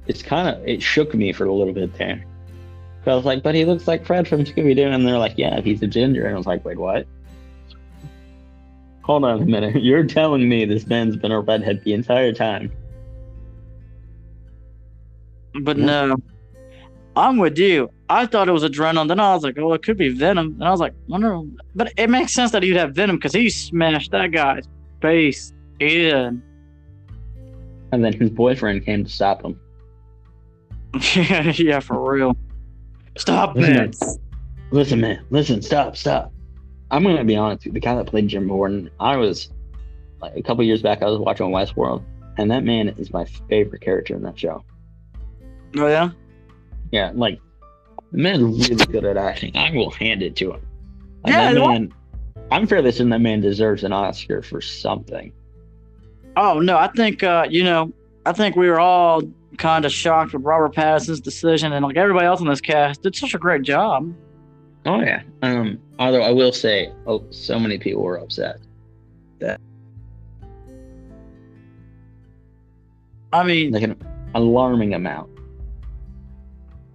it's 0.06 0.22
kind 0.22 0.48
of 0.48 0.66
it 0.66 0.80
shook 0.80 1.12
me 1.12 1.32
for 1.32 1.46
a 1.46 1.52
little 1.52 1.74
bit 1.74 1.92
there. 1.98 2.24
I 3.06 3.14
was 3.14 3.24
like, 3.24 3.42
but 3.42 3.54
he 3.54 3.64
looks 3.64 3.88
like 3.88 4.06
Fred 4.06 4.28
from 4.28 4.44
Scooby 4.44 4.76
Doo, 4.76 4.86
and 4.86 5.06
they're 5.06 5.18
like, 5.18 5.34
yeah, 5.36 5.60
he's 5.60 5.82
a 5.82 5.86
ginger, 5.86 6.24
and 6.24 6.34
I 6.34 6.38
was 6.38 6.46
like, 6.46 6.64
wait, 6.64 6.78
what? 6.78 7.06
Hold 9.02 9.24
on 9.24 9.42
a 9.42 9.44
minute. 9.44 9.82
You're 9.82 10.04
telling 10.04 10.48
me 10.48 10.64
this 10.64 10.86
man's 10.86 11.16
been 11.16 11.32
a 11.32 11.40
redhead 11.40 11.82
the 11.84 11.92
entire 11.92 12.32
time? 12.32 12.70
But 15.62 15.76
no, 15.76 16.16
I'm 17.16 17.36
with 17.36 17.58
you. 17.58 17.90
I 18.08 18.26
thought 18.26 18.48
it 18.48 18.52
was 18.52 18.62
adrenaline. 18.62 19.08
Then 19.08 19.20
I 19.20 19.34
was 19.34 19.42
like, 19.42 19.58
"Oh, 19.58 19.72
it 19.74 19.82
could 19.82 19.98
be 19.98 20.08
Venom." 20.08 20.54
And 20.54 20.64
I 20.64 20.70
was 20.70 20.80
like, 20.80 20.94
"Wonder," 21.08 21.40
but 21.74 21.92
it 21.96 22.08
makes 22.08 22.32
sense 22.32 22.52
that 22.52 22.62
he'd 22.62 22.76
have 22.76 22.94
Venom 22.94 23.16
because 23.16 23.32
he 23.34 23.50
smashed 23.50 24.10
that 24.12 24.28
guy's 24.28 24.66
face 25.00 25.52
in. 25.80 26.42
And 27.92 28.04
then 28.04 28.14
his 28.14 28.30
boyfriend 28.30 28.86
came 28.86 29.04
to 29.04 29.10
stop 29.10 29.44
him. 29.44 29.60
yeah, 31.14 31.52
yeah, 31.56 31.80
for 31.80 32.12
real. 32.12 32.36
Stop 33.16 33.56
Listen, 33.56 33.74
man. 33.74 33.92
Listen, 34.70 35.00
man. 35.00 35.24
Listen, 35.30 35.62
stop, 35.62 35.96
stop. 35.96 36.32
I'm 36.90 37.02
gonna 37.02 37.24
be 37.24 37.36
honest. 37.36 37.60
with 37.60 37.66
you, 37.66 37.72
The 37.72 37.80
guy 37.80 37.94
that 37.94 38.06
played 38.06 38.28
Jim 38.28 38.48
Gordon, 38.48 38.90
I 39.00 39.16
was 39.16 39.50
like 40.20 40.36
a 40.36 40.42
couple 40.42 40.64
years 40.64 40.82
back. 40.82 41.02
I 41.02 41.06
was 41.06 41.18
watching 41.18 41.46
Westworld, 41.46 42.04
and 42.38 42.50
that 42.50 42.64
man 42.64 42.88
is 42.98 43.12
my 43.12 43.24
favorite 43.48 43.80
character 43.80 44.14
in 44.14 44.22
that 44.22 44.38
show. 44.38 44.64
Oh 45.76 45.86
yeah. 45.86 46.10
Yeah, 46.90 47.12
like 47.14 47.40
the 48.12 48.18
man's 48.18 48.68
really 48.68 48.86
good 48.86 49.04
at 49.04 49.16
acting. 49.16 49.56
I 49.56 49.70
will 49.70 49.90
hand 49.90 50.22
it 50.22 50.36
to 50.36 50.52
him. 50.52 50.66
And 51.24 51.56
Yeah, 51.56 51.66
man. 51.66 51.94
I'm 52.50 52.66
fairly 52.66 52.92
certain 52.92 53.08
that 53.10 53.20
man 53.20 53.40
deserves 53.40 53.84
an 53.84 53.92
Oscar 53.92 54.42
for 54.42 54.60
something. 54.60 55.32
Oh 56.36 56.60
no, 56.60 56.76
I 56.76 56.88
think 56.88 57.22
uh, 57.22 57.46
you 57.48 57.64
know, 57.64 57.92
I 58.26 58.32
think 58.32 58.56
we 58.56 58.68
were 58.68 58.80
all 58.80 59.22
kind 59.58 59.84
of 59.84 59.92
shocked 59.92 60.32
with 60.32 60.42
Robert 60.42 60.74
Pattinson's 60.74 61.20
decision, 61.20 61.72
and 61.72 61.84
like 61.84 61.96
everybody 61.96 62.26
else 62.26 62.40
in 62.40 62.46
this 62.46 62.60
cast 62.60 63.02
did 63.02 63.14
such 63.14 63.34
a 63.34 63.38
great 63.38 63.62
job. 63.62 64.12
Oh 64.86 65.00
yeah. 65.00 65.22
Um. 65.42 65.78
Although 65.98 66.22
I 66.22 66.30
will 66.30 66.52
say, 66.52 66.92
oh, 67.06 67.24
so 67.30 67.58
many 67.60 67.78
people 67.78 68.02
were 68.02 68.16
upset. 68.16 68.58
That. 69.38 69.60
I 73.32 73.44
mean, 73.44 73.72
Like 73.72 73.84
an 73.84 73.96
alarming 74.34 74.94
amount. 74.94 75.30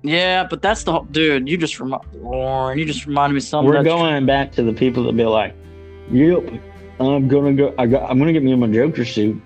Yeah, 0.04 0.46
but 0.48 0.62
that's 0.62 0.84
the 0.84 0.92
whole, 0.92 1.04
dude. 1.06 1.50
You 1.50 1.58
just 1.58 1.80
remind 1.80 2.04
Lauren. 2.14 2.78
You 2.78 2.86
just 2.86 3.06
reminded 3.06 3.34
me 3.34 3.40
something. 3.40 3.68
We're 3.68 3.84
that's- 3.84 3.96
going 3.96 4.26
back 4.26 4.52
to 4.54 4.64
the 4.64 4.74
people 4.74 5.04
that 5.04 5.18
be 5.18 5.26
like, 5.26 5.56
"Yep, 6.12 6.50
I'm 7.00 7.28
gonna 7.28 7.54
go. 7.54 7.74
I 7.78 7.88
got. 7.88 8.10
I'm 8.10 8.20
gonna 8.20 8.34
get 8.34 8.44
me 8.44 8.52
in 8.52 8.60
my 8.60 8.68
Joker 8.68 9.06
suit, 9.06 9.42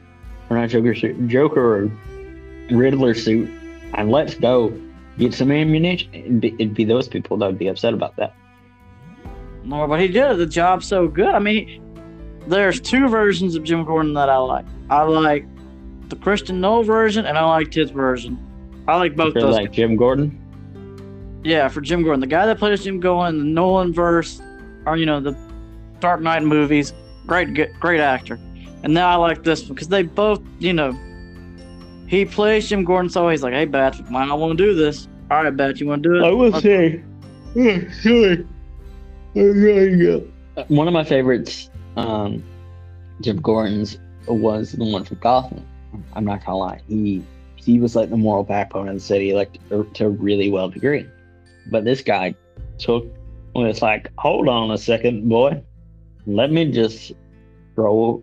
or 0.50 0.58
not 0.58 0.70
Joker 0.70 0.94
suit, 0.94 1.28
Joker 1.28 1.86
or 1.86 1.92
Riddler 2.72 3.14
suit, 3.14 3.50
and 3.94 4.12
let's 4.12 4.36
go 4.36 4.74
get 5.18 5.34
some 5.34 5.52
ammunition." 5.52 6.10
It'd 6.14 6.42
be, 6.42 6.56
it'd 6.60 6.74
be 6.74 6.86
those 6.86 7.08
people 7.08 7.38
that 7.38 7.46
would 7.46 7.60
be 7.60 7.68
upset 7.68 7.94
about 7.94 8.16
that. 8.18 8.34
No, 9.64 9.88
but 9.88 10.00
he 10.00 10.08
did 10.08 10.38
the 10.38 10.46
job 10.46 10.84
so 10.84 11.08
good. 11.08 11.30
I 11.30 11.40
mean, 11.40 11.82
there's 12.48 12.82
two 12.82 13.08
versions 13.08 13.56
of 13.56 13.64
Jim 13.64 13.86
Gordon 13.86 14.14
that 14.14 14.30
I 14.30 14.38
like. 14.38 14.66
I 14.90 15.04
like 15.04 15.46
the 16.10 16.16
Christian 16.16 16.60
Nolan 16.60 16.86
version, 16.86 17.26
and 17.26 17.38
I 17.38 17.46
like 17.46 17.74
his 17.74 17.92
version. 17.92 18.38
I 18.88 18.98
like 18.98 19.16
both 19.16 19.34
those. 19.34 19.56
like 19.56 19.72
Jim 19.72 19.96
Gordon. 19.96 20.38
Yeah, 21.44 21.68
for 21.68 21.82
Jim 21.82 22.04
Gordon, 22.04 22.20
the 22.20 22.28
guy 22.28 22.46
that 22.46 22.60
plays 22.60 22.84
Jim 22.84 23.00
Gordon, 23.00 23.40
the 23.40 23.46
Nolan 23.46 23.94
verse, 23.94 24.42
or 24.86 24.98
you 24.98 25.06
know 25.06 25.20
the 25.20 25.38
Dark 26.00 26.22
Knight 26.22 26.44
movies, 26.44 26.94
great, 27.26 27.54
great 27.80 28.00
actor. 28.00 28.40
And 28.84 28.94
now 28.94 29.10
I 29.10 29.16
like 29.16 29.44
this 29.44 29.62
one 29.64 29.76
because 29.76 29.88
they 29.88 30.04
both, 30.04 30.42
you 30.60 30.74
know, 30.74 30.92
he 32.12 32.26
plays 32.26 32.68
Jim 32.68 32.84
Gordon, 32.84 33.10
so 33.10 33.30
he's 33.30 33.42
like, 33.42 33.54
"Hey, 33.54 33.64
Bat, 33.64 34.02
why 34.10 34.28
I 34.28 34.34
want 34.34 34.58
to 34.58 34.64
do 34.64 34.76
this? 34.76 35.08
All 35.32 35.44
right, 35.44 35.56
Bat, 35.56 35.80
you 35.80 35.88
want 35.88 36.04
to 36.04 36.10
do 36.10 36.16
it?" 36.18 36.24
I 36.28 36.32
will 36.32 36.54
Okay. 36.54 37.02
say, 37.56 37.88
sorry, 38.04 38.46
one 40.68 40.88
of 40.88 40.94
my 40.94 41.06
favorites, 41.06 41.70
um, 41.96 42.44
Jim 43.22 43.42
Gordon's 43.42 43.98
was 44.28 44.74
the 44.74 44.84
one 44.84 45.06
from 45.06 45.20
Gotham. 45.20 45.66
I'm 46.14 46.26
not 46.26 46.46
gonna 46.46 46.58
lie, 46.58 46.82
he 46.88 47.24
he 47.56 47.80
was 47.80 47.96
like 47.96 48.10
the 48.10 48.18
moral 48.18 48.44
backbone 48.44 48.90
of 48.90 48.96
the 48.96 49.00
city, 49.00 49.34
like 49.34 49.58
to, 49.70 49.86
to 49.94 50.06
a 50.08 50.10
really 50.10 50.50
well 50.50 50.68
degree. 50.70 51.08
But 51.70 51.86
this 51.86 52.02
guy 52.02 52.36
took 52.78 53.06
it's 53.56 53.82
like, 53.82 54.10
hold 54.18 54.48
on 54.50 54.72
a 54.72 54.78
second, 54.78 55.30
boy, 55.30 55.62
let 56.26 56.52
me 56.52 56.72
just 56.72 57.14
throw 57.76 58.22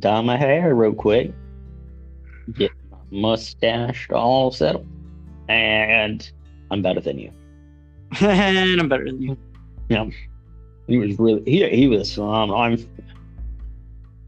down 0.00 0.26
my 0.26 0.36
hair 0.36 0.74
real 0.74 0.94
quick, 0.94 1.32
get 2.54 2.70
my 3.10 3.18
mustache 3.20 4.08
all 4.10 4.50
settled, 4.50 4.86
and 5.48 6.30
I'm 6.70 6.82
better 6.82 7.00
than 7.00 7.18
you. 7.18 7.30
and 8.20 8.80
I'm 8.80 8.88
better 8.88 9.04
than 9.04 9.20
you. 9.22 9.36
Yeah. 9.88 10.08
He 10.86 10.98
was 10.98 11.18
really 11.18 11.42
he 11.44 11.68
he 11.68 11.86
was 11.88 12.14
phenomenal. 12.14 12.56
I'm 12.60 12.88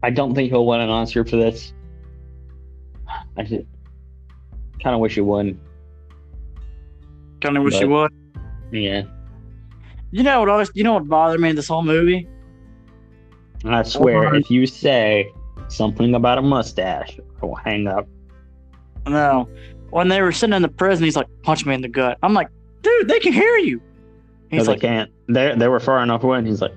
I 0.01 0.09
don't 0.09 0.33
think 0.35 0.49
he'll 0.51 0.65
win 0.65 0.81
an 0.81 0.89
Oscar 0.89 1.23
for 1.25 1.35
this. 1.37 1.73
I 3.37 3.43
just 3.43 3.65
kind 4.81 4.93
of 4.93 4.99
wish 4.99 5.15
he 5.15 5.21
won. 5.21 5.59
Kind 7.41 7.57
of 7.57 7.63
wish 7.63 7.73
But- 7.75 7.81
you 7.81 7.89
would. 7.89 8.11
Yeah, 8.71 9.03
You 10.09 10.23
know 10.23 10.39
what? 10.39 10.49
Always, 10.49 10.71
you 10.73 10.83
know 10.83 10.93
what 10.95 11.07
bothered 11.07 11.39
me 11.39 11.49
in 11.51 11.55
this 11.55 11.67
whole 11.67 11.83
movie? 11.83 12.27
I 13.65 13.83
swear 13.83 14.33
if 14.33 14.49
you 14.49 14.65
say 14.65 15.31
something 15.67 16.15
about 16.15 16.39
a 16.39 16.41
mustache, 16.41 17.19
I 17.41 17.45
will 17.45 17.53
hang 17.53 17.85
up. 17.87 18.07
No, 19.05 19.49
when 19.89 20.07
they 20.07 20.21
were 20.21 20.31
sitting 20.31 20.55
in 20.55 20.61
the 20.61 20.69
prison, 20.69 21.03
he's 21.03 21.15
like, 21.15 21.27
"Punch 21.43 21.65
me 21.65 21.73
in 21.75 21.81
the 21.81 21.87
gut." 21.87 22.17
I'm 22.23 22.33
like, 22.33 22.47
"Dude, 22.81 23.07
they 23.07 23.19
can 23.19 23.33
hear 23.33 23.57
you." 23.57 23.81
He's 24.49 24.59
He's 24.59 24.67
they 24.67 24.73
like, 24.73 24.81
can't. 24.81 25.11
They 25.27 25.55
they 25.55 25.67
were 25.67 25.79
far 25.79 26.01
enough 26.01 26.23
away, 26.23 26.37
and 26.37 26.47
he's 26.47 26.61
like, 26.61 26.73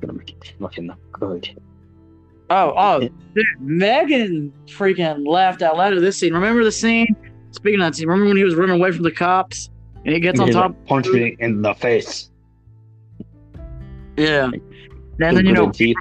"Gonna 0.00 0.12
make 0.12 0.30
it 0.30 0.54
looking 0.60 0.90
good." 1.12 1.60
Oh, 2.50 2.74
oh, 2.76 3.08
dude, 3.34 3.46
Megan 3.60 4.52
freaking 4.66 5.26
laughed 5.26 5.62
out 5.62 5.76
loud 5.76 5.94
at 5.94 6.00
this 6.00 6.18
scene. 6.18 6.34
Remember 6.34 6.62
the 6.62 6.72
scene? 6.72 7.16
Speaking 7.52 7.80
of 7.80 7.86
that 7.86 7.96
scene, 7.96 8.06
remember 8.06 8.28
when 8.28 8.36
he 8.36 8.44
was 8.44 8.54
running 8.54 8.76
away 8.76 8.92
from 8.92 9.02
the 9.02 9.10
cops 9.10 9.70
and 10.04 10.12
he 10.12 10.20
gets 10.20 10.38
on 10.38 10.50
top? 10.50 10.72
like, 10.72 10.86
punch 10.86 11.06
me 11.08 11.36
in 11.38 11.62
the 11.62 11.72
face. 11.74 12.30
Yeah. 14.16 14.50
And 15.20 15.36
then, 15.36 15.46
you 15.46 15.52
know, 15.52 15.70
teeth. 15.70 15.96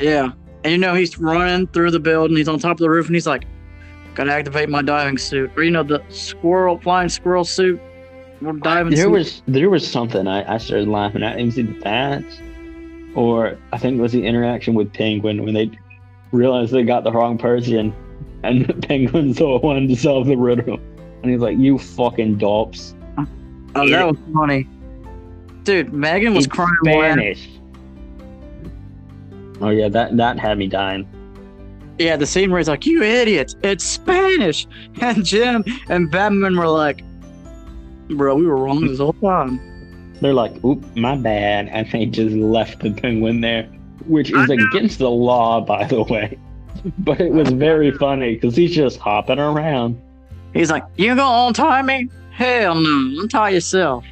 yeah. 0.00 0.32
And 0.64 0.72
you 0.72 0.78
know, 0.78 0.94
he's 0.94 1.18
running 1.18 1.68
through 1.68 1.92
the 1.92 2.00
building. 2.00 2.36
He's 2.36 2.48
on 2.48 2.58
top 2.58 2.72
of 2.72 2.78
the 2.78 2.90
roof 2.90 3.06
and 3.06 3.14
he's 3.14 3.26
like, 3.26 3.44
gotta 4.16 4.32
activate 4.32 4.68
my 4.68 4.82
diving 4.82 5.18
suit. 5.18 5.50
Or, 5.56 5.62
you 5.62 5.70
know, 5.70 5.82
the 5.84 6.02
squirrel, 6.08 6.78
flying 6.80 7.08
squirrel 7.08 7.44
suit. 7.44 7.80
Diving 8.62 8.94
There 8.94 9.04
suit. 9.04 9.10
was 9.10 9.42
there 9.46 9.70
was 9.70 9.86
something 9.88 10.26
I, 10.26 10.54
I 10.54 10.58
started 10.58 10.88
laughing 10.88 11.22
at. 11.22 11.38
It 11.38 11.44
was 11.44 11.58
either 11.58 11.72
that, 11.80 12.24
or 13.14 13.56
I 13.72 13.78
think 13.78 13.98
it 13.98 14.02
was 14.02 14.12
the 14.12 14.26
interaction 14.26 14.74
with 14.74 14.92
Penguin 14.92 15.42
when 15.44 15.54
they 15.54 15.70
realized 16.32 16.72
they 16.72 16.82
got 16.82 17.04
the 17.04 17.12
wrong 17.12 17.38
person, 17.38 17.94
and 18.42 18.82
Penguin's 18.88 19.38
the 19.38 19.46
one 19.58 19.88
to 19.88 19.96
solve 19.96 20.26
the 20.26 20.36
riddle, 20.36 20.78
and 21.22 21.30
he's 21.30 21.40
like, 21.40 21.56
"You 21.56 21.78
fucking 21.78 22.36
dops." 22.36 22.94
oh, 23.74 23.88
that 23.88 24.06
was 24.06 24.18
funny. 24.34 24.68
Dude, 25.62 25.92
Megan 25.94 26.34
was 26.34 26.44
It's 26.44 26.54
crying. 26.54 26.76
Spanish. 26.84 27.48
Oh 29.62 29.70
yeah, 29.70 29.88
that 29.88 30.16
that 30.18 30.38
had 30.38 30.58
me 30.58 30.66
dying. 30.66 31.08
Yeah, 31.98 32.16
the 32.16 32.26
scene 32.26 32.50
where 32.50 32.58
he's 32.58 32.68
like, 32.68 32.84
"You 32.86 33.02
idiot! 33.02 33.54
It's 33.62 33.84
Spanish!" 33.84 34.66
And 35.00 35.24
Jim 35.24 35.64
and 35.88 36.10
Batman 36.10 36.56
were 36.56 36.68
like, 36.68 37.02
"Bro, 38.08 38.36
we 38.36 38.46
were 38.46 38.56
wrong 38.56 38.86
this 38.86 38.98
whole 38.98 39.14
time." 39.14 39.60
They're 40.20 40.34
like, 40.34 40.62
"Oop, 40.64 40.84
my 40.96 41.16
bad," 41.16 41.68
and 41.72 41.90
they 41.90 42.06
just 42.06 42.34
left 42.36 42.80
the 42.80 42.90
Penguin 42.90 43.40
there, 43.40 43.64
which 44.06 44.30
is 44.30 44.50
against 44.50 44.98
the 44.98 45.10
law, 45.10 45.60
by 45.60 45.84
the 45.84 46.02
way. 46.02 46.38
But 46.98 47.20
it 47.20 47.32
was 47.32 47.48
very 47.48 47.90
funny 47.90 48.34
because 48.34 48.54
he's 48.54 48.72
just 48.72 49.00
hopping 49.00 49.40
around. 49.40 50.00
He's 50.52 50.70
like, 50.70 50.84
"You 50.96 51.16
gonna 51.16 51.48
untie 51.48 51.82
me? 51.82 52.08
Hell 52.30 52.74
no! 52.76 53.22
Untie 53.22 53.50
yourself." 53.50 54.04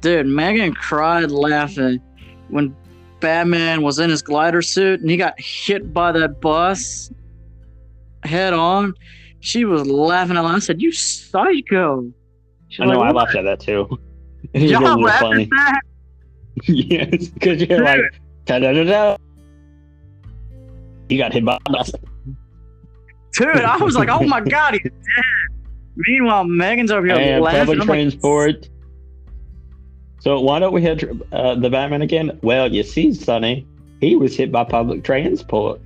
Dude, 0.00 0.26
Megan 0.26 0.74
cried 0.74 1.30
laughing 1.30 2.00
when 2.48 2.74
Batman 3.24 3.80
was 3.80 3.98
in 3.98 4.10
his 4.10 4.20
glider 4.20 4.60
suit 4.60 5.00
and 5.00 5.08
he 5.08 5.16
got 5.16 5.32
hit 5.40 5.94
by 5.94 6.12
that 6.12 6.42
bus 6.42 7.10
head 8.22 8.52
on. 8.52 8.92
She 9.40 9.64
was 9.64 9.86
laughing 9.86 10.36
out 10.36 10.44
loud. 10.44 10.56
I 10.56 10.58
said, 10.58 10.82
"You 10.82 10.92
psycho!" 10.92 12.12
She's 12.68 12.80
I 12.80 12.84
know 12.84 12.98
like, 12.98 13.08
I 13.08 13.12
"What? 13.12 13.16
laughed 13.16 13.36
at 13.36 13.44
that 13.44 13.60
too. 13.60 13.98
Y'all 14.54 15.00
laughed 15.00 15.22
funny. 15.22 15.44
at 15.44 15.50
that? 15.50 15.80
yes, 16.64 17.28
because 17.28 17.62
you're 17.62 17.82
like, 17.82 18.00
da 18.44 18.58
da 18.58 18.72
da 18.74 18.84
da. 18.84 19.16
He 21.08 21.16
got 21.16 21.32
hit 21.32 21.46
by 21.46 21.56
a 21.66 21.70
bus. 21.72 21.92
Dude, 23.38 23.48
I 23.48 23.78
was 23.78 23.96
like, 23.96 24.10
oh 24.10 24.22
my 24.24 24.40
god, 24.42 24.74
he's 24.74 24.82
dead. 24.82 24.92
Meanwhile, 25.96 26.44
Megan's 26.44 26.90
over 26.90 27.06
here 27.06 27.16
and 27.16 27.42
laughing. 27.42 27.60
public 27.60 27.80
I'm 27.80 27.86
like, 27.88 27.96
transport. 27.96 28.68
So 30.24 30.40
why 30.40 30.58
don't 30.58 30.72
we 30.72 30.80
have 30.84 31.02
uh, 31.32 31.54
the 31.56 31.68
Batman 31.68 32.00
again? 32.00 32.38
Well, 32.42 32.72
you 32.72 32.82
see, 32.82 33.12
Sonny, 33.12 33.66
he 34.00 34.16
was 34.16 34.34
hit 34.34 34.50
by 34.50 34.64
public 34.64 35.04
transport. 35.04 35.82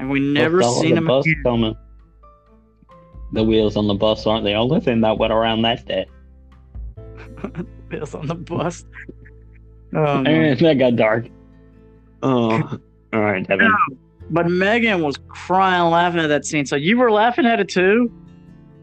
and 0.00 0.10
we 0.10 0.18
never 0.18 0.56
With 0.56 0.66
all 0.66 0.80
seen 0.80 0.96
the 0.96 0.96
him 0.96 1.06
bus 1.06 1.24
again. 1.26 1.42
coming. 1.44 1.76
The 3.34 3.44
wheels 3.44 3.76
on 3.76 3.86
the 3.86 3.94
bus 3.94 4.26
aren't 4.26 4.44
the 4.44 4.54
only 4.54 4.80
thing 4.80 5.00
that 5.02 5.16
went 5.18 5.32
around 5.32 5.62
that 5.62 5.86
day. 5.86 6.06
Bills 7.88 8.16
on 8.16 8.26
the 8.26 8.34
bus. 8.34 8.84
Oh, 9.94 10.22
no. 10.22 10.28
And 10.28 10.58
that 10.58 10.74
got 10.74 10.96
dark. 10.96 11.28
Oh, 12.24 12.78
all 13.12 13.20
right, 13.20 13.46
Devin. 13.46 13.72
But 14.30 14.50
Megan 14.50 15.02
was 15.02 15.20
crying, 15.28 15.88
laughing 15.90 16.18
at 16.18 16.26
that 16.26 16.44
scene. 16.44 16.66
So 16.66 16.74
you 16.74 16.98
were 16.98 17.12
laughing 17.12 17.46
at 17.46 17.60
it 17.60 17.68
too? 17.68 18.12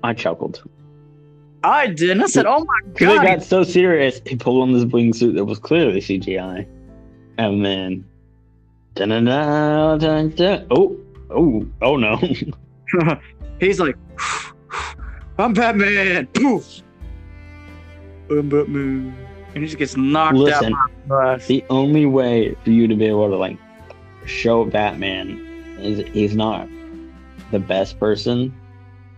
I 0.03 0.13
chuckled. 0.13 0.63
I 1.63 1.87
didn't. 1.87 2.23
I 2.23 2.27
said, 2.27 2.45
"Oh 2.45 2.63
my 2.63 2.91
god!" 2.93 3.23
it 3.23 3.27
got 3.27 3.43
so 3.43 3.63
serious, 3.63 4.21
he 4.25 4.35
pulled 4.35 4.61
on 4.61 4.73
this 4.73 4.85
wingsuit 4.85 5.35
that 5.35 5.45
was 5.45 5.59
clearly 5.59 5.99
CGI. 5.99 6.67
And 7.37 7.65
then. 7.65 8.05
Da-da-da-da-da. 8.95 10.65
Oh, 10.71 10.97
oh, 11.29 11.67
oh 11.81 11.95
no. 11.97 12.17
He's 13.59 13.79
like, 13.79 13.95
"I'm 15.37 15.53
Batman." 15.53 16.27
Poof. 16.27 16.81
I'm 18.29 18.49
Batman, 18.49 19.15
and 19.53 19.63
he 19.63 19.65
just 19.65 19.77
gets 19.77 19.95
knocked 19.95 20.35
Listen, 20.35 20.73
out 20.73 20.91
by 21.07 21.37
the 21.37 21.45
the 21.47 21.65
only 21.69 22.05
way 22.05 22.55
for 22.63 22.71
you 22.71 22.87
to 22.87 22.95
be 22.95 23.05
able 23.05 23.29
to, 23.29 23.37
like, 23.37 23.57
show 24.25 24.65
Batman 24.65 25.77
is 25.79 26.05
he's 26.13 26.35
not 26.35 26.67
the 27.51 27.59
best 27.59 27.99
person 27.99 28.53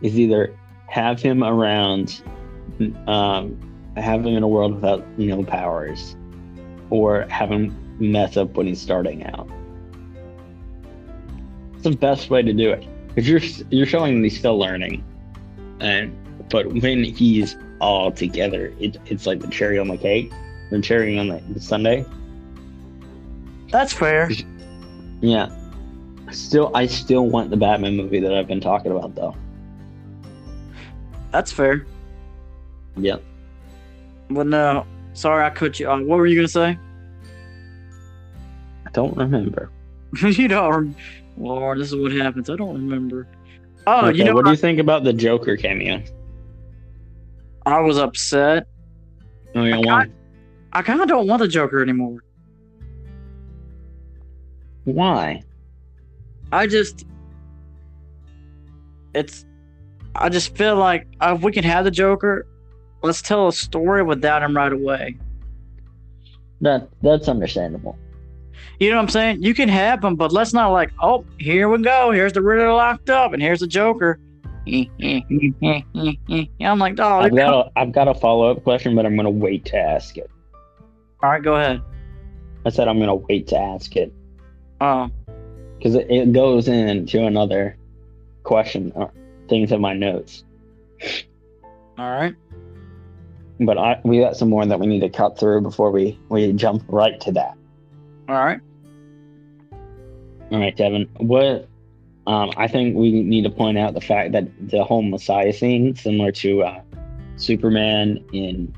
is 0.01 0.19
either 0.19 0.53
have 0.89 1.21
him 1.21 1.43
around, 1.43 2.21
um, 3.07 3.57
have 3.95 4.25
him 4.25 4.35
in 4.35 4.43
a 4.43 4.47
world 4.47 4.75
without 4.75 5.05
no 5.17 5.43
powers, 5.43 6.15
or 6.89 7.21
have 7.29 7.49
him 7.49 7.75
mess 7.99 8.37
up 8.37 8.55
when 8.55 8.67
he's 8.67 8.81
starting 8.81 9.25
out. 9.25 9.49
It's 11.75 11.83
the 11.83 11.91
best 11.91 12.29
way 12.29 12.41
to 12.41 12.53
do 12.53 12.71
it 12.71 12.85
because 13.07 13.27
you're 13.27 13.41
you're 13.69 13.85
showing 13.85 14.23
he's 14.23 14.37
still 14.37 14.57
learning, 14.57 15.03
and 15.79 16.15
but 16.49 16.67
when 16.67 17.03
he's 17.03 17.55
all 17.79 18.11
together, 18.11 18.73
it, 18.79 18.97
it's 19.05 19.25
like 19.25 19.39
the 19.39 19.47
cherry 19.47 19.79
on 19.79 19.87
the 19.87 19.97
cake, 19.97 20.31
the 20.71 20.81
cherry 20.81 21.17
on 21.17 21.27
the, 21.27 21.41
the 21.53 21.59
sundae. 21.59 22.05
That's 23.69 23.93
fair. 23.93 24.29
Yeah. 25.21 25.49
Still, 26.31 26.71
I 26.75 26.85
still 26.85 27.27
want 27.27 27.49
the 27.49 27.57
Batman 27.57 27.95
movie 27.95 28.19
that 28.19 28.33
I've 28.33 28.47
been 28.47 28.61
talking 28.61 28.91
about, 28.91 29.15
though. 29.15 29.35
That's 31.31 31.51
fair. 31.51 31.85
Yep. 32.97 33.21
But 34.29 34.47
no, 34.47 34.85
sorry 35.13 35.45
I 35.45 35.49
cut 35.49 35.79
you 35.79 35.87
off. 35.87 36.01
What 36.01 36.17
were 36.17 36.27
you 36.27 36.35
gonna 36.35 36.47
say? 36.47 36.77
I 38.85 38.91
don't 38.91 39.15
remember. 39.15 39.71
you 40.21 40.47
don't. 40.47 40.95
Lord, 41.37 41.79
this 41.79 41.89
is 41.89 41.95
what 41.95 42.11
happens. 42.11 42.49
I 42.49 42.55
don't 42.55 42.73
remember. 42.73 43.27
Oh, 43.87 44.07
Okay, 44.07 44.17
you 44.17 44.23
know 44.23 44.35
what 44.35 44.45
do 44.45 44.51
you 44.51 44.57
think 44.57 44.79
about 44.79 45.03
the 45.03 45.13
Joker 45.13 45.55
cameo? 45.55 46.03
I 47.65 47.79
was 47.79 47.97
upset. 47.97 48.67
Oh 49.55 49.63
yeah, 49.63 49.77
I 49.77 49.79
why? 49.79 50.05
I 50.73 50.81
kind 50.81 51.01
of 51.01 51.07
don't 51.07 51.27
want 51.27 51.41
the 51.41 51.47
Joker 51.47 51.81
anymore. 51.81 52.23
Why? 54.83 55.43
I 56.51 56.67
just, 56.67 57.05
it's, 59.13 59.45
I 60.19 60.29
just 60.29 60.55
feel 60.55 60.75
like 60.75 61.07
uh, 61.21 61.33
if 61.37 61.43
we 61.43 61.51
can 61.51 61.63
have 61.63 61.85
the 61.85 61.91
Joker, 61.91 62.45
let's 63.01 63.21
tell 63.21 63.47
a 63.47 63.53
story 63.53 64.03
without 64.03 64.43
him 64.43 64.55
right 64.55 64.71
away. 64.71 65.17
That 66.61 66.89
that's 67.01 67.27
understandable. 67.27 67.97
You 68.79 68.89
know 68.89 68.97
what 68.97 69.03
I'm 69.03 69.09
saying? 69.09 69.43
You 69.43 69.53
can 69.53 69.69
have 69.69 70.03
him, 70.03 70.15
but 70.15 70.31
let's 70.31 70.53
not 70.53 70.69
like, 70.69 70.91
oh, 71.01 71.25
here 71.37 71.69
we 71.69 71.81
go. 71.81 72.11
Here's 72.11 72.33
the 72.33 72.41
Riddler 72.41 72.73
locked 72.73 73.09
up, 73.09 73.33
and 73.33 73.41
here's 73.41 73.61
the 73.61 73.67
Joker. 73.67 74.19
I'm 74.67 74.89
like, 76.79 76.99
oh, 76.99 77.19
I've 77.19 77.35
got 77.35 77.53
a 77.53 77.71
I've 77.75 77.91
got 77.91 78.07
a 78.07 78.13
follow 78.13 78.51
up 78.51 78.63
question, 78.63 78.95
but 78.95 79.05
I'm 79.05 79.15
gonna 79.15 79.29
wait 79.29 79.65
to 79.65 79.77
ask 79.77 80.17
it. 80.17 80.29
all 81.23 81.29
right, 81.29 81.41
go 81.41 81.55
ahead. 81.55 81.81
I 82.65 82.69
said 82.69 82.87
I'm 82.87 82.99
gonna 82.99 83.15
wait 83.15 83.47
to 83.47 83.57
ask 83.57 83.95
it 83.95 84.13
Oh, 84.81 85.09
because 85.77 85.95
it, 85.95 86.07
it 86.09 86.33
goes 86.33 86.67
into 86.67 87.25
another 87.25 87.77
question. 88.43 88.93
Things 89.49 89.71
in 89.71 89.81
my 89.81 89.93
notes, 89.93 90.43
all 91.97 92.09
right. 92.09 92.35
but 93.59 93.77
I 93.77 93.99
we 94.03 94.19
got 94.19 94.37
some 94.37 94.49
more 94.49 94.65
that 94.65 94.79
we 94.79 94.87
need 94.87 95.01
to 95.01 95.09
cut 95.09 95.37
through 95.39 95.61
before 95.61 95.91
we 95.91 96.19
we 96.29 96.53
jump 96.53 96.83
right 96.87 97.19
to 97.21 97.31
that. 97.33 97.57
All 98.29 98.35
right. 98.35 98.59
All 100.51 100.59
right, 100.59 100.75
Devin. 100.75 101.09
What? 101.17 101.67
Um, 102.27 102.51
I 102.57 102.67
think 102.67 102.95
we 102.95 103.23
need 103.23 103.43
to 103.43 103.49
point 103.49 103.77
out 103.77 103.95
the 103.95 104.01
fact 104.01 104.33
that 104.33 104.47
the 104.69 104.83
whole 104.83 105.01
Messiah 105.01 105.51
scene, 105.51 105.95
similar 105.95 106.31
to 106.33 106.61
uh, 106.63 106.81
Superman 107.37 108.23
in, 108.31 108.75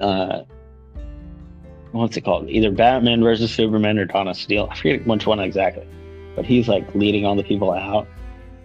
uh, 0.00 0.42
what's 1.90 2.16
it 2.16 2.20
called? 2.20 2.48
Either 2.48 2.70
Batman 2.70 3.22
versus 3.22 3.52
Superman 3.52 3.98
or 3.98 4.04
Dawn 4.04 4.28
of 4.28 4.36
Steel. 4.36 4.68
I 4.70 4.76
forget 4.76 5.06
which 5.06 5.26
one 5.26 5.40
exactly, 5.40 5.86
but 6.36 6.44
he's 6.44 6.68
like 6.68 6.94
leading 6.94 7.26
all 7.26 7.34
the 7.34 7.42
people 7.42 7.72
out 7.72 8.06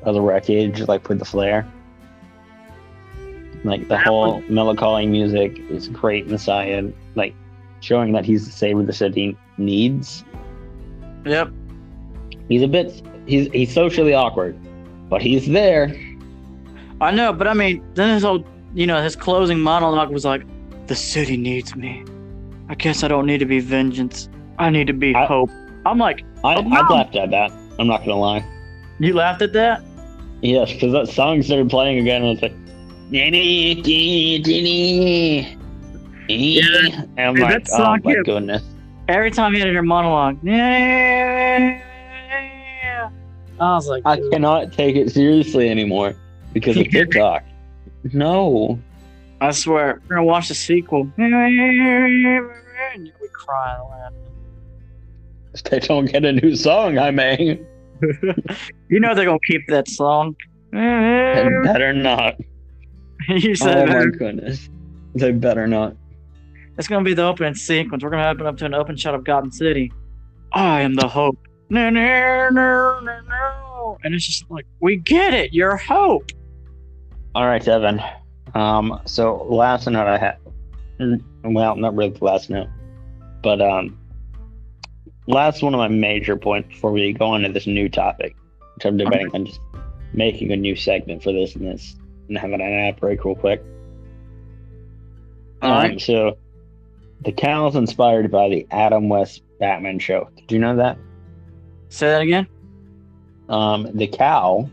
of 0.05 0.13
the 0.13 0.21
wreckage, 0.21 0.81
like 0.87 1.07
with 1.09 1.19
the 1.19 1.25
flare. 1.25 1.65
Like 3.63 3.87
the 3.87 3.97
whole 3.97 4.41
melancholy 4.49 5.07
music 5.07 5.59
is 5.69 5.87
great. 5.87 6.27
Messiah, 6.27 6.83
like 7.15 7.33
showing 7.79 8.13
that 8.13 8.25
he's 8.25 8.45
the 8.45 8.51
savior 8.51 8.83
the 8.83 8.93
city 8.93 9.37
needs 9.57 10.23
Yep. 11.25 11.49
he's 12.49 12.61
a 12.63 12.67
bit 12.67 13.01
he's 13.27 13.47
he's 13.51 13.73
socially 13.73 14.13
awkward 14.13 14.57
but 15.09 15.21
he's 15.21 15.47
there 15.47 15.95
I 17.01 17.11
know, 17.11 17.33
but 17.33 17.45
I 17.47 17.53
mean, 17.53 17.83
then 17.93 18.13
his 18.13 18.23
whole, 18.23 18.45
you 18.73 18.87
know, 18.87 19.03
his 19.03 19.17
closing 19.17 19.59
monologue 19.59 20.11
was 20.11 20.23
like, 20.23 20.43
"The 20.87 20.95
city 20.95 21.35
needs 21.35 21.75
me. 21.75 22.05
I 22.69 22.75
guess 22.75 23.03
I 23.03 23.09
don't 23.09 23.25
need 23.25 23.39
to 23.39 23.45
be 23.45 23.59
vengeance. 23.59 24.29
I 24.57 24.69
need 24.69 24.87
to 24.87 24.93
be 24.93 25.13
I- 25.13 25.25
hope." 25.25 25.49
I'm 25.85 25.97
like, 25.97 26.23
i 26.43 26.53
i 26.53 26.87
laughed 26.87 27.15
at 27.17 27.29
that 27.31 27.51
i'm 27.77 27.85
not 27.87 27.99
gonna 28.05 28.15
lie 28.15 28.43
you 28.99 29.13
laughed 29.13 29.41
at 29.41 29.51
that? 29.53 29.83
Yes 30.45 30.71
because 30.73 30.91
that 30.93 31.07
song 31.07 31.41
started 31.41 31.69
playing 31.69 31.99
again 31.99 32.23
and 32.23 32.31
it's 32.33 32.41
like. 32.41 32.53
Yeah. 36.27 37.05
and 37.17 37.39
like 37.39 37.63
that 37.63 37.67
oh 37.73 37.77
song 37.77 38.01
my 38.03 38.11
hit- 38.11 38.25
goodness 38.25 38.63
Every 39.07 39.29
time 39.29 39.53
he 39.53 39.59
had 39.59 39.67
her 39.71 39.83
monologue, 39.83 40.39
yeah. 40.41 41.79
I 43.59 43.73
was 43.75 43.87
like, 43.87 44.01
i 44.05 44.19
cannot 44.31 44.73
take 44.73 44.95
it 44.95 45.11
seriously 45.11 45.69
anymore 45.69 46.15
because 46.53 46.75
of 46.77 46.89
tiktok 46.89 47.43
no 48.13 48.79
I 49.41 49.51
swear, 49.51 50.01
we're 50.07 50.15
gonna 50.15 50.23
watch 50.25 50.47
the 50.47 50.55
sequel. 50.55 51.11
And 51.17 51.29
you'll 53.05 53.13
be 53.21 53.27
crying 53.33 53.83
laughing. 53.89 54.17
they 55.69 55.79
don't 55.79 56.05
get 56.11 56.25
a 56.25 56.31
new 56.33 56.55
song 56.55 56.97
i 56.97 57.11
may 57.11 57.59
You 58.89 58.99
know 58.99 59.15
they're 59.15 59.25
gonna 59.25 59.39
keep 59.45 59.67
that 59.67 59.87
song. 59.87 60.35
they 60.71 61.47
better 61.63 61.93
not 61.93 62.35
you 63.29 63.51
oh 63.51 63.53
said 63.55 63.89
my 63.89 64.05
goodness 64.05 64.69
they 65.15 65.31
better 65.31 65.67
not 65.67 65.95
it's 66.77 66.87
gonna 66.87 67.05
be 67.05 67.13
the 67.13 67.23
opening 67.23 67.55
sequence. 67.55 68.03
We're 68.03 68.09
gonna 68.09 68.29
open 68.29 68.45
up 68.45 68.57
to 68.57 68.65
an 68.65 68.73
open 68.73 68.97
shot 68.97 69.15
of 69.15 69.23
Gotham 69.23 69.51
City. 69.51 69.91
I 70.53 70.81
am 70.81 70.95
the 70.95 71.07
hope. 71.07 71.37
No, 71.69 71.89
no, 71.89 72.49
no, 72.49 72.99
no, 73.01 73.19
no. 73.21 73.97
And 74.03 74.13
it's 74.13 74.25
just 74.25 74.49
like, 74.51 74.65
we 74.81 74.97
get 74.97 75.33
it. 75.33 75.53
You're 75.53 75.77
hope. 75.77 76.29
All 77.33 77.45
right, 77.45 77.65
Evan. 77.65 78.01
Um, 78.53 79.01
so 79.05 79.45
last 79.49 79.87
note 79.87 80.07
I 80.07 80.17
had, 80.17 80.37
well, 81.43 81.75
not 81.75 81.95
really 81.95 82.11
the 82.11 82.23
last 82.23 82.49
note, 82.49 82.67
but 83.41 83.61
um, 83.61 83.97
last 85.27 85.63
one 85.63 85.73
of 85.73 85.77
my 85.77 85.87
major 85.87 86.35
points 86.35 86.69
before 86.69 86.91
we 86.91 87.13
go 87.13 87.27
on 87.27 87.41
to 87.41 87.51
this 87.51 87.67
new 87.67 87.89
topic, 87.89 88.35
which 88.75 88.85
I'm 88.85 88.97
debating 88.97 89.31
on 89.33 89.45
just 89.45 89.59
making 90.13 90.51
a 90.51 90.55
new 90.55 90.75
segment 90.75 91.23
for 91.23 91.31
this 91.31 91.55
and 91.55 91.65
this 91.65 91.95
and 92.29 92.37
having 92.37 92.61
an 92.61 92.73
ad 92.73 92.99
break 92.99 93.23
real 93.25 93.35
quick. 93.35 93.63
All 95.61 95.71
um, 95.71 95.77
right. 95.77 96.01
So 96.01 96.37
the 97.21 97.31
cowl 97.31 97.67
is 97.67 97.75
inspired 97.75 98.31
by 98.31 98.49
the 98.49 98.67
Adam 98.71 99.09
West 99.09 99.41
Batman 99.59 99.99
show. 99.99 100.29
Did 100.35 100.51
you 100.51 100.59
know 100.59 100.75
that? 100.77 100.97
Say 101.89 102.07
that 102.07 102.21
again. 102.21 102.47
Um, 103.49 103.89
the 103.93 104.07
cowl, 104.07 104.69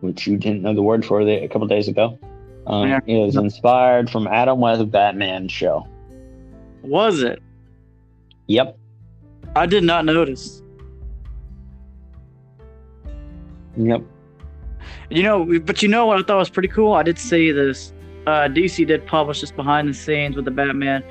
which 0.00 0.26
you 0.26 0.36
didn't 0.36 0.62
know 0.62 0.74
the 0.74 0.82
word 0.82 1.04
for 1.04 1.24
the, 1.24 1.42
a 1.42 1.48
couple 1.48 1.66
days 1.66 1.88
ago, 1.88 2.18
um, 2.66 2.88
Yeah. 2.88 3.00
is 3.06 3.36
inspired 3.36 4.10
from 4.10 4.26
Adam 4.26 4.60
West 4.60 4.90
Batman 4.90 5.48
show. 5.48 5.86
Was 6.82 7.22
it? 7.22 7.42
Yep. 8.46 8.78
I 9.56 9.66
did 9.66 9.84
not 9.84 10.04
notice. 10.04 10.62
Yep. 13.76 14.02
You 15.10 15.22
know, 15.22 15.58
but 15.60 15.82
you 15.82 15.88
know 15.88 16.06
what 16.06 16.18
I 16.18 16.22
thought 16.22 16.38
was 16.38 16.50
pretty 16.50 16.68
cool? 16.68 16.92
I 16.92 17.02
did 17.02 17.18
see 17.18 17.50
this. 17.52 17.92
Uh, 18.26 18.48
DC 18.48 18.86
did 18.86 19.06
publish 19.06 19.40
this 19.40 19.50
behind 19.50 19.88
the 19.88 19.94
scenes 19.94 20.36
with 20.36 20.44
the 20.44 20.50
Batman, 20.50 21.02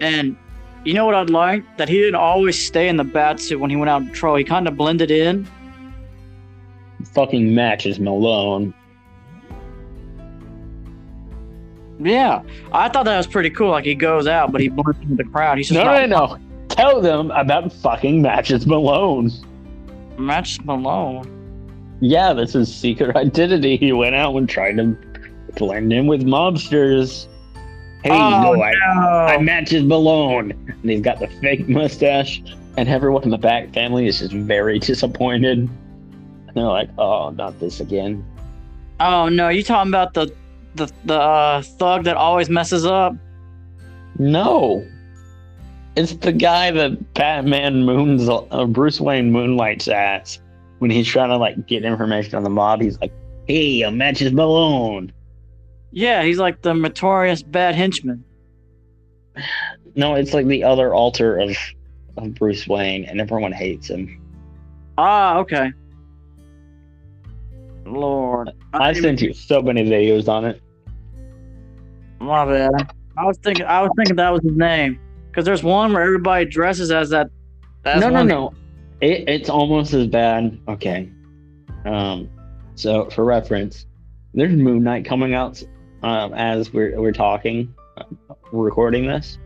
and 0.00 0.36
you 0.84 0.94
know 0.94 1.04
what 1.04 1.14
I'd 1.14 1.30
like? 1.30 1.64
That 1.78 1.88
he 1.88 1.98
didn't 1.98 2.14
always 2.14 2.64
stay 2.64 2.88
in 2.88 2.96
the 2.96 3.04
bat 3.04 3.40
suit 3.40 3.58
when 3.58 3.70
he 3.70 3.76
went 3.76 3.90
out 3.90 4.02
on 4.02 4.08
patrol. 4.08 4.36
He 4.36 4.44
kind 4.44 4.68
of 4.68 4.76
blended 4.76 5.10
in. 5.10 5.48
Fucking 7.12 7.54
matches 7.54 7.98
Malone. 7.98 8.72
Yeah, 11.98 12.42
I 12.72 12.88
thought 12.88 13.04
that 13.04 13.16
was 13.16 13.26
pretty 13.26 13.50
cool. 13.50 13.70
Like 13.70 13.84
he 13.84 13.94
goes 13.94 14.26
out, 14.26 14.52
but 14.52 14.60
he 14.60 14.68
blends 14.68 15.00
into 15.02 15.16
the 15.16 15.24
crowd. 15.24 15.58
He's 15.58 15.68
just 15.68 15.78
No, 15.78 15.84
not 15.84 16.08
no, 16.08 16.26
no. 16.36 16.49
Tell 16.80 17.02
them 17.02 17.30
about 17.32 17.70
fucking 17.74 18.22
matches 18.22 18.66
Malone. 18.66 19.30
Match 20.16 20.58
Malone. 20.64 21.28
Yeah, 22.00 22.32
that's 22.32 22.54
his 22.54 22.74
secret 22.74 23.14
identity. 23.16 23.76
He 23.76 23.92
went 23.92 24.14
out 24.14 24.34
and 24.34 24.48
tried 24.48 24.78
to 24.78 24.96
blend 25.56 25.92
in 25.92 26.06
with 26.06 26.22
mobsters. 26.22 27.26
Hey, 28.02 28.12
Oh, 28.12 28.54
no, 28.54 28.62
I, 28.62 28.72
no. 28.72 29.10
I 29.10 29.36
matches 29.42 29.84
Malone. 29.84 30.52
And 30.52 30.90
he's 30.90 31.02
got 31.02 31.18
the 31.18 31.26
fake 31.42 31.68
mustache, 31.68 32.42
and 32.78 32.88
everyone 32.88 33.24
in 33.24 33.30
the 33.30 33.36
back 33.36 33.74
family 33.74 34.06
is 34.06 34.20
just 34.20 34.32
very 34.32 34.78
disappointed. 34.78 35.58
And 35.58 36.54
they're 36.54 36.64
like, 36.64 36.88
oh, 36.96 37.28
not 37.28 37.60
this 37.60 37.80
again. 37.80 38.24
Oh 39.00 39.28
no, 39.28 39.50
you 39.50 39.62
talking 39.62 39.90
about 39.90 40.14
the 40.14 40.34
the 40.76 40.90
the 41.04 41.20
uh, 41.20 41.60
thug 41.60 42.04
that 42.04 42.16
always 42.16 42.48
messes 42.48 42.86
up? 42.86 43.14
No. 44.18 44.82
It's 46.00 46.14
the 46.14 46.32
guy 46.32 46.70
that 46.70 47.12
Batman 47.12 47.84
moons, 47.84 48.26
uh, 48.26 48.64
Bruce 48.64 49.02
Wayne 49.02 49.30
moonlights 49.30 49.86
at 49.86 50.38
when 50.78 50.90
he's 50.90 51.06
trying 51.06 51.28
to 51.28 51.36
like 51.36 51.66
get 51.66 51.84
information 51.84 52.36
on 52.36 52.42
the 52.42 52.48
mob. 52.48 52.80
He's 52.80 52.98
like, 53.02 53.12
"Hey, 53.46 53.82
a 53.82 53.90
matches 53.90 54.32
Malone." 54.32 55.12
Yeah, 55.90 56.22
he's 56.22 56.38
like 56.38 56.62
the 56.62 56.72
notorious 56.72 57.42
bad 57.42 57.74
henchman. 57.74 58.24
No, 59.94 60.14
it's 60.14 60.32
like 60.32 60.46
the 60.46 60.64
other 60.64 60.94
alter 60.94 61.38
of 61.38 61.54
of 62.16 62.34
Bruce 62.34 62.66
Wayne, 62.66 63.04
and 63.04 63.20
everyone 63.20 63.52
hates 63.52 63.90
him. 63.90 64.22
Ah, 64.96 65.36
okay. 65.36 65.70
Lord, 67.84 68.52
I 68.72 68.94
sent 68.94 69.20
you 69.20 69.34
so 69.34 69.60
many 69.60 69.84
videos 69.84 70.28
on 70.28 70.46
it. 70.46 70.62
My 72.20 72.46
bad. 72.46 72.94
I 73.18 73.26
was 73.26 73.36
thinking. 73.36 73.66
I 73.66 73.82
was 73.82 73.90
thinking 73.98 74.16
that 74.16 74.30
was 74.30 74.42
his 74.42 74.56
name 74.56 74.98
because 75.30 75.44
there's 75.44 75.62
one 75.62 75.92
where 75.92 76.02
everybody 76.02 76.44
dresses 76.44 76.90
as 76.90 77.10
that. 77.10 77.30
As 77.84 78.00
no, 78.00 78.10
no, 78.10 78.22
no. 78.22 78.52
It, 79.00 79.28
it's 79.28 79.48
almost 79.48 79.94
as 79.94 80.06
bad. 80.06 80.58
Okay. 80.68 81.10
Um. 81.84 82.28
So 82.74 83.08
for 83.10 83.24
reference, 83.24 83.86
there's 84.34 84.54
Moon 84.54 84.82
Knight 84.82 85.04
coming 85.04 85.34
out 85.34 85.62
um, 86.02 86.34
as 86.34 86.72
we're 86.72 87.00
we're 87.00 87.12
talking, 87.12 87.74
uh, 87.96 88.04
recording 88.52 89.06
this. 89.06 89.38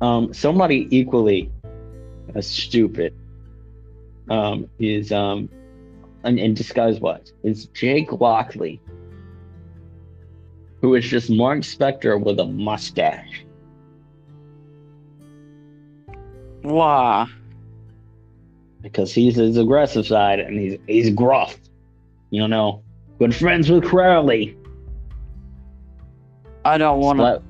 Um, 0.00 0.34
somebody 0.34 0.88
equally 0.90 1.50
as 2.34 2.46
stupid 2.46 3.14
um, 4.28 4.68
is 4.78 5.12
um, 5.12 5.48
and 6.24 6.38
in 6.38 6.54
disguise 6.54 7.00
what 7.00 7.30
is 7.42 7.66
Jake 7.66 8.12
Lockley, 8.12 8.80
who 10.80 10.94
is 10.94 11.06
just 11.06 11.30
Mark 11.30 11.60
Spector 11.60 12.20
with 12.20 12.40
a 12.40 12.44
mustache. 12.44 13.44
Why? 16.62 17.28
because 18.82 19.12
he's 19.14 19.36
his 19.36 19.56
aggressive 19.56 20.06
side 20.06 20.40
and 20.40 20.58
he's 20.58 20.78
he's 20.86 21.10
gruff. 21.10 21.56
You 22.30 22.46
know, 22.48 22.82
good 23.18 23.34
friends 23.34 23.70
with 23.70 23.84
Crawley. 23.84 24.56
I 26.64 26.78
don't 26.78 27.00
want 27.00 27.18
to. 27.20 27.42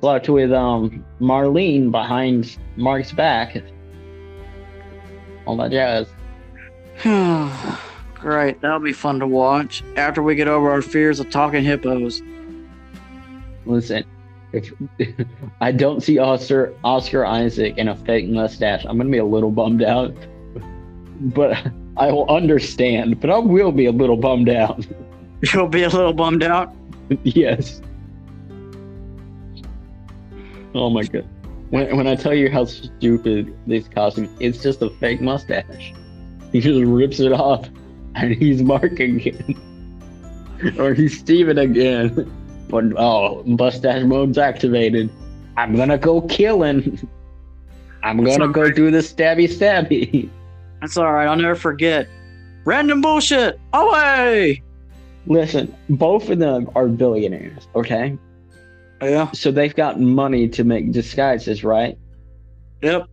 Slept, 0.00 0.28
with 0.28 0.52
um 0.52 1.04
Marlene 1.20 1.90
behind 1.90 2.56
Mark's 2.76 3.12
back. 3.12 3.56
All 5.46 5.56
that 5.56 5.70
jazz. 5.70 6.06
Great, 8.14 8.60
that'll 8.60 8.80
be 8.80 8.92
fun 8.92 9.20
to 9.20 9.26
watch 9.26 9.82
after 9.96 10.22
we 10.22 10.34
get 10.34 10.48
over 10.48 10.70
our 10.70 10.82
fears 10.82 11.20
of 11.20 11.30
talking 11.30 11.64
hippos. 11.64 12.20
Listen, 13.64 14.04
if 14.52 14.72
I 15.60 15.72
don't 15.72 16.02
see 16.02 16.18
Oscar 16.18 16.74
Oscar 16.84 17.24
Isaac 17.24 17.76
in 17.78 17.88
a 17.88 17.96
fake 17.96 18.28
mustache, 18.28 18.84
I'm 18.84 18.96
gonna 18.96 19.10
be 19.10 19.18
a 19.18 19.24
little 19.24 19.50
bummed 19.50 19.82
out. 19.82 20.14
But 21.20 21.66
I 21.96 22.12
will 22.12 22.30
understand. 22.30 23.20
But 23.20 23.30
I 23.30 23.38
will 23.38 23.72
be 23.72 23.86
a 23.86 23.92
little 23.92 24.16
bummed 24.16 24.48
out. 24.48 24.86
You'll 25.52 25.68
be 25.68 25.82
a 25.82 25.88
little 25.88 26.12
bummed 26.12 26.42
out. 26.42 26.74
yes. 27.22 27.80
Oh 30.74 30.90
my 30.90 31.02
god. 31.02 31.28
When, 31.70 31.96
when 31.96 32.06
I 32.06 32.14
tell 32.14 32.34
you 32.34 32.50
how 32.50 32.64
stupid 32.64 33.54
this 33.66 33.88
costume, 33.88 34.24
is, 34.24 34.54
it's 34.54 34.62
just 34.62 34.80
a 34.82 34.90
fake 34.90 35.20
mustache. 35.20 35.92
He 36.52 36.60
just 36.60 36.80
rips 36.82 37.20
it 37.20 37.32
off, 37.32 37.68
and 38.14 38.34
he's 38.34 38.62
Mark 38.62 38.98
again, 38.98 40.74
or 40.78 40.94
he's 40.94 41.18
Steven 41.18 41.58
again. 41.58 42.32
But 42.68 42.84
oh, 42.96 43.42
mustache 43.44 44.04
mode's 44.04 44.38
activated. 44.38 45.10
I'm 45.56 45.74
gonna 45.74 45.98
go 45.98 46.20
killing. 46.22 46.98
I'm 48.02 48.22
gonna 48.22 48.48
go 48.48 48.70
do 48.70 48.90
the 48.90 48.98
stabby 48.98 49.48
stabby. 49.48 50.28
That's 50.80 50.96
all 50.96 51.12
right. 51.12 51.26
I'll 51.26 51.36
never 51.36 51.56
forget. 51.56 52.08
Random 52.64 53.00
bullshit. 53.00 53.58
Away. 53.72 54.62
Listen, 55.26 55.74
both 55.90 56.30
of 56.30 56.38
them 56.38 56.70
are 56.76 56.86
billionaires, 56.86 57.66
okay? 57.74 58.16
Yeah. 59.02 59.30
So 59.32 59.50
they've 59.50 59.74
got 59.74 60.00
money 60.00 60.48
to 60.50 60.64
make 60.64 60.92
disguises, 60.92 61.64
right? 61.64 61.98
Yep. 62.82 63.08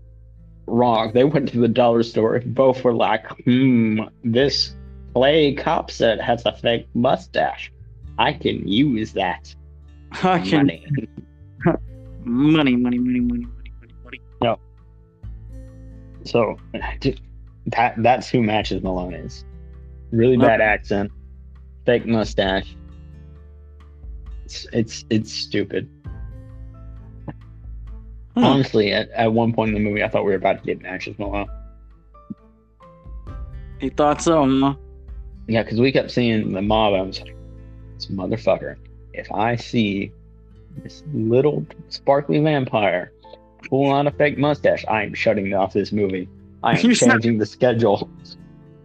wrong. 0.67 1.11
They 1.13 1.23
went 1.23 1.49
to 1.49 1.59
the 1.59 1.67
dollar 1.67 2.03
store. 2.03 2.39
Both 2.45 2.83
were 2.83 2.93
like, 2.93 3.27
hmm, 3.43 4.01
this 4.23 4.75
play 5.13 5.53
cop 5.53 5.89
set 5.91 6.21
has 6.21 6.45
a 6.45 6.53
fake 6.53 6.87
mustache. 6.93 7.71
I 8.17 8.33
can 8.33 8.67
use 8.67 9.13
that 9.13 9.53
I 10.23 10.39
can 10.39 10.67
money. 10.67 10.85
money, 12.25 12.75
money, 12.75 12.99
money, 12.99 13.19
money, 13.19 13.19
money, 13.19 13.73
money, 13.81 13.93
money. 14.03 14.21
So 16.25 16.57
that 17.67 17.93
that's 17.97 18.29
who 18.29 18.41
matches 18.41 18.81
Malone 18.83 19.13
is. 19.13 19.45
Really 20.11 20.37
Okay. 20.37 20.45
bad 20.45 20.61
accent, 20.61 21.11
fake 21.85 22.05
mustache. 22.05 22.75
It's 24.45 24.65
it's 24.73 25.05
it's 25.09 25.31
stupid. 25.31 25.89
Hmm. 28.35 28.43
Honestly, 28.43 28.91
at, 28.91 29.09
at 29.11 29.31
one 29.31 29.53
point 29.53 29.69
in 29.69 29.75
the 29.75 29.79
movie, 29.79 30.03
I 30.03 30.09
thought 30.09 30.25
we 30.25 30.31
were 30.31 30.37
about 30.37 30.59
to 30.59 30.65
get 30.65 30.81
matches 30.81 31.17
Malone. 31.17 31.47
You 33.79 33.89
thought 33.91 34.21
so, 34.21 34.47
huh? 34.61 34.75
Yeah, 35.47 35.63
because 35.63 35.79
we 35.79 35.91
kept 35.91 36.11
seeing 36.11 36.53
the 36.53 36.61
mob. 36.61 36.93
I 36.95 37.01
was 37.01 37.21
like, 37.21 37.34
this 37.95 38.07
motherfucker. 38.07 38.75
If 39.13 39.31
I 39.31 39.55
see 39.55 40.11
this 40.83 41.03
little 41.13 41.65
sparkly 41.89 42.39
vampire 42.39 43.11
pull 43.69 43.87
on 43.87 44.07
a 44.07 44.11
fake 44.11 44.37
mustache, 44.37 44.85
I 44.87 45.03
am 45.03 45.13
shutting 45.13 45.53
off 45.53 45.73
this 45.73 45.91
movie. 45.91 46.27
I 46.63 46.77
am 46.77 46.93
changing 46.93 47.37
the 47.37 47.45
schedule. 47.45 48.09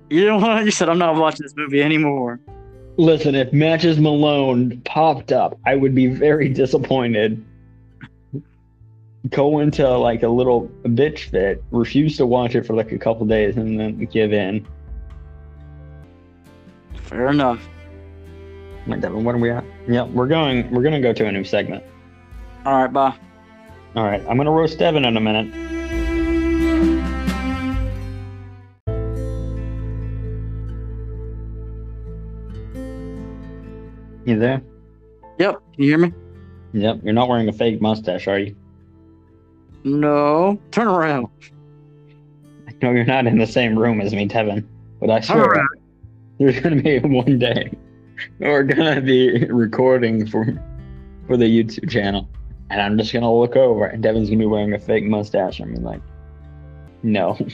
You 0.08 0.26
know 0.26 0.38
what? 0.38 0.64
You 0.64 0.70
said 0.70 0.88
I'm 0.88 0.98
not 0.98 1.16
watching 1.16 1.44
this 1.44 1.54
movie 1.56 1.82
anymore. 1.82 2.40
Listen, 2.96 3.34
if 3.34 3.52
Matches 3.52 3.98
Malone 3.98 4.80
popped 4.84 5.32
up, 5.32 5.58
I 5.64 5.76
would 5.76 5.94
be 5.94 6.06
very 6.08 6.48
disappointed. 6.48 7.44
Go 9.28 9.60
into 9.60 9.88
like 9.88 10.22
a 10.22 10.28
little 10.28 10.68
bitch 10.84 11.30
fit, 11.30 11.62
refuse 11.70 12.16
to 12.16 12.26
watch 12.26 12.54
it 12.54 12.66
for 12.66 12.74
like 12.74 12.92
a 12.92 12.98
couple 12.98 13.26
days, 13.26 13.56
and 13.56 13.78
then 13.78 13.98
give 14.06 14.32
in. 14.32 14.66
Fair 16.94 17.28
enough. 17.28 17.66
Wait, 18.86 19.00
Devin, 19.00 19.24
what 19.24 19.34
are 19.34 19.38
we 19.38 19.50
at? 19.50 19.64
Yep, 19.88 20.08
we're 20.08 20.26
going. 20.26 20.70
We're 20.70 20.82
gonna 20.82 21.00
go 21.00 21.12
to 21.12 21.26
a 21.26 21.32
new 21.32 21.44
segment. 21.44 21.84
All 22.64 22.82
right, 22.82 22.92
bye. 22.92 23.14
All 23.94 24.04
right, 24.04 24.24
I'm 24.28 24.36
gonna 24.36 24.50
roast 24.50 24.78
Devin 24.78 25.04
in 25.04 25.16
a 25.16 25.20
minute. 25.20 25.54
You 34.26 34.38
there? 34.38 34.62
Yep. 35.38 35.54
Can 35.74 35.82
you 35.82 35.88
hear 35.88 35.98
me? 35.98 36.12
Yep. 36.72 37.00
You're 37.02 37.14
not 37.14 37.28
wearing 37.28 37.48
a 37.48 37.52
fake 37.52 37.80
mustache, 37.80 38.28
are 38.28 38.38
you? 38.38 38.54
No. 39.82 40.60
Turn 40.70 40.86
around. 40.86 41.28
No, 42.82 42.92
you're 42.92 43.04
not 43.04 43.26
in 43.26 43.38
the 43.38 43.46
same 43.46 43.78
room 43.78 44.00
as 44.00 44.14
me, 44.14 44.26
Devin. 44.26 44.68
But 45.00 45.10
I 45.10 45.20
swear, 45.20 45.66
there's 46.38 46.60
gonna 46.62 46.82
be 46.82 46.98
one 47.00 47.38
day 47.38 47.72
we're 48.38 48.62
gonna 48.64 49.00
be 49.00 49.44
recording 49.46 50.26
for 50.26 50.46
for 51.26 51.36
the 51.36 51.44
YouTube 51.44 51.90
channel, 51.90 52.28
and 52.70 52.80
I'm 52.80 52.98
just 52.98 53.12
gonna 53.12 53.32
look 53.32 53.56
over, 53.56 53.86
and 53.86 54.02
Devin's 54.02 54.28
gonna 54.28 54.38
be 54.38 54.46
wearing 54.46 54.72
a 54.74 54.78
fake 54.78 55.04
mustache. 55.04 55.60
I'm 55.60 55.74
like, 55.76 56.02
no. 57.02 57.38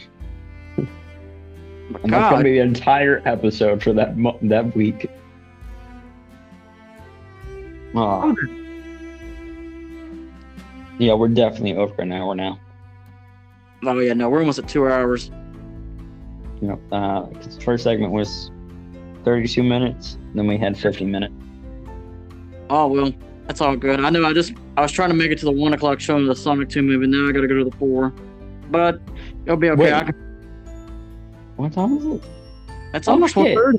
And 2.03 2.13
that's 2.13 2.33
gonna 2.33 2.43
be 2.43 2.55
the 2.55 2.61
entire 2.61 3.23
episode 3.27 3.81
for 3.81 3.93
that 3.93 4.17
mo- 4.17 4.39
that 4.43 4.75
week. 4.75 5.09
Oh. 7.95 8.35
Yeah, 10.99 11.15
we're 11.15 11.29
definitely 11.29 11.77
over 11.77 12.03
an 12.03 12.11
hour 12.11 12.35
now. 12.35 12.59
Oh 13.85 13.99
yeah, 14.01 14.15
no, 14.15 14.29
we're 14.29 14.41
almost 14.41 14.59
at 14.59 14.69
two 14.69 14.89
hours. 14.89 15.31
You 16.61 16.69
know, 16.69 16.81
uh, 16.91 17.27
first 17.61 17.85
segment 17.85 18.13
was 18.13 18.51
32 19.25 19.63
minutes, 19.63 20.17
then 20.39 20.47
we 20.47 20.59
had 20.59 20.77
50 20.79 21.05
minutes. 21.05 21.35
Oh 22.69 22.87
well, 22.89 23.13
that's 23.47 23.61
all 23.61 23.77
good. 23.77 24.01
I 24.01 24.11
know. 24.11 24.25
I 24.25 24.33
just 24.33 24.53
I 24.77 24.83
was 24.83 24.93
trying 24.93 25.11
to 25.11 25.15
make 25.15 25.31
it 25.31 25.39
to 25.39 25.45
the 25.45 25.53
one 25.53 25.73
o'clock 25.73 26.01
show 26.01 26.19
of 26.19 26.27
the 26.27 26.35
Sonic 26.35 26.69
Two 26.69 26.83
movie. 26.83 27.07
Now 27.07 27.29
I 27.29 27.33
got 27.33 27.43
to 27.43 27.49
go 27.49 27.55
to 27.55 27.65
the 27.65 27.77
four, 27.77 28.13
but 28.71 29.01
it'll 29.45 29.57
be 29.57 29.71
okay. 29.71 29.91
Can, 30.05 30.15
What 31.57 31.73
time 31.73 31.97
is 31.97 32.05
it? 32.05 32.23
it's 32.95 33.07
Oh, 33.09 33.13
almost 33.13 33.37
one 33.37 33.55
thirty. 33.55 33.79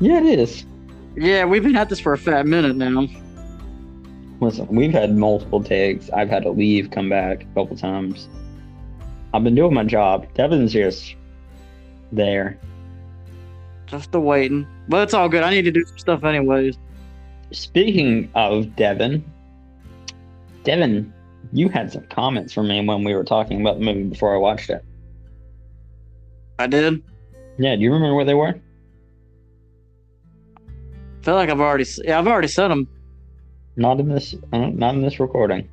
Yeah, 0.00 0.18
it 0.24 0.38
is. 0.38 0.64
Yeah, 1.14 1.44
we've 1.44 1.62
been 1.62 1.76
at 1.76 1.88
this 1.88 2.00
for 2.00 2.12
a 2.14 2.18
fat 2.18 2.46
minute 2.46 2.76
now. 2.76 3.06
Listen, 4.40 4.66
we've 4.68 4.92
had 4.92 5.14
multiple 5.16 5.62
takes. 5.62 6.10
I've 6.10 6.28
had 6.28 6.42
to 6.42 6.50
leave, 6.50 6.90
come 6.90 7.08
back 7.08 7.42
a 7.42 7.46
couple 7.54 7.76
times. 7.76 8.28
I've 9.32 9.42
been 9.44 9.54
doing 9.54 9.72
my 9.74 9.84
job. 9.84 10.26
Devin's 10.34 10.72
just 10.72 11.14
there. 12.12 12.58
Just 13.86 14.14
a 14.14 14.20
waiting, 14.20 14.66
but 14.88 15.02
it's 15.02 15.14
all 15.14 15.28
good. 15.28 15.42
I 15.42 15.50
need 15.50 15.62
to 15.62 15.70
do 15.70 15.84
some 15.84 15.98
stuff 15.98 16.24
anyways. 16.24 16.76
Speaking 17.52 18.28
of 18.34 18.74
Devin, 18.74 19.24
Devin, 20.64 21.12
you 21.52 21.68
had 21.68 21.92
some 21.92 22.04
comments 22.06 22.52
for 22.52 22.64
me 22.64 22.84
when 22.84 23.04
we 23.04 23.14
were 23.14 23.22
talking 23.22 23.60
about 23.60 23.78
the 23.78 23.84
movie 23.84 24.02
before 24.04 24.34
I 24.34 24.38
watched 24.38 24.70
it. 24.70 24.84
I 26.58 26.66
did. 26.66 27.02
Yeah, 27.58 27.76
do 27.76 27.82
you 27.82 27.92
remember 27.92 28.14
where 28.14 28.24
they 28.24 28.34
were? 28.34 28.58
I 30.56 31.24
feel 31.24 31.34
like 31.34 31.48
I've 31.50 31.60
already 31.60 31.84
yeah 32.04 32.18
I've 32.18 32.26
already 32.26 32.48
said 32.48 32.68
them. 32.68 32.88
Not 33.76 34.00
in 34.00 34.08
this. 34.08 34.34
Uh, 34.52 34.70
not 34.70 34.94
in 34.94 35.02
this 35.02 35.20
recording. 35.20 35.68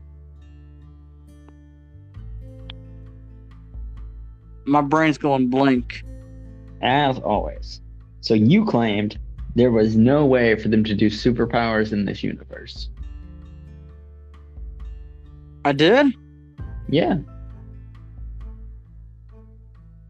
My 4.65 4.81
brain's 4.81 5.17
going 5.17 5.49
blank. 5.49 6.03
as 6.81 7.17
always. 7.19 7.81
So 8.23 8.33
you 8.33 8.65
claimed 8.65 9.19
there 9.55 9.69
was 9.71 9.95
no 9.95 10.25
way 10.25 10.55
for 10.55 10.69
them 10.69 10.83
to 10.85 10.95
do 10.95 11.09
superpowers 11.09 11.91
in 11.93 12.05
this 12.05 12.23
universe. 12.23 12.89
I 15.65 15.71
did. 15.73 16.07
Yeah, 16.89 17.17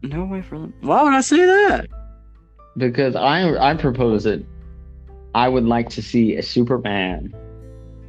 No 0.02 0.24
way 0.24 0.42
for 0.42 0.58
them. 0.58 0.74
Why 0.82 1.02
would 1.02 1.14
I 1.14 1.20
say 1.20 1.44
that? 1.44 1.88
because 2.76 3.14
I 3.14 3.54
I 3.70 3.74
propose 3.74 4.26
it 4.26 4.44
I 5.34 5.48
would 5.48 5.64
like 5.64 5.88
to 5.90 6.02
see 6.02 6.36
a 6.36 6.42
Superman 6.42 7.32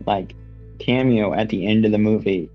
like 0.06 0.36
cameo 0.80 1.34
at 1.34 1.50
the 1.50 1.66
end 1.68 1.86
of 1.86 1.92
the 1.92 1.98
movie, 1.98 2.50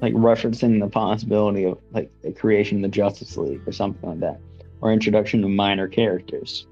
like 0.00 0.14
referencing 0.14 0.80
the 0.80 0.88
possibility 0.88 1.64
of 1.64 1.78
like 1.92 2.10
the 2.22 2.32
creation 2.32 2.78
of 2.78 2.82
the 2.82 2.88
Justice 2.88 3.36
League 3.36 3.62
or 3.66 3.72
something 3.72 4.08
like 4.08 4.20
that, 4.20 4.40
or 4.80 4.92
introduction 4.92 5.42
of 5.44 5.50
minor 5.50 5.88
characters, 5.88 6.66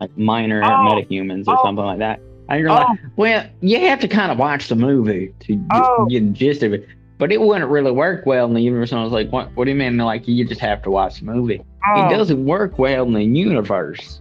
like 0.00 0.16
minor 0.16 0.62
Oh, 0.62 0.66
metahumans 0.68 1.46
or 1.48 1.58
oh, 1.58 1.64
something 1.64 1.84
like 1.84 1.98
that. 1.98 2.20
And 2.48 2.60
you're 2.60 2.70
oh. 2.70 2.74
like, 2.74 2.98
well, 3.16 3.46
you 3.60 3.80
have 3.80 4.00
to 4.00 4.08
kind 4.08 4.30
of 4.30 4.38
watch 4.38 4.68
the 4.68 4.76
movie 4.76 5.34
to 5.40 5.56
get, 5.56 5.66
Oh. 5.72 6.06
get 6.06 6.20
the 6.20 6.30
gist 6.30 6.62
of 6.62 6.72
it. 6.72 6.86
But 7.18 7.32
it 7.32 7.40
wouldn't 7.40 7.70
really 7.70 7.92
work 7.92 8.26
well 8.26 8.44
in 8.46 8.54
the 8.54 8.60
universe. 8.60 8.92
And 8.92 9.00
I 9.00 9.04
was 9.04 9.12
like, 9.12 9.30
what? 9.30 9.50
What 9.56 9.64
do 9.64 9.70
you 9.70 9.76
mean? 9.76 9.96
Like, 9.96 10.28
you 10.28 10.44
just 10.44 10.60
have 10.60 10.82
to 10.82 10.90
watch 10.90 11.20
the 11.20 11.24
movie 11.26 11.62
Oh, 11.88 12.06
it 12.06 12.16
doesn't 12.16 12.44
work 12.44 12.78
well 12.78 13.04
in 13.06 13.12
the 13.14 13.22
universe. 13.24 14.20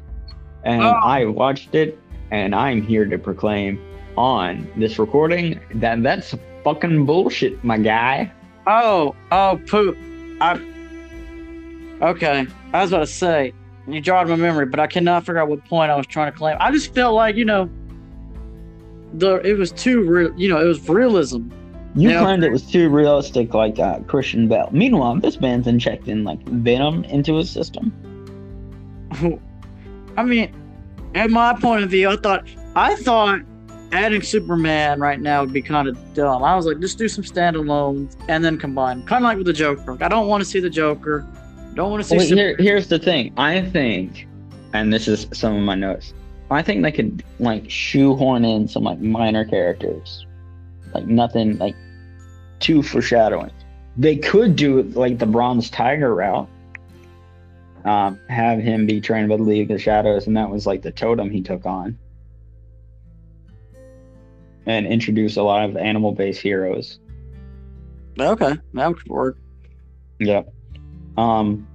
And 0.63 0.81
Oh. 0.81 0.99
I 1.03 1.25
watched 1.25 1.75
it, 1.75 1.99
and 2.31 2.55
I'm 2.55 2.81
here 2.81 3.05
to 3.05 3.17
proclaim 3.17 3.79
on 4.17 4.67
this 4.77 4.97
recording 4.97 5.59
that 5.75 6.01
that's 6.03 6.33
fucking 6.63 7.05
bullshit, 7.05 7.61
my 7.63 7.77
guy. 7.77 8.31
Oh, 8.65 9.13
oh, 9.31 9.59
poop. 9.67 9.97
I. 10.41 10.59
Okay, 12.01 12.45
I 12.73 12.81
was 12.81 12.91
about 12.91 12.99
to 13.01 13.07
say, 13.07 13.53
you 13.87 14.01
jarred 14.01 14.27
my 14.27 14.35
memory, 14.35 14.65
but 14.65 14.79
I 14.79 14.87
cannot 14.87 15.21
figure 15.25 15.37
out 15.39 15.47
what 15.47 15.63
point 15.65 15.91
I 15.91 15.95
was 15.95 16.07
trying 16.07 16.31
to 16.31 16.37
claim. 16.37 16.57
I 16.59 16.71
just 16.71 16.93
felt 16.93 17.13
like, 17.15 17.35
you 17.35 17.45
know, 17.45 17.69
the 19.13 19.35
it 19.37 19.57
was 19.57 19.71
too 19.71 20.01
real. 20.03 20.33
You 20.37 20.49
know, 20.49 20.59
it 20.61 20.65
was 20.67 20.87
realism. 20.89 21.49
You 21.95 22.09
Yeah. 22.09 22.21
claimed 22.21 22.43
it 22.43 22.51
was 22.51 22.63
too 22.69 22.89
realistic, 22.89 23.53
like 23.53 23.79
uh, 23.79 23.99
Christian 24.01 24.47
Bale. 24.49 24.69
Meanwhile, 24.71 25.17
this 25.21 25.39
man's 25.39 25.67
injecting 25.67 26.23
like 26.23 26.41
venom 26.49 27.03
into 27.05 27.35
his 27.37 27.49
system. 27.49 27.93
I 30.17 30.23
mean, 30.23 30.53
at 31.13 31.29
my 31.29 31.53
point 31.53 31.83
of 31.83 31.89
view, 31.89 32.09
I 32.09 32.17
thought 32.17 32.47
I 32.75 32.95
thought 32.95 33.39
adding 33.91 34.21
Superman 34.21 34.99
right 34.99 35.21
now 35.21 35.41
would 35.41 35.53
be 35.53 35.61
kind 35.61 35.87
of 35.87 35.97
dumb. 36.13 36.43
I 36.43 36.55
was 36.55 36.65
like, 36.65 36.79
just 36.79 36.97
do 36.97 37.07
some 37.07 37.23
standalones 37.23 38.17
and 38.27 38.43
then 38.43 38.57
combine, 38.57 39.03
kind 39.05 39.23
of 39.23 39.27
like 39.29 39.37
with 39.37 39.47
the 39.47 39.53
Joker. 39.53 39.97
I 40.01 40.09
don't 40.09 40.27
want 40.27 40.43
to 40.43 40.49
see 40.49 40.59
the 40.59 40.69
Joker. 40.69 41.25
Don't 41.75 41.91
want 41.91 42.03
to 42.03 42.09
see. 42.09 42.17
Well, 42.17 42.25
here, 42.25 42.55
here's 42.57 42.87
the 42.87 42.99
thing. 42.99 43.33
I 43.37 43.61
think, 43.61 44.27
and 44.73 44.93
this 44.93 45.07
is 45.07 45.27
some 45.33 45.55
of 45.55 45.61
my 45.61 45.75
notes. 45.75 46.13
I 46.49 46.61
think 46.61 46.83
they 46.83 46.91
could 46.91 47.23
like 47.39 47.69
shoehorn 47.69 48.45
in 48.45 48.67
some 48.67 48.83
like 48.83 48.99
minor 48.99 49.45
characters, 49.45 50.25
like 50.93 51.05
nothing 51.05 51.57
like 51.57 51.75
too 52.59 52.81
foreshadowing. 52.81 53.51
They 53.97 54.15
could 54.15 54.55
do 54.55 54.83
like 54.83 55.19
the 55.19 55.25
Bronze 55.25 55.69
Tiger 55.69 56.15
route. 56.15 56.47
Um, 57.83 58.19
have 58.29 58.59
him 58.59 58.87
be 58.87 58.99
trained 58.99 59.29
by 59.29 59.37
the 59.37 59.43
League 59.43 59.69
of 59.69 59.81
Shadows, 59.81 60.27
and 60.27 60.35
that 60.37 60.49
was 60.49 60.65
like 60.65 60.81
the 60.81 60.91
totem 60.91 61.29
he 61.29 61.41
took 61.41 61.65
on, 61.65 61.99
and 64.65 64.87
introduce 64.87 65.37
a 65.37 65.43
lot 65.43 65.69
of 65.69 65.77
animal-based 65.77 66.41
heroes. 66.41 66.99
okay, 68.19 68.57
that 68.73 68.87
would 68.87 69.07
work. 69.07 69.37
Yep. 70.19 70.54
Um, 71.17 71.67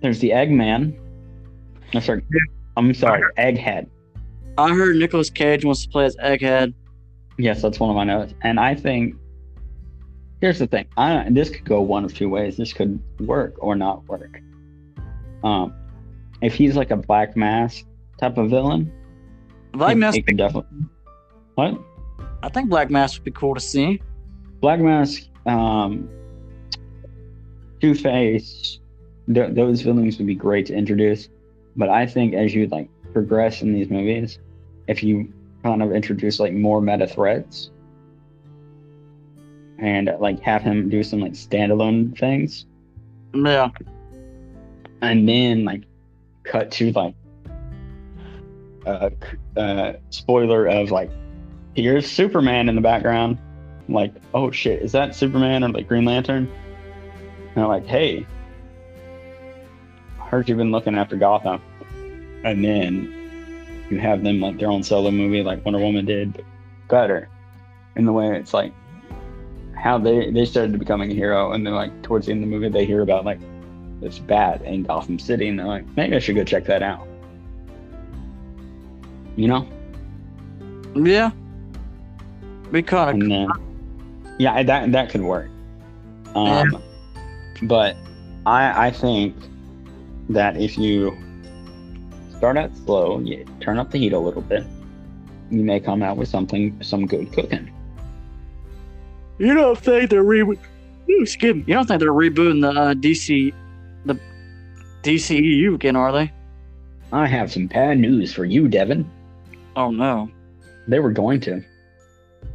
there's 0.00 0.18
the 0.20 0.30
Eggman. 0.30 0.98
No, 1.94 2.00
sorry. 2.00 2.22
I'm 2.76 2.94
sorry, 2.94 3.22
Egghead. 3.38 3.88
I 4.56 4.74
heard 4.74 4.96
Nicolas 4.96 5.30
Cage 5.30 5.64
wants 5.64 5.84
to 5.84 5.88
play 5.90 6.04
as 6.04 6.16
Egghead. 6.16 6.74
Yes, 7.38 7.62
that's 7.62 7.80
one 7.80 7.90
of 7.90 7.96
my 7.96 8.04
notes. 8.04 8.34
And 8.42 8.60
I 8.60 8.74
think 8.74 9.14
here's 10.40 10.58
the 10.58 10.66
thing. 10.66 10.86
I 10.96 11.26
this 11.30 11.50
could 11.50 11.64
go 11.64 11.80
one 11.80 12.04
of 12.04 12.14
two 12.14 12.28
ways. 12.28 12.56
This 12.56 12.72
could 12.72 13.00
work 13.20 13.54
or 13.58 13.76
not 13.76 14.06
work. 14.08 14.40
Um, 15.42 15.74
if 16.42 16.54
he's 16.54 16.76
like 16.76 16.90
a 16.90 16.96
Black 16.96 17.36
Mask 17.36 17.84
type 18.18 18.38
of 18.38 18.50
villain, 18.50 18.92
Black 19.72 19.96
Mask. 19.96 20.18
could 20.26 20.36
definitely. 20.36 20.86
What? 21.54 21.80
I 22.42 22.48
think 22.48 22.70
Black 22.70 22.90
Mask 22.90 23.18
would 23.18 23.24
be 23.24 23.30
cool 23.30 23.54
to 23.54 23.60
see. 23.60 24.00
Black 24.60 24.80
Mask, 24.80 25.22
um, 25.46 26.08
Two 27.80 27.94
Face, 27.94 28.78
th- 29.32 29.54
those 29.54 29.80
villains 29.82 30.18
would 30.18 30.26
be 30.26 30.34
great 30.34 30.66
to 30.66 30.74
introduce. 30.74 31.28
But 31.76 31.88
I 31.88 32.06
think 32.06 32.34
as 32.34 32.54
you 32.54 32.66
like 32.66 32.88
progress 33.12 33.62
in 33.62 33.72
these 33.72 33.88
movies, 33.90 34.38
if 34.86 35.02
you 35.02 35.32
kind 35.62 35.82
of 35.82 35.92
introduce 35.92 36.40
like 36.40 36.52
more 36.52 36.80
meta 36.80 37.06
threats 37.06 37.70
and 39.78 40.10
like 40.20 40.40
have 40.40 40.62
him 40.62 40.88
do 40.88 41.02
some 41.02 41.20
like 41.20 41.32
standalone 41.32 42.16
things, 42.18 42.66
Yeah. 43.34 43.70
and 45.00 45.28
then 45.28 45.64
like 45.64 45.84
cut 46.42 46.70
to 46.72 46.92
like 46.92 47.14
uh, 48.86 49.10
uh 49.56 49.92
spoiler 50.10 50.66
of 50.66 50.90
like 50.90 51.10
here's 51.74 52.10
Superman 52.10 52.68
in 52.68 52.74
the 52.74 52.80
background. 52.82 53.38
Like, 53.88 54.12
oh 54.34 54.50
shit, 54.50 54.82
is 54.82 54.92
that 54.92 55.14
Superman 55.14 55.64
or 55.64 55.68
like 55.70 55.88
Green 55.88 56.04
Lantern? 56.04 56.50
And 57.50 57.56
they're 57.56 57.66
like, 57.66 57.86
hey, 57.86 58.26
I 60.20 60.26
heard 60.26 60.48
you've 60.48 60.58
been 60.58 60.70
looking 60.70 60.96
after 60.96 61.16
Gotham. 61.16 61.60
And 62.44 62.64
then 62.64 63.86
you 63.90 63.98
have 63.98 64.22
them 64.22 64.40
like 64.40 64.58
their 64.58 64.70
own 64.70 64.82
solo 64.82 65.10
movie 65.10 65.42
like 65.42 65.64
Wonder 65.64 65.80
Woman 65.80 66.06
did, 66.06 66.32
but 66.32 66.44
better. 66.88 67.28
In 67.96 68.04
the 68.04 68.12
way 68.12 68.36
it's 68.36 68.54
like 68.54 68.72
how 69.76 69.98
they 69.98 70.30
they 70.30 70.44
started 70.44 70.78
becoming 70.78 71.10
a 71.10 71.14
hero 71.14 71.52
and 71.52 71.66
then 71.66 71.74
like 71.74 72.02
towards 72.02 72.26
the 72.26 72.32
end 72.32 72.44
of 72.44 72.48
the 72.50 72.54
movie 72.54 72.68
they 72.68 72.84
hear 72.86 73.02
about 73.02 73.24
like 73.24 73.40
this 74.00 74.18
bat 74.18 74.62
in 74.62 74.84
Gotham 74.84 75.18
City 75.18 75.48
and 75.48 75.58
they're 75.58 75.66
like, 75.66 75.84
maybe 75.96 76.16
I 76.16 76.20
should 76.20 76.36
go 76.36 76.44
check 76.44 76.64
that 76.66 76.82
out. 76.82 77.06
You 79.36 79.48
know? 79.48 79.68
Yeah. 80.94 81.30
Be 82.70 82.82
kind 82.82 83.22
of. 83.22 83.22
and 83.22 83.30
then 83.30 84.36
yeah 84.38 84.62
that 84.62 84.92
that 84.92 85.10
could 85.10 85.20
work 85.20 85.50
um 86.34 86.82
but 87.62 87.96
i 88.46 88.86
i 88.86 88.90
think 88.90 89.34
that 90.28 90.56
if 90.56 90.78
you 90.78 91.16
start 92.36 92.56
out 92.56 92.74
slow 92.84 93.20
you 93.20 93.44
turn 93.60 93.78
up 93.78 93.90
the 93.90 93.98
heat 93.98 94.12
a 94.12 94.18
little 94.18 94.42
bit 94.42 94.64
you 95.50 95.62
may 95.62 95.78
come 95.80 96.02
out 96.02 96.16
with 96.16 96.28
something 96.28 96.76
some 96.82 97.06
good 97.06 97.32
cooking 97.32 97.70
You 99.38 99.54
don't 99.54 99.78
think 99.78 100.10
they're 100.10 100.22
re? 100.22 100.42
Ooh, 100.42 100.58
Excuse 101.08 101.54
me. 101.56 101.64
You 101.66 101.74
don't 101.74 101.86
think 101.88 101.98
they're 102.00 102.12
rebooting 102.12 102.60
the 102.60 102.68
uh, 102.78 102.94
DC, 102.94 103.52
the 104.04 104.18
DCEU 105.02 105.74
again, 105.74 105.96
are 105.96 106.12
they? 106.12 106.30
i 107.12 107.26
have 107.26 107.50
some 107.50 107.66
bad 107.66 107.98
news 107.98 108.32
for 108.32 108.44
you 108.44 108.68
devin 108.68 109.10
Oh 109.76 109.90
no, 109.90 110.30
they 110.86 111.00
were 111.00 111.10
going 111.10 111.40
to 111.40 111.62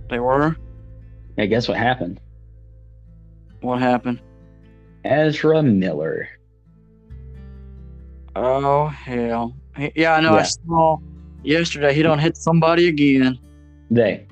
they 0.09 0.19
were. 0.19 0.55
yeah 1.37 1.45
guess 1.45 1.67
what 1.67 1.77
happened 1.77 2.19
What 3.61 3.79
happened? 3.81 4.19
Ezra 5.05 5.61
miller 5.63 6.27
Oh 8.37 8.87
hell. 8.87 9.55
Yeah, 9.95 10.15
I 10.15 10.19
know. 10.19 10.35
I 10.35 10.43
saw 10.43 10.97
yesterday. 11.43 11.93
He 11.93 12.01
don't 12.01 12.19
hit 12.19 12.35
somebody 12.35 12.89
again, 12.89 13.39
they 13.89 14.25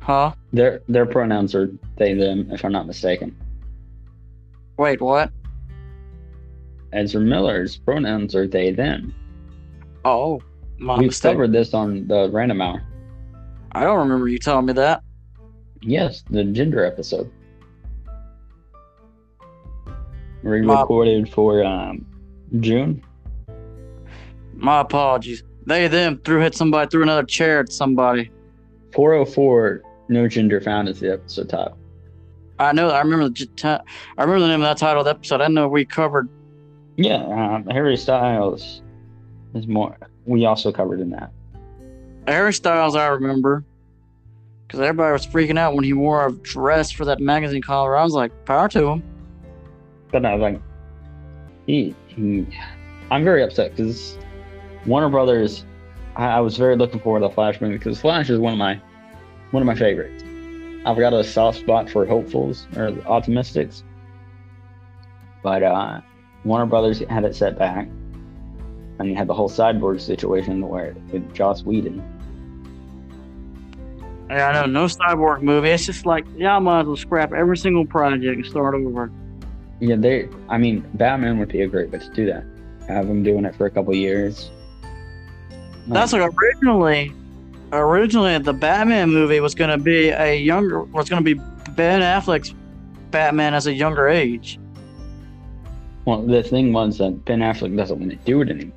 huh? 0.00 0.32
their 0.52 0.82
their 0.88 1.06
pronouns 1.06 1.54
are 1.54 1.70
they 1.96 2.14
them 2.14 2.48
if 2.52 2.64
i'm 2.64 2.72
not 2.72 2.86
mistaken 2.86 3.36
Wait, 4.78 5.00
what? 5.00 5.30
ezra 6.92 7.20
miller's 7.20 7.76
pronouns 7.76 8.34
are 8.34 8.46
they 8.46 8.70
them 8.70 9.14
Oh, 10.04 10.40
my 10.78 10.96
we've 10.98 11.20
covered 11.20 11.52
this 11.52 11.74
on 11.74 12.06
the 12.06 12.30
random 12.30 12.60
hour 12.62 12.82
I 13.72 13.82
don't 13.82 13.98
remember 13.98 14.28
you 14.28 14.38
telling 14.38 14.66
me 14.66 14.72
that. 14.74 15.02
Yes, 15.82 16.22
the 16.30 16.44
gender 16.44 16.84
episode. 16.86 17.30
Re-recorded 20.46 21.28
for 21.28 21.64
um, 21.64 22.06
June. 22.60 23.02
My 24.54 24.80
apologies. 24.80 25.42
They 25.66 25.88
them 25.88 26.20
threw 26.24 26.40
hit 26.40 26.54
somebody 26.54 26.88
threw 26.88 27.02
another 27.02 27.24
chair 27.24 27.58
at 27.58 27.72
somebody. 27.72 28.30
404, 28.94 29.82
no 30.08 30.28
gender 30.28 30.60
found 30.60 30.88
is 30.88 31.00
the 31.00 31.14
episode 31.14 31.48
title. 31.48 31.76
I 32.60 32.72
know. 32.72 32.90
I 32.90 33.00
remember 33.00 33.28
the 33.28 33.46
ti- 33.56 33.66
I 33.66 33.82
remember 34.18 34.40
the 34.40 34.48
name 34.48 34.62
of 34.62 34.68
that 34.68 34.78
title 34.78 35.00
of 35.00 35.06
the 35.06 35.10
episode. 35.10 35.40
I 35.40 35.48
know 35.48 35.66
we 35.66 35.84
covered. 35.84 36.28
Yeah, 36.96 37.24
um, 37.26 37.66
Harry 37.66 37.96
Styles 37.96 38.82
is 39.54 39.66
more. 39.66 39.98
We 40.26 40.46
also 40.46 40.70
covered 40.70 41.00
in 41.00 41.10
that. 41.10 41.32
Harry 42.28 42.52
Styles, 42.52 42.94
I 42.94 43.08
remember. 43.08 43.64
Because 44.66 44.78
everybody 44.80 45.12
was 45.12 45.26
freaking 45.26 45.58
out 45.58 45.74
when 45.74 45.84
he 45.84 45.92
wore 45.92 46.28
a 46.28 46.32
dress 46.32 46.92
for 46.92 47.04
that 47.04 47.20
magazine 47.20 47.62
cover. 47.62 47.96
I 47.96 48.04
was 48.04 48.14
like, 48.14 48.32
power 48.44 48.68
to 48.68 48.86
him. 48.86 49.15
But 50.12 50.24
I 50.24 50.34
was 50.34 50.42
like, 50.42 50.60
he, 51.66 51.94
he 52.06 52.46
I'm 53.10 53.24
very 53.24 53.42
upset 53.42 53.70
because 53.76 54.18
Warner 54.86 55.08
Brothers. 55.08 55.64
I, 56.16 56.26
I 56.26 56.40
was 56.40 56.56
very 56.56 56.76
looking 56.76 57.00
forward 57.00 57.20
to 57.20 57.28
the 57.28 57.34
Flash 57.34 57.60
movie 57.60 57.76
because 57.76 58.00
Flash 58.00 58.30
is 58.30 58.38
one 58.38 58.52
of 58.52 58.58
my 58.58 58.80
one 59.50 59.62
of 59.62 59.66
my 59.66 59.74
favorites. 59.74 60.24
I've 60.84 60.96
got 60.96 61.12
a 61.12 61.24
soft 61.24 61.58
spot 61.58 61.90
for 61.90 62.06
hopefuls 62.06 62.66
or 62.76 62.96
optimistics, 63.06 63.82
but 65.42 65.62
uh, 65.62 66.00
Warner 66.44 66.66
Brothers 66.66 67.00
had 67.10 67.24
it 67.24 67.34
set 67.34 67.58
back, 67.58 67.88
And 68.98 69.08
you 69.08 69.16
had 69.16 69.26
the 69.26 69.34
whole 69.34 69.48
cyborg 69.48 70.00
situation 70.00 70.60
where 70.60 70.94
with 71.10 71.34
Joss 71.34 71.64
Whedon. 71.64 72.02
Yeah, 74.30 74.48
I 74.48 74.52
know, 74.52 74.66
no 74.66 74.86
cyborg 74.86 75.42
movie. 75.42 75.70
It's 75.70 75.86
just 75.86 76.06
like 76.06 76.24
y'all 76.36 76.60
might 76.60 76.80
as 76.80 76.86
well 76.86 76.96
scrap 76.96 77.32
every 77.32 77.56
single 77.56 77.84
project 77.84 78.36
and 78.36 78.46
start 78.46 78.74
over. 78.74 79.10
Yeah, 79.80 79.96
they. 79.96 80.28
I 80.48 80.58
mean, 80.58 80.84
Batman 80.94 81.38
would 81.38 81.48
be 81.48 81.62
a 81.62 81.66
great 81.66 81.90
way 81.90 81.98
to 81.98 82.10
do 82.10 82.26
that. 82.26 82.44
Have 82.88 83.08
him 83.08 83.22
doing 83.22 83.44
it 83.44 83.54
for 83.56 83.66
a 83.66 83.70
couple 83.70 83.94
years. 83.94 84.50
That's 85.88 86.12
like 86.12 86.32
originally, 86.42 87.12
originally 87.72 88.38
the 88.38 88.52
Batman 88.52 89.10
movie 89.10 89.40
was 89.40 89.54
going 89.54 89.70
to 89.70 89.78
be 89.82 90.08
a 90.08 90.36
younger, 90.36 90.82
was 90.82 91.08
going 91.08 91.24
to 91.24 91.34
be 91.34 91.40
Ben 91.72 92.00
Affleck's 92.00 92.54
Batman 93.10 93.54
as 93.54 93.66
a 93.66 93.72
younger 93.72 94.08
age. 94.08 94.58
Well, 96.04 96.22
the 96.22 96.42
thing 96.42 96.72
was 96.72 96.98
that 96.98 97.24
Ben 97.24 97.40
Affleck 97.40 97.76
doesn't 97.76 97.98
want 97.98 98.10
to 98.10 98.16
do 98.18 98.40
it 98.40 98.48
anymore. 98.50 98.72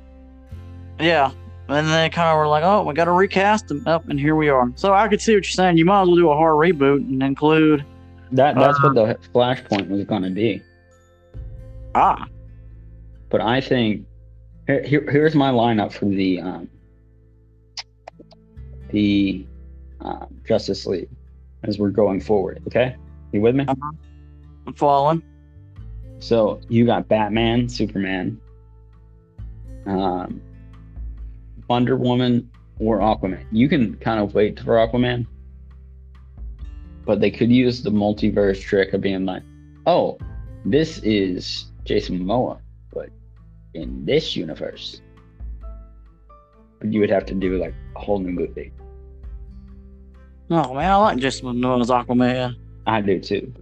Yeah, 0.98 1.30
and 1.68 1.88
they 1.88 2.10
kind 2.10 2.28
of 2.28 2.36
were 2.36 2.48
like, 2.48 2.62
oh, 2.64 2.82
we 2.84 2.92
got 2.94 3.06
to 3.06 3.12
recast 3.12 3.70
him 3.70 3.86
up, 3.86 4.08
and 4.08 4.18
here 4.18 4.36
we 4.36 4.48
are. 4.48 4.70
So 4.74 4.92
I 4.92 5.08
could 5.08 5.20
see 5.20 5.32
what 5.34 5.44
you're 5.44 5.50
saying. 5.50 5.78
You 5.78 5.84
might 5.84 6.02
as 6.02 6.08
well 6.08 6.16
do 6.16 6.30
a 6.30 6.36
hard 6.36 6.54
reboot 6.56 6.98
and 6.98 7.22
include 7.22 7.84
That 8.32 8.56
that's 8.56 8.78
Uh, 8.78 8.90
what 8.90 8.94
the 8.94 9.18
Flashpoint 9.32 9.88
was 9.88 10.04
going 10.04 10.22
to 10.22 10.30
be. 10.30 10.62
Ah, 11.94 12.26
But 13.28 13.40
I 13.40 13.60
think 13.60 14.06
here, 14.66 14.82
here 14.82 15.10
here's 15.10 15.34
my 15.34 15.50
lineup 15.50 15.92
for 15.92 16.06
the 16.06 16.40
um, 16.40 16.68
the 18.90 19.46
uh, 20.00 20.26
Justice 20.46 20.86
League 20.86 21.08
as 21.64 21.78
we're 21.78 21.90
going 21.90 22.20
forward. 22.20 22.62
Okay, 22.66 22.96
you 23.32 23.40
with 23.40 23.54
me? 23.54 23.66
I'm 23.68 24.74
following. 24.74 25.22
So 26.18 26.60
you 26.68 26.84
got 26.84 27.08
Batman, 27.08 27.68
Superman, 27.68 28.40
um, 29.86 30.42
Wonder 31.68 31.96
Woman, 31.96 32.50
or 32.78 32.98
Aquaman. 32.98 33.46
You 33.52 33.68
can 33.68 33.96
kind 33.96 34.20
of 34.20 34.34
wait 34.34 34.60
for 34.60 34.76
Aquaman, 34.76 35.26
but 37.06 37.20
they 37.20 37.30
could 37.30 37.50
use 37.50 37.82
the 37.82 37.90
multiverse 37.90 38.60
trick 38.60 38.92
of 38.92 39.00
being 39.00 39.24
like, 39.24 39.42
"Oh, 39.86 40.18
this 40.64 40.98
is 40.98 41.69
Jason 41.84 42.18
Momoa, 42.18 42.58
but 42.92 43.10
in 43.74 44.04
this 44.04 44.36
universe." 44.36 45.00
You 46.82 47.00
would 47.00 47.10
have 47.10 47.26
to 47.26 47.34
do 47.34 47.58
like 47.60 47.74
a 47.94 47.98
whole 48.00 48.18
new 48.18 48.32
movie. 48.32 48.72
Oh 50.50 50.72
man, 50.74 50.90
I 50.90 50.96
like 50.96 51.18
Jason 51.18 51.46
Momoa 51.48 51.80
as 51.80 51.90
Aquaman. 51.90 52.56
I 52.86 53.00
do 53.02 53.20
too. 53.20 53.52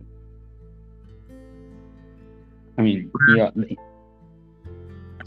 I 2.79 2.83
mean, 2.83 3.11
yeah, 3.37 3.51
so, 3.57 3.63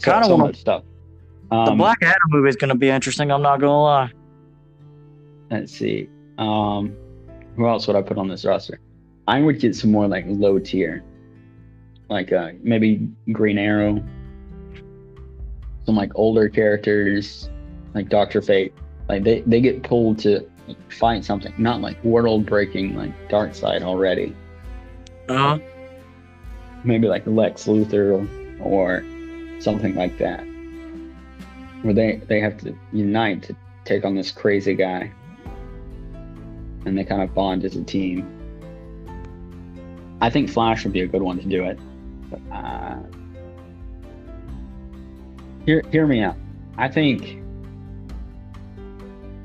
kinda 0.00 0.24
so 0.24 0.30
wanna- 0.30 0.44
much 0.44 0.56
stuff. 0.56 0.84
The 1.50 1.56
Um, 1.56 1.76
Black 1.76 1.98
Adam 2.02 2.16
movie 2.30 2.48
is 2.48 2.56
going 2.56 2.70
to 2.70 2.74
be 2.74 2.88
interesting. 2.88 3.30
I'm 3.30 3.42
not 3.42 3.60
going 3.60 3.68
to 3.68 3.76
lie. 3.76 4.10
Let's 5.50 5.70
see. 5.70 6.08
Um, 6.38 6.96
who 7.56 7.68
else 7.68 7.86
would 7.86 7.94
I 7.94 8.00
put 8.00 8.16
on 8.16 8.26
this 8.26 8.46
roster? 8.46 8.80
I 9.28 9.42
would 9.42 9.60
get 9.60 9.76
some 9.76 9.92
more 9.92 10.08
like 10.08 10.24
low 10.26 10.58
tier, 10.58 11.04
like 12.12 12.32
uh, 12.32 12.50
maybe 12.62 13.08
Green 13.32 13.58
Arrow, 13.58 14.02
some 15.84 15.96
like 15.96 16.12
older 16.14 16.48
characters, 16.48 17.50
like 17.94 18.08
Doctor 18.08 18.42
Fate. 18.42 18.74
Like 19.08 19.24
they 19.24 19.40
they 19.42 19.60
get 19.60 19.82
pulled 19.82 20.18
to 20.20 20.48
like, 20.68 20.92
fight 20.92 21.24
something, 21.24 21.52
not 21.58 21.80
like 21.80 22.02
world 22.04 22.46
breaking 22.46 22.96
like 22.96 23.12
Darkseid 23.28 23.82
already. 23.82 24.34
Uh, 25.28 25.58
Maybe 26.84 27.06
like 27.06 27.26
Lex 27.26 27.66
Luthor 27.66 28.28
or 28.60 29.04
something 29.60 29.94
like 29.94 30.18
that, 30.18 30.44
where 31.82 31.94
they 31.94 32.20
they 32.26 32.40
have 32.40 32.58
to 32.58 32.76
unite 32.92 33.42
to 33.44 33.56
take 33.84 34.04
on 34.04 34.14
this 34.14 34.30
crazy 34.30 34.74
guy 34.74 35.12
and 36.84 36.98
they 36.98 37.04
kind 37.04 37.22
of 37.22 37.34
bond 37.34 37.64
as 37.64 37.76
a 37.76 37.84
team. 37.84 38.26
I 40.20 40.30
think 40.30 40.50
Flash 40.50 40.84
would 40.84 40.92
be 40.92 41.00
a 41.00 41.06
good 41.06 41.22
one 41.22 41.38
to 41.38 41.46
do 41.46 41.64
it. 41.64 41.78
Uh, 42.50 42.96
hear, 45.66 45.82
hear 45.90 46.06
me 46.06 46.22
out. 46.22 46.36
I 46.78 46.88
think 46.88 47.42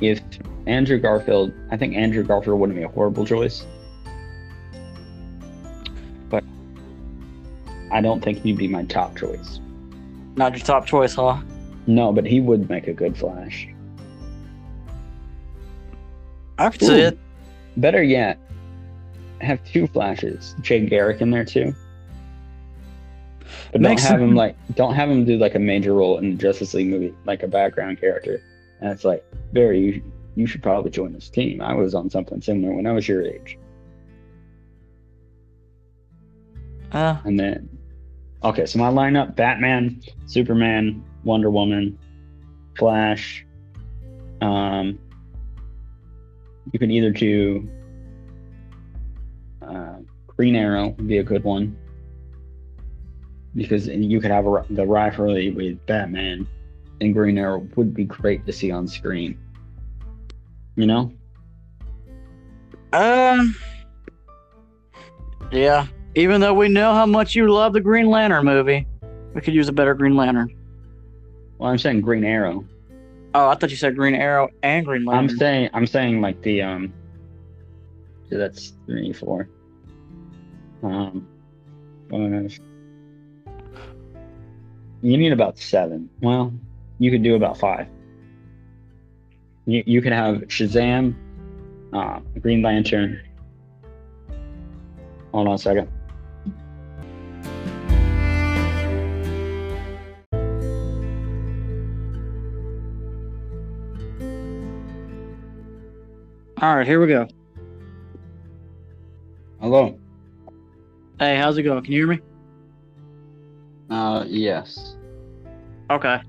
if 0.01 0.21
Andrew 0.65 0.99
Garfield, 0.99 1.53
I 1.71 1.77
think 1.77 1.95
Andrew 1.95 2.23
Garfield 2.23 2.59
wouldn't 2.59 2.77
be 2.77 2.83
a 2.83 2.89
horrible 2.89 3.25
choice. 3.25 3.65
But 6.29 6.43
I 7.91 8.01
don't 8.01 8.23
think 8.23 8.39
he'd 8.39 8.57
be 8.57 8.67
my 8.67 8.83
top 8.83 9.17
choice. 9.17 9.59
not 10.35 10.53
your 10.53 10.65
top 10.65 10.85
choice, 10.85 11.15
huh? 11.15 11.41
No, 11.87 12.11
but 12.11 12.25
he 12.25 12.41
would 12.41 12.69
make 12.69 12.87
a 12.87 12.93
good 12.93 13.17
Flash. 13.17 13.67
I 16.57 16.69
could 16.69 16.81
see 16.81 16.99
it. 16.99 17.17
Better 17.77 18.01
yet, 18.01 18.39
have 19.41 19.63
two 19.63 19.87
flashes. 19.87 20.55
Jay 20.61 20.85
Garrick 20.85 21.21
in 21.21 21.29
there 21.29 21.45
too. 21.45 21.73
But 23.71 23.81
Makes 23.81 24.03
don't 24.03 24.11
have 24.11 24.21
him 24.21 24.35
like 24.35 24.55
don't 24.75 24.93
have 24.93 25.09
him 25.09 25.25
do 25.25 25.37
like 25.37 25.55
a 25.55 25.59
major 25.59 25.93
role 25.93 26.17
in 26.17 26.31
the 26.31 26.37
Justice 26.37 26.73
League 26.73 26.87
movie, 26.87 27.13
like 27.25 27.43
a 27.43 27.47
background 27.47 27.99
character. 27.99 28.41
And 28.81 28.91
it's 28.91 29.03
like, 29.03 29.25
Barry, 29.53 29.79
you, 29.79 30.03
you 30.35 30.45
should 30.45 30.61
probably 30.61 30.91
join 30.91 31.13
this 31.13 31.29
team. 31.29 31.61
I 31.61 31.73
was 31.73 31.95
on 31.95 32.09
something 32.09 32.41
similar 32.41 32.73
when 32.73 32.85
I 32.85 32.91
was 32.91 33.07
your 33.07 33.23
age. 33.23 33.57
Uh, 36.91 37.17
And 37.25 37.39
then 37.39 37.69
Okay, 38.43 38.65
so 38.65 38.79
my 38.79 38.89
lineup 38.89 39.35
Batman, 39.35 40.01
Superman, 40.25 41.03
Wonder 41.23 41.49
Woman, 41.49 41.97
Flash. 42.77 43.45
Um 44.41 44.99
you 46.71 46.79
can 46.79 46.91
either 46.91 47.11
do 47.11 47.69
uh, 49.61 49.95
Green 50.27 50.55
Arrow 50.55 50.89
would 50.89 51.07
be 51.07 51.17
a 51.17 51.23
good 51.23 51.43
one 51.43 51.77
because 53.57 53.87
you 53.87 54.21
could 54.21 54.29
have 54.29 54.45
a, 54.45 54.63
the 54.69 54.85
rivalry 54.85 55.49
with 55.49 55.83
Batman 55.87 56.47
and 57.01 57.13
Green 57.13 57.37
Arrow 57.37 57.67
would 57.75 57.93
be 57.93 58.05
great 58.05 58.45
to 58.45 58.53
see 58.53 58.71
on 58.71 58.87
screen. 58.87 59.37
You 60.75 60.85
know? 60.85 61.11
um, 62.93 63.55
yeah. 65.51 65.87
Even 66.15 66.39
though 66.39 66.53
we 66.53 66.69
know 66.69 66.93
how 66.93 67.05
much 67.05 67.35
you 67.35 67.51
love 67.51 67.73
the 67.73 67.81
Green 67.81 68.07
Lantern 68.09 68.45
movie, 68.45 68.87
we 69.33 69.41
could 69.41 69.55
use 69.55 69.67
a 69.67 69.73
better 69.73 69.95
Green 69.95 70.15
Lantern. 70.15 70.55
Well, 71.57 71.71
I'm 71.71 71.79
saying 71.79 72.01
Green 72.01 72.23
Arrow. 72.23 72.63
Oh, 73.33 73.49
I 73.49 73.55
thought 73.55 73.71
you 73.71 73.75
said 73.75 73.95
Green 73.95 74.15
Arrow 74.15 74.49
and 74.61 74.85
Green 74.85 75.03
Lantern. 75.03 75.31
I'm 75.31 75.37
saying 75.37 75.69
I'm 75.73 75.87
saying 75.87 76.21
like 76.21 76.41
the 76.43 76.61
um 76.61 76.93
so 78.29 78.37
that's 78.37 78.73
three, 78.85 79.13
four. 79.13 79.49
Um 80.83 81.27
five. 82.09 82.59
You 85.01 85.17
need 85.17 85.31
about 85.31 85.57
seven. 85.57 86.09
Well, 86.21 86.53
you 86.99 87.11
could 87.11 87.23
do 87.23 87.35
about 87.35 87.57
five. 87.57 87.87
You 89.65 89.83
you 89.85 90.01
could 90.01 90.13
have 90.13 90.37
Shazam, 90.47 91.15
uh, 91.93 92.19
Green 92.39 92.61
Lantern. 92.61 93.21
Hold 95.31 95.47
on 95.47 95.53
a 95.53 95.57
second. 95.57 95.89
All 106.59 106.75
right, 106.75 106.87
here 106.87 106.99
we 106.99 107.07
go. 107.07 107.27
Hello. 109.59 109.99
Hey, 111.19 111.37
how's 111.37 111.55
it 111.57 111.63
going? 111.63 111.83
Can 111.83 111.93
you 111.93 111.99
hear 111.99 112.07
me? 112.07 112.19
Uh 113.89 114.25
yes. 114.27 114.95
Okay. 115.89 116.19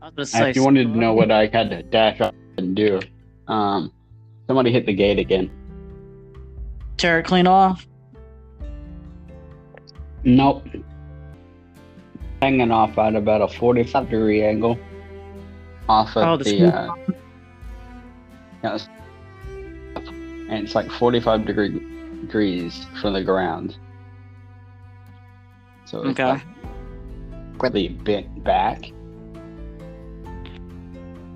I 0.00 0.06
was 0.06 0.14
gonna 0.14 0.26
say. 0.26 0.50
If 0.50 0.56
you 0.56 0.64
wanted 0.64 0.84
to 0.84 0.98
know 0.98 1.12
what 1.12 1.30
I 1.30 1.46
had 1.46 1.70
to 1.70 1.82
dash 1.82 2.20
up 2.20 2.34
and 2.56 2.74
do, 2.74 3.00
um 3.46 3.92
somebody 4.46 4.72
hit 4.72 4.86
the 4.86 4.94
gate 4.94 5.18
again. 5.18 5.50
tear 6.96 7.18
it 7.20 7.24
clean 7.24 7.46
off. 7.46 7.86
Nope. 10.24 10.64
Hanging 12.42 12.70
off 12.70 12.96
at 12.98 13.14
about 13.14 13.40
a 13.42 13.48
45 13.48 14.10
degree 14.10 14.42
angle. 14.44 14.78
Off 15.88 16.16
of 16.16 16.22
Oh, 16.26 16.36
the 16.36 16.44
the, 16.44 16.66
uh, 16.66 16.94
yes. 18.62 18.88
And 19.96 20.64
it's 20.64 20.74
like 20.74 20.90
45 20.90 21.44
degree, 21.46 21.70
degrees 22.22 22.86
from 23.00 23.12
the 23.14 23.22
ground. 23.22 23.76
So 25.84 25.98
Okay. 25.98 26.24
like 26.24 26.42
really 27.62 27.88
bent 27.88 28.44
back. 28.44 28.90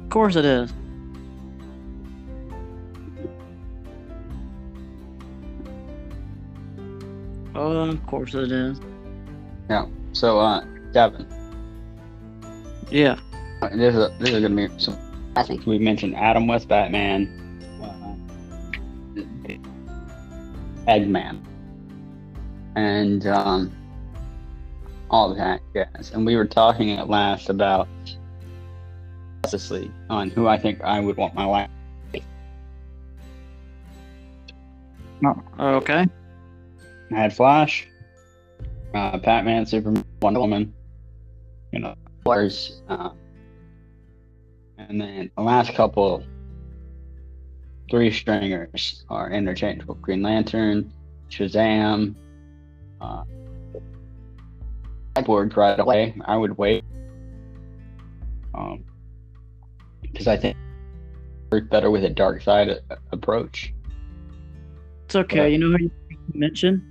Of 0.02 0.10
course 0.10 0.36
it 0.36 0.44
is. 0.44 0.72
Oh, 7.54 7.90
of 7.90 8.06
course 8.06 8.34
it 8.34 8.50
is. 8.50 8.80
Yeah. 9.68 9.86
So, 10.12 10.38
uh, 10.38 10.64
Devin, 10.92 11.26
Yeah. 12.90 13.18
This 13.74 13.94
is 13.94 14.18
this 14.18 14.30
is 14.30 14.42
gonna 14.42 14.54
be 14.54 14.68
some. 14.78 14.96
I 15.36 15.42
think. 15.44 15.64
We 15.66 15.78
mentioned 15.78 16.16
Adam 16.16 16.46
West 16.46 16.68
Batman, 16.68 17.28
uh, 17.80 18.14
Eggman, 20.88 21.38
and 22.74 23.26
um, 23.28 23.72
all 25.12 25.34
that 25.34 25.60
jazz. 25.74 26.10
And 26.10 26.26
we 26.26 26.34
were 26.36 26.46
talking 26.46 26.92
at 26.92 27.08
last 27.08 27.50
about 27.50 27.86
Justice 29.44 29.70
League 29.70 29.92
on 30.08 30.30
who 30.30 30.48
I 30.48 30.58
think 30.58 30.80
I 30.82 30.98
would 30.98 31.16
want 31.16 31.34
my 31.34 31.46
wife. 31.46 31.70
life. 35.22 35.36
Okay. 35.60 36.06
I 37.12 37.14
had 37.14 37.36
Flash, 37.36 37.86
uh, 38.94 39.18
Batman, 39.18 39.66
Superman, 39.66 40.04
Wonder 40.22 40.40
Woman, 40.40 40.72
you 41.72 41.78
know, 41.78 41.94
course, 42.24 42.80
uh, 42.88 43.10
and 44.78 45.00
then 45.00 45.30
the 45.36 45.42
last 45.42 45.74
couple 45.74 46.24
three 47.90 48.10
stringers 48.10 49.04
are 49.10 49.30
interchangeable: 49.30 49.94
Green 49.96 50.22
Lantern, 50.22 50.92
Shazam. 51.30 52.14
Uh, 53.00 53.24
Cyborg 55.14 55.56
right 55.56 55.78
away. 55.78 56.14
I 56.24 56.36
would 56.36 56.56
wait, 56.58 56.84
um, 58.54 58.84
because 60.00 60.26
I 60.26 60.36
think 60.36 60.56
work 61.50 61.68
better 61.70 61.90
with 61.90 62.04
a 62.04 62.10
Darkseid 62.10 62.80
a- 62.90 62.98
approach. 63.12 63.74
It's 65.04 65.16
okay. 65.16 65.50
You 65.50 65.58
know 65.58 65.76
who 65.76 65.84
you 65.84 65.90
mentioned? 66.34 66.82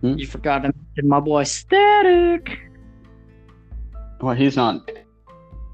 Hmm? 0.00 0.14
You 0.16 0.26
forgot 0.26 0.62
to 0.62 0.72
mention 0.74 1.08
my 1.08 1.20
boy 1.20 1.44
Static. 1.44 2.58
Well, 4.20 4.34
he's 4.34 4.56
not 4.56 4.90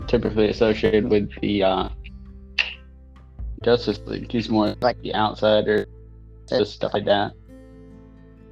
typically 0.07 0.51
associated 0.51 1.09
with 1.09 1.31
the 1.41 1.63
uh, 1.63 1.89
Justice 3.63 4.01
League. 4.07 4.31
He's 4.31 4.51
more 4.51 4.75
like 4.81 5.01
the 5.01 5.15
outsider, 5.15 5.87
just 6.49 6.75
stuff 6.75 6.93
like 6.93 7.07
that. 7.07 7.33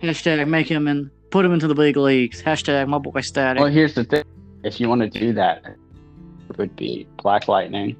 Hashtag 0.02 0.48
make 0.48 0.69
him 0.69 0.89
and 0.89 1.10
put 1.33 1.45
him 1.45 1.53
into 1.53 1.67
the 1.67 1.75
big 1.75 1.97
leagues. 1.97 2.41
Hashtag 2.41 2.87
my 2.87 2.99
boy 2.99 3.21
Static. 3.23 3.61
Well, 3.61 3.73
here's 3.73 3.95
the 3.95 4.05
thing: 4.05 4.23
if 4.63 4.79
you 4.79 4.89
want 4.89 5.01
to 5.01 5.11
do 5.11 5.33
that, 5.33 5.65
it 5.67 6.59
would 6.59 6.77
be 6.77 7.09
Black 7.17 7.49
Lightning. 7.49 7.97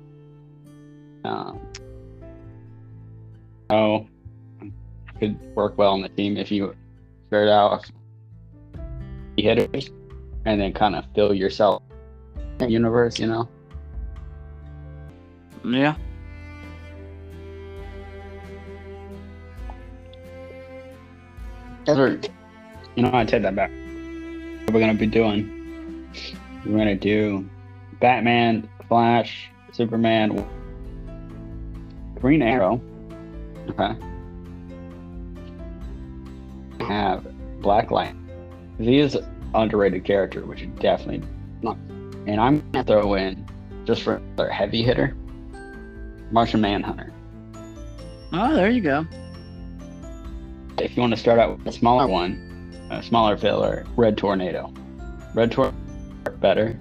Um, 1.25 1.59
oh, 3.71 4.07
could 5.19 5.41
work 5.57 5.77
well 5.79 5.93
on 5.93 6.03
the 6.03 6.09
team 6.11 6.37
if 6.37 6.53
you 6.53 6.77
start 7.29 7.49
out 7.49 7.81
with 7.81 8.85
hitters 9.37 9.91
and 10.45 10.61
then 10.61 10.73
kind 10.73 10.95
of 10.95 11.05
fill 11.15 11.35
yourself 11.35 11.83
in 12.37 12.59
the 12.59 12.71
universe. 12.71 13.19
You 13.19 13.27
know. 13.27 13.49
yeah. 15.65 15.97
Or, 21.89 22.17
you 22.95 23.03
know, 23.03 23.11
I 23.13 23.25
take 23.25 23.43
that 23.43 23.55
back. 23.55 23.71
What 24.65 24.75
we're 24.75 24.81
gonna 24.81 24.95
be 24.95 25.07
doing? 25.07 26.09
We're 26.65 26.79
gonna 26.79 26.95
do 26.95 27.49
Batman, 28.01 28.69
Flash, 28.89 29.51
Superman, 29.73 30.47
Green 32.21 32.43
Arrow. 32.43 32.81
Okay. 33.71 33.95
Have 36.81 37.27
Black 37.61 37.91
Light. 37.91 38.15
He 38.79 38.99
is 38.99 39.15
an 39.15 39.25
underrated 39.55 40.05
character, 40.05 40.45
which 40.45 40.63
is 40.63 40.69
definitely 40.81 41.27
not. 41.63 41.77
And 42.27 42.41
I'm 42.41 42.61
gonna 42.73 42.85
throw 42.85 43.15
in 43.15 43.47
just 43.85 44.03
for 44.03 44.17
another 44.17 44.51
heavy 44.51 44.83
hitter, 44.83 45.17
Martian 46.31 46.61
Manhunter. 46.61 47.13
Oh, 48.33 48.55
there 48.55 48.71
you 48.71 48.81
go. 48.81 49.07
if 50.79 50.97
you 50.97 51.01
want 51.01 51.13
to 51.13 51.21
start 51.21 51.39
out 51.39 51.59
with 51.59 51.67
a 51.67 51.73
smaller 51.73 52.05
oh. 52.05 52.09
one, 52.09 52.52
a 52.93 53.03
smaller 53.03 53.37
filler, 53.37 53.85
Red 53.97 54.19
Tornado. 54.19 54.73
Red 55.35 55.53
Tornado 55.53 55.77
better. 56.41 56.79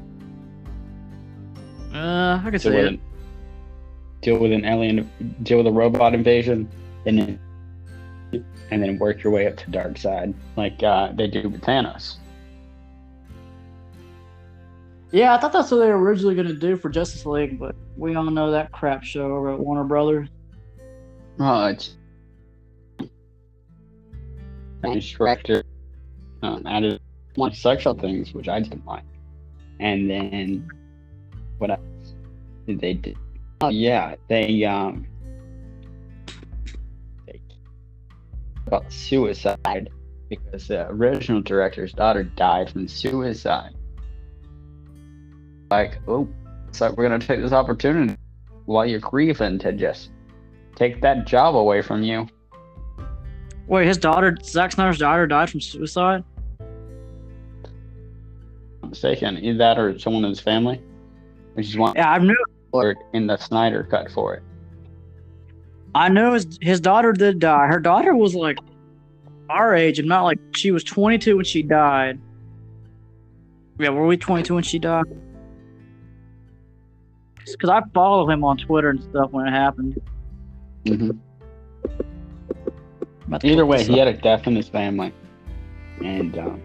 Uh, 1.94 2.42
I 2.44 2.50
can 2.50 2.60
see 2.60 2.70
Deal 2.70 2.78
with, 2.78 2.86
it. 2.86 2.94
an, 2.94 3.02
deal 4.22 4.38
with 4.38 4.52
an 4.52 4.66
alien, 4.66 5.36
deal 5.44 5.58
with 5.58 5.68
a 5.68 5.72
robot 5.72 6.14
invasion, 6.14 6.70
and 7.06 7.20
then 7.20 7.40
and 8.72 8.82
then 8.82 8.98
work 8.98 9.24
your 9.24 9.34
way 9.34 9.48
up 9.48 9.58
to 9.58 9.70
Darkseid 9.72 10.34
like 10.56 10.82
uh, 10.84 11.12
they 11.14 11.28
do 11.28 11.50
with 11.50 11.62
Thanos. 11.62 12.16
Yeah, 15.12 15.36
I 15.36 15.38
thought 15.38 15.52
that's 15.52 15.70
what 15.72 15.80
they 15.80 15.88
were 15.88 16.00
originally 16.02 16.36
going 16.36 16.48
to 16.48 16.54
do 16.54 16.78
for 16.78 16.90
Justice 16.90 17.26
League, 17.26 17.60
but 17.60 17.76
we 17.98 18.16
all 18.16 18.24
know 18.24 18.52
that 18.52 18.72
crap 18.72 19.04
show 19.04 19.36
over 19.36 19.52
at 19.52 19.60
Warner 19.60 19.84
Brothers. 19.84 20.30
Oh, 21.40 21.66
it's 21.66 21.98
instructor 24.84 25.64
um, 26.42 26.66
added 26.66 27.00
more 27.38 27.54
sexual 27.54 27.94
things, 27.94 28.34
which 28.34 28.50
I 28.50 28.60
didn't 28.60 28.86
like. 28.86 29.04
And 29.80 30.10
then 30.10 30.68
what 31.58 31.72
else 31.72 31.80
did 32.68 32.80
they 32.80 32.94
do? 32.94 33.14
Oh 33.62 33.70
yeah, 33.70 34.16
they 34.28 34.64
um 34.66 35.06
they 37.26 37.40
about 38.68 38.92
suicide 38.92 39.90
because 40.30 40.68
the 40.68 40.88
original 40.90 41.42
director's 41.42 41.94
daughter 41.94 42.24
died 42.24 42.72
from 42.72 42.88
suicide. 42.88 43.76
Like, 45.70 46.00
oh, 46.08 46.28
it's 46.68 46.82
like 46.82 46.98
we're 46.98 47.04
gonna 47.08 47.20
take 47.20 47.42
this 47.42 47.52
opportunity 47.52 48.16
while 48.66 48.86
you're 48.86 49.00
grieving 49.00 49.60
to 49.60 49.72
just 49.72 50.10
take 50.76 51.02
that 51.02 51.28
job 51.28 51.56
away 51.56 51.82
from 51.82 52.04
you. 52.04 52.28
Wait, 53.68 53.88
his 53.88 53.98
daughter, 53.98 54.38
Zack 54.44 54.72
Snyder's 54.72 54.98
daughter, 54.98 55.28
died 55.28 55.50
from 55.50 55.62
suicide? 55.62 56.24
Mistaken. 58.92 59.38
Either 59.44 59.58
that 59.58 59.80
or 59.80 59.98
someone 59.98 60.24
in 60.26 60.30
his 60.30 60.40
family. 60.42 60.82
Which 61.54 61.68
is 61.68 61.78
one 61.78 61.94
Yeah, 61.96 62.12
I 62.12 62.18
knew. 62.20 62.36
or 62.74 62.96
in 63.14 63.26
the 63.26 63.38
Snyder 63.38 63.84
cut 63.90 64.12
for 64.12 64.36
it. 64.36 64.44
I 65.96 66.10
know 66.10 66.34
his 66.34 66.60
his 66.62 66.80
daughter 66.80 67.12
did 67.14 67.40
die. 67.40 67.68
Her 67.68 67.80
daughter 67.80 68.16
was 68.16 68.36
like 68.36 68.58
our 69.50 69.76
age, 69.76 69.98
and 70.00 70.08
not 70.08 70.24
like 70.24 70.40
she 70.56 70.72
was 70.72 70.84
22 70.84 71.38
when 71.38 71.46
she 71.46 71.64
died. 71.64 72.20
Yeah, 73.80 73.90
were 73.90 74.06
we 74.08 74.16
22 74.18 74.54
when 74.56 74.64
she 74.64 74.78
died? 74.80 75.04
Because 77.46 77.70
I 77.70 77.82
follow 77.94 78.30
him 78.30 78.44
on 78.44 78.58
Twitter 78.58 78.90
and 78.90 79.02
stuff 79.04 79.32
when 79.32 79.48
it 79.48 79.52
happened. 79.52 80.00
Mhm. 80.86 81.18
To 83.40 83.48
Either 83.48 83.66
way, 83.66 83.84
he 83.84 83.98
had 83.98 84.08
a 84.08 84.14
death 84.14 84.48
in 84.48 84.56
his 84.56 84.68
family. 84.70 85.14
And 86.04 86.38
um, 86.38 86.62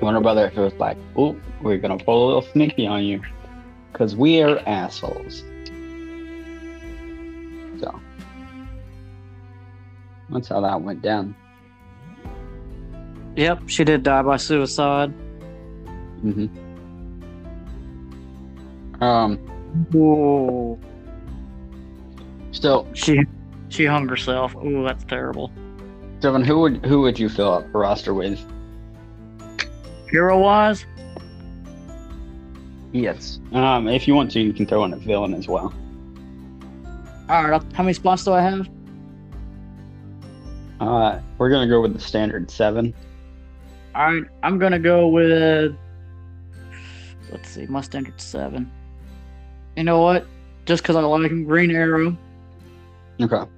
Warner 0.00 0.20
Brothers 0.20 0.54
was 0.56 0.74
like, 0.74 0.96
oh, 1.16 1.36
we're 1.62 1.78
going 1.78 1.96
to 1.98 2.04
pull 2.04 2.24
a 2.24 2.26
little 2.26 2.42
sneaky 2.52 2.86
on 2.86 3.04
you. 3.04 3.22
Because 3.92 4.14
we 4.16 4.42
are 4.42 4.58
assholes. 4.66 5.42
So, 7.80 7.98
that's 10.30 10.48
how 10.48 10.60
that 10.60 10.80
went 10.80 11.02
down. 11.02 11.34
Yep, 13.36 13.62
she 13.66 13.84
did 13.84 14.02
die 14.02 14.22
by 14.22 14.36
suicide. 14.36 15.10
hmm 16.20 16.46
Um, 19.02 19.36
Whoa. 19.92 20.78
still, 22.52 22.88
She 22.94 23.20
she 23.68 23.84
hung 23.84 24.08
herself. 24.08 24.54
Ooh, 24.56 24.84
that's 24.84 25.04
terrible. 25.04 25.52
Devin, 26.20 26.42
who 26.44 26.60
would 26.60 26.84
who 26.86 27.02
would 27.02 27.18
you 27.18 27.28
fill 27.28 27.52
up 27.52 27.66
a 27.74 27.78
roster 27.78 28.14
with? 28.14 28.40
Hero 30.10 30.38
wise, 30.40 30.86
Yes. 32.92 33.40
Um, 33.52 33.88
if 33.88 34.08
you 34.08 34.14
want 34.14 34.30
to, 34.30 34.40
you 34.40 34.54
can 34.54 34.64
throw 34.64 34.84
in 34.84 34.92
a 34.94 34.96
villain 34.96 35.34
as 35.34 35.48
well. 35.48 35.74
all 37.28 37.48
right. 37.48 37.62
How 37.74 37.82
many 37.82 37.92
spots 37.92 38.24
do 38.24 38.32
I 38.32 38.40
have? 38.40 38.68
Uh, 40.80 41.20
we're 41.36 41.50
gonna 41.50 41.68
go 41.68 41.80
with 41.82 41.92
the 41.92 42.00
standard 42.00 42.50
seven. 42.50 42.94
All 43.94 44.12
right, 44.14 44.24
I'm 44.42 44.58
gonna 44.58 44.78
go 44.78 45.08
with. 45.08 45.76
Let's 47.30 47.50
see, 47.50 47.66
my 47.66 47.80
standard 47.82 48.18
seven. 48.20 48.70
You 49.76 49.84
know 49.84 50.00
what? 50.00 50.26
Just 50.64 50.82
because 50.82 50.96
I 50.96 51.00
like 51.00 51.30
him, 51.30 51.44
Green 51.44 51.70
Arrow. 51.72 52.16
Okay. 53.20 53.36
All 53.36 53.50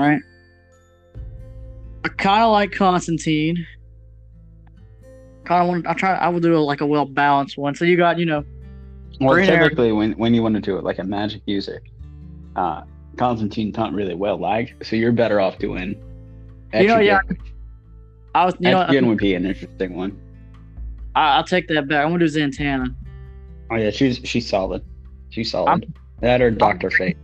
right. 0.00 0.20
I 2.04 2.08
kind 2.08 2.42
of 2.44 2.52
like 2.52 2.72
Constantine. 2.72 3.66
Kind 5.44 5.62
of 5.62 5.68
want. 5.68 5.86
I 5.86 5.94
try. 5.94 6.14
I 6.14 6.28
will 6.28 6.40
do 6.40 6.56
a, 6.56 6.58
like 6.58 6.80
a 6.80 6.86
well 6.86 7.04
balanced 7.04 7.58
one. 7.58 7.74
So 7.74 7.84
you 7.84 7.96
got, 7.96 8.18
you 8.18 8.26
know, 8.26 8.44
Well, 9.20 9.36
typically, 9.36 9.92
when 9.92 10.12
when 10.12 10.34
you 10.34 10.42
want 10.42 10.54
to 10.54 10.60
do 10.60 10.76
it 10.78 10.84
like 10.84 10.98
a 10.98 11.04
magic 11.04 11.42
user, 11.46 11.82
uh, 12.56 12.82
Constantine's 13.16 13.76
not 13.76 13.92
really 13.92 14.14
well 14.14 14.36
liked, 14.36 14.86
so 14.86 14.96
you're 14.96 15.12
better 15.12 15.40
off 15.40 15.58
doing. 15.58 16.02
You 16.72 16.88
know, 16.88 16.98
yeah. 16.98 17.20
I 18.34 18.44
was. 18.44 18.54
You 18.58 18.70
know, 18.70 18.80
I, 18.80 19.00
would 19.00 19.18
be 19.18 19.34
an 19.34 19.46
interesting 19.46 19.94
one. 19.94 20.20
I'll 21.14 21.44
take 21.44 21.68
that 21.68 21.88
back. 21.88 22.04
I'm 22.04 22.12
gonna 22.12 22.26
do 22.26 22.32
Zatanna. 22.32 22.94
Oh 23.70 23.76
yeah, 23.76 23.90
she's 23.90 24.20
she's 24.24 24.48
solid. 24.48 24.84
She's 25.30 25.50
solid. 25.50 25.92
that 26.20 26.40
or 26.40 26.50
Doctor 26.50 26.90
Fate. 26.90 27.16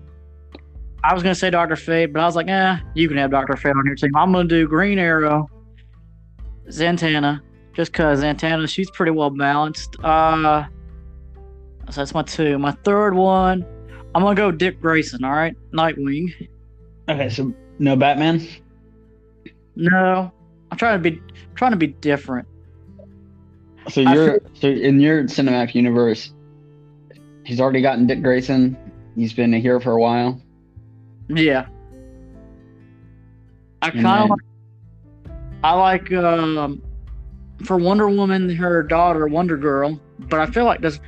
I 1.03 1.15
was 1.15 1.23
gonna 1.23 1.35
say 1.35 1.51
Doctor 1.51 1.77
Fate, 1.77 2.13
but 2.13 2.21
I 2.21 2.27
was 2.27 2.37
like, 2.37 2.49
eh, 2.49 2.77
you 2.95 3.09
can 3.09 3.17
have 3.17 3.31
Doctor 3.31 3.57
Fate 3.57 3.75
on 3.77 3.85
your 3.87 3.95
team. 3.95 4.15
I'm 4.15 4.33
gonna 4.33 4.49
do 4.49 4.69
Green 4.69 4.99
Arrow, 4.99 5.49
Zatanna, 6.69 7.41
just 7.75 7.93
cause 7.93 8.23
Zatanna, 8.23 8.69
she's 8.69 8.91
pretty 8.91 9.13
well 9.13 9.31
balanced. 9.31 9.97
Uh, 10.03 10.65
so 11.91 12.01
that's 12.01 12.15
my 12.15 12.23
two. 12.23 12.59
My 12.59 12.73
third 12.85 13.15
one, 13.15 13.65
I'm 14.15 14.23
gonna 14.23 14.35
go 14.35 14.51
Dick 14.51 14.81
Grayson. 14.81 15.25
All 15.25 15.33
right, 15.33 15.55
Nightwing. 15.73 16.49
Okay, 17.09 17.29
so 17.29 17.53
no 17.79 17.97
Batman. 17.97 18.47
No, 19.77 20.33
I'm 20.71 20.79
trying 20.79 21.03
to 21.03 21.11
be 21.11 21.23
trying 21.55 21.73
to 21.73 21.77
be 21.77 21.89
different. 21.89 22.47
So 23.89 24.01
you're 24.01 24.41
so 24.55 24.69
in 24.69 25.01
your 25.01 25.25
cinematic 25.25 25.75
universe, 25.75 26.33
he's 27.45 27.61
already 27.61 27.83
gotten 27.83 28.07
Dick 28.07 28.23
Grayson. 28.23 28.77
He's 29.17 29.33
been 29.33 29.53
here 29.53 29.81
for 29.81 29.93
a 29.93 30.01
while. 30.01 30.41
Yeah. 31.29 31.67
I 33.83 33.91
kind 33.91 34.07
of 34.07 34.31
like. 34.31 34.41
I 35.63 35.73
like 35.75 36.13
um, 36.13 36.83
for 37.65 37.77
Wonder 37.77 38.09
Woman, 38.09 38.49
her 38.57 38.83
daughter 38.83 39.27
Wonder 39.27 39.57
Girl, 39.57 40.01
but 40.19 40.41
I 40.41 40.47
feel 40.47 40.65
like 40.65 40.81
does, 40.81 41.01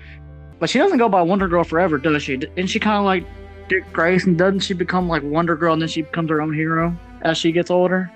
but 0.59 0.71
she 0.71 0.79
doesn't 0.79 0.99
go 0.99 1.09
by 1.09 1.23
Wonder 1.23 1.49
Girl 1.49 1.65
forever, 1.65 1.99
does 1.99 2.23
she? 2.23 2.35
Isn't 2.35 2.67
she 2.67 2.79
kind 2.79 2.99
of 2.99 3.05
like 3.05 3.25
Dick 3.69 3.91
Grayson? 3.93 4.37
Doesn't 4.37 4.61
she 4.61 4.75
become 4.75 5.09
like 5.09 5.23
Wonder 5.23 5.57
Girl 5.57 5.73
and 5.73 5.83
then 5.83 5.89
she 5.89 6.03
becomes 6.03 6.31
her 6.31 6.41
own 6.41 6.53
hero 6.53 6.97
as 7.23 7.39
she 7.39 7.53
gets 7.53 7.71
older? 7.71 8.11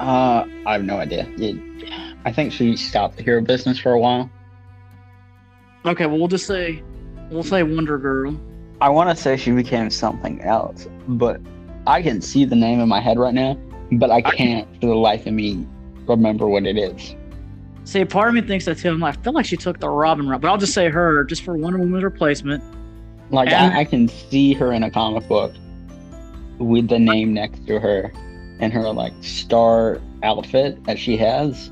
Uh, 0.00 0.44
I 0.66 0.74
have 0.74 0.84
no 0.84 0.98
idea. 0.98 1.26
I 2.24 2.32
think 2.32 2.52
she 2.52 2.76
stopped 2.76 3.16
the 3.16 3.22
hero 3.22 3.40
business 3.40 3.78
for 3.78 3.92
a 3.92 3.98
while. 3.98 4.30
Okay, 5.84 6.06
well 6.06 6.18
we'll 6.18 6.28
just 6.28 6.46
say, 6.46 6.82
we'll 7.30 7.42
say 7.42 7.62
Wonder 7.62 7.98
Girl. 7.98 8.38
I 8.80 8.88
want 8.90 9.10
to 9.10 9.16
say 9.20 9.36
she 9.36 9.50
became 9.50 9.90
something 9.90 10.40
else, 10.42 10.86
but 11.08 11.40
I 11.86 12.00
can 12.00 12.20
see 12.20 12.44
the 12.44 12.54
name 12.54 12.80
in 12.80 12.88
my 12.88 13.00
head 13.00 13.18
right 13.18 13.34
now, 13.34 13.58
but 13.92 14.10
I 14.10 14.20
can't 14.22 14.68
for 14.80 14.86
the 14.86 14.94
life 14.94 15.26
of 15.26 15.32
me 15.32 15.66
remember 16.08 16.48
what 16.48 16.66
it 16.66 16.76
is. 16.78 17.14
See, 17.84 18.04
part 18.04 18.28
of 18.28 18.34
me 18.34 18.42
thinks 18.42 18.66
that 18.66 18.78
too. 18.78 18.90
I'm 18.90 19.00
like, 19.00 19.18
I 19.18 19.22
feel 19.22 19.32
like 19.32 19.46
she 19.46 19.56
took 19.56 19.80
the 19.80 19.88
Robin 19.88 20.28
route, 20.28 20.40
but 20.40 20.48
I'll 20.48 20.58
just 20.58 20.74
say 20.74 20.88
her 20.88 21.24
just 21.24 21.42
for 21.42 21.56
Wonder 21.56 21.78
Woman's 21.78 22.04
replacement. 22.04 22.62
Like 23.30 23.50
And- 23.50 23.74
I, 23.74 23.80
I 23.80 23.84
can 23.84 24.08
see 24.08 24.52
her 24.54 24.72
in 24.72 24.82
a 24.82 24.90
comic 24.90 25.26
book 25.28 25.54
with 26.58 26.88
the 26.88 26.98
name 26.98 27.32
next 27.34 27.66
to 27.66 27.78
her 27.78 28.12
and 28.60 28.72
her 28.72 28.90
like 28.90 29.12
star 29.20 30.00
outfit 30.22 30.84
that 30.84 30.98
she 30.98 31.16
has. 31.16 31.70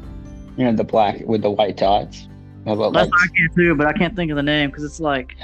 You 0.56 0.64
know, 0.64 0.72
the 0.72 0.84
black 0.84 1.20
with 1.26 1.42
the 1.42 1.50
white 1.50 1.76
dots. 1.76 2.28
About, 2.64 2.94
That's 2.94 3.10
like, 3.10 3.10
what 3.10 3.20
I 3.22 3.36
can 3.36 3.54
too, 3.54 3.74
but 3.74 3.86
I 3.86 3.92
can't 3.92 4.16
think 4.16 4.30
of 4.30 4.36
the 4.36 4.42
name 4.42 4.70
because 4.70 4.84
it's 4.84 5.00
like 5.00 5.36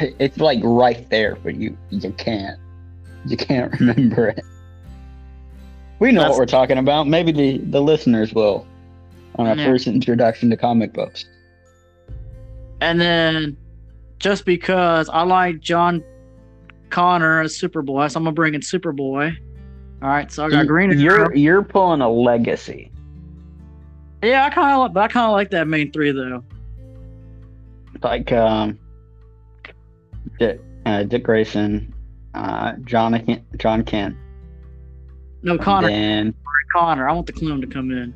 it's 0.00 0.38
like 0.38 0.60
right 0.62 1.08
there, 1.10 1.36
but 1.36 1.56
you 1.56 1.76
you 1.90 2.10
can't 2.12 2.58
you 3.26 3.36
can't 3.36 3.72
remember 3.80 4.28
it. 4.28 4.44
We 5.98 6.12
know 6.12 6.20
That's- 6.20 6.32
what 6.32 6.38
we're 6.40 6.46
talking 6.46 6.78
about. 6.78 7.06
Maybe 7.08 7.32
the 7.32 7.58
the 7.58 7.80
listeners 7.80 8.32
will 8.34 8.66
on 9.36 9.46
our 9.46 9.56
Yeah. 9.56 9.66
first 9.66 9.86
introduction 9.86 10.50
to 10.50 10.56
comic 10.56 10.92
books. 10.92 11.24
And 12.80 13.00
then 13.00 13.56
just 14.18 14.44
because 14.44 15.08
I 15.08 15.22
like 15.22 15.60
John 15.60 16.02
Connor 16.90 17.40
as 17.40 17.54
Superboy, 17.58 18.10
so 18.10 18.18
I'm 18.18 18.24
gonna 18.24 18.32
bring 18.34 18.54
in 18.54 18.60
Superboy. 18.60 19.34
All 20.02 20.08
right, 20.08 20.30
so 20.30 20.44
I 20.44 20.50
got 20.50 20.66
Green 20.66 20.90
Arrow. 20.92 21.00
You're 21.00 21.34
you're 21.34 21.62
pulling 21.62 22.00
a 22.02 22.08
legacy. 22.10 22.92
Yeah, 24.22 24.44
I 24.44 24.50
kind 24.50 24.72
of 24.72 24.78
like, 24.80 24.92
but 24.92 25.02
I 25.04 25.08
kind 25.08 25.26
of 25.26 25.32
like 25.32 25.50
that 25.50 25.66
main 25.68 25.90
three 25.92 26.10
though. 26.12 26.42
like 28.02 28.30
um 28.32 28.78
Dick, 30.38 30.60
uh, 30.84 31.02
Dick 31.04 31.22
Grayson, 31.22 31.94
uh, 32.34 32.72
Jon 32.84 33.42
Jon 33.56 33.82
Kent, 33.84 34.14
No, 35.46 35.56
Conner, 35.56 35.88
and 35.88 36.34
Conner. 36.72 37.08
I 37.08 37.12
want 37.12 37.28
the 37.28 37.32
clone 37.32 37.60
to 37.60 37.68
come 37.68 37.92
in. 37.92 38.12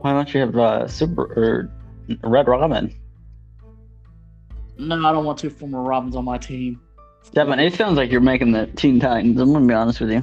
why 0.00 0.12
don't 0.12 0.32
you 0.34 0.40
have 0.40 0.54
uh, 0.54 0.86
Super 0.86 1.22
or 1.22 1.70
Red 2.22 2.46
Robin? 2.46 2.94
No, 4.76 4.96
I 5.06 5.12
don't 5.12 5.24
want 5.24 5.38
two 5.38 5.48
former 5.48 5.82
Robins 5.82 6.14
on 6.14 6.26
my 6.26 6.36
team. 6.36 6.78
Devin, 7.32 7.58
it 7.58 7.72
sounds 7.72 7.96
like 7.96 8.10
you're 8.10 8.20
making 8.20 8.52
the 8.52 8.66
Teen 8.66 9.00
Titans. 9.00 9.40
I'm 9.40 9.50
gonna 9.54 9.66
be 9.66 9.72
honest 9.72 10.00
with 10.00 10.10
you. 10.10 10.20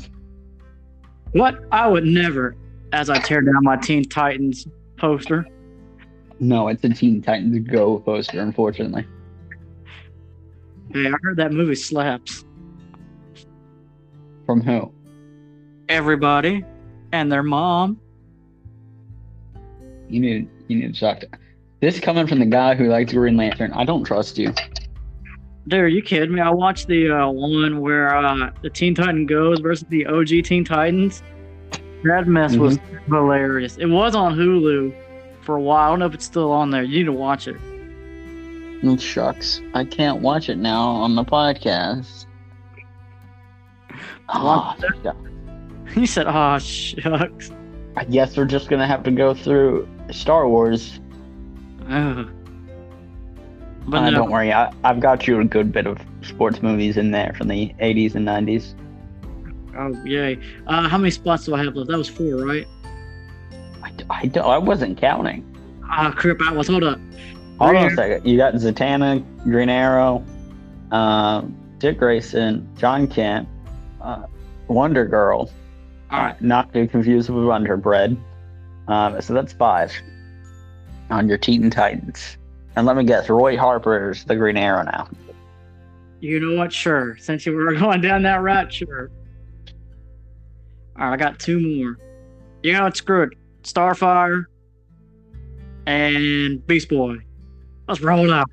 What? 1.32 1.64
I 1.72 1.88
would 1.88 2.06
never, 2.06 2.56
as 2.94 3.10
I 3.10 3.18
tear 3.18 3.42
down 3.42 3.64
my 3.64 3.76
Teen 3.78 4.04
Titans 4.04 4.68
poster. 4.98 5.48
No, 6.40 6.68
it's 6.68 6.84
a 6.84 6.90
Teen 6.90 7.24
Titans 7.24 7.68
Go 7.68 7.98
poster, 7.98 8.40
unfortunately. 8.40 9.08
Hey, 10.94 11.08
I 11.08 11.14
heard 11.24 11.38
that 11.38 11.54
movie 11.54 11.74
slaps. 11.74 12.46
From 14.46 14.62
who? 14.62 14.94
Everybody 15.90 16.64
and 17.12 17.32
their 17.32 17.44
mom. 17.44 18.00
You 20.10 20.20
need 20.20 20.50
you 20.68 20.78
need 20.80 20.94
to 20.94 21.00
talk 21.00 21.20
to. 21.22 21.30
This 21.80 22.00
coming 22.00 22.28
from 22.28 22.40
the 22.40 22.46
guy 22.46 22.76
who 22.76 22.88
likes 22.88 23.14
Green 23.14 23.38
Lantern. 23.38 23.72
I 23.74 23.86
don't 23.86 24.04
trust 24.04 24.38
you. 24.38 24.54
Dude, 25.68 25.80
are 25.82 25.88
you 25.88 26.02
kidding 26.02 26.34
me? 26.34 26.42
I 26.42 26.50
watched 26.50 26.88
the 26.88 27.12
uh, 27.12 27.30
one 27.30 27.82
where 27.82 28.16
uh, 28.16 28.52
the 28.62 28.70
Teen 28.70 28.96
Titan 28.96 29.26
Goes 29.26 29.60
versus 29.60 29.86
the 29.90 30.06
OG 30.06 30.46
Teen 30.46 30.64
Titans. 30.64 31.22
That 32.04 32.26
mess 32.28 32.56
was 32.56 32.80
hilarious. 33.08 33.78
It 33.78 33.88
was 33.88 34.16
on 34.16 34.36
Hulu 34.36 34.96
for 35.44 35.58
a 35.58 35.62
while. 35.62 35.88
I 35.88 35.90
don't 35.90 36.00
know 36.00 36.06
if 36.06 36.14
it's 36.14 36.26
still 36.26 36.52
on 36.52 36.70
there. 36.70 36.84
You 36.84 37.00
need 37.00 37.06
to 37.06 37.12
watch 37.12 37.48
it. 37.48 37.58
Oh, 38.84 38.96
shucks, 38.96 39.60
I 39.74 39.84
can't 39.84 40.22
watch 40.22 40.50
it 40.50 40.58
now 40.58 40.88
on 40.88 41.16
the 41.16 41.26
podcast. 41.26 42.26
Oh. 44.30 44.76
He 46.02 46.06
said, 46.06 46.28
"Oh 46.28 46.60
shucks." 46.60 47.52
I 47.96 48.04
guess 48.04 48.38
we're 48.38 48.46
just 48.46 48.70
gonna 48.70 48.86
have 48.88 49.04
to 49.04 49.12
go 49.12 49.34
through 49.34 49.88
Star 50.12 50.48
Wars. 50.48 51.00
Ugh. 51.90 52.30
But 53.88 53.98
Uh, 53.98 54.10
no, 54.10 54.18
Don't 54.18 54.32
worry, 54.32 54.52
I, 54.52 54.72
I've 54.84 55.00
got 55.00 55.28
you 55.28 55.40
a 55.40 55.46
good 55.46 55.72
bit 55.72 55.88
of 55.88 55.98
sports 56.22 56.62
movies 56.62 56.98
in 56.98 57.12
there 57.12 57.34
from 57.38 57.48
the 57.48 57.74
80s 57.80 58.16
and 58.16 58.28
90s. 58.28 58.76
oh 59.78 59.96
yay! 60.06 60.38
Uh, 60.68 60.88
how 60.90 60.98
many 60.98 61.10
spots 61.10 61.46
do 61.46 61.56
I 61.56 61.64
have 61.64 61.76
left? 61.76 61.90
That 61.90 61.98
was 61.98 62.10
four, 62.10 62.36
right? 62.46 62.68
I, 63.82 63.92
I, 64.10 64.40
I 64.40 64.58
wasn't 64.58 64.98
counting. 64.98 65.44
Ah, 65.90 66.14
crap! 66.16 66.42
I 66.42 66.52
was. 66.52 66.68
Hold 66.68 66.84
up. 66.84 67.00
Hold 67.60 67.76
on 67.76 67.88
a 67.88 67.96
second. 67.96 68.28
You 68.28 68.38
got 68.38 68.54
Zatanna, 68.56 69.24
Green 69.44 69.70
Arrow, 69.70 70.24
um, 70.92 71.56
Dick 71.80 71.98
Grayson, 71.98 72.68
Jon 72.78 73.08
Kent, 73.08 73.48
uh, 74.02 74.28
Wonder 74.68 75.06
Girl. 75.06 75.50
All 76.12 76.20
right. 76.20 76.42
Not 76.42 76.74
to 76.74 76.82
be 76.82 76.88
confused 76.88 77.30
with 77.30 77.46
Wonder 77.46 77.78
Bread. 77.78 78.18
Um, 78.88 79.20
so 79.22 79.34
that's 79.34 79.54
five 79.54 79.92
on 81.10 81.28
your 81.28 81.38
Teen 81.38 81.70
Titans. 81.70 82.38
And 82.76 82.86
let 82.86 82.96
me 82.96 83.04
guess, 83.04 83.30
Roy 83.30 83.58
Harper's 83.58 84.24
the 84.26 84.36
Green 84.36 84.58
Arrow 84.58 84.84
now. 84.84 85.10
You 86.20 86.40
know 86.40 86.58
what? 86.58 86.72
Sure. 86.72 87.18
Since 87.18 87.46
you 87.46 87.54
were 87.54 87.74
going 87.80 88.02
down 88.02 88.24
that 88.24 88.42
route, 88.42 88.72
sure. 88.72 89.12
All 91.00 91.06
right, 91.06 91.14
I 91.14 91.18
got 91.18 91.40
two 91.40 91.60
more. 91.60 91.98
You 92.64 92.74
know 92.74 92.84
what? 92.84 92.98
Screw 92.98 93.24
it. 93.24 93.30
Starfire 93.64 94.46
and 95.86 96.66
Beast 96.68 96.90
Boy. 96.90 97.18
Let's 97.88 98.02
roll 98.02 98.32
out. 98.32 98.50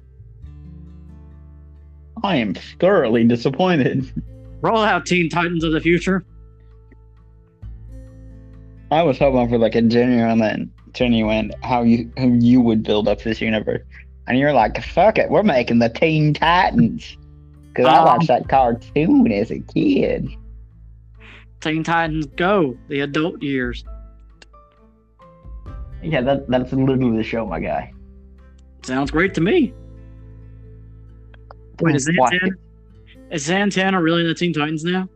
I 2.22 2.36
am 2.36 2.54
thoroughly 2.80 3.24
disappointed. 3.24 4.10
Roll 4.60 4.78
out 4.78 5.04
Teen 5.04 5.28
Titans 5.28 5.64
of 5.64 5.72
the 5.72 5.80
future. 5.80 6.24
I 8.94 9.02
was 9.02 9.18
hoping 9.18 9.48
for 9.48 9.58
like 9.58 9.74
a 9.74 9.82
genuine, 9.82 10.72
genuine 10.92 11.52
how 11.62 11.82
you 11.82 12.10
how 12.16 12.26
you 12.26 12.60
would 12.60 12.82
build 12.82 13.08
up 13.08 13.22
this 13.22 13.40
universe, 13.40 13.82
and 14.28 14.38
you're 14.38 14.52
like, 14.52 14.82
"Fuck 14.82 15.18
it, 15.18 15.30
we're 15.30 15.42
making 15.42 15.80
the 15.80 15.88
Teen 15.88 16.32
Titans." 16.32 17.16
Because 17.68 17.86
I 17.86 17.98
Um, 17.98 18.04
watched 18.04 18.28
that 18.28 18.48
cartoon 18.48 19.32
as 19.32 19.50
a 19.50 19.58
kid. 19.58 20.28
Teen 21.60 21.82
Titans 21.82 22.26
Go, 22.36 22.76
the 22.88 23.00
adult 23.00 23.42
years. 23.42 23.84
Yeah, 26.02 26.20
that 26.20 26.48
that's 26.48 26.72
literally 26.72 27.16
the 27.16 27.24
show, 27.24 27.44
my 27.46 27.58
guy. 27.58 27.92
Sounds 28.82 29.10
great 29.10 29.34
to 29.34 29.40
me. 29.40 29.72
Wait, 31.80 31.96
is 31.96 32.06
Zatanna, 32.08 32.50
is 33.30 33.48
Zatanna 33.48 34.00
really 34.00 34.20
in 34.20 34.28
the 34.28 34.34
Teen 34.34 34.52
Titans 34.52 34.84
now? 34.84 35.08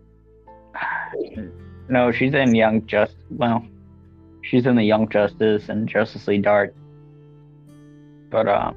No, 1.88 2.12
she's 2.12 2.34
in 2.34 2.54
Young 2.54 2.86
Just. 2.86 3.14
Well, 3.30 3.64
she's 4.42 4.66
in 4.66 4.76
the 4.76 4.82
Young 4.82 5.08
Justice 5.08 5.68
and 5.68 5.88
Justice 5.88 6.26
League 6.28 6.42
Dark. 6.42 6.74
But 8.30 8.46
uh, 8.46 8.72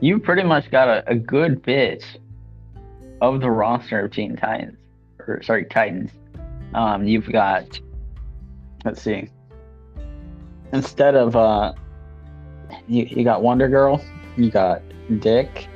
you 0.00 0.18
pretty 0.18 0.44
much 0.44 0.70
got 0.70 0.88
a, 0.88 1.10
a 1.10 1.14
good 1.14 1.62
bit 1.62 2.04
of 3.20 3.40
the 3.40 3.50
roster 3.50 4.04
of 4.04 4.12
Teen 4.12 4.36
Titans, 4.36 4.78
or 5.18 5.42
sorry, 5.42 5.64
Titans. 5.64 6.10
Um, 6.74 7.06
you've 7.06 7.30
got. 7.30 7.80
Let's 8.84 9.02
see. 9.02 9.28
Instead 10.72 11.16
of 11.16 11.34
uh, 11.34 11.72
you 12.86 13.04
you 13.04 13.24
got 13.24 13.42
Wonder 13.42 13.68
Girl, 13.68 14.04
you 14.36 14.50
got 14.50 14.82
Dick. 15.18 15.66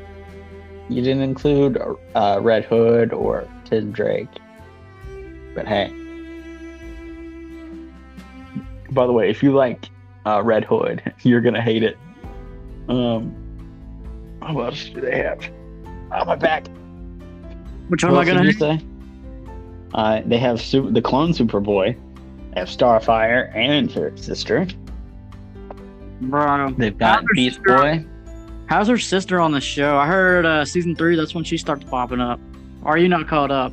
You 0.89 1.03
didn't 1.03 1.23
include 1.23 1.79
uh, 2.15 2.39
Red 2.43 2.65
Hood 2.65 3.13
or 3.13 3.49
Tim 3.65 3.91
Drake. 3.93 4.29
But 5.55 5.67
hey. 5.67 6.00
By 8.93 9.07
the 9.07 9.13
way, 9.13 9.31
if 9.31 9.43
you 9.43 9.53
like 9.53 9.89
uh, 10.27 10.43
Red 10.43 10.65
Hood, 10.65 11.03
you're 11.23 11.41
gonna 11.41 11.63
hate 11.63 11.83
it. 11.83 11.97
Um, 12.89 13.35
what 14.41 14.67
else 14.67 14.85
do 14.89 15.01
they 15.01 15.19
have? 15.19 15.41
Oh, 16.13 16.25
my 16.25 16.35
back. 16.37 16.67
Which 17.89 18.03
one 18.05 18.13
am 18.13 18.19
I 18.19 18.25
gonna? 18.25 18.45
you 18.45 18.53
say? 18.53 18.81
Uh, 19.95 20.23
they 20.25 20.39
have 20.39 20.61
Su- 20.61 20.91
the 20.91 21.03
clone 21.03 21.33
Superboy. 21.33 21.97
They 22.55 22.61
have 22.61 22.69
Starfire 22.69 23.55
and 23.55 23.91
her 23.93 24.17
sister. 24.17 24.67
Bro, 26.21 26.75
They've 26.79 26.97
got 26.97 27.25
Beast 27.35 27.57
sister? 27.57 27.77
Boy. 27.77 28.05
how's 28.69 28.89
her 28.89 28.99
sister 28.99 29.41
on 29.41 29.53
the 29.53 29.61
show? 29.61 29.97
I 29.97 30.07
heard 30.07 30.45
uh, 30.47 30.65
season 30.65 30.95
three. 30.95 31.17
That's 31.17 31.35
when 31.35 31.45
she 31.45 31.57
starts 31.57 31.85
popping 31.85 32.21
up. 32.21 32.39
Are 32.85 32.99
you 32.99 33.09
not 33.09 33.27
caught 33.29 33.51
up? 33.51 33.73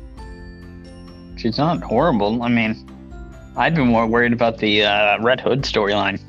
She's 1.36 1.58
not 1.58 1.82
horrible. 1.82 2.42
I 2.42 2.48
mean, 2.48 2.88
I'd 3.58 3.74
be 3.74 3.82
more 3.84 4.06
worried 4.06 4.32
about 4.32 4.58
the 4.58 4.84
uh, 4.84 5.20
Red 5.20 5.40
Hood 5.40 5.62
storyline. 5.62 6.20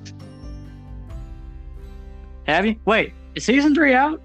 Have 2.47 2.65
you? 2.65 2.75
Wait, 2.85 3.13
is 3.35 3.45
season 3.45 3.75
three 3.75 3.93
out? 3.93 4.19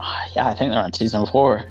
Ah, 0.00 0.24
Yeah, 0.34 0.48
I 0.48 0.54
think 0.54 0.72
they're 0.72 0.82
on 0.82 0.92
season 0.92 1.24
four. 1.26 1.64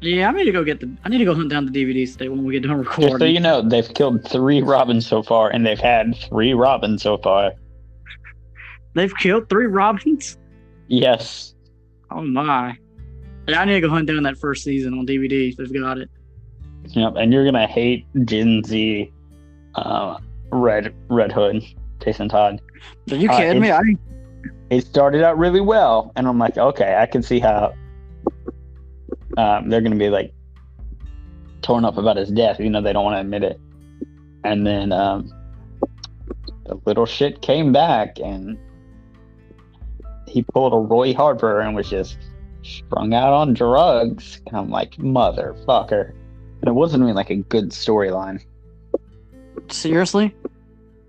Yeah, 0.00 0.28
I 0.28 0.32
need 0.32 0.44
to 0.44 0.52
go 0.52 0.62
get 0.64 0.78
the. 0.80 0.90
I 1.04 1.08
need 1.08 1.18
to 1.18 1.24
go 1.24 1.34
hunt 1.34 1.50
down 1.50 1.66
the 1.66 1.72
DVDs 1.72 2.12
today 2.12 2.28
when 2.28 2.44
we 2.44 2.52
get 2.52 2.62
done 2.62 2.82
Just 2.82 2.96
so 2.96 3.02
recording. 3.02 3.34
you 3.34 3.40
know, 3.40 3.60
they've 3.60 3.92
killed 3.94 4.26
three 4.26 4.62
Robins 4.62 5.06
so 5.06 5.22
far, 5.22 5.50
and 5.50 5.66
they've 5.66 5.78
had 5.78 6.16
three 6.16 6.54
Robins 6.54 7.02
so 7.02 7.18
far. 7.18 7.52
They've 8.94 9.14
killed 9.16 9.48
three 9.50 9.66
Robins. 9.66 10.38
Yes. 10.88 11.54
Oh 12.10 12.22
my! 12.22 12.76
Yeah, 13.46 13.60
I 13.60 13.64
need 13.64 13.74
to 13.74 13.80
go 13.82 13.90
hunt 13.90 14.06
down 14.06 14.22
that 14.22 14.38
first 14.38 14.64
season 14.64 14.94
on 14.98 15.06
DVD. 15.06 15.50
if 15.50 15.56
They've 15.56 15.72
got 15.80 15.98
it. 15.98 16.08
Yep. 16.88 17.14
And 17.16 17.32
you're 17.32 17.44
gonna 17.44 17.66
hate 17.66 18.06
Gen 18.24 18.62
Z, 18.64 19.12
uh, 19.74 20.18
Red 20.50 20.94
Red 21.08 21.32
Hood, 21.32 21.62
Jason 22.02 22.28
Todd. 22.28 22.60
Are 23.10 23.16
you 23.16 23.30
Uh, 23.30 23.36
kidding 23.36 23.62
me? 23.62 23.70
I 23.70 23.80
it 24.70 24.86
started 24.86 25.22
out 25.22 25.36
really 25.36 25.60
well, 25.60 26.12
and 26.16 26.26
I'm 26.26 26.38
like, 26.38 26.56
okay, 26.56 26.96
I 26.96 27.06
can 27.06 27.22
see 27.22 27.40
how 27.40 27.74
um, 29.36 29.68
they're 29.68 29.80
going 29.80 29.92
to 29.92 29.98
be 29.98 30.08
like 30.08 30.32
torn 31.62 31.84
up 31.84 31.98
about 31.98 32.16
his 32.16 32.30
death, 32.30 32.60
even 32.60 32.72
though 32.72 32.80
they 32.80 32.92
don't 32.92 33.04
want 33.04 33.16
to 33.16 33.20
admit 33.20 33.42
it. 33.42 33.60
And 34.44 34.66
then 34.66 34.92
um, 34.92 35.30
the 36.66 36.80
little 36.86 37.04
shit 37.04 37.42
came 37.42 37.72
back, 37.72 38.18
and 38.20 38.56
he 40.26 40.42
pulled 40.42 40.72
a 40.72 40.76
Roy 40.76 41.12
Harper 41.14 41.60
and 41.60 41.74
was 41.74 41.90
just 41.90 42.16
strung 42.62 43.12
out 43.12 43.32
on 43.32 43.54
drugs. 43.54 44.40
And 44.46 44.56
I'm 44.56 44.70
like, 44.70 44.92
motherfucker. 44.92 46.14
And 46.60 46.68
it 46.68 46.72
wasn't 46.72 47.02
even 47.02 47.14
like 47.14 47.30
a 47.30 47.36
good 47.36 47.70
storyline. 47.70 48.40
seriously. 49.68 50.34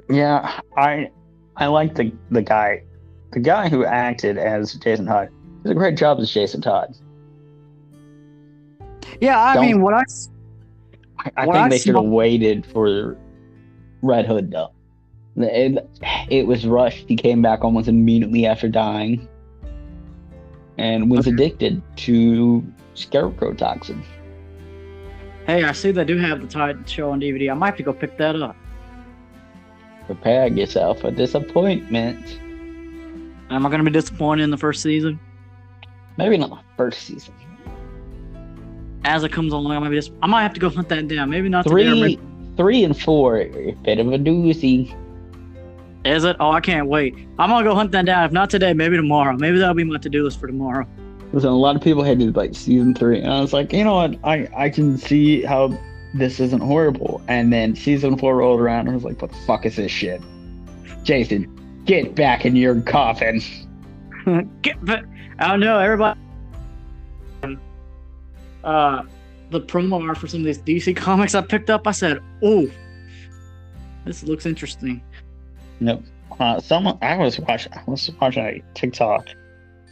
Yeah, 0.09 0.59
I 0.77 1.09
I 1.57 1.67
like 1.67 1.95
the 1.95 2.11
the 2.31 2.41
guy, 2.41 2.83
the 3.31 3.39
guy 3.39 3.69
who 3.69 3.85
acted 3.85 4.37
as 4.37 4.73
Jason 4.75 5.05
Todd. 5.05 5.29
Did 5.63 5.71
a 5.71 5.75
great 5.75 5.97
job 5.97 6.19
as 6.19 6.31
Jason 6.31 6.61
Todd. 6.61 6.95
Yeah, 9.19 9.39
I 9.39 9.55
Don't- 9.55 9.65
mean, 9.65 9.81
what 9.81 9.93
I 9.93 10.03
Well, 11.45 11.53
think 11.53 11.55
I 11.55 11.69
they 11.69 11.77
should 11.77 11.95
have 11.95 12.05
waited 12.05 12.65
for 12.65 13.17
Red 14.01 14.25
Hood 14.25 14.51
though. 14.51 14.71
It, 15.37 15.87
it 16.29 16.47
was 16.47 16.65
rushed. 16.65 17.05
He 17.07 17.15
came 17.15 17.41
back 17.41 17.63
almost 17.63 17.87
immediately 17.87 18.45
after 18.45 18.67
dying, 18.67 19.27
and 20.77 21.09
was 21.09 21.25
addicted 21.27 21.81
to 21.97 22.63
scarecrow 22.95 23.53
toxin. 23.53 24.03
Hey, 25.51 25.63
I 25.63 25.71
see 25.73 25.91
they 25.91 26.05
do 26.05 26.17
have 26.17 26.41
the 26.41 26.47
Titan 26.47 26.85
show 26.85 27.11
on 27.11 27.19
DVD. 27.19 27.51
I 27.51 27.53
might 27.53 27.67
have 27.67 27.77
to 27.77 27.83
go 27.83 27.93
pick 27.93 28.17
that 28.17 28.35
up. 28.41 28.55
Prepare 30.05 30.47
yourself 30.47 31.01
for 31.01 31.11
disappointment. 31.11 32.39
Am 33.49 33.65
I 33.65 33.69
going 33.69 33.83
to 33.83 33.89
be 33.89 33.91
disappointed 33.91 34.43
in 34.43 34.51
the 34.51 34.57
first 34.57 34.81
season? 34.81 35.19
Maybe 36.17 36.37
not 36.37 36.49
the 36.49 36.59
first 36.77 37.03
season. 37.03 37.33
As 39.03 39.23
it 39.23 39.31
comes 39.31 39.51
along, 39.51 39.71
I 39.71 39.79
might 39.79 39.89
be 39.89 39.95
just. 39.95 40.11
I 40.21 40.27
might 40.27 40.43
have 40.43 40.53
to 40.53 40.59
go 40.59 40.69
hunt 40.69 40.87
that 40.89 41.07
down. 41.07 41.29
Maybe 41.29 41.49
not 41.49 41.65
today. 41.65 42.15
Three, 42.15 42.19
three 42.55 42.83
and 42.83 42.99
four, 42.99 43.37
a 43.39 43.71
bit 43.83 43.99
of 43.99 44.07
a 44.07 44.17
doozy. 44.17 44.95
Is 46.05 46.23
it? 46.23 46.35
Oh, 46.39 46.51
I 46.51 46.61
can't 46.61 46.87
wait. 46.87 47.15
I'm 47.39 47.49
gonna 47.49 47.63
go 47.63 47.73
hunt 47.73 47.91
that 47.93 48.05
down. 48.05 48.25
If 48.25 48.31
not 48.31 48.49
today, 48.49 48.73
maybe 48.73 48.95
tomorrow. 48.95 49.35
Maybe 49.35 49.57
that'll 49.57 49.73
be 49.73 49.83
my 49.83 49.97
to-do 49.97 50.23
list 50.23 50.39
for 50.39 50.47
tomorrow. 50.47 50.85
Listen, 51.33 51.49
a 51.49 51.57
lot 51.57 51.75
of 51.75 51.81
people 51.81 52.03
hated 52.03 52.35
like 52.35 52.55
season 52.55 52.93
three, 52.93 53.19
and 53.19 53.31
I 53.31 53.39
was 53.41 53.53
like, 53.53 53.71
you 53.71 53.83
know 53.83 53.95
what? 53.95 54.17
I 54.23 54.47
I 54.55 54.69
can 54.69 54.97
see 54.97 55.41
how 55.43 55.77
this 56.13 56.39
isn't 56.39 56.61
horrible. 56.61 57.21
And 57.27 57.53
then 57.53 57.75
season 57.75 58.17
four 58.17 58.37
rolled 58.37 58.59
around, 58.59 58.81
and 58.81 58.91
I 58.91 58.93
was 58.95 59.03
like, 59.03 59.21
what 59.21 59.31
the 59.31 59.37
fuck 59.37 59.65
is 59.65 59.77
this 59.77 59.91
shit? 59.91 60.21
Jason, 61.03 61.83
get 61.85 62.15
back 62.15 62.45
in 62.45 62.55
your 62.55 62.81
coffin. 62.81 63.41
Get, 64.61 64.83
but 64.85 65.03
I 65.39 65.47
don't 65.47 65.61
know. 65.61 65.79
Everybody. 65.79 66.19
Uh, 68.63 69.03
the 69.49 69.61
promo 69.61 70.07
art 70.07 70.17
for 70.17 70.27
some 70.27 70.41
of 70.41 70.45
these 70.45 70.59
DC 70.59 70.95
comics 70.95 71.33
I 71.33 71.41
picked 71.41 71.69
up. 71.69 71.87
I 71.87 71.91
said, 71.91 72.19
"Oh, 72.43 72.69
this 74.05 74.23
looks 74.23 74.45
interesting." 74.45 75.01
Nope. 75.79 76.03
Uh, 76.39 76.59
someone 76.59 76.97
I 77.01 77.17
was 77.17 77.39
watching, 77.39 77.73
I 77.73 77.81
was 77.87 78.09
watching 78.21 78.43
a 78.43 78.61
TikTok, 78.75 79.27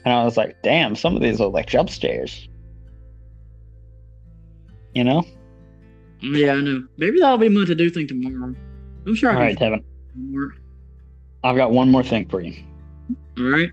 and 0.09 0.17
I 0.17 0.23
was 0.25 0.37
like, 0.37 0.61
damn, 0.63 0.95
some 0.95 1.15
of 1.15 1.21
these 1.21 1.39
are 1.39 1.47
like 1.47 1.67
jump 1.67 1.89
scares. 1.89 2.47
You 4.95 5.03
know? 5.03 5.23
Yeah, 6.21 6.53
I 6.53 6.61
know. 6.61 6.83
Maybe 6.97 7.19
that'll 7.19 7.37
be 7.37 7.47
my 7.49 7.63
to-do 7.65 7.89
thing 7.89 8.07
tomorrow. 8.07 8.53
I'm 9.05 9.15
sure 9.15 9.29
I 9.31 9.35
All 9.35 9.39
right, 9.41 9.57
find 9.59 9.83
more. 10.15 10.53
I've 11.43 11.55
got 11.55 11.71
one 11.71 11.89
more 11.91 12.03
thing 12.03 12.27
for 12.27 12.41
you. 12.41 12.61
All 13.37 13.45
right. 13.45 13.69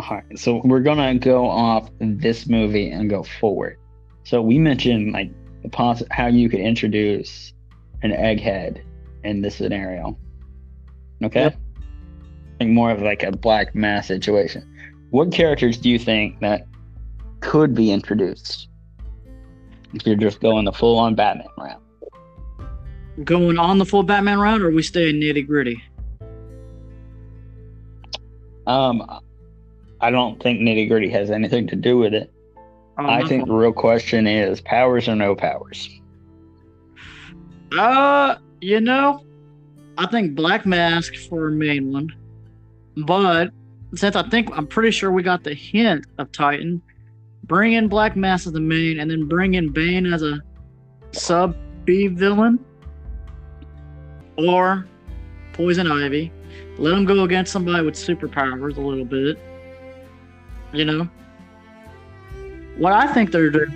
All 0.00 0.16
right, 0.16 0.38
so 0.38 0.60
we're 0.64 0.80
gonna 0.80 1.14
go 1.18 1.48
off 1.48 1.88
this 2.00 2.48
movie 2.48 2.90
and 2.90 3.08
go 3.08 3.22
forward. 3.22 3.78
So 4.24 4.42
we 4.42 4.58
mentioned 4.58 5.12
like 5.12 5.30
the 5.62 5.68
poss- 5.68 6.02
how 6.10 6.26
you 6.26 6.48
could 6.48 6.60
introduce 6.60 7.54
an 8.02 8.10
egghead 8.10 8.82
in 9.22 9.40
this 9.40 9.54
scenario. 9.54 10.18
Okay, 11.22 11.42
Yep. 11.42 11.56
think 12.58 12.70
more 12.72 12.90
of 12.90 13.00
like 13.02 13.22
a 13.22 13.30
Black 13.30 13.74
Mask 13.74 14.08
situation. 14.08 14.68
What 15.10 15.32
characters 15.32 15.78
do 15.78 15.88
you 15.88 15.98
think 15.98 16.40
that 16.40 16.66
could 17.40 17.74
be 17.74 17.90
introduced 17.90 18.68
if 19.92 20.06
you're 20.06 20.16
just 20.16 20.40
going 20.40 20.64
the 20.64 20.72
full 20.72 20.98
on 20.98 21.14
Batman 21.14 21.46
route? 21.58 21.80
Going 23.22 23.58
on 23.58 23.78
the 23.78 23.84
full 23.84 24.02
Batman 24.02 24.38
route, 24.38 24.60
or 24.60 24.70
we 24.70 24.82
stay 24.82 25.12
nitty 25.12 25.46
gritty? 25.46 25.80
Um, 28.66 29.20
I 30.00 30.10
don't 30.10 30.42
think 30.42 30.60
nitty 30.60 30.88
gritty 30.88 31.10
has 31.10 31.30
anything 31.30 31.66
to 31.68 31.76
do 31.76 31.98
with 31.98 32.14
it. 32.14 32.32
Oh, 32.98 33.06
I 33.06 33.26
think 33.26 33.46
the 33.46 33.52
real 33.52 33.72
question 33.72 34.26
is 34.26 34.60
powers 34.60 35.08
or 35.08 35.16
no 35.16 35.34
powers. 35.34 35.88
Uh, 37.76 38.36
you 38.60 38.80
know, 38.80 39.24
I 39.98 40.06
think 40.06 40.34
Black 40.34 40.64
Mask 40.64 41.14
for 41.28 41.48
a 41.48 41.50
main 41.50 41.92
one, 41.92 42.08
but 42.96 43.50
since 43.94 44.16
I 44.16 44.28
think 44.28 44.48
I'm 44.56 44.66
pretty 44.66 44.90
sure 44.90 45.10
we 45.12 45.22
got 45.22 45.44
the 45.44 45.54
hint 45.54 46.06
of 46.18 46.32
Titan, 46.32 46.82
bring 47.44 47.74
in 47.74 47.88
Black 47.88 48.16
Mask 48.16 48.46
as 48.46 48.52
the 48.52 48.60
main, 48.60 48.98
and 49.00 49.10
then 49.10 49.28
bring 49.28 49.54
in 49.54 49.70
Bane 49.72 50.06
as 50.12 50.22
a 50.22 50.40
sub 51.12 51.56
B 51.84 52.08
villain, 52.08 52.58
or 54.38 54.86
Poison 55.52 55.90
Ivy. 55.90 56.32
Let 56.78 56.94
him 56.94 57.04
go 57.04 57.22
against 57.24 57.52
somebody 57.52 57.84
with 57.84 57.94
superpowers 57.94 58.76
a 58.76 58.80
little 58.80 59.04
bit. 59.04 59.38
You 60.72 60.84
know, 60.84 61.08
what 62.76 62.92
I 62.92 63.06
think 63.12 63.30
they're 63.30 63.50
doing, 63.50 63.70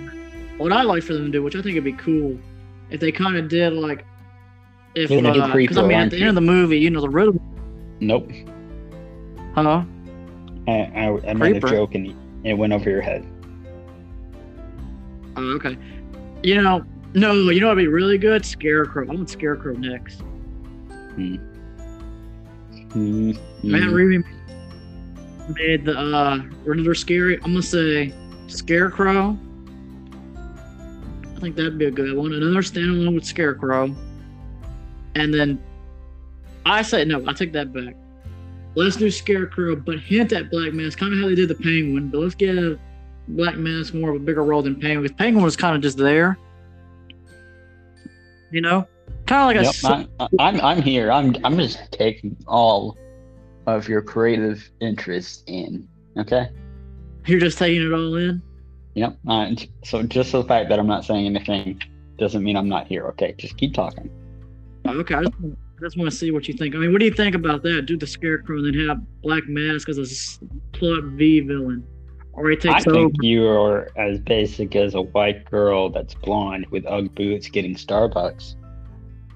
what 0.57 0.73
I 0.73 0.81
like 0.81 1.03
for 1.03 1.13
them 1.13 1.25
to 1.25 1.31
do, 1.31 1.43
which 1.43 1.55
I 1.55 1.61
think 1.61 1.75
would 1.75 1.83
be 1.85 1.93
cool, 1.93 2.37
if 2.89 2.99
they 2.99 3.11
kind 3.11 3.37
of 3.37 3.47
did 3.47 3.73
like, 3.73 4.05
if 4.95 5.09
do 5.09 5.41
uh 5.41 5.83
I 5.83 5.87
mean 5.87 5.97
at 5.97 6.09
the 6.11 6.19
end 6.19 6.29
of 6.29 6.35
the 6.35 6.41
movie, 6.41 6.77
you 6.77 6.89
know 6.89 6.99
the 6.99 7.09
riddle, 7.09 7.39
Nope. 8.01 8.29
huh? 9.55 9.83
I, 10.67 10.71
I, 10.71 11.29
I 11.29 11.33
made 11.33 11.63
a 11.63 11.67
joke 11.67 11.95
and 11.95 12.15
it 12.43 12.53
went 12.53 12.73
over 12.73 12.89
your 12.89 13.01
head. 13.01 13.25
Oh, 15.35 15.55
okay. 15.55 15.77
You 16.43 16.61
know, 16.61 16.83
no, 17.13 17.33
you 17.33 17.59
know 17.59 17.67
what'd 17.67 17.83
be 17.83 17.87
really 17.87 18.17
good? 18.17 18.45
Scarecrow. 18.45 19.07
I 19.09 19.13
want 19.13 19.29
Scarecrow 19.29 19.73
next. 19.73 20.21
Mm, 22.89 23.37
Matt 23.63 23.81
mm. 23.81 23.93
Reeves 23.93 24.25
made 25.55 25.85
the 25.85 25.97
uh 25.97 26.37
Riddler 26.63 26.95
scary. 26.95 27.35
I'm 27.37 27.51
gonna 27.51 27.61
say 27.61 28.13
Scarecrow. 28.47 29.37
I 31.35 31.39
think 31.39 31.55
that'd 31.55 31.77
be 31.77 31.85
a 31.85 31.91
good 31.91 32.15
one. 32.15 32.33
Another 32.33 32.61
standalone 32.61 33.15
with 33.15 33.25
Scarecrow. 33.25 33.95
And 35.15 35.33
then 35.33 35.61
I 36.65 36.81
say 36.81 37.05
no, 37.05 37.23
I 37.27 37.33
take 37.33 37.53
that 37.53 37.73
back. 37.73 37.95
Let's 38.75 38.95
do 38.95 39.09
Scarecrow, 39.11 39.75
but 39.75 39.99
hint 39.99 40.31
at 40.33 40.49
Black 40.51 40.73
Mask, 40.73 40.97
kind 40.97 41.13
of 41.13 41.19
how 41.19 41.27
they 41.27 41.35
did 41.35 41.49
the 41.49 41.55
Penguin. 41.55 42.09
But 42.09 42.19
let's 42.19 42.35
give 42.35 42.79
Black 43.29 43.57
Mask 43.57 43.93
more 43.93 44.09
of 44.11 44.15
a 44.15 44.19
bigger 44.19 44.43
role 44.43 44.61
than 44.61 44.75
Penguin, 44.79 45.03
because 45.03 45.17
Penguin 45.17 45.43
was 45.43 45.55
kind 45.55 45.75
of 45.75 45.81
just 45.81 45.97
there. 45.97 46.37
You 48.51 48.61
know, 48.61 48.87
kind 49.27 49.41
of 49.41 49.47
like 49.47 49.57
a. 49.57 49.63
Yep, 49.65 49.75
so- 49.75 50.07
I, 50.19 50.27
I'm 50.39 50.61
I'm 50.61 50.81
here. 50.81 51.11
I'm 51.11 51.35
I'm 51.43 51.57
just 51.57 51.79
taking 51.91 52.35
all 52.47 52.97
of 53.67 53.87
your 53.87 54.01
creative 54.01 54.69
interest 54.79 55.43
in. 55.47 55.87
Okay. 56.17 56.49
you're 57.27 57.39
just 57.39 57.57
taking 57.57 57.85
it 57.85 57.93
all 57.93 58.15
in. 58.15 58.41
Yep. 58.95 59.17
Uh, 59.27 59.51
so 59.83 60.01
just 60.03 60.31
the 60.31 60.43
fact 60.43 60.69
that 60.69 60.79
I'm 60.79 60.87
not 60.87 61.05
saying 61.05 61.27
anything 61.27 61.81
doesn't 62.17 62.43
mean 62.43 62.57
I'm 62.57 62.67
not 62.67 62.87
here. 62.87 63.05
Okay. 63.09 63.35
Just 63.37 63.55
keep 63.57 63.73
talking. 63.73 64.09
Okay, 64.87 65.15
I 65.79 65.85
just, 65.85 65.97
want 65.97 66.11
to 66.11 66.15
see 66.15 66.31
what 66.31 66.47
you 66.47 66.53
think. 66.53 66.75
I 66.75 66.77
mean, 66.77 66.91
what 66.91 66.99
do 66.99 67.05
you 67.05 67.13
think 67.13 67.35
about 67.35 67.63
that? 67.63 67.85
Do 67.85 67.95
the 67.97 68.05
Scarecrow 68.07 68.57
and 68.57 68.65
then 68.75 68.87
have 68.87 68.99
Black 69.21 69.43
Mask 69.47 69.87
as 69.87 69.97
a 69.97 70.45
plot 70.77 71.03
V 71.03 71.39
villain, 71.41 71.85
or 72.33 72.49
he 72.49 72.57
I 72.67 72.79
over. 72.79 72.91
think 72.91 73.13
you're 73.21 73.87
as 73.97 74.19
basic 74.19 74.75
as 74.75 74.93
a 74.95 75.01
white 75.01 75.49
girl 75.49 75.89
that's 75.89 76.13
blonde 76.15 76.65
with 76.69 76.85
UGG 76.85 77.15
boots 77.15 77.47
getting 77.49 77.75
Starbucks. 77.75 78.55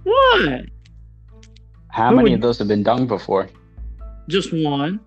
What? 0.03 0.65
How 1.89 2.09
Who 2.09 2.17
many 2.17 2.31
would- 2.31 2.35
of 2.35 2.41
those 2.41 2.57
have 2.59 2.67
been 2.67 2.83
done 2.83 3.07
before? 3.07 3.49
Just 4.27 4.51
one. 4.53 4.99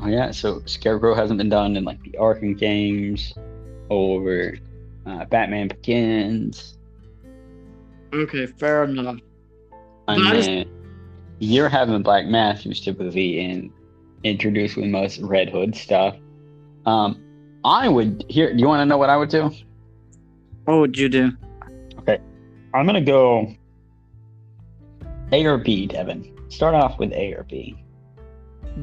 Oh 0.00 0.06
yeah, 0.06 0.30
so 0.30 0.62
Scarecrow 0.66 1.14
hasn't 1.14 1.38
been 1.38 1.48
done 1.48 1.76
in 1.76 1.82
like 1.84 2.00
the 2.02 2.12
Arkham 2.12 2.56
games, 2.56 3.34
or 3.88 4.54
uh, 5.06 5.24
Batman 5.24 5.66
Begins. 5.68 6.78
Okay, 8.14 8.46
fair 8.46 8.84
enough. 8.84 9.18
And 10.08 10.22
But 10.22 10.32
I 10.32 10.36
just- 10.36 10.50
you're 11.38 11.68
having 11.68 12.02
Black 12.02 12.26
Mask, 12.26 12.64
who's 12.64 12.80
typically 12.80 13.40
in 13.40 13.70
introduced 14.24 14.76
with 14.76 14.86
most 14.86 15.20
Red 15.20 15.48
Hood 15.48 15.76
stuff. 15.76 16.16
Um, 16.86 17.20
I 17.64 17.88
would 17.88 18.24
here. 18.28 18.52
Do 18.52 18.58
you 18.58 18.66
want 18.66 18.80
to 18.80 18.86
know 18.86 18.98
what 18.98 19.10
I 19.10 19.16
would 19.16 19.28
do? 19.28 19.50
What 20.64 20.78
would 20.80 20.98
you 20.98 21.08
do? 21.08 21.30
Okay, 22.00 22.18
I'm 22.74 22.84
gonna 22.86 23.00
go 23.00 23.54
A 25.32 25.44
or 25.46 25.58
B, 25.58 25.86
Devin. 25.86 26.26
Start 26.48 26.74
off 26.74 26.98
with 26.98 27.12
A 27.12 27.34
or 27.34 27.44
B. 27.44 27.76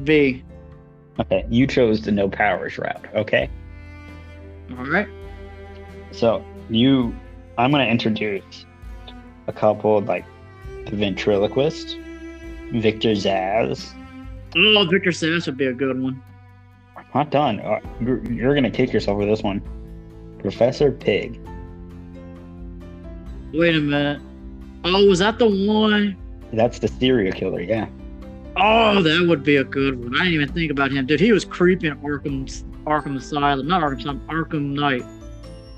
B. 0.04 0.42
Okay, 1.20 1.44
you 1.50 1.66
chose 1.66 2.00
the 2.02 2.12
no 2.12 2.28
powers 2.28 2.78
route. 2.78 3.04
Okay, 3.14 3.48
All 4.78 4.84
right. 4.86 5.08
so 6.12 6.44
you, 6.70 7.14
I'm 7.58 7.70
gonna 7.70 7.84
introduce 7.86 8.64
a 9.48 9.52
couple 9.52 10.00
like 10.02 10.24
ventriloquist, 10.90 11.96
Victor 12.72 13.10
Zsasz. 13.10 13.92
Oh, 14.56 14.86
Victor 14.90 15.10
Zsasz 15.10 15.46
would 15.46 15.56
be 15.56 15.66
a 15.66 15.72
good 15.72 16.00
one. 16.00 16.22
Not 17.14 17.30
done. 17.30 17.60
Uh, 17.60 17.80
you're, 18.00 18.22
you're 18.30 18.54
gonna 18.54 18.70
kick 18.70 18.92
yourself 18.92 19.18
with 19.18 19.28
this 19.28 19.42
one. 19.42 19.62
Professor 20.38 20.92
Pig. 20.92 21.40
Wait 23.52 23.74
a 23.74 23.80
minute. 23.80 24.20
Oh, 24.84 25.06
was 25.06 25.18
that 25.20 25.38
the 25.38 25.46
one? 25.46 26.16
That's 26.52 26.78
the 26.78 26.88
serial 26.88 27.32
killer. 27.32 27.60
Yeah. 27.60 27.88
Oh, 28.56 29.02
that 29.02 29.26
would 29.28 29.42
be 29.42 29.56
a 29.56 29.64
good 29.64 30.02
one. 30.02 30.14
I 30.14 30.24
didn't 30.24 30.34
even 30.34 30.52
think 30.52 30.70
about 30.70 30.92
him, 30.92 31.06
dude. 31.06 31.20
He 31.20 31.32
was 31.32 31.44
creeping 31.44 31.90
in 31.90 31.98
Arkham's 31.98 32.64
Arkham 32.86 33.16
Asylum, 33.16 33.66
not 33.66 33.82
Arkham 33.82 34.00
Asylum, 34.00 34.20
Arkham 34.28 34.72
Knight. 34.74 35.02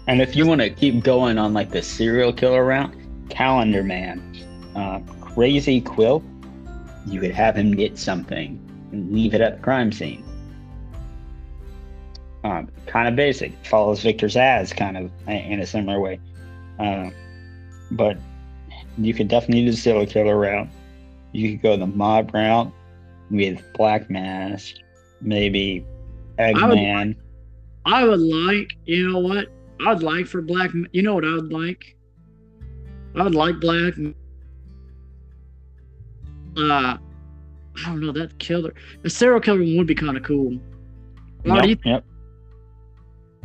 And 0.07 0.23
if 0.23 0.37
you 0.37 0.47
want 0.47 0.61
to 0.61 0.71
keep 0.71 1.03
going 1.03 1.39
on 1.39 1.55
like 1.55 1.71
the 1.71 1.83
serial 1.83 2.33
killer 2.33 2.65
route, 2.65 2.95
Calendar 3.31 3.83
Man, 3.83 4.35
uh, 4.79 5.01
Crazy 5.21 5.81
Quill, 5.81 6.23
you 7.07 7.21
could 7.21 7.33
have 7.33 7.57
him 7.57 7.73
get 7.75 7.99
something 7.99 8.61
and 8.93 9.13
leave 9.13 9.35
it 9.35 9.41
at 9.41 9.57
the 9.57 9.63
crime 9.63 9.91
scene. 9.91 10.25
Um, 12.45 12.69
kind 12.87 13.09
of 13.09 13.17
basic, 13.17 13.53
follows 13.67 14.03
Victor 14.03 14.27
Zsasz 14.27 14.75
kind 14.75 14.97
of 14.97 15.11
in 15.27 15.61
a 15.61 15.67
similar 15.67 16.01
way. 16.01 16.21
Uh, 16.79 17.11
but 17.91 18.19
you 18.97 19.13
could 19.13 19.29
definitely 19.29 19.65
do 19.65 19.73
the 19.73 19.77
serial 19.77 20.07
killer 20.07 20.39
route. 20.39 20.69
You 21.33 21.51
could 21.51 21.63
go 21.63 21.77
the 21.77 21.87
mob 21.87 22.33
route 22.33 22.73
with 23.31 23.63
Black 23.75 24.09
Mask, 24.09 24.77
maybe 25.21 25.85
would- 26.39 26.57
Eggman. 26.57 27.17
I 27.85 28.05
would 28.05 28.21
like, 28.21 28.71
you 28.85 29.11
know 29.11 29.19
what? 29.19 29.49
I'd 29.87 30.03
like 30.03 30.27
for 30.27 30.43
Black. 30.43 30.71
You 30.93 31.03
know 31.03 31.15
what 31.15 31.25
I 31.25 31.33
would 31.33 31.53
like? 31.53 31.97
I 33.17 33.23
would 33.23 33.35
like 33.35 33.59
Black. 33.61 33.95
Uh, 36.59 36.99
I 37.77 37.87
don't 37.87 38.01
know 38.01 38.13
that 38.13 38.39
killer. 38.39 38.75
The 39.03 39.11
serial 39.11 39.41
killer 39.41 39.61
would 39.61 39.87
be 39.87 39.95
kind 39.95 40.17
of 40.17 40.23
cool. 40.25 40.59
Or, 41.49 41.61
do 41.63 41.69
you, 41.69 41.77
Yep, 41.77 41.85
yep. 41.85 42.05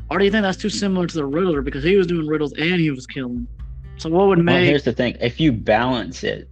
or 0.10 0.18
do 0.18 0.26
you 0.26 0.32
think 0.32 0.42
that's 0.42 0.58
too 0.58 0.70
similar 0.70 1.06
to 1.06 1.16
the 1.16 1.26
Riddler 1.26 1.62
because 1.62 1.84
he 1.84 1.96
was 1.96 2.08
doing 2.08 2.26
riddles 2.28 2.54
and 2.54 2.80
he 2.82 2.90
was 2.90 3.06
killing? 3.06 3.48
So 3.98 4.10
what 4.10 4.28
would 4.28 4.40
Well, 4.40 4.46
make? 4.46 4.66
here's 4.68 4.84
the 4.84 4.94
thing: 4.94 5.16
if 5.22 5.40
you 5.40 5.52
balance 5.52 6.24
it, 6.24 6.50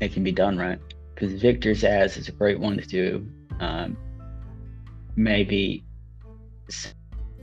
it 0.00 0.12
can 0.14 0.24
be 0.24 0.32
done 0.32 0.56
right. 0.56 0.78
Because 1.14 1.34
Victor 1.40 1.72
Zsasz 1.72 2.16
is 2.16 2.28
a 2.28 2.32
great 2.32 2.58
one 2.58 2.76
to 2.78 2.86
do. 2.86 3.26
Um, 3.60 3.96
maybe 5.16 5.84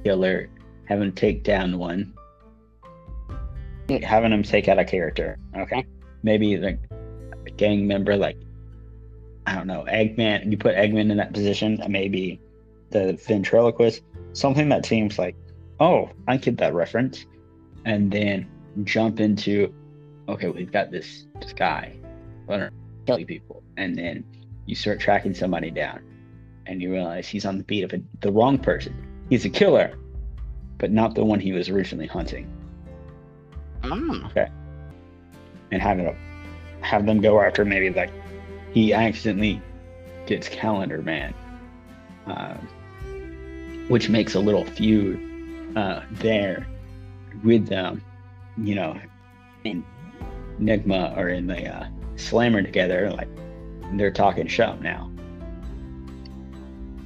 killer 0.04 0.50
having 0.86 1.06
him 1.10 1.12
take 1.14 1.44
down 1.44 1.78
one, 1.78 2.14
having 4.04 4.32
him 4.32 4.44
take 4.44 4.68
out 4.68 4.80
a 4.80 4.84
character. 4.84 5.38
Okay, 5.56 5.86
maybe 6.24 6.58
like 6.58 6.80
a 6.90 6.91
gang 7.62 7.86
member, 7.86 8.18
like 8.18 8.38
I 9.46 9.56
don't 9.56 9.68
know, 9.68 9.86
Eggman. 9.88 10.52
You 10.52 10.58
put 10.58 10.76
Eggman 10.76 11.12
in 11.12 11.18
that 11.18 11.32
position, 11.32 11.80
uh, 11.82 11.88
maybe 11.88 12.40
the 12.90 13.14
ventriloquist, 13.28 14.02
something 14.34 14.70
that 14.70 14.86
seems 14.86 15.20
like, 15.20 15.36
oh, 15.80 16.10
I 16.28 16.38
get 16.38 16.58
that 16.58 16.74
reference, 16.74 17.26
and 17.86 18.12
then 18.12 18.50
jump 18.84 19.20
into 19.20 19.74
okay 20.30 20.48
we've 20.48 20.72
got 20.72 20.92
this 20.92 21.26
this 21.42 21.52
guy 21.52 21.94
gonna 22.48 22.72
kill 23.06 23.18
people 23.26 23.62
and 23.76 23.98
then 23.98 24.24
you 24.66 24.76
start 24.76 24.98
tracking 24.98 25.34
somebody 25.34 25.70
down 25.70 26.00
and 26.68 26.82
you 26.82 26.90
realize 26.90 27.28
he's 27.28 27.46
on 27.46 27.58
the 27.58 27.66
beat 27.66 27.84
of 27.84 27.92
a, 27.92 28.02
the 28.22 28.32
wrong 28.32 28.58
person. 28.58 28.96
He's 29.30 29.44
a 29.44 29.50
killer 29.50 29.98
but 30.78 30.90
not 30.90 31.16
the 31.16 31.26
one 31.26 31.40
he 31.40 31.52
was 31.52 31.68
originally 31.70 32.08
hunting. 32.08 32.50
Oh, 33.84 34.30
and 35.72 35.82
having 35.82 36.06
it 36.06 36.16
have 36.82 37.06
them 37.06 37.22
go 37.22 37.40
after 37.40 37.66
maybe 37.66 37.90
like 37.90 38.12
he 38.74 38.94
accidentally 38.94 39.62
gets 40.26 40.48
calendar 40.48 41.02
man 41.02 41.34
um, 42.26 42.68
which 43.88 44.10
makes 44.10 44.36
a 44.36 44.40
little 44.40 44.66
feud 44.66 45.20
uh, 45.78 46.02
there 46.12 46.68
with 47.44 47.68
them 47.68 48.04
you 48.58 48.76
know 48.76 49.00
and 49.66 49.84
Nygma 50.60 51.16
are 51.18 51.30
in 51.30 51.48
the 51.48 51.68
uh, 51.68 51.88
slammer 52.16 52.62
together 52.62 53.10
like 53.12 53.28
they're 53.94 54.12
talking 54.12 54.48
shop 54.48 54.80
now. 54.80 55.12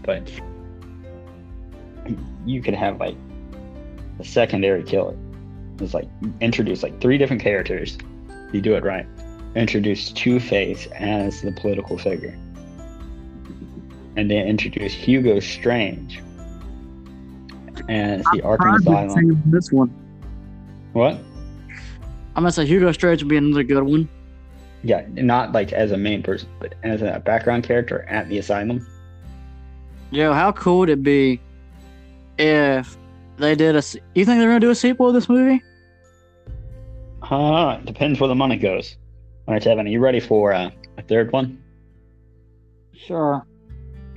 But 0.03 0.31
you 2.45 2.61
could 2.61 2.75
have 2.75 2.99
like 2.99 3.15
a 4.19 4.23
secondary 4.23 4.83
killer. 4.83 5.17
It's 5.79 5.93
like 5.93 6.07
introduce 6.41 6.83
like 6.83 7.01
three 7.01 7.17
different 7.17 7.41
characters. 7.41 7.97
You 8.51 8.61
do 8.61 8.75
it 8.75 8.83
right 8.83 9.07
introduce 9.55 10.11
two 10.11 10.39
face 10.39 10.87
as 10.95 11.41
the 11.41 11.51
political 11.51 11.97
figure 11.97 12.37
and 14.17 14.29
they 14.31 14.45
introduce 14.45 14.93
hugo 14.93 15.39
strange 15.39 16.21
as 17.89 18.23
the 18.33 18.41
arkham 18.41 18.79
asylum 18.79 19.41
This 19.47 19.71
one. 19.71 19.89
what 20.93 21.13
I'm 22.35 22.43
gonna 22.43 22.51
say 22.51 22.65
Hugo 22.65 22.91
Strange 22.91 23.21
would 23.23 23.29
be 23.29 23.37
another 23.37 23.63
good 23.63 23.83
one. 23.83 24.09
yeah 24.83 25.05
not 25.13 25.51
like 25.53 25.71
as 25.73 25.91
a 25.91 25.97
main 25.97 26.21
person 26.23 26.49
but 26.59 26.75
as 26.83 27.01
a 27.01 27.21
background 27.25 27.63
character 27.63 28.03
at 28.09 28.27
the 28.29 28.37
asylum 28.39 28.85
Yo, 30.11 30.31
how 30.33 30.51
cool 30.51 30.79
would 30.79 30.89
it 30.89 31.01
be 31.03 31.41
if 32.37 32.95
they 33.37 33.55
did 33.55 33.75
a? 33.75 33.83
You 34.13 34.23
think 34.23 34.39
they're 34.39 34.47
gonna 34.49 34.59
do 34.59 34.69
a 34.69 34.75
sequel 34.75 35.07
of 35.07 35.13
this 35.13 35.27
movie? 35.27 35.61
uh 37.23 37.77
depends 37.77 38.19
where 38.19 38.27
the 38.27 38.35
money 38.35 38.55
goes 38.57 38.95
all 39.47 39.53
right 39.53 39.61
Devin, 39.63 39.85
are 39.87 39.89
you 39.89 39.99
ready 39.99 40.19
for 40.19 40.53
uh, 40.53 40.69
a 40.97 41.01
third 41.03 41.31
one 41.31 41.61
Sure. 42.93 43.45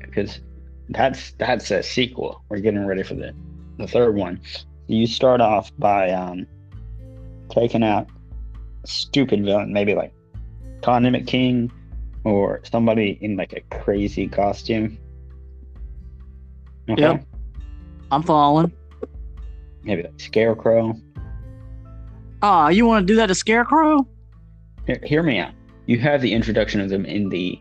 because 0.00 0.40
that's 0.90 1.32
that's 1.32 1.70
a 1.70 1.82
sequel. 1.82 2.42
We're 2.48 2.60
getting 2.60 2.86
ready 2.86 3.02
for 3.02 3.14
the 3.14 3.34
the 3.78 3.86
third 3.86 4.14
one. 4.16 4.40
You 4.86 5.06
start 5.06 5.40
off 5.40 5.70
by 5.78 6.10
um 6.12 6.46
taking 7.50 7.82
out 7.82 8.08
a 8.84 8.86
stupid 8.86 9.44
villain, 9.44 9.72
maybe 9.72 9.94
like 9.94 10.14
Condiment 10.82 11.26
King 11.26 11.70
or 12.24 12.60
somebody 12.64 13.18
in 13.20 13.36
like 13.36 13.52
a 13.52 13.60
crazy 13.76 14.26
costume. 14.28 14.98
Okay. 16.88 17.02
Yep. 17.02 17.26
I'm 18.10 18.22
following. 18.22 18.72
Maybe 19.82 20.04
like 20.04 20.18
Scarecrow. 20.18 20.94
Ah, 22.40 22.68
you 22.68 22.86
want 22.86 23.06
to 23.06 23.12
do 23.12 23.16
that 23.16 23.26
to 23.26 23.34
Scarecrow? 23.34 24.06
Hear, 24.88 25.00
hear 25.02 25.22
me 25.22 25.38
out. 25.38 25.52
You 25.84 25.98
have 25.98 26.22
the 26.22 26.32
introduction 26.32 26.80
of 26.80 26.88
them 26.88 27.04
in 27.04 27.28
the 27.28 27.60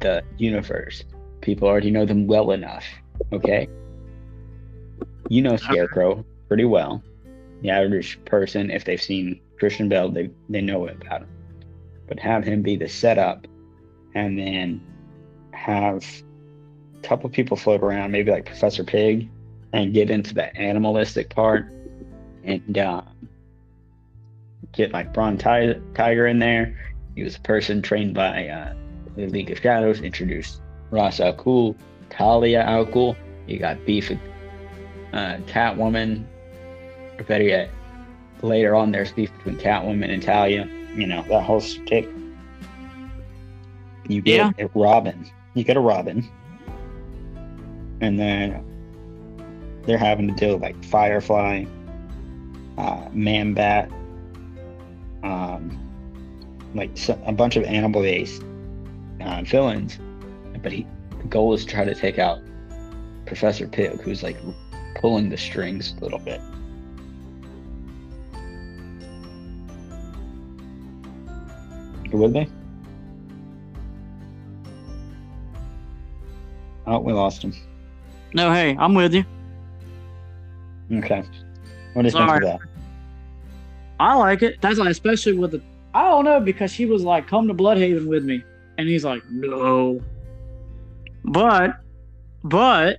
the 0.00 0.24
universe. 0.38 1.04
People 1.40 1.68
already 1.68 1.92
know 1.92 2.04
them 2.04 2.26
well 2.26 2.50
enough. 2.50 2.84
Okay. 3.32 3.68
You 5.28 5.42
know 5.42 5.56
Scarecrow 5.56 6.26
pretty 6.48 6.64
well. 6.64 7.02
The 7.62 7.70
average 7.70 8.22
person, 8.24 8.72
if 8.72 8.84
they've 8.84 9.00
seen 9.00 9.40
Christian 9.58 9.88
Bale, 9.88 10.10
they 10.10 10.28
they 10.48 10.60
know 10.60 10.88
about 10.88 11.22
him. 11.22 11.28
But 12.08 12.18
have 12.18 12.42
him 12.42 12.60
be 12.60 12.74
the 12.74 12.88
setup, 12.88 13.46
and 14.16 14.36
then 14.36 14.80
have 15.52 16.04
a 16.98 17.06
couple 17.06 17.30
people 17.30 17.56
float 17.56 17.82
around, 17.82 18.10
maybe 18.10 18.32
like 18.32 18.46
Professor 18.46 18.82
Pig, 18.82 19.28
and 19.72 19.94
get 19.94 20.10
into 20.10 20.34
the 20.34 20.54
animalistic 20.56 21.30
part, 21.30 21.72
and 22.42 22.78
uh, 22.78 23.02
get 24.76 24.92
like 24.92 25.12
Bronze 25.12 25.42
Ti- 25.42 25.80
Tiger 25.94 26.26
in 26.26 26.38
there. 26.38 26.76
He 27.14 27.22
was 27.22 27.36
a 27.36 27.40
person 27.40 27.82
trained 27.82 28.14
by 28.14 28.48
uh, 28.48 28.74
the 29.16 29.26
League 29.26 29.50
of 29.50 29.58
Shadows. 29.58 30.00
Introduced 30.00 30.60
Ra's 30.90 31.18
Al 31.20 31.34
Ghul, 31.34 31.74
Talia 32.10 32.62
Al 32.62 32.86
Ghul. 32.86 33.16
You 33.46 33.58
got 33.58 33.84
beef 33.86 34.10
with 34.10 34.18
uh, 35.12 35.38
Catwoman. 35.46 36.24
Or 37.18 37.24
better 37.24 37.44
yet, 37.44 37.70
later 38.42 38.74
on 38.74 38.92
there's 38.92 39.12
beef 39.12 39.32
between 39.38 39.56
Catwoman 39.56 40.12
and 40.12 40.22
Talia. 40.22 40.68
You 40.94 41.06
know 41.06 41.24
that 41.28 41.42
whole 41.42 41.60
stick. 41.60 42.08
You 44.08 44.20
get 44.20 44.54
a 44.60 44.68
Robin. 44.74 45.28
You 45.54 45.64
get 45.64 45.76
a 45.76 45.80
Robin, 45.80 46.28
and 48.00 48.20
then 48.20 48.62
they're 49.84 49.96
having 49.96 50.28
to 50.28 50.34
deal 50.34 50.54
with 50.54 50.62
like 50.62 50.84
Firefly, 50.84 51.64
uh, 52.76 53.08
Man 53.12 53.54
Bat, 53.54 53.90
um, 55.26 56.70
like 56.74 56.90
a 57.08 57.32
bunch 57.32 57.56
of 57.56 57.64
animal 57.64 58.02
based 58.02 58.42
uh, 59.20 59.42
villains. 59.42 59.98
But 60.62 60.72
he, 60.72 60.86
the 61.10 61.28
goal 61.28 61.52
is 61.54 61.64
to 61.64 61.70
try 61.70 61.84
to 61.84 61.94
take 61.94 62.18
out 62.18 62.40
Professor 63.26 63.66
Pig, 63.66 64.00
who's 64.00 64.22
like 64.22 64.36
pulling 64.94 65.28
the 65.28 65.36
strings 65.36 65.94
a 65.98 66.04
little 66.04 66.18
bit. 66.18 66.40
You 72.12 72.18
with 72.18 72.32
me? 72.32 72.48
Oh, 76.86 77.00
we 77.00 77.12
lost 77.12 77.42
him. 77.42 77.52
No, 78.32 78.52
hey, 78.52 78.76
I'm 78.78 78.94
with 78.94 79.12
you. 79.12 79.24
Okay. 80.92 81.24
What 81.94 82.02
do 82.02 82.08
you 82.08 82.12
think 82.12 82.30
of 82.30 82.42
that? 82.42 82.60
I 83.98 84.14
like 84.14 84.42
it. 84.42 84.60
That's 84.60 84.78
like 84.78 84.90
especially 84.90 85.34
with 85.34 85.52
the 85.52 85.62
I 85.94 86.10
don't 86.10 86.24
know 86.24 86.40
because 86.40 86.70
she 86.70 86.84
was 86.84 87.02
like, 87.02 87.26
"Come 87.26 87.48
to 87.48 87.54
Blüdhaven 87.54 88.06
with 88.06 88.24
me," 88.24 88.44
and 88.76 88.88
he's 88.88 89.04
like, 89.04 89.22
"No." 89.30 90.00
But, 91.24 91.80
but 92.44 92.98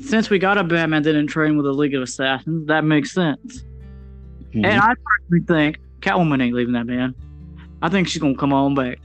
since 0.00 0.30
we 0.30 0.38
got 0.38 0.56
a 0.56 0.64
Batman 0.64 1.02
that 1.02 1.12
didn't 1.12 1.26
train 1.28 1.56
with 1.56 1.66
the 1.66 1.72
League 1.72 1.94
of 1.94 2.02
Assassins, 2.02 2.66
that 2.68 2.84
makes 2.84 3.12
sense. 3.12 3.64
Mhm. 4.54 4.64
And 4.64 4.80
I 4.80 4.94
personally 5.04 5.46
think 5.46 5.78
Catwoman 6.00 6.42
ain't 6.42 6.54
leaving 6.54 6.72
that 6.74 6.86
man. 6.86 7.14
I 7.82 7.88
think 7.88 8.08
she's 8.08 8.22
gonna 8.22 8.36
come 8.36 8.52
on 8.52 8.74
back. 8.74 8.98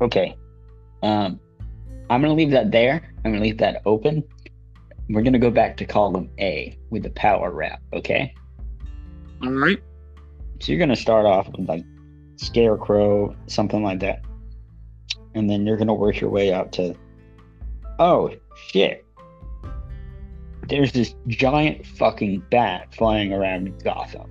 Okay. 0.00 0.36
Um, 1.02 1.38
I'm 2.10 2.20
gonna 2.22 2.34
leave 2.34 2.50
that 2.50 2.70
there. 2.72 3.02
I'm 3.24 3.32
gonna 3.32 3.44
leave 3.44 3.58
that 3.58 3.82
open. 3.86 4.24
We're 5.12 5.22
gonna 5.22 5.38
go 5.38 5.50
back 5.50 5.76
to 5.76 5.84
column 5.84 6.30
A 6.38 6.78
with 6.88 7.02
the 7.02 7.10
power 7.10 7.50
wrap. 7.50 7.82
Okay. 7.92 8.34
All 9.42 9.52
right. 9.52 9.78
So 10.58 10.72
you're 10.72 10.78
gonna 10.78 10.96
start 10.96 11.26
off 11.26 11.48
with 11.50 11.68
like 11.68 11.84
scarecrow, 12.36 13.36
something 13.46 13.82
like 13.82 14.00
that, 14.00 14.24
and 15.34 15.50
then 15.50 15.66
you're 15.66 15.76
gonna 15.76 15.92
work 15.92 16.18
your 16.18 16.30
way 16.30 16.54
up 16.54 16.72
to. 16.72 16.94
Oh 17.98 18.34
shit! 18.68 19.04
There's 20.68 20.92
this 20.92 21.14
giant 21.26 21.86
fucking 21.86 22.44
bat 22.50 22.94
flying 22.94 23.34
around 23.34 23.84
Gotham. 23.84 24.30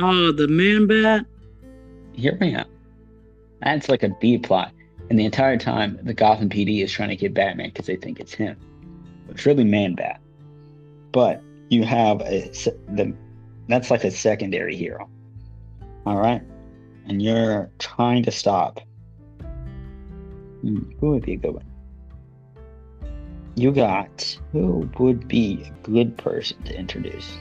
Oh, 0.00 0.32
the 0.32 0.48
Man 0.48 0.88
Bat. 0.88 1.24
Hear 2.14 2.36
me 2.40 2.56
out. 2.56 2.66
That's 3.60 3.88
like 3.88 4.02
a 4.02 4.08
B 4.20 4.38
plot. 4.38 4.72
And 5.08 5.18
the 5.18 5.24
entire 5.24 5.56
time, 5.56 6.00
the 6.02 6.14
Gotham 6.14 6.48
PD 6.48 6.82
is 6.82 6.90
trying 6.90 7.10
to 7.10 7.16
get 7.16 7.32
Batman 7.32 7.68
because 7.68 7.86
they 7.86 7.96
think 7.96 8.18
it's 8.18 8.34
him. 8.34 8.56
Really 9.44 9.64
Man 9.64 9.94
Bat. 9.94 10.20
But 11.12 11.42
you 11.68 11.84
have 11.84 12.20
a 12.22 12.50
the 12.88 13.14
that's 13.68 13.90
like 13.90 14.04
a 14.04 14.10
secondary 14.10 14.76
hero. 14.76 15.08
All 16.04 16.16
right, 16.16 16.42
and 17.06 17.22
you're 17.22 17.70
trying 17.78 18.22
to 18.24 18.30
stop. 18.30 18.80
Hmm, 20.60 20.90
who 21.00 21.10
would 21.10 21.24
be 21.24 21.34
a 21.34 21.36
good 21.36 21.54
one? 21.54 21.64
You 23.54 23.72
got 23.72 24.38
who 24.52 24.88
would 24.98 25.28
be 25.28 25.64
a 25.64 25.70
good 25.88 26.16
person 26.16 26.62
to 26.64 26.78
introduce? 26.78 27.38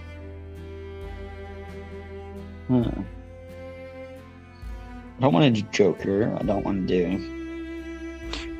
Huh. 2.68 2.92
I 5.18 5.22
don't 5.22 5.34
want 5.34 5.56
to 5.56 5.62
do 5.62 5.68
Joker. 5.72 6.36
I 6.40 6.44
don't 6.44 6.64
want 6.66 6.88
to 6.88 7.06
do. 7.06 7.42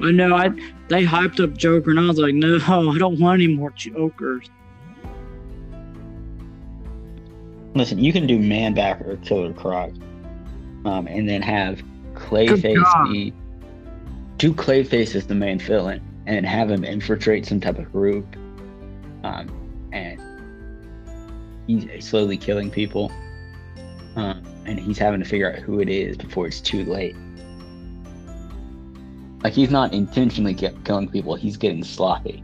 I 0.04 0.12
know. 0.12 0.36
I 0.36 0.50
they 0.92 1.06
hyped 1.06 1.42
up 1.42 1.56
Joker, 1.58 1.90
and 1.90 2.00
I 2.00 2.06
was 2.06 2.18
like, 2.18 2.36
no, 2.36 2.56
I 2.68 2.98
don't 2.98 3.18
want 3.18 3.42
any 3.42 3.54
more 3.54 3.72
Jokers. 3.72 4.50
Listen, 7.74 8.04
you 8.04 8.12
can 8.12 8.28
do 8.28 8.38
Man 8.38 8.74
Bat 8.74 9.02
or 9.04 9.16
Killer 9.18 9.54
Croc, 9.54 9.92
um, 10.84 11.08
and 11.08 11.30
then 11.30 11.42
have 11.42 11.82
Clayface 12.14 13.12
be. 13.12 13.34
Do 14.38 14.54
Clayface 14.54 15.16
as 15.16 15.28
the 15.28 15.36
main 15.36 15.60
villain, 15.60 16.02
and 16.26 16.46
have 16.46 16.70
him 16.70 16.84
infiltrate 16.84 17.46
some 17.46 17.62
type 17.62 17.80
of 17.80 17.90
group, 17.94 18.26
um, 19.24 19.50
and 19.94 20.22
he's 21.68 22.06
slowly 22.06 22.36
killing 22.36 22.70
people, 22.70 23.10
um, 24.18 24.44
and 24.66 24.78
he's 24.78 24.98
having 24.98 25.22
to 25.22 25.26
figure 25.26 25.54
out 25.54 25.60
who 25.60 25.80
it 25.80 25.88
is 25.88 26.18
before 26.18 26.48
it's 26.48 26.60
too 26.60 26.84
late. 26.84 27.16
Like 29.44 29.54
he's 29.54 29.72
not 29.72 29.94
intentionally 29.94 30.54
ki- 30.54 30.70
killing 30.84 31.10
people; 31.10 31.36
he's 31.36 31.58
getting 31.58 31.84
sloppy. 31.84 32.44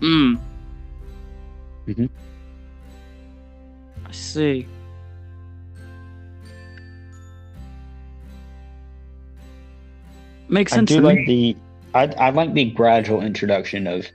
Mm. 0.00 0.40
Mhm. 1.86 2.08
I 4.06 4.12
see. 4.12 4.66
Makes 10.48 10.72
sense. 10.72 10.90
I 10.90 10.94
sense 10.94 10.96
do 10.96 11.00
to 11.00 11.06
like 11.06 11.18
me. 11.18 11.24
the 11.26 11.56
I 11.98 12.26
I 12.26 12.30
like 12.30 12.54
the 12.54 12.66
gradual 12.70 13.20
introduction 13.22 13.86
of 13.86 14.06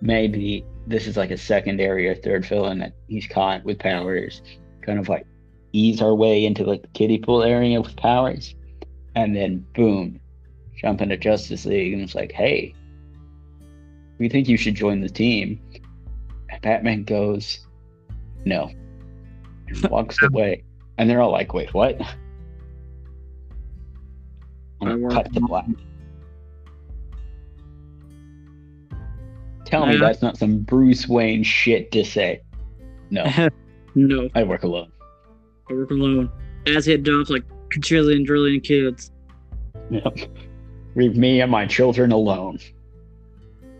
maybe 0.00 0.64
this 0.86 1.06
is 1.06 1.16
like 1.16 1.30
a 1.30 1.36
secondary 1.36 2.08
or 2.08 2.14
third 2.14 2.44
villain 2.46 2.78
that 2.78 2.92
he's 3.08 3.26
caught 3.26 3.64
with 3.64 3.78
powers, 3.78 4.42
kind 4.82 4.98
of 4.98 5.08
like 5.08 5.26
ease 5.72 6.00
our 6.02 6.14
way 6.14 6.44
into 6.44 6.64
like 6.64 6.82
the 6.82 6.88
kiddie 6.88 7.18
pool 7.18 7.42
area 7.42 7.80
with 7.80 7.94
powers, 7.96 8.54
and 9.14 9.36
then 9.36 9.64
boom, 9.74 10.20
jump 10.80 11.00
into 11.02 11.16
Justice 11.16 11.66
League 11.66 11.92
and 11.92 12.02
it's 12.02 12.14
like, 12.14 12.32
hey, 12.32 12.74
we 14.18 14.28
think 14.28 14.48
you 14.48 14.56
should 14.56 14.74
join 14.74 15.00
the 15.00 15.08
team. 15.08 15.60
And 16.48 16.60
Batman 16.62 17.04
goes, 17.04 17.66
no, 18.44 18.70
and 19.68 19.82
walks 19.90 20.16
away, 20.22 20.64
and 20.98 21.08
they're 21.08 21.20
all 21.20 21.32
like, 21.32 21.52
wait, 21.52 21.72
what? 21.74 22.00
I 22.00 22.06
And 24.90 25.02
work 25.02 25.12
cut 25.12 25.32
to 25.34 25.40
on- 25.40 25.44
uh, 25.44 25.48
black. 25.48 25.66
Tell 29.66 29.86
me 29.86 29.98
that's 29.98 30.20
not 30.20 30.36
some 30.36 30.58
Bruce 30.60 31.06
Wayne 31.06 31.44
shit 31.44 31.92
to 31.92 32.04
say. 32.04 32.40
No, 33.10 33.24
no, 33.94 34.28
I 34.34 34.42
work 34.42 34.64
alone. 34.64 34.90
I 35.68 35.74
work 35.74 35.90
alone. 35.92 36.28
As 36.66 36.86
he 36.86 36.94
adopts 36.94 37.30
like 37.30 37.44
trillion, 37.70 38.26
trillion 38.26 38.60
kids. 38.60 39.12
Yep. 39.90 40.18
Leave 41.00 41.16
me 41.16 41.40
and 41.40 41.50
my 41.50 41.64
children 41.64 42.12
alone. 42.12 42.58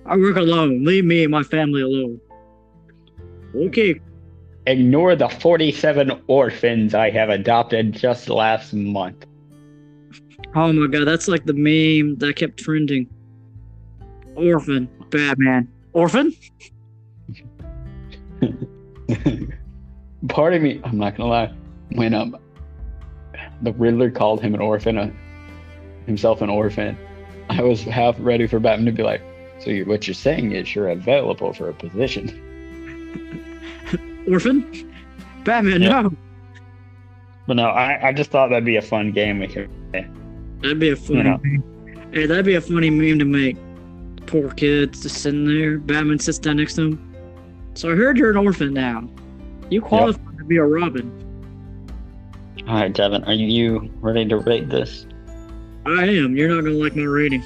I 0.06 0.16
work 0.16 0.36
alone. 0.36 0.86
Leave 0.86 1.04
me 1.04 1.22
and 1.24 1.30
my 1.30 1.42
family 1.42 1.82
alone. 1.82 2.18
Okay. 3.54 4.00
Ignore 4.66 5.16
the 5.16 5.28
47 5.28 6.22
orphans 6.28 6.94
I 6.94 7.10
have 7.10 7.28
adopted 7.28 7.92
just 7.92 8.30
last 8.30 8.72
month. 8.72 9.26
Oh 10.54 10.72
my 10.72 10.86
god, 10.86 11.06
that's 11.06 11.28
like 11.28 11.44
the 11.44 11.52
meme 11.52 12.16
that 12.20 12.36
kept 12.36 12.58
trending. 12.58 13.06
Orphan, 14.34 14.88
Batman. 15.10 15.68
Orphan? 15.92 16.34
Part 20.28 20.54
of 20.54 20.62
me, 20.62 20.80
I'm 20.84 20.96
not 20.96 21.18
gonna 21.18 21.28
lie, 21.28 21.52
when 21.90 22.14
um, 22.14 22.34
the 23.60 23.74
Riddler 23.74 24.10
called 24.10 24.40
him 24.40 24.54
an 24.54 24.62
orphan, 24.62 24.96
uh, 24.96 25.10
himself 26.06 26.40
an 26.40 26.48
orphan, 26.48 26.96
I 27.58 27.62
was 27.62 27.82
half 27.82 28.16
ready 28.18 28.46
for 28.46 28.58
Batman 28.60 28.86
to 28.86 28.92
be 28.92 29.02
like, 29.02 29.22
"So 29.60 29.70
you, 29.70 29.84
what 29.84 30.06
you're 30.06 30.14
saying 30.14 30.52
is 30.52 30.74
you're 30.74 30.88
available 30.88 31.52
for 31.52 31.68
a 31.68 31.74
position." 31.74 32.46
Orphan? 34.30 34.92
Batman, 35.44 35.82
Yeah. 35.82 36.02
no. 36.02 36.12
But 37.46 37.54
no, 37.54 37.64
I, 37.68 38.08
I 38.08 38.12
just 38.12 38.30
thought 38.30 38.48
that'd 38.50 38.64
be 38.64 38.76
a 38.76 38.82
fun 38.82 39.10
game 39.12 39.40
we 39.40 39.48
could 39.48 39.68
play. 39.90 40.06
That'd 40.62 40.78
be 40.78 40.90
a 40.90 40.96
funny. 40.96 41.22
know. 41.24 41.40
meme. 41.42 42.12
Hey, 42.12 42.26
that'd 42.26 42.44
be 42.44 42.54
a 42.54 42.60
funny 42.60 42.90
meme 42.90 43.18
to 43.18 43.24
make. 43.24 43.56
Poor 44.26 44.50
kids 44.52 45.02
just 45.02 45.22
sitting 45.22 45.46
there. 45.46 45.78
Batman 45.78 46.18
sits 46.18 46.38
down 46.38 46.58
next 46.58 46.74
to 46.74 46.82
him. 46.82 47.14
So 47.74 47.90
I 47.90 47.96
heard 47.96 48.18
you're 48.18 48.30
an 48.30 48.36
orphan 48.36 48.72
now. 48.74 49.08
You 49.70 49.80
qualify 49.80 50.20
to 50.38 50.44
be 50.44 50.58
a 50.58 50.64
Robin. 50.64 51.10
All 52.68 52.74
right, 52.74 52.92
Devin, 52.92 53.24
are 53.24 53.32
you 53.32 53.90
ready 54.00 54.26
to 54.28 54.36
rate 54.38 54.68
this? 54.68 55.06
I 55.86 56.04
am. 56.04 56.36
You're 56.36 56.48
not 56.48 56.62
gonna 56.62 56.76
like 56.76 56.94
my 56.96 57.04
rating. 57.04 57.42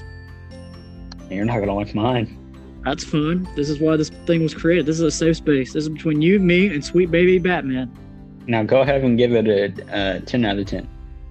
You're 1.30 1.44
not 1.44 1.60
gonna 1.60 1.74
like 1.74 1.94
mine. 1.94 2.40
That's 2.84 3.04
fun. 3.04 3.48
This 3.56 3.70
is 3.70 3.78
why 3.80 3.96
this 3.96 4.10
thing 4.26 4.42
was 4.42 4.52
created. 4.54 4.86
This 4.86 4.96
is 4.96 5.02
a 5.02 5.10
safe 5.10 5.36
space. 5.36 5.72
This 5.72 5.84
is 5.84 5.88
between 5.88 6.20
you, 6.20 6.38
me, 6.38 6.66
and 6.68 6.84
sweet 6.84 7.10
baby 7.10 7.38
Batman. 7.38 7.90
Now 8.46 8.62
go 8.62 8.82
ahead 8.82 9.02
and 9.02 9.16
give 9.16 9.32
it 9.32 9.48
a, 9.48 9.94
uh 9.96 10.20
10 10.20 10.44
out 10.44 10.58
of 10.58 10.66
10. 10.66 10.88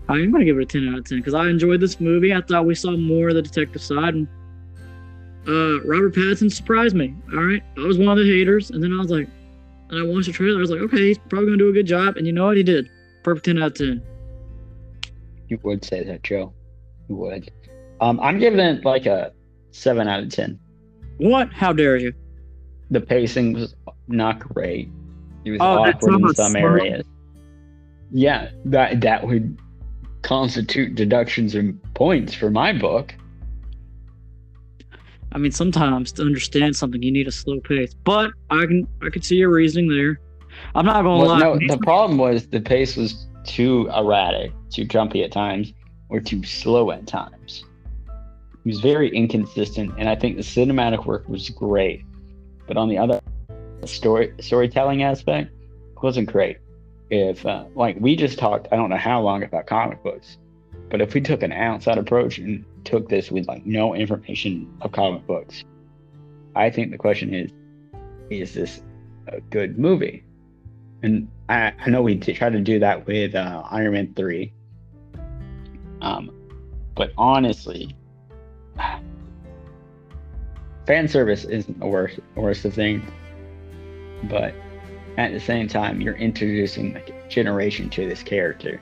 I'm 0.09 0.31
gonna 0.31 0.45
give 0.45 0.57
it 0.57 0.63
a 0.63 0.65
10 0.65 0.89
out 0.89 0.99
of 0.99 1.05
10 1.05 1.19
because 1.19 1.33
I 1.33 1.47
enjoyed 1.49 1.79
this 1.79 1.99
movie. 1.99 2.33
I 2.33 2.41
thought 2.41 2.65
we 2.65 2.75
saw 2.75 2.97
more 2.97 3.29
of 3.29 3.35
the 3.35 3.41
detective 3.41 3.81
side, 3.81 4.15
and 4.15 4.27
uh, 5.47 5.81
Robert 5.83 6.15
Pattinson 6.15 6.51
surprised 6.51 6.95
me. 6.95 7.15
All 7.33 7.43
right, 7.43 7.61
I 7.77 7.81
was 7.81 7.97
one 7.97 8.17
of 8.17 8.25
the 8.25 8.29
haters, 8.29 8.71
and 8.71 8.83
then 8.83 8.93
I 8.93 8.97
was 8.97 9.11
like, 9.11 9.27
and 9.89 9.99
I 9.99 10.03
watched 10.03 10.27
the 10.27 10.33
trailer. 10.33 10.57
I 10.57 10.61
was 10.61 10.71
like, 10.71 10.81
okay, 10.81 11.07
he's 11.09 11.17
probably 11.17 11.47
gonna 11.47 11.57
do 11.57 11.69
a 11.69 11.73
good 11.73 11.85
job, 11.85 12.17
and 12.17 12.25
you 12.25 12.33
know 12.33 12.45
what? 12.45 12.57
He 12.57 12.63
did. 12.63 12.89
Perfect 13.23 13.45
10 13.45 13.61
out 13.61 13.67
of 13.67 13.77
10. 13.77 14.01
You 15.49 15.59
would 15.63 15.85
say 15.85 16.03
that, 16.03 16.23
Joe. 16.23 16.53
You 17.13 17.19
would. 17.19 17.51
Um, 18.01 18.19
I'm 18.21 18.39
giving 18.39 18.59
it 18.59 18.83
like 18.85 19.05
a 19.05 19.31
7 19.71 20.07
out 20.07 20.23
of 20.23 20.29
10. 20.29 20.59
What? 21.17 21.53
How 21.53 21.71
dare 21.71 21.97
you? 21.97 22.11
The 22.89 23.01
pacing 23.01 23.53
was 23.53 23.75
not 24.07 24.39
great. 24.39 24.89
It 25.45 25.51
was 25.51 25.61
Oh, 25.61 25.77
awkward 25.85 26.21
in 26.21 26.33
some 26.35 26.51
slow. 26.53 26.59
areas. 26.61 27.05
Yeah, 28.11 28.49
that 28.65 29.01
that 29.01 29.25
would 29.27 29.57
constitute 30.23 30.95
deductions 30.95 31.53
and 31.55 31.79
points 31.93 32.33
for 32.33 32.49
my 32.49 32.73
book. 32.73 33.13
I 35.31 35.37
mean, 35.39 35.51
sometimes 35.51 36.11
to 36.13 36.21
understand 36.23 36.75
something, 36.75 37.01
you 37.01 37.11
need 37.11 37.27
a 37.27 37.31
slow 37.31 37.59
pace. 37.59 37.93
But 38.03 38.31
I 38.49 38.65
can 38.65 38.87
I 39.03 39.09
can 39.09 39.21
see 39.21 39.35
your 39.35 39.51
reasoning 39.51 39.89
there. 39.89 40.19
I'm 40.75 40.85
not 40.85 41.03
gonna 41.03 41.17
Well, 41.17 41.27
lie. 41.29 41.39
no, 41.39 41.59
the 41.67 41.79
problem 41.79 42.17
was 42.17 42.47
the 42.47 42.61
pace 42.61 42.95
was 42.95 43.27
too 43.43 43.89
erratic, 43.95 44.51
too 44.71 44.85
jumpy 44.85 45.23
at 45.23 45.31
times, 45.31 45.73
or 46.09 46.19
too 46.19 46.43
slow 46.43 46.91
at 46.91 47.07
times. 47.07 47.65
It 48.07 48.67
was 48.67 48.79
very 48.79 49.09
inconsistent, 49.09 49.93
and 49.97 50.07
I 50.07 50.15
think 50.15 50.37
the 50.37 50.43
cinematic 50.43 51.05
work 51.05 51.27
was 51.27 51.49
great, 51.49 52.05
but 52.67 52.77
on 52.77 52.89
the 52.89 52.97
other 52.97 53.19
story 53.85 54.33
storytelling 54.39 55.03
aspect 55.03 55.51
wasn't 56.01 56.31
great. 56.31 56.57
If 57.09 57.45
uh, 57.45 57.65
like 57.75 57.97
we 57.99 58.15
just 58.15 58.39
talked, 58.39 58.67
I 58.71 58.75
don't 58.75 58.89
know 58.89 58.97
how 58.97 59.21
long 59.21 59.43
about 59.43 59.67
comic 59.67 60.01
books, 60.03 60.37
but 60.89 61.01
if 61.01 61.13
we 61.13 61.21
took 61.21 61.43
an 61.43 61.51
outside 61.51 61.97
approach 61.97 62.37
and 62.37 62.63
took 62.85 63.09
this 63.09 63.31
with 63.31 63.47
like 63.47 63.65
no 63.65 63.93
information 63.93 64.73
of 64.81 64.91
comic 64.91 65.25
books, 65.27 65.63
I 66.55 66.69
think 66.69 66.91
the 66.91 66.97
question 66.97 67.33
is, 67.33 67.51
is 68.29 68.53
this 68.53 68.81
a 69.27 69.41
good 69.41 69.77
movie? 69.77 70.23
and 71.03 71.27
I, 71.49 71.73
I 71.77 71.89
know 71.89 72.01
we 72.01 72.15
t- 72.15 72.33
tried 72.33 72.53
to 72.53 72.61
do 72.61 72.79
that 72.79 73.05
with 73.05 73.35
uh, 73.35 73.61
Iron 73.69 73.93
Man 73.93 74.13
three. 74.15 74.53
Um, 76.03 76.31
but 76.95 77.11
honestly, 77.17 77.95
fan 80.85 81.07
service 81.07 81.45
isn't 81.45 81.79
the 81.79 81.87
worst 81.87 82.19
worst 82.35 82.65
of 82.65 82.73
things. 82.73 83.09
But 84.23 84.53
at 85.17 85.31
the 85.31 85.39
same 85.39 85.67
time, 85.67 86.01
you're 86.01 86.15
introducing 86.15 86.93
like 86.93 87.09
a 87.09 87.29
generation 87.29 87.89
to 87.91 88.07
this 88.07 88.21
character. 88.21 88.81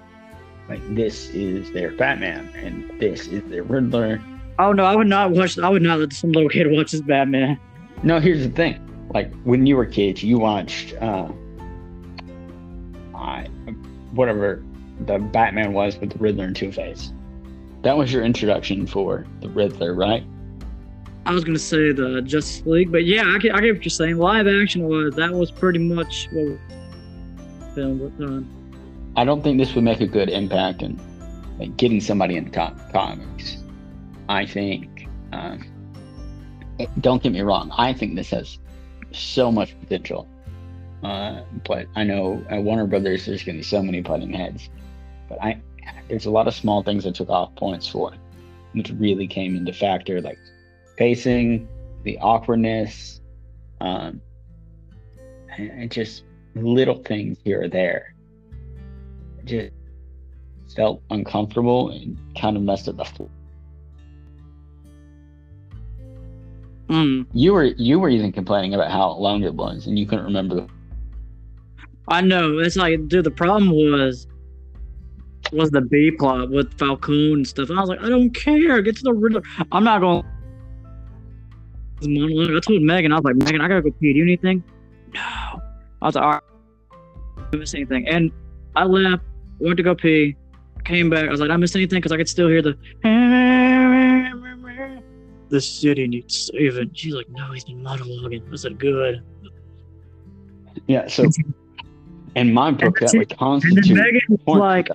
Like 0.67 0.81
this 0.95 1.29
is 1.29 1.71
their 1.71 1.91
Batman, 1.91 2.49
and 2.55 2.99
this 2.99 3.27
is 3.27 3.43
their 3.49 3.63
Riddler. 3.63 4.21
oh 4.59 4.73
no, 4.73 4.83
I 4.83 4.95
would 4.95 5.07
not 5.07 5.31
watch. 5.31 5.57
I 5.59 5.69
would 5.69 5.81
not 5.81 5.99
let 5.99 6.13
some 6.13 6.31
little 6.31 6.49
kid 6.49 6.71
watch 6.71 6.91
this 6.91 7.01
Batman. 7.01 7.59
No, 8.03 8.19
here's 8.19 8.43
the 8.43 8.53
thing. 8.53 8.79
Like 9.13 9.31
when 9.43 9.65
you 9.65 9.75
were 9.75 9.85
kids, 9.85 10.23
you 10.23 10.39
watched 10.39 10.93
uh, 11.01 11.29
I 13.13 13.47
whatever 14.13 14.63
the 15.05 15.17
Batman 15.19 15.73
was 15.73 15.97
with 15.97 16.11
the 16.11 16.17
Riddler 16.19 16.45
and 16.45 16.55
Two 16.55 16.71
Face. 16.71 17.11
That 17.83 17.97
was 17.97 18.11
your 18.13 18.23
introduction 18.23 18.85
for 18.85 19.25
the 19.41 19.49
Riddler, 19.49 19.93
right? 19.95 20.23
I 21.25 21.33
was 21.33 21.43
gonna 21.43 21.59
say 21.59 21.91
the 21.91 22.21
Justice 22.21 22.65
League, 22.65 22.91
but 22.91 23.05
yeah, 23.05 23.23
I 23.25 23.37
get, 23.37 23.55
I 23.55 23.61
get 23.61 23.75
what 23.75 23.83
you're 23.85 23.89
saying. 23.89 24.17
Live 24.17 24.47
action 24.47 24.83
was 24.83 25.15
that 25.15 25.31
was 25.33 25.51
pretty 25.51 25.79
much 25.79 26.27
what 26.31 26.57
film 27.75 27.99
was 27.99 28.11
done. 28.13 28.47
I 29.15 29.23
don't 29.25 29.43
think 29.43 29.57
this 29.59 29.73
would 29.75 29.83
make 29.83 30.01
a 30.01 30.07
good 30.07 30.29
impact 30.29 30.81
in 30.81 30.99
like 31.59 31.75
getting 31.77 32.01
somebody 32.01 32.37
into 32.37 32.51
com- 32.51 32.79
comics. 32.91 33.57
I 34.29 34.45
think. 34.45 35.07
Um, 35.33 35.65
it- 36.79 36.89
don't 37.01 37.21
get 37.21 37.31
me 37.31 37.41
wrong. 37.41 37.71
I 37.77 37.93
think 37.93 38.15
this 38.15 38.29
has 38.31 38.57
so 39.11 39.51
much 39.51 39.77
potential. 39.79 40.27
Uh, 41.03 41.41
but 41.65 41.87
I 41.95 42.03
know 42.03 42.43
at 42.49 42.61
Warner 42.63 42.85
Brothers, 42.87 43.25
there's 43.25 43.43
going 43.43 43.55
to 43.55 43.59
be 43.59 43.63
so 43.63 43.81
many 43.81 44.01
butting 44.01 44.33
heads. 44.33 44.69
But 45.31 45.41
I, 45.41 45.61
there's 46.09 46.25
a 46.25 46.29
lot 46.29 46.47
of 46.47 46.53
small 46.53 46.83
things 46.83 47.07
I 47.07 47.11
took 47.11 47.29
off 47.29 47.55
points 47.55 47.87
for, 47.87 48.11
which 48.73 48.91
really 48.97 49.27
came 49.27 49.55
into 49.55 49.71
factor, 49.71 50.19
like 50.19 50.37
pacing, 50.97 51.69
the 52.03 52.17
awkwardness, 52.19 53.21
um, 53.79 54.19
and, 55.57 55.89
just 55.89 56.25
little 56.53 57.01
things 57.03 57.37
here 57.45 57.63
or 57.63 57.69
there. 57.69 58.13
Just 59.45 59.71
felt 60.75 61.01
uncomfortable 61.09 61.91
and 61.91 62.19
kind 62.37 62.57
of 62.57 62.63
messed 62.63 62.89
up 62.89 62.97
the 62.97 63.05
flow. 63.05 63.29
Mm. 66.89 67.25
You 67.31 67.53
were 67.53 67.63
you 67.63 67.99
were 67.99 68.09
even 68.09 68.33
complaining 68.33 68.73
about 68.73 68.91
how 68.91 69.11
long 69.11 69.43
it 69.43 69.53
was, 69.53 69.87
and 69.87 69.97
you 69.97 70.05
couldn't 70.05 70.25
remember. 70.25 70.67
I 72.09 72.19
know. 72.19 72.59
It's 72.59 72.75
like, 72.75 73.07
dude, 73.07 73.23
the 73.23 73.31
problem 73.31 73.71
was 73.71 74.27
was 75.51 75.69
the 75.69 75.81
B 75.81 76.11
plot 76.11 76.49
with 76.49 76.77
Falcone 76.77 77.33
and 77.33 77.47
stuff. 77.47 77.69
And 77.69 77.77
I 77.77 77.81
was 77.81 77.89
like, 77.89 78.01
I 78.01 78.09
don't 78.09 78.31
care. 78.31 78.81
Get 78.81 78.95
to 78.97 79.03
the 79.03 79.13
Riddler. 79.13 79.43
I'm 79.71 79.83
not 79.83 79.99
going. 80.01 80.25
Monologue. 82.03 82.55
I 82.55 82.59
told 82.59 82.81
Megan, 82.81 83.11
I 83.11 83.15
was 83.15 83.23
like, 83.25 83.35
Megan, 83.35 83.61
I 83.61 83.67
gotta 83.67 83.81
go 83.81 83.91
pee. 83.91 84.13
Do 84.13 84.19
you 84.19 84.25
need 84.25 84.39
anything? 84.43 84.63
No. 85.13 85.21
I 85.21 85.61
was 86.01 86.15
like, 86.15 86.23
all 86.23 86.31
right. 86.31 86.41
I 87.37 87.41
didn't 87.51 87.59
miss 87.59 87.73
anything. 87.75 88.07
And 88.07 88.31
I 88.75 88.85
left, 88.85 89.23
went 89.59 89.77
to 89.77 89.83
go 89.83 89.93
pee, 89.93 90.35
came 90.83 91.09
back. 91.09 91.25
I 91.25 91.29
was 91.29 91.39
like, 91.39 91.51
I 91.51 91.57
missed 91.57 91.75
anything 91.75 91.99
because 91.99 92.11
I 92.11 92.17
could 92.17 92.29
still 92.29 92.47
hear 92.47 92.61
the. 92.61 92.77
The 95.49 95.59
city 95.59 96.07
needs 96.07 96.49
saving. 96.53 96.91
She's 96.93 97.13
like, 97.13 97.29
no, 97.29 97.51
he's 97.51 97.65
been 97.65 97.83
monologuing. 97.83 98.41
I 98.51 98.55
said, 98.55 98.79
good. 98.79 99.21
Yeah, 100.87 101.07
so 101.07 101.27
in 102.35 102.53
my 102.53 102.71
book, 102.71 102.99
that 102.99 103.11
would 103.13 103.21
And 103.21 103.29
then 103.29 103.37
constitute. 103.37 103.97
Megan 103.97 104.21
was 104.29 104.39
point. 104.45 104.89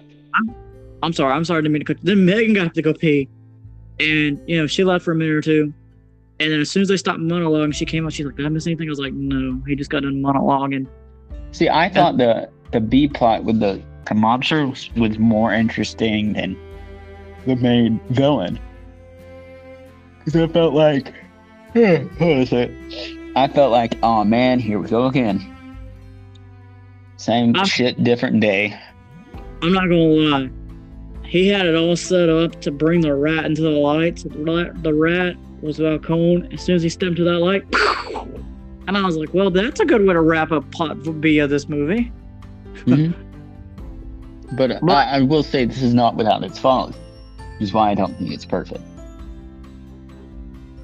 I'm 1.03 1.13
sorry, 1.13 1.33
I'm 1.33 1.45
sorry, 1.45 1.59
I 1.59 1.61
didn't 1.63 1.73
mean 1.73 1.85
to 1.85 1.95
cut. 1.95 2.03
Then 2.03 2.25
Megan 2.25 2.55
got 2.55 2.75
to 2.75 2.83
go 2.83 2.95
pee, 2.95 3.29
and 4.01 4.41
you 4.47 4.59
know 4.59 4.67
she 4.67 4.85
left 4.85 5.05
for 5.05 5.13
a 5.13 5.15
minute 5.15 5.35
or 5.35 5.43
two, 5.43 5.73
and 6.41 6.53
then 6.53 6.61
as 6.61 6.71
soon 6.71 6.83
as 6.83 6.89
they 6.89 6.97
stopped 6.97 7.21
monologuing, 7.21 7.75
she 7.75 7.85
came 7.85 8.07
out. 8.07 8.13
She's 8.13 8.27
like, 8.27 8.37
"Did 8.37 8.47
I 8.47 8.49
miss 8.49 8.67
anything?" 8.67 8.89
I 8.89 8.91
was 8.91 8.99
like, 8.99 9.13
"No, 9.13 9.63
he 9.67 9.75
just 9.77 9.91
got 9.91 10.03
done 10.03 10.23
monologuing." 10.23 10.87
See, 11.53 11.69
I 11.69 11.89
thought 11.89 12.17
the 12.17 12.49
the 12.73 12.81
B 12.81 13.09
plot 13.09 13.45
with 13.45 13.61
the 13.61 13.83
the 14.09 14.15
monsters 14.15 14.91
was 14.97 15.19
more 15.19 15.53
interesting 15.53 16.33
than 16.33 16.57
the 17.47 17.57
main 17.57 18.01
villain. 18.11 18.59
Because 20.19 20.37
I 20.37 20.53
felt 20.53 20.75
like, 20.75 21.13
what 21.73 22.21
is 22.21 22.53
it? 22.53 22.71
I 23.37 23.49
felt 23.49 23.71
like, 23.71 23.97
oh 24.03 24.25
man, 24.25 24.59
here 24.59 24.79
we 24.79 24.89
go 24.89 25.07
again. 25.07 25.55
Same 27.17 27.55
I'm- 27.55 27.67
shit, 27.67 28.03
different 28.03 28.41
day. 28.41 28.79
I'm 29.63 29.73
not 29.73 29.83
gonna 29.89 29.97
lie, 29.97 30.51
he 31.25 31.49
had 31.49 31.67
it 31.67 31.75
all 31.75 31.97
set 31.97 32.29
up 32.29 32.61
to 32.61 32.71
bring 32.71 33.01
the 33.01 33.15
rat 33.15 33.45
into 33.47 33.63
the 33.63 33.71
lights. 33.71 34.23
The 34.25 34.39
rat, 34.39 34.83
the 34.83 34.95
rat 34.95 35.37
was 35.61 35.79
Falcone. 35.79 36.49
As 36.53 36.61
soon 36.63 36.77
as 36.77 36.83
he 36.83 36.89
stepped 36.89 37.17
to 37.17 37.25
that 37.25 37.39
light, 37.39 37.65
and 38.87 38.97
I 38.97 39.03
was 39.05 39.17
like, 39.17 39.33
"Well, 39.35 39.51
that's 39.51 39.81
a 39.81 39.85
good 39.85 40.07
way 40.07 40.13
to 40.13 40.21
wrap 40.21 40.53
up 40.53 40.71
plot 40.71 41.21
B 41.21 41.39
of 41.39 41.51
this 41.51 41.69
movie." 41.69 42.13
Mhm. 42.87 43.15
But 44.53 44.81
I, 44.89 45.17
I 45.17 45.21
will 45.23 45.43
say 45.43 45.65
this 45.65 45.83
is 45.83 45.93
not 45.95 46.15
without 46.15 46.45
its 46.45 46.57
faults, 46.59 46.97
which 47.55 47.63
is 47.63 47.73
why 47.73 47.91
I 47.91 47.95
don't 47.95 48.17
think 48.17 48.31
it's 48.33 48.45
perfect. 48.45 48.81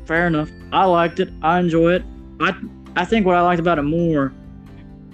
fair 0.07 0.27
enough. 0.27 0.51
I 0.73 0.85
liked 0.87 1.21
it. 1.21 1.29
I 1.43 1.61
enjoy 1.61 1.93
it. 1.95 2.03
I 2.41 2.55
I 2.97 3.05
think 3.05 3.25
what 3.25 3.37
I 3.37 3.43
liked 3.43 3.61
about 3.61 3.79
it 3.79 3.83
more 3.83 4.33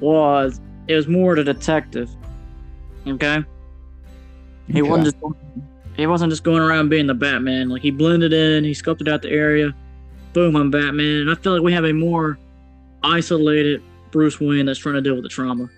was 0.00 0.60
it 0.86 0.94
was 0.94 1.08
more 1.08 1.34
the 1.36 1.44
detective. 1.44 2.08
Okay. 3.08 3.42
He 4.68 4.82
Okay. 4.82 4.90
wasn't 4.90 5.06
just 5.20 5.34
he 5.96 6.06
wasn't 6.06 6.30
just 6.30 6.44
going 6.44 6.62
around 6.62 6.88
being 6.90 7.06
the 7.06 7.14
Batman. 7.14 7.68
Like 7.68 7.82
he 7.82 7.90
blended 7.90 8.32
in, 8.32 8.62
he 8.64 8.72
sculpted 8.74 9.08
out 9.08 9.22
the 9.22 9.30
area. 9.30 9.74
Boom, 10.32 10.54
I'm 10.56 10.70
Batman. 10.70 11.22
And 11.22 11.30
I 11.30 11.34
feel 11.34 11.52
like 11.54 11.62
we 11.62 11.72
have 11.72 11.84
a 11.84 11.92
more 11.92 12.38
isolated 13.02 13.82
Bruce 14.12 14.40
Wayne 14.40 14.66
that's 14.66 14.78
trying 14.78 14.94
to 14.96 15.00
deal 15.00 15.14
with 15.14 15.22
the 15.24 15.28
trauma. 15.28 15.68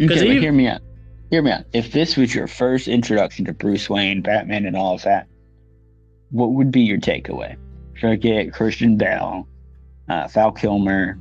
Okay, 0.00 0.32
he- 0.34 0.40
hear 0.40 0.52
me 0.52 0.66
out. 0.68 0.80
hear 1.30 1.42
me 1.42 1.50
out. 1.50 1.64
If 1.72 1.92
this 1.92 2.16
was 2.16 2.34
your 2.34 2.46
first 2.46 2.88
introduction 2.88 3.44
to 3.46 3.52
Bruce 3.52 3.90
Wayne, 3.90 4.22
Batman, 4.22 4.64
and 4.66 4.76
all 4.76 4.94
of 4.94 5.02
that, 5.02 5.26
what 6.30 6.52
would 6.52 6.70
be 6.70 6.80
your 6.82 6.98
takeaway? 6.98 7.56
Forget 8.00 8.52
Christian 8.52 8.96
Bale, 8.96 9.46
uh, 10.08 10.28
Val 10.28 10.52
Kilmer. 10.52 11.18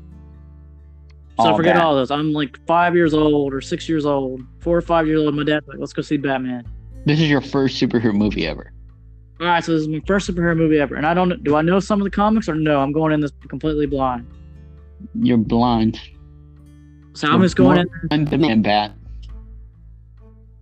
So 1.43 1.49
all 1.49 1.57
forget 1.57 1.75
that. 1.75 1.83
all 1.83 1.95
those. 1.95 2.11
I'm 2.11 2.33
like 2.33 2.59
five 2.65 2.95
years 2.95 3.13
old 3.13 3.53
or 3.53 3.61
six 3.61 3.87
years 3.87 4.05
old, 4.05 4.41
four 4.59 4.77
or 4.77 4.81
five 4.81 5.07
years 5.07 5.21
old. 5.21 5.35
My 5.35 5.43
dad's 5.43 5.67
like, 5.67 5.77
let's 5.79 5.93
go 5.93 6.01
see 6.01 6.17
Batman. 6.17 6.65
This 7.05 7.19
is 7.19 7.29
your 7.29 7.41
first 7.41 7.81
superhero 7.81 8.13
movie 8.13 8.47
ever. 8.47 8.71
All 9.39 9.47
right, 9.47 9.63
so 9.63 9.71
this 9.71 9.81
is 9.81 9.87
my 9.87 10.01
first 10.05 10.29
superhero 10.29 10.55
movie 10.55 10.77
ever, 10.77 10.95
and 10.95 11.05
I 11.05 11.13
don't. 11.13 11.43
Do 11.43 11.55
I 11.55 11.61
know 11.61 11.79
some 11.79 11.99
of 11.99 12.03
the 12.03 12.11
comics 12.11 12.47
or 12.47 12.55
no? 12.55 12.79
I'm 12.79 12.91
going 12.91 13.11
in 13.11 13.21
this 13.21 13.31
completely 13.47 13.87
blind. 13.87 14.27
You're 15.15 15.37
blind. 15.37 15.99
So 17.13 17.27
I'm 17.27 17.41
just 17.41 17.55
going 17.55 17.79
in. 17.79 17.89
I'm 18.11 18.61
bat. 18.61 18.93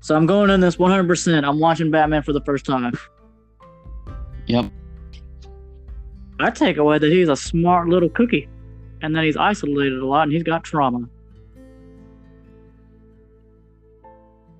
So 0.02 0.16
I'm 0.16 0.26
going 0.26 0.50
in 0.50 0.60
this 0.60 0.78
100%. 0.78 1.48
I'm 1.48 1.60
watching 1.60 1.92
Batman 1.92 2.24
for 2.24 2.34
the 2.34 2.42
first 2.42 2.66
time. 2.66 2.94
Yep. 4.48 4.72
I 6.40 6.50
take 6.52 6.78
away 6.78 6.98
that 6.98 7.12
he's 7.12 7.28
a 7.28 7.36
smart 7.36 7.90
little 7.90 8.10
cookie, 8.10 8.48
and 9.02 9.16
then 9.16 9.24
he's 9.24 9.38
isolated 9.38 10.00
a 10.00 10.06
lot, 10.06 10.24
and 10.24 10.32
he's 10.32 10.44
got 10.44 10.64
trauma. 10.64 11.08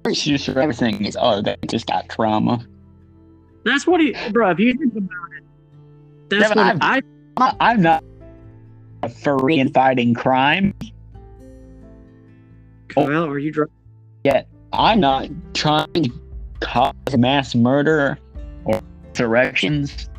It's 0.06 0.24
just 0.24 0.50
everything 0.50 1.06
is 1.06 1.18
oh 1.20 1.42
they 1.42 1.56
just 1.68 1.86
got 1.86 2.10
trauma. 2.10 2.66
That's 3.66 3.86
what 3.86 4.00
he, 4.02 4.16
bro. 4.32 4.52
If 4.52 4.60
you 4.60 4.74
think 4.74 4.96
about 4.96 5.12
it, 5.38 5.44
that's 6.30 6.50
but 6.50 6.58
what 6.58 6.66
I'm- 6.66 6.80
I. 6.82 7.02
I- 7.38 7.56
I'm 7.60 7.82
not 7.82 8.04
a 9.04 9.10
furry 9.10 9.60
and 9.60 9.74
fighting 9.74 10.14
crime. 10.14 10.74
Kyle, 12.90 13.26
are 13.26 13.38
you 13.40 13.52
drunk? 13.52 13.72
Yeah, 14.24 14.44
I'm 14.74 15.00
not 15.00 15.30
trying 15.54 15.88
to 15.94 16.10
cause 16.60 16.94
mass 17.18 17.56
murder 17.56 18.18
or 18.66 18.82
insurrections. 19.10 20.10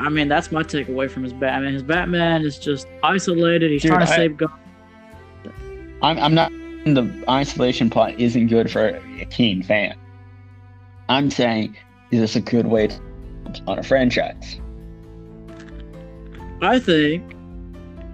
I 0.00 0.08
mean, 0.08 0.28
that's 0.28 0.52
my 0.52 0.62
takeaway 0.62 1.10
from 1.10 1.24
his 1.24 1.32
Batman. 1.32 1.72
His 1.72 1.82
Batman 1.82 2.42
is 2.42 2.58
just 2.58 2.86
isolated. 3.02 3.70
He's 3.70 3.82
Dude, 3.82 3.90
trying 3.92 4.06
to 4.06 4.12
I- 4.12 4.16
save 4.16 4.36
God. 4.36 4.52
I'm, 6.02 6.18
I'm 6.18 6.34
not. 6.34 6.52
The 6.84 7.24
isolation 7.28 7.90
plot 7.90 8.18
isn't 8.18 8.46
good 8.46 8.70
for 8.70 8.86
a 8.86 9.24
teen 9.26 9.62
fan. 9.62 9.96
I'm 11.08 11.30
saying, 11.30 11.76
is 12.12 12.20
this 12.20 12.36
a 12.36 12.40
good 12.40 12.66
way 12.66 12.86
to 12.86 13.00
on 13.66 13.78
a 13.78 13.82
franchise? 13.82 14.60
I 16.62 16.78
think, 16.78 17.24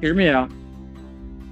hear 0.00 0.14
me 0.14 0.28
out. 0.28 0.50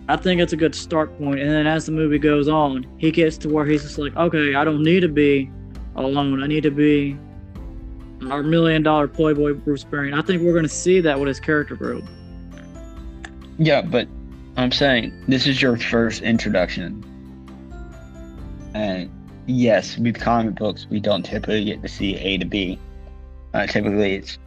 I 0.08 0.16
think 0.16 0.40
it's 0.40 0.52
a 0.52 0.56
good 0.56 0.74
start 0.74 1.16
point, 1.18 1.40
and 1.40 1.50
then 1.50 1.66
as 1.66 1.86
the 1.86 1.92
movie 1.92 2.18
goes 2.18 2.48
on, 2.48 2.86
he 2.98 3.10
gets 3.10 3.36
to 3.38 3.48
where 3.48 3.64
he's 3.64 3.82
just 3.82 3.98
like, 3.98 4.16
okay, 4.16 4.54
I 4.54 4.64
don't 4.64 4.82
need 4.82 5.00
to 5.00 5.08
be 5.08 5.50
alone. 5.96 6.42
I 6.42 6.46
need 6.46 6.62
to 6.62 6.70
be 6.70 7.16
our 8.30 8.42
million 8.42 8.82
dollar 8.82 9.08
playboy 9.08 9.54
Bruce 9.54 9.84
Wayne. 9.90 10.14
I 10.14 10.22
think 10.22 10.42
we're 10.42 10.54
gonna 10.54 10.68
see 10.68 11.00
that 11.00 11.18
with 11.18 11.28
his 11.28 11.40
character 11.40 11.74
group. 11.74 12.04
Yeah, 13.58 13.82
but 13.82 14.08
I'm 14.56 14.72
saying 14.72 15.12
this 15.28 15.46
is 15.46 15.62
your 15.62 15.76
first 15.76 16.22
introduction. 16.22 17.04
And 18.74 19.10
yes, 19.46 19.98
with 19.98 20.20
comic 20.20 20.56
books, 20.56 20.86
we 20.90 21.00
don't 21.00 21.22
typically 21.22 21.64
get 21.64 21.82
to 21.82 21.88
see 21.88 22.16
A 22.16 22.38
to 22.38 22.44
B. 22.44 22.78
Uh, 23.54 23.66
typically, 23.66 24.14
it's, 24.14 24.38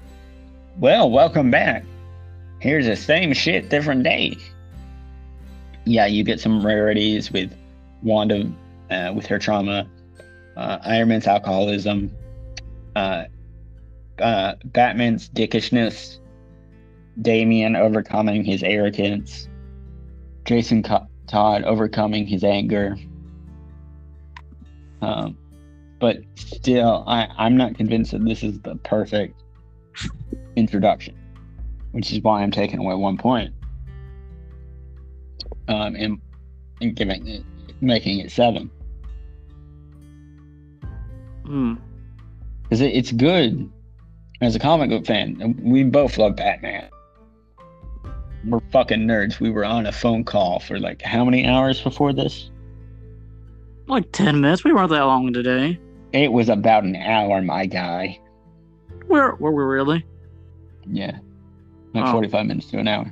well, 0.80 1.10
welcome 1.10 1.52
back. 1.52 1.86
Here's 2.60 2.86
the 2.86 2.96
same 2.96 3.34
shit, 3.34 3.70
different 3.70 4.04
day. 4.04 4.38
Yeah, 5.86 6.08
you 6.08 6.24
get 6.24 6.40
some 6.40 6.66
rarities 6.66 7.32
with 7.32 7.56
Wanda 8.02 8.52
uh, 8.90 9.12
with 9.16 9.26
her 9.28 9.38
trauma, 9.38 9.88
uh, 10.58 10.80
Iron 10.84 11.10
Man's 11.10 11.28
alcoholism, 11.28 12.12
uh, 12.96 13.26
uh, 14.20 14.56
Batman's 14.66 15.30
dickishness, 15.30 16.20
Damian 17.22 17.76
overcoming 17.76 18.44
his 18.44 18.64
arrogance, 18.64 19.48
Jason 20.46 20.84
Co- 20.84 21.08
Todd 21.28 21.64
overcoming 21.64 22.28
his 22.28 22.44
anger. 22.44 22.98
Um, 25.02 25.38
but 26.00 26.18
still, 26.36 27.04
I, 27.08 27.28
I'm 27.38 27.58
not 27.58 27.76
convinced 27.76 28.12
that 28.12 28.24
this 28.26 28.44
is 28.44 28.60
the 28.62 28.76
perfect 28.78 29.42
introduction, 30.56 31.16
which 31.92 32.12
is 32.12 32.22
why 32.22 32.42
I'm 32.42 32.52
taking 32.52 32.80
away 32.80 32.96
one 32.96 33.18
point. 33.18 33.54
Um, 35.68 35.96
and, 35.96 36.22
and 36.82 36.96
giving 36.96 37.28
it, 37.28 37.44
making 37.82 38.20
it 38.20 38.32
seven. 38.32 38.70
Hmm. 41.46 41.76
Because 42.64 42.82
it, 42.82 42.94
it's 42.94 43.12
good 43.12 43.72
as 44.46 44.56
a 44.56 44.60
comic 44.60 44.90
book 44.90 45.06
fan. 45.06 45.56
We 45.62 45.84
both 45.84 46.18
love 46.18 46.36
Batman. 46.36 46.90
We're 48.46 48.60
fucking 48.72 49.02
nerds. 49.02 49.40
We 49.40 49.50
were 49.50 49.66
on 49.66 49.86
a 49.88 49.92
phone 49.92 50.24
call 50.24 50.60
for 50.60 50.80
like 50.80 51.02
how 51.02 51.26
many 51.26 51.46
hours 51.48 51.82
before 51.82 52.14
this? 52.14 52.52
Like 53.88 54.12
ten 54.12 54.42
minutes. 54.42 54.64
We 54.64 54.72
weren't 54.74 54.92
that 54.92 55.02
long 55.04 55.34
today. 55.34 55.80
It 56.14 56.32
was 56.32 56.48
about 56.50 56.84
an 56.84 56.96
hour, 56.96 57.42
my 57.42 57.66
guy. 57.66 58.20
Where 59.08 59.36
were 59.36 59.52
we 59.52 59.64
really? 59.64 60.06
Yeah. 60.88 61.18
Like 61.94 62.06
Oh. 62.06 62.12
45 62.12 62.46
minutes 62.46 62.68
to 62.72 62.78
an 62.80 62.88
hour. 62.88 63.12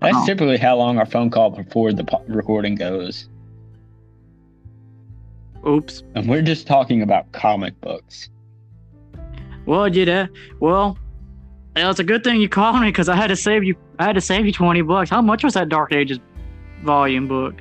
That's 0.00 0.16
Oh. 0.16 0.26
typically 0.26 0.58
how 0.58 0.76
long 0.76 0.98
our 0.98 1.06
phone 1.06 1.30
call 1.30 1.50
before 1.50 1.92
the 1.92 2.04
po- 2.04 2.22
recording 2.28 2.74
goes. 2.74 3.28
Oops. 5.66 6.02
And 6.14 6.28
we're 6.28 6.42
just 6.42 6.66
talking 6.66 7.02
about 7.02 7.30
comic 7.32 7.78
books. 7.80 8.28
Well, 9.68 9.90
did. 9.90 10.30
Well, 10.60 10.96
it's 11.76 12.00
a 12.00 12.04
good 12.04 12.24
thing 12.24 12.40
you 12.40 12.48
called 12.48 12.80
me 12.80 12.88
because 12.88 13.10
I 13.10 13.14
had 13.16 13.26
to 13.26 13.36
save 13.36 13.64
you. 13.64 13.76
I 13.98 14.04
had 14.04 14.14
to 14.14 14.20
save 14.22 14.46
you 14.46 14.52
twenty 14.52 14.80
bucks. 14.80 15.10
How 15.10 15.20
much 15.20 15.44
was 15.44 15.52
that 15.54 15.68
Dark 15.68 15.92
Ages 15.92 16.18
volume 16.82 17.28
book? 17.28 17.54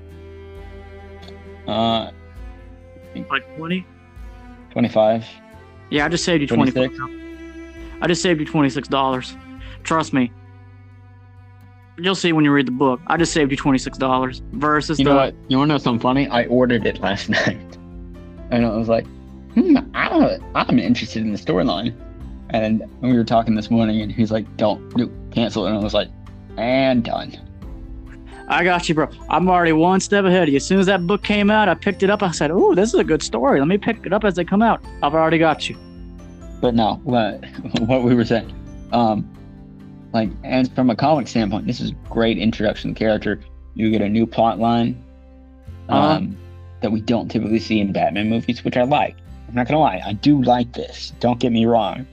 Uh, 1.68 2.12
Like 3.30 3.58
twenty. 3.58 3.86
25. 4.72 5.26
Yeah, 5.90 6.06
I 6.06 6.10
just 6.10 6.24
saved 6.24 6.40
you 6.42 6.48
twenty. 6.48 6.72
26? 6.72 6.98
I 8.02 8.08
just 8.08 8.22
saved 8.22 8.40
you 8.40 8.46
twenty 8.46 8.70
six 8.70 8.88
dollars. 8.88 9.36
Trust 9.84 10.14
me. 10.14 10.32
You'll 11.98 12.16
see 12.16 12.32
when 12.32 12.46
you 12.46 12.54
read 12.54 12.68
the 12.68 12.72
book. 12.72 13.02
I 13.08 13.18
just 13.18 13.34
saved 13.34 13.52
you 13.52 13.58
twenty 13.58 13.80
six 13.80 13.98
dollars 13.98 14.42
versus 14.54 14.98
You 14.98 15.04
the 15.04 15.12
know 15.12 15.18
what? 15.18 15.36
You 15.50 15.58
want 15.58 15.68
to 15.68 15.74
know 15.74 15.78
something 15.78 16.00
funny? 16.02 16.30
I 16.30 16.46
ordered 16.46 16.86
it 16.86 17.02
last 17.02 17.28
night. 17.42 17.58
And 18.50 18.66
I 18.66 18.70
was 18.78 18.88
like, 18.88 19.06
hmm, 19.54 19.78
I, 19.94 20.38
I'm 20.56 20.80
interested 20.80 21.24
in 21.24 21.32
the 21.32 21.38
storyline. 21.38 21.94
And 22.52 22.84
we 23.02 23.14
were 23.14 23.26
talking 23.26 23.56
this 23.56 23.70
morning, 23.70 24.02
and 24.02 24.12
he's 24.12 24.32
like, 24.32 24.46
don't 24.56 24.90
do 24.96 25.12
cancel 25.32 25.66
it. 25.66 25.70
And 25.72 25.80
I 25.80 25.84
was 25.84 25.94
like, 25.94 26.08
and 26.58 27.04
done. 27.04 27.36
I 28.48 28.64
got 28.64 28.88
you, 28.88 28.96
bro. 28.96 29.10
I'm 29.30 29.50
already 29.50 29.74
one 29.74 30.00
step 30.00 30.24
ahead 30.24 30.44
of 30.44 30.50
you. 30.50 30.56
As 30.56 30.66
soon 30.66 30.80
as 30.80 30.86
that 30.86 31.06
book 31.06 31.22
came 31.24 31.52
out, 31.52 31.68
I 31.68 31.74
picked 31.74 32.04
it 32.04 32.10
up. 32.10 32.24
I 32.24 32.32
said, 32.32 32.50
"Ooh, 32.50 32.74
this 32.74 32.94
is 32.94 33.00
a 33.00 33.04
good 33.04 33.22
story. 33.22 33.60
Let 33.60 33.68
me 33.68 33.78
pick 33.78 34.06
it 34.06 34.14
up 34.14 34.24
as 34.24 34.36
they 34.36 34.46
come 34.46 34.62
out." 34.62 34.82
I've 35.04 35.14
already 35.14 35.38
got 35.38 35.68
you. 35.68 35.76
But 36.62 36.74
no, 36.74 37.02
what 37.04 37.44
what 37.82 38.04
we 38.04 38.16
were 38.16 38.24
saying, 38.24 38.54
um, 38.94 39.30
like, 40.14 40.30
and 40.46 40.74
from 40.74 40.90
a 40.90 40.96
comic 40.96 41.28
standpoint, 41.28 41.68
this 41.68 41.82
is 41.82 41.92
great 42.10 42.38
introduction 42.38 42.92
to 42.92 42.94
the 42.94 42.98
character. 42.98 43.42
You 43.76 43.92
get 43.92 44.02
a 44.02 44.08
new 44.08 44.26
plot 44.26 44.58
line, 44.60 45.04
um, 45.90 46.00
Uh-huh. 46.00 46.22
that 46.80 46.92
we 46.94 47.02
don't 47.02 47.28
typically 47.30 47.60
see 47.60 47.82
in 47.82 47.92
Batman 47.92 48.30
movies, 48.30 48.64
which 48.64 48.78
I 48.78 48.84
like. 48.84 49.18
I'm 49.48 49.56
not 49.56 49.68
gonna 49.68 49.80
lie, 49.80 50.02
I 50.06 50.14
do 50.14 50.42
like 50.42 50.74
this. 50.74 51.14
Don't 51.20 51.40
get 51.40 51.52
me 51.52 51.66
wrong. 51.66 52.06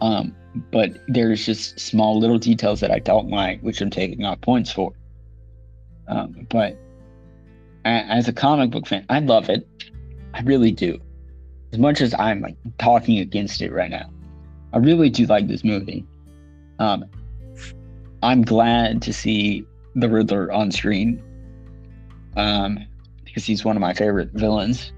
Um, 0.00 0.34
but 0.70 0.92
there's 1.08 1.44
just 1.44 1.78
small 1.78 2.18
little 2.18 2.38
details 2.38 2.80
that 2.80 2.90
I 2.90 2.98
don't 3.00 3.28
like, 3.28 3.60
which 3.60 3.80
I'm 3.80 3.90
taking 3.90 4.24
off 4.24 4.40
points 4.40 4.72
for. 4.72 4.92
Um, 6.06 6.46
but 6.48 6.76
as 7.84 8.28
a 8.28 8.32
comic 8.32 8.70
book 8.70 8.86
fan, 8.86 9.04
I 9.08 9.20
love 9.20 9.48
it. 9.50 9.66
I 10.34 10.40
really 10.42 10.70
do 10.70 11.00
as 11.72 11.78
much 11.78 12.00
as 12.00 12.14
I'm 12.14 12.40
like 12.40 12.56
talking 12.78 13.18
against 13.18 13.60
it 13.62 13.72
right 13.72 13.90
now, 13.90 14.10
I 14.72 14.78
really 14.78 15.10
do 15.10 15.26
like 15.26 15.48
this 15.48 15.64
movie. 15.64 16.06
Um, 16.78 17.04
I'm 18.22 18.42
glad 18.42 19.02
to 19.02 19.12
see 19.12 19.64
the 19.94 20.08
Riddler 20.08 20.52
on 20.52 20.70
screen, 20.70 21.22
um, 22.36 22.84
because 23.24 23.44
he's 23.44 23.64
one 23.64 23.76
of 23.76 23.80
my 23.80 23.94
favorite 23.94 24.30
villains. 24.32 24.92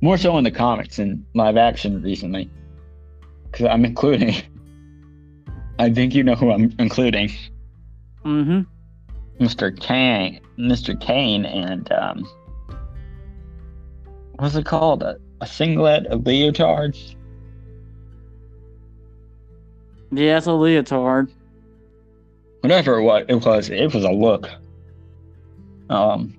More 0.00 0.16
so 0.16 0.38
in 0.38 0.44
the 0.44 0.50
comics 0.50 0.98
and 0.98 1.24
live 1.34 1.56
action 1.56 2.02
recently, 2.02 2.50
because 3.44 3.66
I'm 3.66 3.84
including. 3.84 4.34
I 5.80 5.90
think 5.90 6.14
you 6.14 6.24
know 6.24 6.34
who 6.34 6.50
I'm 6.50 6.74
including, 6.78 7.30
Mm-hmm. 8.24 8.62
Mr. 9.44 9.78
Kane, 9.80 10.40
Mr. 10.58 11.00
Kane, 11.00 11.44
and 11.44 11.90
um, 11.92 12.28
what's 14.36 14.56
it 14.56 14.66
called? 14.66 15.02
A, 15.02 15.18
a 15.40 15.46
singlet, 15.46 16.06
a 16.10 16.16
leotard. 16.16 16.98
Yeah, 20.10 20.38
it's 20.38 20.46
a 20.46 20.50
leotard. 20.52 21.30
whatever 22.60 23.00
was, 23.00 23.24
it 23.28 23.34
was, 23.44 23.70
it 23.70 23.94
was 23.94 24.04
a 24.04 24.10
look. 24.10 24.50
Um, 25.90 26.37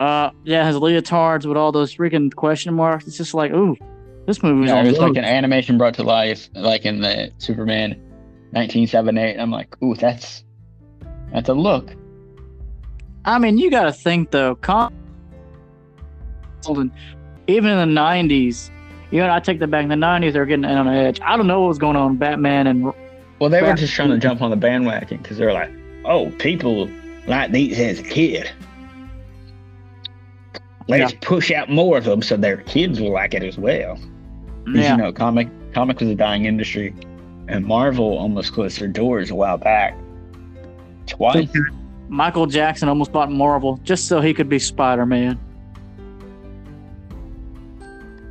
Uh, 0.00 0.30
yeah, 0.44 0.66
his 0.66 0.76
leotards 0.76 1.46
with 1.46 1.56
all 1.56 1.72
those 1.72 1.94
freaking 1.94 2.34
question 2.34 2.74
marks. 2.74 3.06
It's 3.06 3.16
just 3.16 3.34
like, 3.34 3.52
ooh, 3.52 3.76
this 4.26 4.42
movie 4.42 4.66
yeah, 4.66 4.82
was 4.82 4.98
like 4.98 5.16
an 5.16 5.24
animation 5.24 5.78
brought 5.78 5.94
to 5.94 6.02
life, 6.02 6.48
like 6.54 6.84
in 6.84 7.00
the 7.00 7.32
Superman 7.38 7.90
1978. 8.52 9.38
I'm 9.38 9.50
like, 9.50 9.80
ooh, 9.82 9.94
that's 9.94 10.44
that's 11.32 11.48
a 11.48 11.54
look. 11.54 11.94
I 13.24 13.38
mean, 13.38 13.58
you 13.58 13.70
got 13.70 13.84
to 13.84 13.92
think 13.92 14.30
though. 14.30 14.54
Com- 14.56 14.92
even 17.46 17.70
in 17.78 17.94
the 17.94 18.00
'90s, 18.00 18.70
you 19.10 19.20
know, 19.20 19.30
I 19.30 19.40
take 19.40 19.58
that 19.60 19.68
back. 19.68 19.82
In 19.82 19.88
the 19.88 19.94
'90s, 19.94 20.32
they 20.32 20.38
were 20.38 20.46
getting 20.46 20.64
on 20.64 20.86
the 20.86 20.92
edge. 20.92 21.20
I 21.22 21.36
don't 21.36 21.46
know 21.46 21.60
what 21.62 21.68
was 21.68 21.78
going 21.78 21.96
on 21.96 22.16
Batman 22.16 22.66
and 22.66 22.92
Well, 23.38 23.50
they 23.50 23.62
were 23.62 23.74
just 23.74 23.92
trying 23.92 24.10
to 24.10 24.18
jump 24.18 24.40
on 24.42 24.50
the 24.50 24.56
bandwagon 24.56 25.18
because 25.18 25.36
they're 25.36 25.52
like, 25.52 25.70
oh, 26.04 26.30
people 26.38 26.88
like 27.26 27.52
these 27.52 27.78
as 27.78 27.98
a 27.98 28.02
kid. 28.02 28.50
Let's 30.88 31.14
push 31.20 31.50
out 31.50 31.70
more 31.70 31.96
of 31.96 32.04
them 32.04 32.20
so 32.22 32.36
their 32.36 32.58
kids 32.58 33.00
will 33.00 33.12
like 33.12 33.34
it 33.34 33.42
as 33.42 33.56
well. 33.56 33.98
yeah, 34.68 34.92
You 34.92 34.96
know, 35.02 35.12
comic 35.12 35.48
comic 35.72 36.00
was 36.00 36.10
a 36.10 36.14
dying 36.14 36.44
industry, 36.44 36.94
and 37.48 37.64
Marvel 37.64 38.18
almost 38.18 38.52
closed 38.52 38.78
their 38.80 38.88
doors 38.88 39.30
a 39.30 39.34
while 39.34 39.58
back. 39.58 39.96
Twice. 41.06 41.48
Michael 42.08 42.46
Jackson 42.46 42.88
almost 42.88 43.12
bought 43.12 43.30
Marvel 43.32 43.80
just 43.82 44.08
so 44.08 44.20
he 44.20 44.34
could 44.34 44.48
be 44.48 44.58
Spider-Man. 44.58 45.38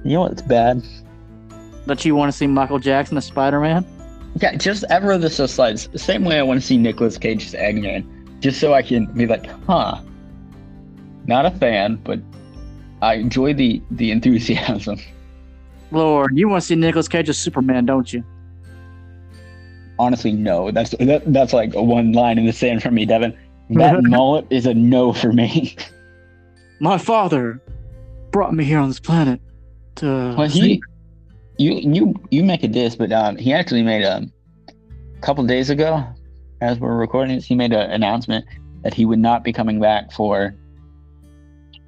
You 0.03 0.13
know 0.13 0.21
what's 0.21 0.41
bad? 0.41 0.84
That 1.85 2.03
you 2.05 2.15
want 2.15 2.31
to 2.31 2.38
see 2.38 2.47
Michael 2.47 2.80
Jackson 2.80 3.17
as 3.17 3.25
Spider-Man? 3.25 3.85
Yeah, 4.41 4.55
just 4.55 4.84
ever 4.89 5.17
the 5.17 5.30
so 5.30 5.45
slides. 5.45 5.88
The 5.88 5.99
same 5.99 6.23
way 6.23 6.39
I 6.39 6.43
want 6.43 6.59
to 6.59 6.65
see 6.65 6.77
Nicolas 6.77 7.17
Cage 7.17 7.45
as 7.45 7.53
Eggman, 7.53 8.05
just 8.39 8.59
so 8.59 8.73
I 8.73 8.81
can 8.81 9.05
be 9.13 9.27
like, 9.27 9.45
huh. 9.65 10.01
Not 11.25 11.45
a 11.45 11.51
fan, 11.51 11.95
but 12.03 12.19
I 13.03 13.15
enjoy 13.15 13.53
the 13.53 13.81
the 13.91 14.11
enthusiasm. 14.11 14.99
Lord, 15.91 16.31
you 16.38 16.47
want 16.47 16.61
to 16.61 16.67
see 16.67 16.75
Nicolas 16.75 17.07
Cage 17.07 17.30
as 17.30 17.38
Superman, 17.38 17.85
don't 17.85 18.11
you? 18.11 18.23
Honestly, 19.99 20.31
no. 20.31 20.71
That's 20.71 20.91
that, 20.99 21.21
that's 21.31 21.53
like 21.53 21.75
a 21.75 21.84
one 21.84 22.13
line 22.13 22.39
in 22.39 22.45
the 22.45 22.53
sand 22.53 22.81
for 22.81 22.91
me, 22.91 23.05
Devin. 23.05 23.38
That 23.71 24.03
mullet 24.03 24.47
is 24.49 24.65
a 24.65 24.73
no 24.73 25.11
for 25.11 25.34
me. 25.34 25.75
My 26.80 26.97
father 26.97 27.61
brought 28.31 28.53
me 28.53 28.63
here 28.63 28.80
on 28.80 28.88
this 28.88 29.01
planet 29.01 29.41
to. 29.95 30.35
Well, 30.38 30.47
he, 30.47 30.81
you 31.57 31.73
you 31.73 32.15
you 32.31 32.43
make 32.43 32.63
a 32.63 32.69
diss, 32.69 32.95
but 32.95 33.11
um, 33.11 33.35
he 33.35 33.53
actually 33.53 33.84
made 33.84 34.03
a 34.03 34.25
couple 35.21 35.43
days 35.45 35.69
ago, 35.69 36.03
as 36.61 36.80
we're 36.80 36.95
recording 36.95 37.35
this, 37.35 37.45
he 37.45 37.53
made 37.53 37.73
an 37.73 37.91
announcement 37.91 38.45
that 38.81 38.93
he 38.93 39.05
would 39.05 39.19
not 39.19 39.43
be 39.43 39.51
coming 39.51 39.80
back 39.81 40.11
for 40.11 40.55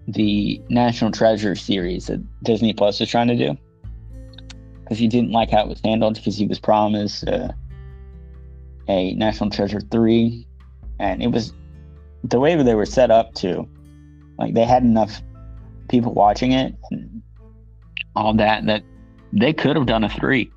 the 0.07 0.61
National 0.69 1.11
Treasure 1.11 1.56
series 1.56 2.07
that 2.07 2.22
Disney 2.44 2.73
Plus 2.73 3.02
is 3.02 3.10
trying 3.10 3.27
to 3.27 3.36
do, 3.36 3.57
because 4.84 4.98
he 4.98 5.07
didn't 5.07 5.32
like 5.32 5.49
how 5.49 5.64
it 5.64 5.68
was 5.68 5.82
handled. 5.84 6.15
Because 6.15 6.38
he 6.38 6.45
was 6.45 6.60
promised 6.60 7.27
uh, 7.27 7.49
a 8.88 9.14
National 9.15 9.49
Treasure 9.49 9.82
three, 9.82 10.48
and 10.99 11.23
it 11.23 11.32
was 11.32 11.53
the 12.23 12.40
way 12.40 12.56
they 12.61 12.76
were 12.76 12.86
set 12.86 13.11
up 13.11 13.34
to, 13.36 13.68
like 14.38 14.54
they 14.54 14.65
had 14.65 14.84
enough 14.84 15.21
people 15.88 16.13
watching 16.13 16.52
it 16.52 16.73
and 16.89 17.21
all 18.15 18.34
that 18.34 18.65
that 18.65 18.84
they 19.34 19.54
could 19.54 19.76
have 19.76 19.86
done 19.86 20.04
a 20.04 20.10
three, 20.10 20.52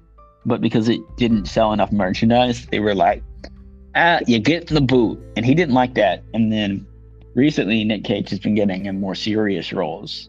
but 0.47 0.61
because 0.61 0.89
it 0.89 1.01
didn't 1.17 1.47
sell 1.47 1.73
enough 1.73 1.93
merchandise, 1.93 2.67
they 2.67 2.81
were 2.81 2.95
like, 2.95 3.23
"Ah, 3.95 4.21
you 4.27 4.39
get 4.39 4.69
the 4.69 4.81
boot," 4.81 5.21
and 5.37 5.45
he 5.45 5.55
didn't 5.55 5.75
like 5.75 5.95
that. 5.95 6.23
And 6.35 6.53
then 6.53 6.87
recently, 7.39 7.85
Nick 7.85 8.05
Cage 8.05 8.29
has 8.31 8.39
been 8.41 8.55
getting 8.55 8.85
in 8.87 9.01
more 9.01 9.15
serious 9.15 9.73
roles, 9.73 10.29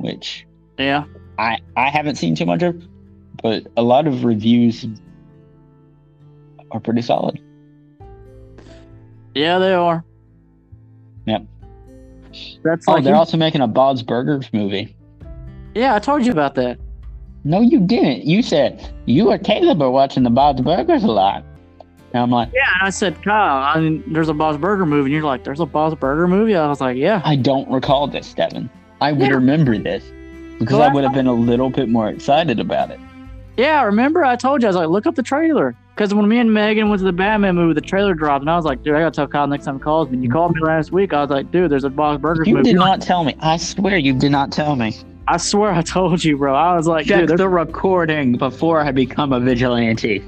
which 0.00 0.46
Yeah. 0.78 1.04
I 1.38 1.58
I 1.76 1.88
haven't 1.88 2.16
seen 2.16 2.34
too 2.34 2.44
much 2.44 2.62
of, 2.62 2.82
but 3.42 3.66
a 3.76 3.82
lot 3.82 4.06
of 4.06 4.24
reviews 4.24 4.84
are 6.72 6.80
pretty 6.80 7.02
solid. 7.02 7.40
Yeah, 9.34 9.58
they 9.58 9.72
are. 9.72 10.04
Yep. 11.26 11.46
That's 12.62 12.86
Oh, 12.88 12.92
like. 12.92 13.04
they're 13.04 13.14
also 13.14 13.36
making 13.36 13.60
a 13.62 13.66
Bob's 13.68 14.02
Burgers 14.02 14.50
movie. 14.52 14.94
yeah, 15.74 15.94
I 15.94 15.98
told 16.00 16.26
you 16.26 16.32
about 16.32 16.54
that. 16.56 16.78
No, 17.44 17.60
you 17.60 17.80
didn't. 17.80 18.24
You 18.24 18.42
said 18.42 18.88
you 19.06 19.30
or 19.30 19.38
Caleb 19.38 19.80
are 19.82 19.90
watching 19.90 20.22
the 20.22 20.30
Bob's 20.30 20.60
Burgers 20.62 21.02
a 21.04 21.08
lot. 21.08 21.44
And 22.14 22.22
I'm 22.22 22.30
like, 22.30 22.50
Yeah, 22.52 22.60
and 22.78 22.86
I 22.86 22.90
said, 22.90 23.22
Kyle, 23.22 23.62
I 23.62 23.80
mean, 23.80 24.02
there's 24.12 24.28
a 24.28 24.34
Bob's 24.34 24.58
Burger 24.58 24.84
movie. 24.86 25.06
And 25.06 25.12
you're 25.14 25.22
like, 25.22 25.44
there's 25.44 25.60
a 25.60 25.66
Bob's 25.66 25.94
Burger 25.96 26.28
movie? 26.28 26.54
I 26.54 26.68
was 26.68 26.80
like, 26.80 26.96
yeah. 26.96 27.22
I 27.24 27.36
don't 27.36 27.70
recall 27.70 28.06
this, 28.06 28.32
Devin. 28.34 28.68
I 29.00 29.12
would 29.12 29.28
Yeah. 29.28 29.34
remember 29.34 29.76
this 29.78 30.04
because 30.58 30.78
Well, 30.78 30.88
I 30.90 30.92
would 30.92 31.04
have 31.04 31.12
been 31.14 31.26
a 31.26 31.32
little 31.32 31.70
bit 31.70 31.88
more 31.88 32.08
excited 32.08 32.60
about 32.60 32.90
it. 32.90 33.00
Yeah, 33.56 33.82
remember 33.84 34.24
I 34.24 34.36
told 34.36 34.62
you, 34.62 34.68
I 34.68 34.70
was 34.70 34.76
like, 34.76 34.88
look 34.88 35.06
up 35.06 35.14
the 35.14 35.22
trailer. 35.22 35.74
Because 35.94 36.14
when 36.14 36.26
me 36.26 36.38
and 36.38 36.52
Megan 36.54 36.88
went 36.88 37.00
to 37.00 37.04
the 37.04 37.12
Batman 37.12 37.54
movie, 37.54 37.74
the 37.74 37.80
trailer 37.82 38.14
dropped. 38.14 38.42
And 38.42 38.50
I 38.50 38.56
was 38.56 38.64
like, 38.64 38.82
dude, 38.82 38.94
I 38.94 39.00
got 39.00 39.12
to 39.12 39.16
tell 39.16 39.26
Kyle 39.28 39.46
next 39.46 39.66
time 39.66 39.76
he 39.76 39.82
calls 39.82 40.08
me. 40.08 40.14
And 40.14 40.22
you 40.24 40.30
mm-hmm. 40.30 40.36
called 40.38 40.54
me 40.54 40.62
last 40.62 40.90
week. 40.90 41.12
I 41.12 41.20
was 41.20 41.28
like, 41.30 41.50
dude, 41.50 41.70
there's 41.70 41.84
a 41.84 41.90
Bob's 41.90 42.20
Burger 42.22 42.44
You 42.46 42.54
movie. 42.54 42.64
did 42.64 42.72
You're 42.72 42.80
like, 42.80 42.98
not 43.00 43.02
tell 43.02 43.24
me. 43.24 43.36
I 43.40 43.58
swear 43.58 43.98
you 43.98 44.14
did 44.18 44.32
not 44.32 44.52
tell 44.52 44.74
me. 44.74 44.96
I 45.28 45.36
swear 45.36 45.70
I 45.72 45.82
told 45.82 46.24
you, 46.24 46.38
bro. 46.38 46.54
I 46.54 46.74
was 46.74 46.86
like, 46.86 47.06
Check 47.06 47.26
dude, 47.26 47.38
the 47.38 47.48
recording 47.48 48.32
before 48.38 48.80
I 48.80 48.90
become 48.90 49.32
a 49.34 49.40
vigilante. 49.40 50.24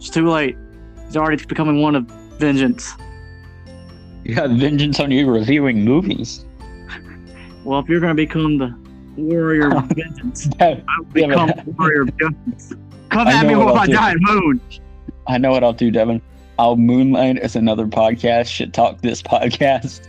It's 0.00 0.08
too 0.08 0.26
late. 0.26 0.56
He's 1.04 1.16
already 1.18 1.44
becoming 1.44 1.82
one 1.82 1.94
of 1.94 2.04
vengeance. 2.38 2.94
You 4.24 4.34
have 4.36 4.52
vengeance 4.52 4.98
on 4.98 5.10
you 5.10 5.30
reviewing 5.30 5.84
movies. 5.84 6.46
Well, 7.64 7.80
if 7.80 7.88
you're 7.88 8.00
going 8.00 8.16
to 8.16 8.22
become 8.22 8.56
the 8.56 8.74
warrior 9.16 9.76
of 9.76 9.84
vengeance, 9.88 10.48
I'll 10.60 11.04
become 11.12 11.48
the 11.48 11.74
warrior 11.78 12.02
of 12.02 12.16
justice. 12.16 12.72
Come 13.10 13.28
I 13.28 13.32
at 13.34 13.46
me 13.46 13.56
with 13.56 13.74
my 13.74 13.86
do. 13.86 13.92
giant 13.92 14.20
moon. 14.22 14.60
I 15.26 15.36
know 15.36 15.50
what 15.50 15.62
I'll 15.62 15.74
do, 15.74 15.90
Devin. 15.90 16.22
I'll 16.58 16.76
moonlight 16.76 17.38
as 17.38 17.54
another 17.54 17.86
podcast, 17.86 18.46
shit 18.48 18.72
talk 18.72 19.02
this 19.02 19.20
podcast, 19.20 20.08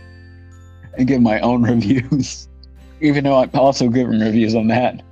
and 0.96 1.06
give 1.06 1.20
my 1.20 1.38
own 1.40 1.64
reviews. 1.64 2.48
Even 3.02 3.24
though 3.24 3.36
I'm 3.36 3.50
also 3.52 3.88
giving 3.88 4.20
reviews 4.20 4.54
on 4.54 4.68
that. 4.68 5.02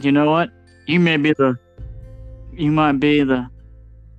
You 0.00 0.10
know 0.10 0.30
what? 0.30 0.48
You 0.86 1.00
may 1.00 1.18
be 1.18 1.34
the, 1.34 1.58
you 2.52 2.70
might 2.70 2.92
be 3.00 3.22
the 3.22 3.48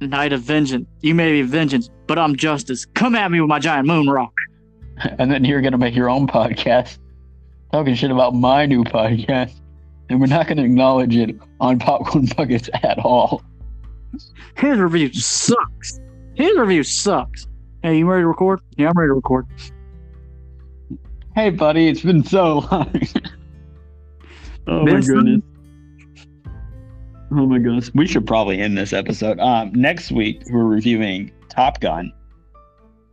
knight 0.01 0.33
of 0.33 0.41
vengeance. 0.41 0.87
You 1.01 1.15
may 1.15 1.31
be 1.31 1.41
vengeance, 1.43 1.89
but 2.07 2.19
I'm 2.19 2.35
justice. 2.35 2.85
Come 2.85 3.15
at 3.15 3.31
me 3.31 3.39
with 3.39 3.49
my 3.49 3.59
giant 3.59 3.87
moon 3.87 4.07
rock. 4.09 4.33
and 5.17 5.31
then 5.31 5.43
you're 5.45 5.61
gonna 5.61 5.77
make 5.77 5.95
your 5.95 6.09
own 6.09 6.27
podcast 6.27 6.99
talking 7.71 7.95
shit 7.95 8.11
about 8.11 8.35
my 8.35 8.65
new 8.65 8.83
podcast 8.83 9.59
and 10.09 10.19
we're 10.21 10.27
not 10.27 10.47
gonna 10.47 10.63
acknowledge 10.63 11.15
it 11.15 11.35
on 11.59 11.79
popcorn 11.79 12.27
buckets 12.37 12.69
at 12.83 12.99
all 12.99 13.41
His 14.55 14.77
review 14.77 15.11
sucks. 15.13 15.99
His 16.35 16.55
review 16.57 16.83
sucks. 16.83 17.47
Hey, 17.81 17.97
you 17.97 18.05
ready 18.07 18.21
to 18.21 18.27
record? 18.27 18.59
Yeah, 18.77 18.89
I'm 18.89 18.97
ready 18.97 19.09
to 19.09 19.13
record. 19.15 19.47
hey 21.35 21.49
buddy 21.49 21.87
it's 21.87 22.01
been 22.01 22.23
so 22.23 22.59
long 22.71 22.91
oh 24.67 24.85
my 24.85 24.99
goodness 25.01 25.41
oh 27.35 27.45
my 27.45 27.57
goodness. 27.59 27.91
We 27.93 28.07
should 28.07 28.25
probably 28.27 28.59
end 28.59 28.77
this 28.77 28.93
episode. 28.93 29.39
Um 29.39 29.71
next 29.73 30.11
week 30.11 30.41
we're 30.49 30.63
reviewing 30.65 31.31
top 31.49 31.79
gun. 31.79 32.11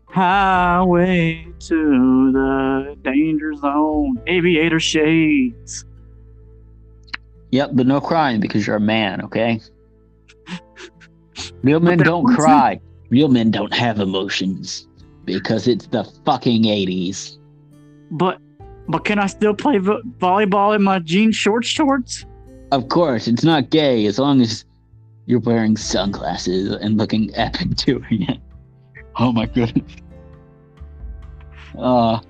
Highway 0.08 1.46
to 1.60 2.32
the 2.32 2.96
danger 3.02 3.54
zone. 3.54 4.20
Aviator 4.26 4.80
shades. 4.80 5.84
yep 7.52 7.70
but 7.74 7.86
no 7.86 8.00
crying 8.00 8.40
because 8.40 8.66
you're 8.66 8.76
a 8.76 8.80
man 8.80 9.22
okay? 9.22 9.60
Real 11.62 11.80
men 11.80 11.98
don't 11.98 12.24
wasn't- 12.24 12.40
cry. 12.40 12.80
Real 13.10 13.28
men 13.28 13.50
don't 13.50 13.72
have 13.74 13.98
emotions 14.00 14.86
because 15.24 15.66
it's 15.68 15.86
the 15.88 16.04
fucking 16.24 16.62
80s 16.62 17.38
But, 18.12 18.38
but 18.88 19.04
can 19.04 19.18
I 19.18 19.26
still 19.26 19.54
play 19.54 19.78
vo- 19.78 20.02
volleyball 20.18 20.74
in 20.76 20.82
my 20.82 20.98
jean 21.00 21.32
short 21.32 21.64
shorts? 21.64 22.24
Of 22.72 22.88
course, 22.88 23.26
it's 23.26 23.44
not 23.44 23.70
gay 23.70 24.06
as 24.06 24.18
long 24.18 24.40
as 24.40 24.64
you're 25.26 25.40
wearing 25.40 25.76
sunglasses 25.76 26.72
and 26.76 26.96
looking 26.96 27.30
epic 27.34 27.74
doing 27.76 28.22
it. 28.28 28.38
Oh 29.16 29.32
my 29.32 29.46
goodness. 29.46 29.92
Uh, 31.76 32.20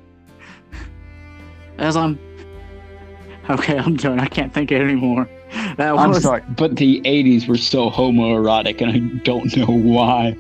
As 1.78 1.96
I'm. 1.96 2.18
Okay, 3.48 3.78
I'm 3.78 3.96
done. 3.96 4.20
I 4.20 4.26
can't 4.26 4.52
think 4.52 4.70
it 4.70 4.80
anymore. 4.80 5.28
That 5.76 5.94
I'm 5.96 6.10
was. 6.10 6.22
sorry, 6.22 6.42
but 6.56 6.76
the 6.76 7.00
80s 7.02 7.48
were 7.48 7.56
so 7.56 7.90
homoerotic 7.90 8.80
and 8.80 8.92
I 8.92 9.22
don't 9.24 9.54
know 9.56 9.66
why. 9.66 10.36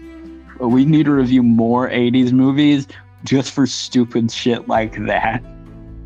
But 0.58 0.68
we 0.68 0.84
need 0.84 1.06
to 1.06 1.12
review 1.12 1.42
more 1.42 1.88
80s 1.88 2.32
movies 2.32 2.86
just 3.24 3.52
for 3.52 3.66
stupid 3.66 4.30
shit 4.30 4.68
like 4.68 5.04
that. 5.06 5.42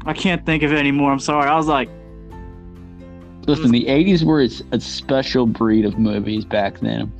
I 0.06 0.12
can't 0.14 0.44
think 0.46 0.62
of 0.62 0.72
it 0.72 0.78
anymore. 0.78 1.12
I'm 1.12 1.18
sorry. 1.18 1.48
I 1.48 1.56
was 1.56 1.66
like, 1.66 1.88
Listen, 3.46 3.72
the 3.72 3.84
80s 3.86 4.24
were 4.24 4.40
a, 4.40 4.80
special 4.80 5.46
breed 5.46 5.84
of 5.84 5.98
movies 5.98 6.44
back 6.44 6.80
then. 6.80 7.12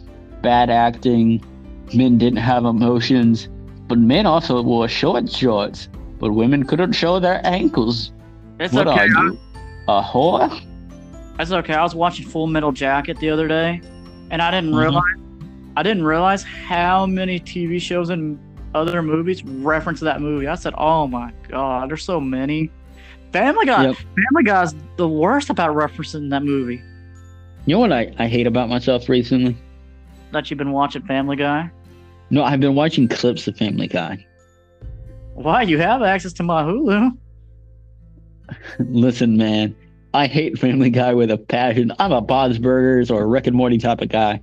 Bad 0.43 0.71
acting, 0.71 1.45
men 1.95 2.17
didn't 2.19 2.39
have 2.39 2.65
emotions, 2.65 3.49
but 3.89 3.99
men 3.99 4.27
also 4.27 4.63
wore 4.63 4.89
short 4.89 5.31
shorts, 5.31 5.89
but 6.19 6.33
women 6.33 6.65
couldn't 6.65 6.93
show 6.93 7.21
their 7.21 7.41
ankles. 7.47 8.13
It's 8.59 8.73
what 8.73 8.87
okay. 8.89 9.01
are 9.01 9.07
you? 9.07 9.39
A 9.89 10.03
whore? 10.03 10.63
That's 11.37 11.51
okay. 11.53 11.75
I 11.75 11.83
was 11.83 11.95
watching 11.95 12.27
Full 12.27 12.47
Metal 12.47 12.73
Jacket 12.73 13.19
the 13.19 13.29
other 13.29 13.49
day, 13.49 13.81
and 14.31 14.41
I 14.41 14.51
didn't 14.51 14.71
Mhm. 14.71 14.81
realize 14.81 15.03
I 15.77 15.83
didn't 15.83 16.05
realize 16.05 16.45
how 16.45 17.05
many 17.05 17.41
TV 17.41 17.81
shows 17.81 18.11
and 18.11 18.39
other 18.77 19.03
movies 19.03 19.45
reference 19.45 19.99
that 20.01 20.21
movie. 20.21 20.47
I 20.47 20.55
said, 20.55 20.73
"Oh 20.79 21.09
my 21.09 21.33
god, 21.49 21.91
there's 21.91 22.05
so 22.05 22.21
many." 22.21 22.71
Family 23.35 23.67
Guy. 23.67 23.87
Yep. 23.87 23.97
Family 23.97 24.45
Guy's 24.45 24.77
the 24.95 25.09
worst 25.09 25.51
about 25.51 25.75
referencing 25.75 26.31
that 26.31 26.45
movie. 26.45 26.81
You 27.67 27.75
know 27.75 27.81
what 27.81 27.93
I, 27.93 28.15
I 28.17 28.29
hate 28.29 28.47
about 28.47 28.69
myself 28.69 29.09
recently? 29.09 29.57
That 30.31 30.49
you've 30.49 30.59
been 30.59 30.71
watching 30.71 31.03
Family 31.03 31.35
Guy. 31.35 31.69
No, 32.31 32.45
I've 32.45 32.61
been 32.61 32.77
watching 32.77 33.09
clips 33.09 33.49
of 33.49 33.57
Family 33.57 33.89
Guy. 33.89 34.25
Why? 35.35 35.63
You 35.63 35.79
have 35.79 36.01
access 36.01 36.33
to 36.35 36.45
my 36.45 36.63
Hulu. 36.63 37.11
Listen, 38.79 39.37
man, 39.37 39.75
I 40.15 40.29
hate 40.29 40.57
Family 40.57 40.91
Guy 40.91 41.13
with 41.13 41.33
a 41.33 41.37
passion. 41.37 41.93
I'm 41.99 42.13
a 42.13 42.21
Bob's 42.21 42.59
Burgers 42.59 43.11
or 43.11 43.27
Rick 43.27 43.49
and 43.49 43.57
Morty 43.57 43.79
type 43.79 44.01
of 44.01 44.11
guy. 44.11 44.41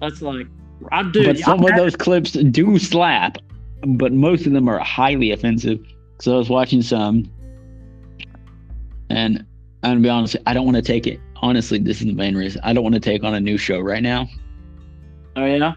That's 0.00 0.22
like, 0.22 0.46
I 0.92 1.02
do. 1.02 1.26
but 1.26 1.36
some 1.36 1.62
of 1.62 1.76
those 1.76 1.94
clips 1.94 2.32
do 2.32 2.78
slap, 2.78 3.36
but 3.86 4.14
most 4.14 4.46
of 4.46 4.54
them 4.54 4.66
are 4.66 4.78
highly 4.78 5.30
offensive. 5.30 5.78
So 6.20 6.36
I 6.36 6.38
was 6.38 6.48
watching 6.48 6.80
some, 6.80 7.30
and 9.10 9.44
I'm 9.82 9.90
gonna 9.90 10.00
be 10.00 10.08
honest, 10.08 10.36
I 10.46 10.54
don't 10.54 10.64
want 10.64 10.76
to 10.76 10.82
take 10.82 11.06
it. 11.06 11.20
Honestly, 11.36 11.78
this 11.78 12.00
is 12.00 12.06
the 12.06 12.12
main 12.12 12.36
reason. 12.36 12.60
I 12.64 12.72
don't 12.72 12.82
want 12.82 12.94
to 12.94 13.00
take 13.00 13.24
on 13.24 13.34
a 13.34 13.40
new 13.40 13.58
show 13.58 13.80
right 13.80 14.02
now 14.02 14.28
oh 15.36 15.44
yeah. 15.44 15.72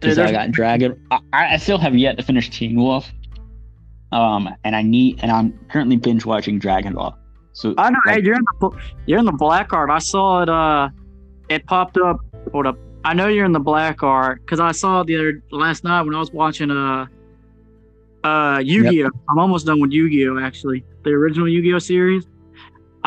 Because 0.00 0.18
I 0.18 0.30
got 0.30 0.50
Dragon. 0.50 1.00
I, 1.10 1.20
I 1.32 1.56
still 1.56 1.78
have 1.78 1.96
yet 1.96 2.18
to 2.18 2.22
finish 2.22 2.50
Teen 2.50 2.76
Wolf, 2.76 3.10
um, 4.12 4.48
and 4.62 4.76
I 4.76 4.82
need, 4.82 5.20
and 5.22 5.32
I'm 5.32 5.58
currently 5.70 5.96
binge 5.96 6.26
watching 6.26 6.58
Dragon 6.58 6.94
Ball. 6.94 7.16
So 7.52 7.74
I 7.78 7.90
know. 7.90 7.98
like, 8.04 8.16
hey, 8.16 8.22
you're 8.22 8.34
in 8.34 8.44
the 8.60 8.70
you're 9.06 9.18
in 9.18 9.24
the 9.24 9.32
black 9.32 9.72
art. 9.72 9.88
I 9.88 9.98
saw 9.98 10.42
it. 10.42 10.48
Uh, 10.48 10.90
it 11.48 11.66
popped 11.66 11.96
up. 11.96 12.20
Hold 12.52 12.66
up. 12.66 12.78
I 13.04 13.14
know 13.14 13.28
you're 13.28 13.46
in 13.46 13.52
the 13.52 13.60
black 13.60 14.02
art 14.02 14.42
because 14.42 14.60
I 14.60 14.72
saw 14.72 15.00
it 15.00 15.06
the 15.06 15.16
other 15.16 15.42
last 15.50 15.82
night 15.82 16.02
when 16.02 16.14
I 16.14 16.18
was 16.18 16.32
watching 16.32 16.70
uh 16.70 17.06
uh 18.24 18.60
Yu-Gi-Oh. 18.62 19.10
I'm 19.30 19.38
almost 19.38 19.64
done 19.64 19.80
with 19.80 19.92
Yu-Gi-Oh. 19.92 20.38
Actually, 20.38 20.84
the 21.04 21.10
original 21.10 21.48
Yu-Gi-Oh 21.48 21.78
series. 21.78 22.26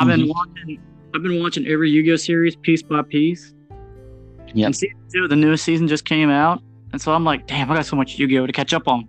I've 0.01 0.07
been 0.07 0.21
Mhm. 0.21 0.29
watching. 0.29 0.79
I've 1.13 1.23
been 1.23 1.39
watching 1.41 1.67
every 1.67 1.89
Yu-Gi-Oh 1.89 2.15
series 2.17 2.55
piece 2.55 2.81
by 2.83 3.01
piece. 3.01 3.53
Yeah. 4.53 4.67
And 4.67 4.75
season 4.75 4.97
two, 5.13 5.27
the 5.27 5.35
newest 5.35 5.63
season 5.63 5.87
just 5.87 6.05
came 6.05 6.29
out, 6.29 6.61
and 6.93 7.01
so 7.01 7.13
I'm 7.13 7.23
like, 7.23 7.47
damn, 7.47 7.69
I 7.71 7.75
got 7.75 7.85
so 7.85 7.95
much 7.95 8.17
Yu-Gi-Oh 8.19 8.45
to 8.47 8.53
catch 8.53 8.73
up 8.73 8.87
on. 8.87 9.07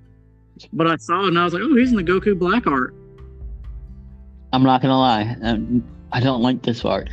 But 0.73 0.87
I 0.87 0.97
saw 0.97 1.25
it 1.25 1.29
and 1.29 1.39
I 1.39 1.45
was 1.45 1.55
like, 1.55 1.63
oh, 1.65 1.75
he's 1.75 1.91
in 1.91 1.97
the 1.97 2.05
Goku 2.05 2.39
black 2.39 2.67
art. 2.67 2.95
I'm 4.53 4.63
not 4.63 4.83
gonna 4.83 4.99
lie, 4.99 5.37
um, 5.43 5.83
I 6.13 6.21
don't 6.21 6.43
like 6.43 6.63
this 6.63 6.85
art. 6.85 7.09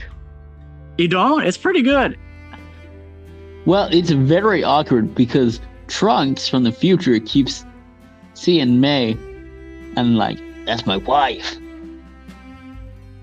You 0.97 1.07
don't? 1.07 1.43
It's 1.45 1.57
pretty 1.57 1.81
good. 1.81 2.17
Well, 3.65 3.89
it's 3.91 4.09
very 4.11 4.63
awkward 4.63 5.13
because 5.13 5.59
Trunks 5.87 6.49
from 6.49 6.63
the 6.63 6.71
future 6.71 7.19
keeps 7.19 7.63
seeing 8.33 8.81
Mai 8.81 9.15
and 9.95 10.17
like, 10.17 10.39
that's 10.65 10.85
my 10.85 10.97
wife. 10.97 11.57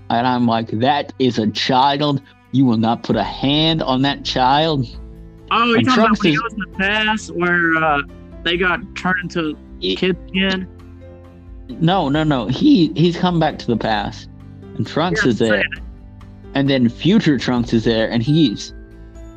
And 0.09 0.27
I'm 0.27 0.45
like, 0.45 0.69
that 0.79 1.13
is 1.19 1.39
a 1.39 1.47
child. 1.51 2.21
You 2.51 2.65
will 2.65 2.77
not 2.77 3.03
put 3.03 3.15
a 3.15 3.23
hand 3.23 3.81
on 3.81 4.01
that 4.03 4.23
child. 4.23 4.85
Oh, 5.51 5.65
you're 5.65 5.77
And 5.79 5.87
talking 5.87 6.03
about 6.03 6.17
Trunks 6.17 6.21
he 6.23 6.31
is- 6.33 6.53
in 6.53 6.59
the 6.59 6.77
past 6.77 7.31
where 7.35 7.75
uh, 7.75 8.01
they 8.43 8.57
got 8.57 8.79
turned 8.95 9.19
into 9.35 9.57
kids 9.81 10.17
again? 10.29 10.67
No, 11.67 12.09
no, 12.09 12.23
no. 12.23 12.47
He 12.47 12.93
he's 12.95 13.17
come 13.17 13.39
back 13.39 13.57
to 13.59 13.67
the 13.67 13.77
past. 13.77 14.29
And 14.77 14.85
Trunks 14.85 15.23
Yeah, 15.23 15.29
is 15.31 15.39
there. 15.39 15.63
And 16.53 16.69
then 16.69 16.87
future 16.89 17.37
Trunks 17.37 17.73
is 17.73 17.83
there 17.83 18.09
and 18.09 18.21
he's 18.21 18.73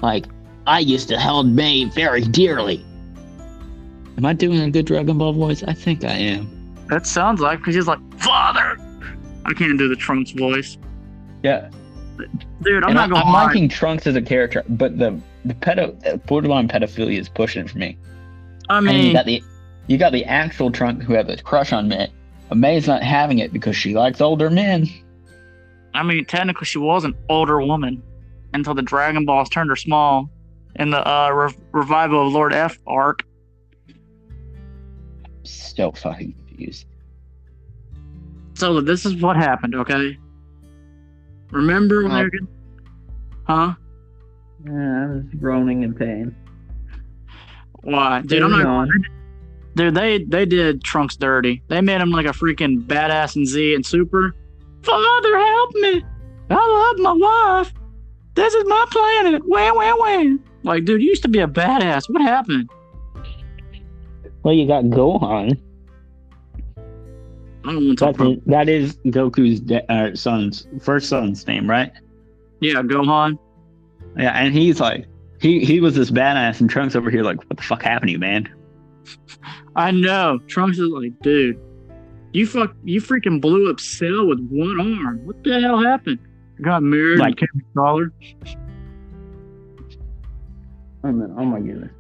like, 0.03 0.27
I 0.67 0.81
used 0.81 1.09
to 1.09 1.19
hold 1.19 1.47
Mai 1.49 1.91
very 1.95 2.21
dearly. 2.23 2.85
Am 4.19 4.25
I 4.27 4.33
doing 4.35 4.61
a 4.61 4.71
good 4.71 4.85
Dragon 4.87 5.17
Ball 5.17 5.33
voice? 5.33 5.63
I 5.63 5.73
think 5.73 6.05
I 6.05 6.13
am. 6.13 6.75
That 6.89 7.07
sounds 7.07 7.41
like 7.41 7.59
because 7.61 7.75
he's 7.75 7.87
like! 7.87 7.99
I 9.49 9.55
can't 9.55 9.79
do 9.79 9.89
the 9.89 9.97
Trunks 9.97 10.31
voice. 10.33 10.77
Yeah. 11.43 11.71
Dude, 12.63 12.83
I'm 12.85 12.91
and 12.91 12.95
not 12.95 13.09
going 13.11 13.23
to 13.23 13.27
I'm 13.27 13.33
liking 13.33 13.69
Trunks 13.69 14.07
as 14.07 14.15
a 14.15 14.23
character, 14.23 14.63
but 14.69 14.99
the 14.99 15.19
the 15.45 15.55
pedo 15.55 16.25
borderline 16.27 16.69
pedophilia 16.69 17.19
is 17.19 17.29
pushing 17.29 17.65
it 17.65 17.71
for 17.71 17.79
me. 17.79 17.97
I 18.69 18.79
And 18.79 18.87
you 18.89 18.93
mean, 18.93 19.13
got 19.15 19.25
the 19.25 19.43
you 19.87 19.97
got 19.97 20.13
the 20.13 20.25
actual 20.25 20.71
Trunks 20.71 21.07
who 21.07 21.15
have 21.15 21.29
a 21.29 21.37
crush 21.39 21.73
on 21.73 21.89
Mai. 21.89 22.09
But 22.49 22.59
Mai's 22.59 22.87
not 22.87 23.03
having 23.03 23.39
it 23.39 23.53
because 23.53 23.77
she 23.77 23.95
likes 23.95 24.21
older 24.21 24.51
men. 24.51 24.87
I 25.95 26.03
mean, 26.03 26.25
technically, 26.25 26.67
she 26.67 26.79
was 26.79 27.05
an 27.05 27.15
older 27.29 27.61
woman 27.61 28.03
until 28.53 28.75
the 28.75 28.83
Dragon 28.83 29.25
Balls 29.25 29.49
turned 29.49 29.71
her 29.71 29.77
small 29.77 30.31
in 30.77 30.91
the 30.91 31.07
uh, 31.07 31.31
rev- 31.31 31.57
revival 31.73 32.27
of 32.27 32.33
Lord 32.33 32.53
F 32.53 32.79
arc. 32.87 33.23
So 35.45 35.93
fucking 35.93 36.35
confused. 36.49 36.87
So 38.59 38.81
this 38.81 39.07
is 39.07 39.15
what 39.23 39.37
happened, 39.37 39.77
okay? 39.77 40.19
Remember 41.53 42.03
when 42.03 42.11
Uh, 42.11 42.17
they 42.17 42.23
were 42.25 42.31
getting- 42.31 42.49
Huh? 43.47 43.75
I 44.67 45.07
was 45.07 45.25
groaning 45.39 45.85
in 45.85 45.95
pain. 45.95 46.35
Why? 47.83 48.23
Dude, 48.23 48.43
I'm 48.43 48.51
not. 48.51 48.89
Dude, 49.77 49.95
they 49.95 50.25
they 50.25 50.45
did 50.45 50.83
Trunks 50.83 51.15
dirty. 51.17 51.63
They 51.69 51.81
made 51.81 52.01
him 52.01 52.11
like 52.11 52.27
a 52.27 52.31
freaking 52.31 52.83
badass 52.85 53.37
in 53.37 53.47
Z 53.47 53.75
and 53.77 53.87
Super. 53.87 54.35
Father, 54.83 55.39
help 55.39 55.75
me! 55.77 56.05
I 56.51 56.55
love 56.55 56.99
my 56.99 57.13
wife. 57.13 57.73
This 58.35 58.53
is 58.55 58.65
my 58.67 58.85
planet. 58.91 59.43
Wham, 59.47 59.77
wham, 59.77 59.97
wham. 60.01 60.41
Like, 60.65 60.85
dude, 60.85 61.01
you 61.01 61.09
used 61.09 61.23
to 61.23 61.29
be 61.29 61.39
a 61.39 61.47
badass. 61.47 62.11
What 62.13 62.23
happened? 62.23 62.69
Well, 64.43 64.55
you 64.55 64.67
got 64.67 64.85
Gohan. 64.85 65.59
I 67.69 67.73
don't 67.73 67.87
want 67.87 67.99
to 67.99 68.05
talk 68.07 68.17
That's, 68.17 68.31
about. 68.31 68.47
that 68.47 68.69
is 68.71 68.97
Goku's 69.05 69.61
de- 69.61 69.93
uh, 69.93 70.15
son's 70.17 70.67
first 70.81 71.11
son's 71.11 71.47
name, 71.47 71.69
right? 71.69 71.93
Yeah, 72.61 72.77
Gohan. 72.77 73.39
Yeah, 74.17 74.31
and 74.31 74.55
he's 74.55 74.81
like, 74.81 75.07
he 75.39 75.63
he 75.65 75.79
was 75.79 75.95
this 75.95 76.11
badass, 76.11 76.61
and 76.61 76.71
Trunks 76.71 76.97
over 76.97 77.11
here 77.11 77.23
like, 77.23 77.37
what 77.37 77.55
the 77.59 77.63
fuck 77.63 77.83
happened 77.83 78.09
to 78.09 78.13
you, 78.13 78.19
man? 78.19 78.49
I 79.77 79.91
know. 79.91 80.39
Trunks 80.47 80.79
is 80.79 80.89
like, 80.89 81.13
dude, 81.21 81.61
you 82.33 82.47
fuck, 82.47 82.75
you 82.85 83.03
freaking 83.03 83.39
blew 83.39 83.71
up 83.71 83.81
Cell 83.81 84.27
with 84.27 84.41
one 84.51 84.81
arm. 84.81 85.27
What 85.27 85.45
the 85.45 85.61
hell 85.61 85.79
happened? 85.83 86.21
Got 86.63 86.83
married 86.83 87.19
Like- 87.19 87.39
and 87.43 87.49
became 87.51 87.61
a 87.61 87.71
scholar. 87.73 88.13
Oh 91.05 91.09
oh 91.09 91.45
my 91.45 91.61
goodness. 91.61 91.93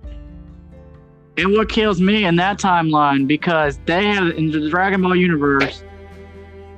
And 1.38 1.52
what 1.52 1.68
kills 1.68 2.00
me 2.00 2.24
in 2.24 2.34
that 2.36 2.58
timeline 2.58 3.28
because 3.28 3.78
they 3.86 4.06
have 4.06 4.30
in 4.30 4.50
the 4.50 4.68
Dragon 4.68 5.02
Ball 5.02 5.14
universe, 5.14 5.84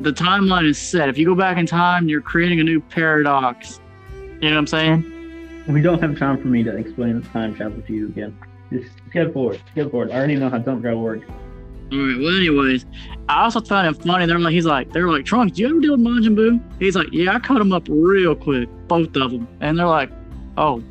the 0.00 0.12
timeline 0.12 0.68
is 0.68 0.76
set. 0.76 1.08
If 1.08 1.16
you 1.16 1.24
go 1.24 1.34
back 1.34 1.56
in 1.56 1.64
time, 1.64 2.10
you're 2.10 2.20
creating 2.20 2.60
a 2.60 2.64
new 2.64 2.78
paradox. 2.78 3.80
You 4.12 4.50
know 4.50 4.50
what 4.50 4.58
I'm 4.58 4.66
saying? 4.66 5.64
We 5.66 5.80
don't 5.80 6.02
have 6.02 6.18
time 6.18 6.42
for 6.42 6.48
me 6.48 6.62
to 6.62 6.76
explain 6.76 7.22
the 7.22 7.28
time 7.28 7.54
travel 7.54 7.80
to 7.80 7.92
you 7.92 8.08
again. 8.08 8.38
Just 8.70 8.90
get 9.14 9.32
forward. 9.32 9.62
Get 9.74 9.90
forward. 9.90 10.10
I 10.10 10.16
already 10.16 10.36
know 10.36 10.50
how 10.50 10.58
time 10.58 10.82
travel 10.82 11.02
works. 11.02 11.26
All 11.28 11.98
right. 11.98 12.18
Well, 12.18 12.36
anyways, 12.36 12.84
I 13.30 13.44
also 13.44 13.62
found 13.62 13.96
it 13.96 14.02
funny. 14.02 14.26
They're 14.26 14.38
like, 14.38 14.52
he's 14.52 14.66
like, 14.66 14.92
they're 14.92 15.08
like, 15.08 15.24
Trunks, 15.24 15.56
do 15.56 15.62
you 15.62 15.70
ever 15.70 15.80
deal 15.80 15.92
with 15.92 16.00
Majin 16.00 16.36
Buu? 16.36 16.60
He's 16.78 16.96
like, 16.96 17.08
yeah, 17.12 17.34
I 17.34 17.38
cut 17.38 17.62
him 17.62 17.72
up 17.72 17.86
real 17.88 18.34
quick, 18.34 18.68
both 18.88 19.16
of 19.16 19.30
them. 19.32 19.48
And 19.60 19.78
they're 19.78 19.86
like, 19.86 20.10
oh. 20.58 20.82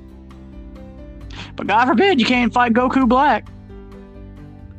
But 1.56 1.68
God 1.68 1.86
forbid 1.86 2.20
you 2.20 2.26
can't 2.26 2.52
fight 2.52 2.74
Goku 2.74 3.08
Black. 3.08 3.48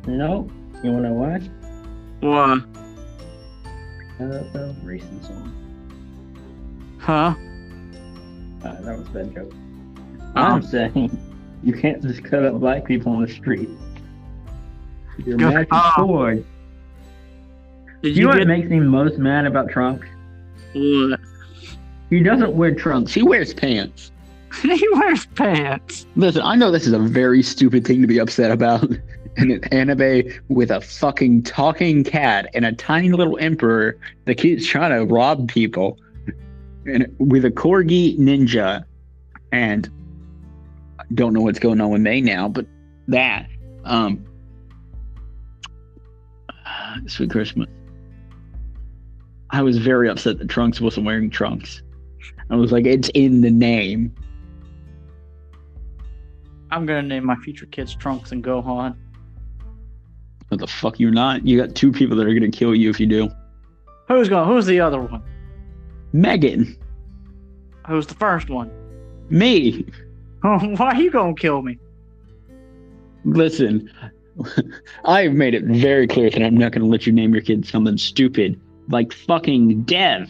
No. 0.07 0.49
You 0.83 0.91
wanna 0.91 1.13
watch? 1.13 1.43
why? 2.21 2.55
Why? 2.55 2.61
Uh, 4.19 4.43
that 4.53 4.75
racist 4.83 5.27
song. 5.27 5.51
Huh? 6.99 7.33
Uh, 8.63 8.81
that 8.81 8.97
was 8.97 9.07
a 9.07 9.11
bad 9.11 9.33
joke. 9.33 9.53
Oh. 10.35 10.41
I'm 10.41 10.61
saying 10.61 11.17
you 11.63 11.73
can't 11.73 12.01
just 12.01 12.23
cut 12.23 12.45
up 12.45 12.59
black 12.59 12.85
people 12.85 13.11
on 13.13 13.23
the 13.23 13.31
street. 13.31 13.69
Your 15.25 15.37
Go- 15.37 15.49
magic 15.51 15.69
oh. 15.71 15.93
sword. 15.97 16.45
Did 18.01 18.15
You 18.15 18.21
you 18.21 18.31
know 18.31 18.37
what 18.37 18.47
makes 18.47 18.69
me 18.69 18.79
most 18.79 19.17
mad 19.17 19.45
about 19.45 19.69
Trunks? 19.69 20.07
what? 20.73 21.19
He 22.09 22.21
doesn't 22.21 22.53
wear 22.53 22.75
trunks. 22.75 23.13
He 23.13 23.23
wears 23.23 23.53
pants. 23.53 24.11
he 24.61 24.87
wears 24.93 25.25
pants. 25.27 26.05
Listen, 26.15 26.41
I 26.43 26.55
know 26.55 26.69
this 26.71 26.85
is 26.85 26.93
a 26.93 26.99
very 26.99 27.41
stupid 27.41 27.85
thing 27.85 28.01
to 28.01 28.07
be 28.07 28.19
upset 28.19 28.51
about. 28.51 28.85
In 29.37 29.51
an 29.51 29.63
anime 29.65 30.23
with 30.49 30.71
a 30.71 30.81
fucking 30.81 31.43
talking 31.43 32.03
cat 32.03 32.49
and 32.53 32.65
a 32.65 32.73
tiny 32.73 33.11
little 33.11 33.37
emperor 33.39 33.97
that 34.25 34.35
keeps 34.35 34.67
trying 34.67 34.91
to 34.91 35.05
rob 35.05 35.47
people, 35.47 35.97
and 36.85 37.07
with 37.17 37.45
a 37.45 37.51
corgi 37.51 38.17
ninja, 38.19 38.83
and 39.51 39.89
I 40.99 41.03
don't 41.13 41.33
know 41.33 41.41
what's 41.41 41.59
going 41.59 41.79
on 41.79 41.91
with 41.91 42.01
Mai 42.01 42.19
now, 42.19 42.49
but 42.49 42.65
that, 43.07 43.47
um, 43.85 44.25
Sweet 47.07 47.29
Christmas. 47.29 47.69
I 49.51 49.61
was 49.61 49.77
very 49.77 50.09
upset 50.09 50.39
that 50.39 50.47
Trunks 50.47 50.79
wasn't 50.79 51.05
wearing 51.05 51.29
trunks. 51.29 51.81
I 52.49 52.55
was 52.55 52.71
like, 52.71 52.85
it's 52.85 53.09
in 53.13 53.41
the 53.41 53.51
name. 53.51 54.15
I'm 56.69 56.85
gonna 56.85 57.01
name 57.01 57.25
my 57.25 57.35
future 57.35 57.65
kids 57.65 57.95
Trunks 57.95 58.31
and 58.31 58.43
Gohan. 58.43 58.95
What 60.51 60.59
the 60.59 60.67
fuck 60.67 60.99
you're 60.99 61.11
not? 61.11 61.47
You 61.47 61.57
got 61.57 61.75
two 61.75 61.93
people 61.93 62.17
that 62.17 62.27
are 62.27 62.33
gonna 62.33 62.51
kill 62.51 62.75
you 62.75 62.89
if 62.89 62.99
you 62.99 63.07
do. 63.07 63.29
Who's 64.09 64.27
going? 64.27 64.49
Who's 64.49 64.65
the 64.65 64.81
other 64.81 64.99
one? 64.99 65.23
Megan, 66.11 66.77
Who's 67.87 68.05
the 68.05 68.15
first 68.15 68.49
one? 68.49 68.69
me. 69.29 69.85
Why 70.41 70.75
are 70.77 70.95
you 71.01 71.09
gonna 71.09 71.35
kill 71.35 71.61
me? 71.61 71.77
Listen, 73.23 73.89
I've 75.05 75.31
made 75.31 75.53
it 75.53 75.63
very 75.63 76.05
clear 76.05 76.29
that 76.29 76.43
I'm 76.43 76.57
not 76.57 76.73
gonna 76.73 76.85
let 76.87 77.07
you 77.07 77.13
name 77.13 77.33
your 77.33 77.43
kid 77.43 77.65
something 77.65 77.97
stupid 77.97 78.59
like 78.89 79.13
fucking 79.13 79.83
Dev. 79.83 80.29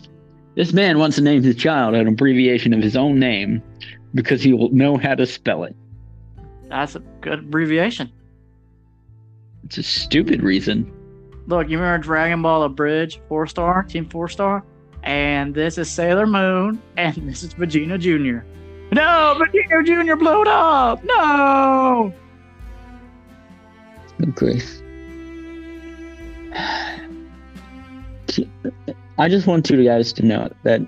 This 0.54 0.72
man 0.72 1.00
wants 1.00 1.16
to 1.16 1.24
name 1.24 1.42
his 1.42 1.56
child 1.56 1.96
an 1.96 2.08
abbreviation 2.08 2.76
of 2.76 2.84
his 2.84 2.96
own 2.96 3.18
name 3.18 3.64
because 4.14 4.44
he 4.44 4.54
will 4.54 4.70
know 4.70 4.98
how 4.98 5.16
to 5.16 5.26
spell 5.26 5.64
it. 5.64 5.76
That's 6.70 6.96
a 6.96 7.00
good 7.22 7.40
abbreviation. 7.40 8.12
It's 9.66 9.78
a 9.78 9.84
stupid 9.84 10.44
reason. 10.44 10.92
Look, 11.48 11.70
you 11.70 11.78
remember 11.78 12.04
Dragon 12.04 12.42
Ball 12.42 12.64
Abridged, 12.64 13.20
four 13.28 13.48
star, 13.48 13.84
Team 13.84 14.08
Four 14.10 14.30
Star? 14.30 14.64
And 15.04 15.56
this 15.56 15.78
is 15.78 15.90
Sailor 15.90 16.28
Moon, 16.28 16.82
and 16.98 17.16
this 17.30 17.44
is 17.44 17.54
Vegeta 17.54 18.00
Jr. 18.00 18.46
No, 18.94 19.38
Vegeta 19.40 19.86
Jr. 19.86 20.16
blowed 20.16 20.48
up! 20.48 21.04
No! 21.04 22.14
Okay. 24.30 24.62
I 29.18 29.30
just 29.30 29.48
want 29.48 29.70
you 29.70 29.84
guys 29.84 30.14
to 30.14 30.26
know 30.26 30.52
that 30.64 30.82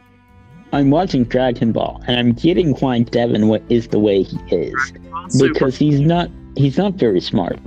I'm 0.72 0.90
watching 0.90 1.24
Dragon 1.24 1.72
Ball 1.72 2.02
and 2.08 2.20
I'm 2.20 2.34
getting 2.34 2.74
why 2.76 3.00
Devin 3.00 3.44
is 3.70 3.88
the 3.90 4.00
way 4.00 4.24
he 4.24 4.38
is 4.50 4.94
because 5.40 5.78
he's 5.78 6.00
not 6.00 6.30
he's 6.56 6.78
not 6.78 6.94
very 6.94 7.22
smart, 7.22 7.60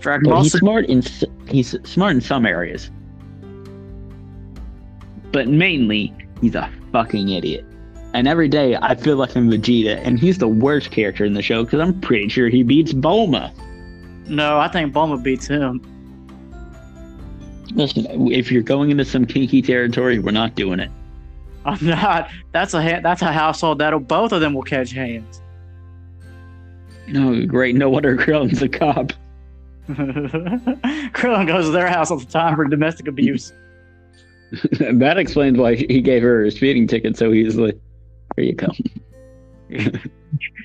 But 0.00 0.42
he's 0.42 0.52
smart 0.52 0.86
in 0.86 1.02
he's 1.48 1.76
smart 1.88 2.14
in 2.14 2.20
some 2.20 2.46
areas, 2.46 2.90
but 5.32 5.48
mainly 5.48 6.14
he's 6.40 6.54
a 6.54 6.70
fucking 6.92 7.28
idiot. 7.28 7.64
And 8.14 8.28
every 8.28 8.48
day 8.48 8.76
I 8.76 8.94
feel 8.94 9.16
like 9.16 9.34
I'm 9.36 9.50
Vegeta, 9.50 10.00
and 10.04 10.18
he's 10.18 10.38
the 10.38 10.48
worst 10.48 10.90
character 10.90 11.24
in 11.24 11.32
the 11.32 11.42
show 11.42 11.64
because 11.64 11.80
I'm 11.80 11.98
pretty 12.00 12.28
sure 12.28 12.48
he 12.48 12.62
beats 12.62 12.92
Bulma. 12.92 13.52
No, 14.28 14.58
I 14.58 14.68
think 14.68 14.92
Bulma 14.92 15.22
beats 15.22 15.46
him. 15.46 15.80
Listen, 17.74 18.06
if 18.30 18.52
you're 18.52 18.62
going 18.62 18.90
into 18.90 19.04
some 19.04 19.24
kinky 19.24 19.62
territory, 19.62 20.18
we're 20.18 20.30
not 20.30 20.54
doing 20.54 20.78
it. 20.78 20.90
I'm 21.64 21.78
not. 21.86 22.28
That's 22.52 22.74
a 22.74 22.82
ha- 22.82 23.00
that's 23.02 23.22
a 23.22 23.32
household 23.32 23.78
that'll 23.78 24.00
both 24.00 24.32
of 24.32 24.40
them 24.40 24.52
will 24.52 24.62
catch 24.62 24.92
hands. 24.92 25.40
No, 27.06 27.44
great. 27.46 27.74
No 27.76 27.88
wonder 27.88 28.16
Krillin's 28.16 28.62
a 28.62 28.68
cop. 28.68 29.12
Krillin 31.12 31.46
goes 31.46 31.66
to 31.66 31.70
their 31.70 31.88
house 31.88 32.10
all 32.10 32.18
the 32.18 32.26
time 32.26 32.56
for 32.56 32.64
domestic 32.66 33.08
abuse. 33.08 33.52
that 34.92 35.16
explains 35.18 35.58
why 35.58 35.74
he 35.74 36.00
gave 36.00 36.22
her 36.22 36.44
a 36.44 36.50
speeding 36.50 36.86
ticket 36.86 37.16
so 37.16 37.32
easily. 37.32 37.72
Here 38.36 38.44
you 38.44 38.54
go. 38.54 38.68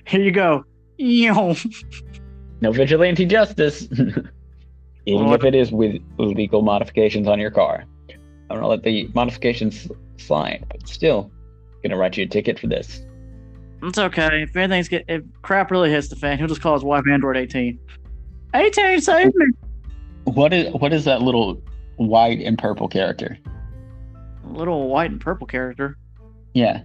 Here 0.06 0.22
you 0.22 0.32
go. 0.32 0.66
Yo. 0.98 1.56
No 2.62 2.72
vigilante 2.72 3.26
justice. 3.26 3.84
Even 5.06 5.28
if 5.28 5.44
it 5.46 5.56
is 5.56 5.72
with 5.72 6.02
legal 6.18 6.62
modifications 6.62 7.28
on 7.28 7.40
your 7.40 7.52
car. 7.52 7.86
I'm 8.50 8.58
gonna 8.58 8.68
let 8.68 8.84
the 8.84 9.10
modifications 9.14 9.88
slide, 10.18 10.66
but 10.70 10.88
still, 10.88 11.32
gonna 11.84 11.98
write 11.98 12.18
you 12.18 12.26
a 12.26 12.28
ticket 12.28 12.60
for 12.60 12.68
this. 12.68 13.02
It's 13.84 13.98
okay. 13.98 14.44
If 14.44 14.56
anything's 14.56 14.88
get 14.90 15.06
if 15.08 15.24
crap 15.42 15.72
really 15.72 15.92
hits 15.92 16.08
the 16.10 16.16
fan, 16.16 16.38
he'll 16.38 16.48
just 16.48 16.62
call 16.62 16.74
his 16.74 16.84
wife 16.84 17.04
Android 17.10 17.38
18. 17.38 17.80
18, 18.54 19.02
save 19.02 19.34
me. 19.36 19.46
What 20.26 20.54
is 20.54 20.74
what 20.74 20.92
is 20.94 21.06
that 21.06 21.22
little 21.22 21.62
white 21.96 22.40
and 22.42 22.58
purple 22.58 22.88
character? 22.88 23.38
Little 24.44 24.90
white 24.90 25.12
and 25.12 25.22
purple 25.22 25.48
character. 25.48 25.98
Yeah, 26.54 26.84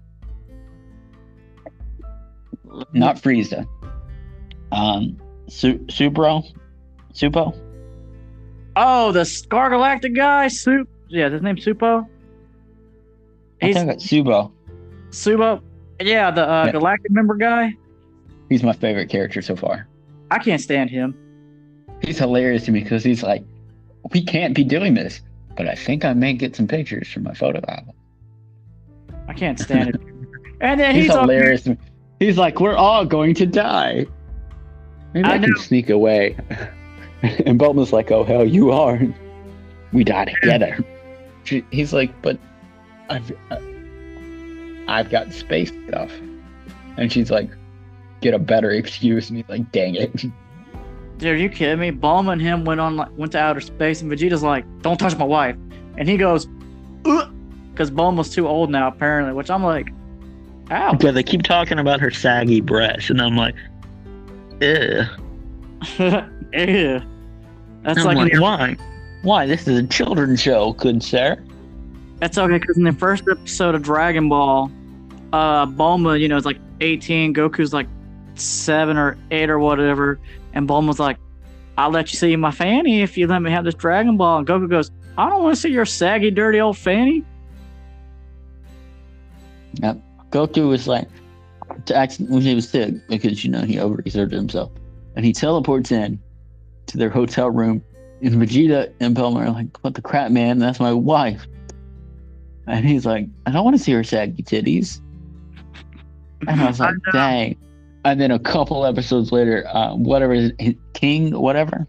not 2.92 3.16
Frieza. 3.16 3.66
Um, 4.70 5.16
Su- 5.48 5.78
Supro, 5.88 6.44
Supo. 7.14 7.56
Oh, 8.76 9.12
the 9.12 9.24
Scar 9.24 9.70
Galactic 9.70 10.14
guy, 10.14 10.48
Sup. 10.48 10.86
Yeah, 11.08 11.28
his 11.28 11.42
name's 11.42 11.64
Supo. 11.64 12.06
I 13.60 13.66
He's 13.66 13.76
think 13.76 13.90
it's 13.90 14.06
Subo. 14.06 14.50
Supo. 15.10 15.62
Yeah, 16.00 16.30
the 16.30 16.48
uh, 16.48 16.64
Yeah. 16.66 16.72
Galactic 16.72 17.10
member 17.12 17.34
guy. 17.34 17.74
He's 18.48 18.62
my 18.62 18.72
favorite 18.72 19.08
character 19.08 19.42
so 19.42 19.54
far. 19.56 19.86
I 20.30 20.38
can't 20.38 20.60
stand 20.60 20.90
him. 20.90 21.14
He's 22.02 22.18
hilarious 22.18 22.64
to 22.64 22.72
me 22.72 22.82
because 22.82 23.04
he's 23.04 23.22
like, 23.22 23.44
we 24.12 24.24
can't 24.24 24.54
be 24.54 24.64
doing 24.64 24.94
this, 24.94 25.20
but 25.56 25.68
I 25.68 25.74
think 25.74 26.04
I 26.04 26.12
may 26.12 26.34
get 26.34 26.56
some 26.56 26.66
pictures 26.66 27.08
from 27.08 27.22
my 27.22 27.34
photo 27.34 27.60
album. 27.68 27.94
I 29.28 29.34
can't 29.34 29.58
stand 29.58 29.90
it. 29.90 30.00
And 30.60 30.78
then 30.78 30.94
He's, 30.94 31.06
he's, 31.06 31.12
hilarious. 31.12 31.68
He's 32.20 32.38
like, 32.38 32.60
we're 32.60 32.76
all 32.76 33.04
going 33.04 33.34
to 33.34 33.46
die. 33.46 34.06
Maybe 35.12 35.28
I, 35.28 35.34
I 35.34 35.38
can 35.38 35.56
sneak 35.56 35.90
away. 35.90 36.36
and 37.22 37.58
Bulma's 37.58 37.92
like, 37.92 38.12
oh 38.12 38.22
hell, 38.22 38.46
you 38.46 38.70
are. 38.70 39.00
We 39.92 40.04
die 40.04 40.26
together. 40.26 40.78
He's 41.44 41.92
like, 41.92 42.22
but 42.22 42.38
I've, 43.10 43.32
uh, 43.50 43.58
I've 44.86 45.10
got 45.10 45.32
space 45.32 45.72
stuff. 45.88 46.12
And 46.96 47.12
she's 47.12 47.32
like, 47.32 47.50
get 48.20 48.32
a 48.32 48.38
better 48.38 48.70
excuse. 48.70 49.30
And 49.30 49.38
he's 49.38 49.48
like, 49.48 49.72
dang 49.72 49.96
it. 49.96 50.24
Dude, 51.22 51.34
are 51.34 51.36
you 51.36 51.48
kidding 51.48 51.78
me? 51.78 51.92
Bulma 51.92 52.32
and 52.32 52.42
him 52.42 52.64
went 52.64 52.80
on 52.80 52.96
like 52.96 53.16
went 53.16 53.30
to 53.32 53.38
outer 53.38 53.60
space, 53.60 54.02
and 54.02 54.10
Vegeta's 54.10 54.42
like, 54.42 54.64
"Don't 54.82 54.98
touch 54.98 55.16
my 55.16 55.24
wife," 55.24 55.54
and 55.96 56.08
he 56.08 56.16
goes, 56.16 56.46
"Because 57.04 57.92
Bulma's 57.92 58.34
too 58.34 58.48
old 58.48 58.70
now, 58.70 58.88
apparently." 58.88 59.32
Which 59.32 59.48
I'm 59.48 59.62
like, 59.62 59.92
"Ow." 60.72 60.98
Yeah, 61.00 61.12
they 61.12 61.22
keep 61.22 61.44
talking 61.44 61.78
about 61.78 62.00
her 62.00 62.10
saggy 62.10 62.60
breasts, 62.60 63.08
and 63.08 63.22
I'm 63.22 63.36
like, 63.36 63.54
Ew. 64.60 65.04
Ew. 66.00 67.02
That's 67.82 67.98
I'm 67.98 68.04
like, 68.04 68.16
like, 68.16 68.40
why? 68.40 68.76
Why? 69.22 69.46
This 69.46 69.68
is 69.68 69.78
a 69.78 69.86
children's 69.86 70.40
show, 70.40 70.72
good 70.72 71.02
sir. 71.02 71.40
that's 72.18 72.36
okay 72.36 72.58
because 72.58 72.76
in 72.76 72.82
the 72.82 72.92
first 72.92 73.22
episode 73.30 73.76
of 73.76 73.82
Dragon 73.82 74.28
Ball, 74.28 74.70
uh, 75.32 75.66
Bulma, 75.66 76.18
you 76.18 76.28
know, 76.28 76.36
is 76.36 76.44
like 76.44 76.58
18, 76.80 77.32
Goku's 77.32 77.72
like 77.72 77.86
seven 78.42 78.96
or 78.96 79.16
eight 79.30 79.50
or 79.50 79.58
whatever, 79.58 80.18
and 80.52 80.68
Bulma's 80.68 80.98
like, 80.98 81.18
"I'll 81.78 81.90
let 81.90 82.12
you 82.12 82.18
see 82.18 82.34
my 82.36 82.50
fanny 82.50 83.02
if 83.02 83.16
you 83.16 83.26
let 83.26 83.40
me 83.40 83.50
have 83.50 83.64
this 83.64 83.74
Dragon 83.74 84.16
Ball," 84.16 84.38
and 84.38 84.46
Goku 84.46 84.68
goes, 84.68 84.90
"I 85.16 85.28
don't 85.28 85.42
want 85.42 85.54
to 85.54 85.60
see 85.60 85.70
your 85.70 85.86
saggy, 85.86 86.30
dirty 86.30 86.60
old 86.60 86.76
fanny." 86.76 87.24
Yep. 89.74 89.98
Goku 90.30 90.68
was 90.68 90.86
like, 90.86 91.08
to 91.86 91.94
act 91.94 92.18
when 92.18 92.42
he 92.42 92.54
was 92.54 92.68
sick 92.68 92.94
because 93.08 93.44
you 93.44 93.50
know 93.50 93.62
he 93.62 93.76
overexerted 93.76 94.32
himself, 94.32 94.70
and 95.16 95.24
he 95.24 95.32
teleports 95.32 95.92
in 95.92 96.20
to 96.86 96.98
their 96.98 97.10
hotel 97.10 97.50
room, 97.50 97.82
and 98.22 98.34
Vegeta 98.34 98.92
and 99.00 99.16
Bulma 99.16 99.46
are 99.46 99.50
like, 99.50 99.82
"What 99.82 99.94
the 99.94 100.02
crap, 100.02 100.30
man? 100.30 100.58
That's 100.58 100.80
my 100.80 100.92
wife." 100.92 101.46
And 102.66 102.86
he's 102.86 103.04
like, 103.04 103.26
"I 103.46 103.50
don't 103.50 103.64
want 103.64 103.76
to 103.76 103.82
see 103.82 103.92
her 103.92 104.04
saggy 104.04 104.42
titties." 104.42 105.00
And 106.46 106.60
I 106.60 106.66
was 106.66 106.80
I 106.80 106.90
like, 106.90 106.96
"Dang!" 107.12 107.56
And 108.04 108.20
then 108.20 108.30
a 108.30 108.38
couple 108.38 108.84
episodes 108.84 109.30
later, 109.30 109.66
uh, 109.68 109.94
whatever 109.94 110.34
his, 110.34 110.52
his- 110.58 110.74
King, 110.92 111.38
whatever, 111.38 111.86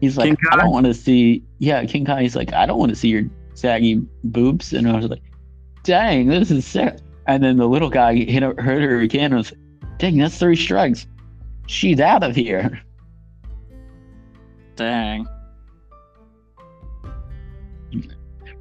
he's 0.00 0.16
like, 0.16 0.36
"I 0.50 0.56
don't 0.56 0.70
want 0.70 0.86
to 0.86 0.94
see." 0.94 1.42
Yeah, 1.58 1.84
King 1.84 2.04
Kai. 2.04 2.22
He's 2.22 2.36
like, 2.36 2.52
"I 2.52 2.66
don't 2.66 2.78
want 2.78 2.90
to 2.90 2.96
see 2.96 3.08
your 3.08 3.24
saggy 3.54 4.02
boobs," 4.24 4.72
and 4.72 4.88
I 4.88 4.96
was 4.96 5.06
like, 5.06 5.22
"Dang, 5.82 6.26
this 6.28 6.50
is 6.50 6.66
sick." 6.66 6.98
And 7.26 7.42
then 7.42 7.56
the 7.56 7.68
little 7.68 7.90
guy 7.90 8.14
hit 8.14 8.42
her, 8.42 8.54
her 8.60 9.00
again 9.00 9.26
and 9.26 9.36
was 9.36 9.52
like, 9.52 9.60
dang, 9.98 10.18
that's 10.18 10.38
three 10.38 10.56
strikes. 10.56 11.06
She's 11.66 12.00
out 12.00 12.22
of 12.24 12.34
here. 12.34 12.80
Dang. 14.74 15.26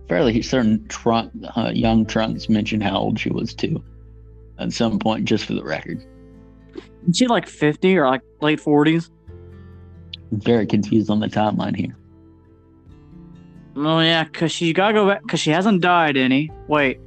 Fairly 0.08 0.42
certain 0.42 0.86
trunk, 0.88 1.32
uh, 1.56 1.72
young 1.74 2.06
Trunks 2.06 2.50
mentioned 2.50 2.84
how 2.84 2.98
old 2.98 3.20
she 3.20 3.30
was 3.30 3.54
too 3.54 3.84
at 4.60 4.72
some 4.72 5.00
point, 5.00 5.26
just 5.26 5.46
for 5.46 5.54
the 5.54 5.64
record. 5.64 6.06
Is 7.08 7.18
she 7.18 7.28
like 7.28 7.48
50 7.48 7.98
or 7.98 8.08
like 8.08 8.22
late 8.42 8.60
40s? 8.60 9.10
I'm 10.32 10.40
very 10.40 10.66
confused 10.66 11.10
on 11.10 11.20
the 11.20 11.28
timeline 11.28 11.76
here. 11.76 11.96
Oh 13.76 14.00
yeah, 14.00 14.26
cause 14.26 14.52
she 14.52 14.74
gotta 14.74 14.94
go 14.94 15.08
back, 15.08 15.26
cause 15.28 15.40
she 15.40 15.50
hasn't 15.50 15.82
died 15.82 16.18
any. 16.18 16.52
Wait, 16.68 17.00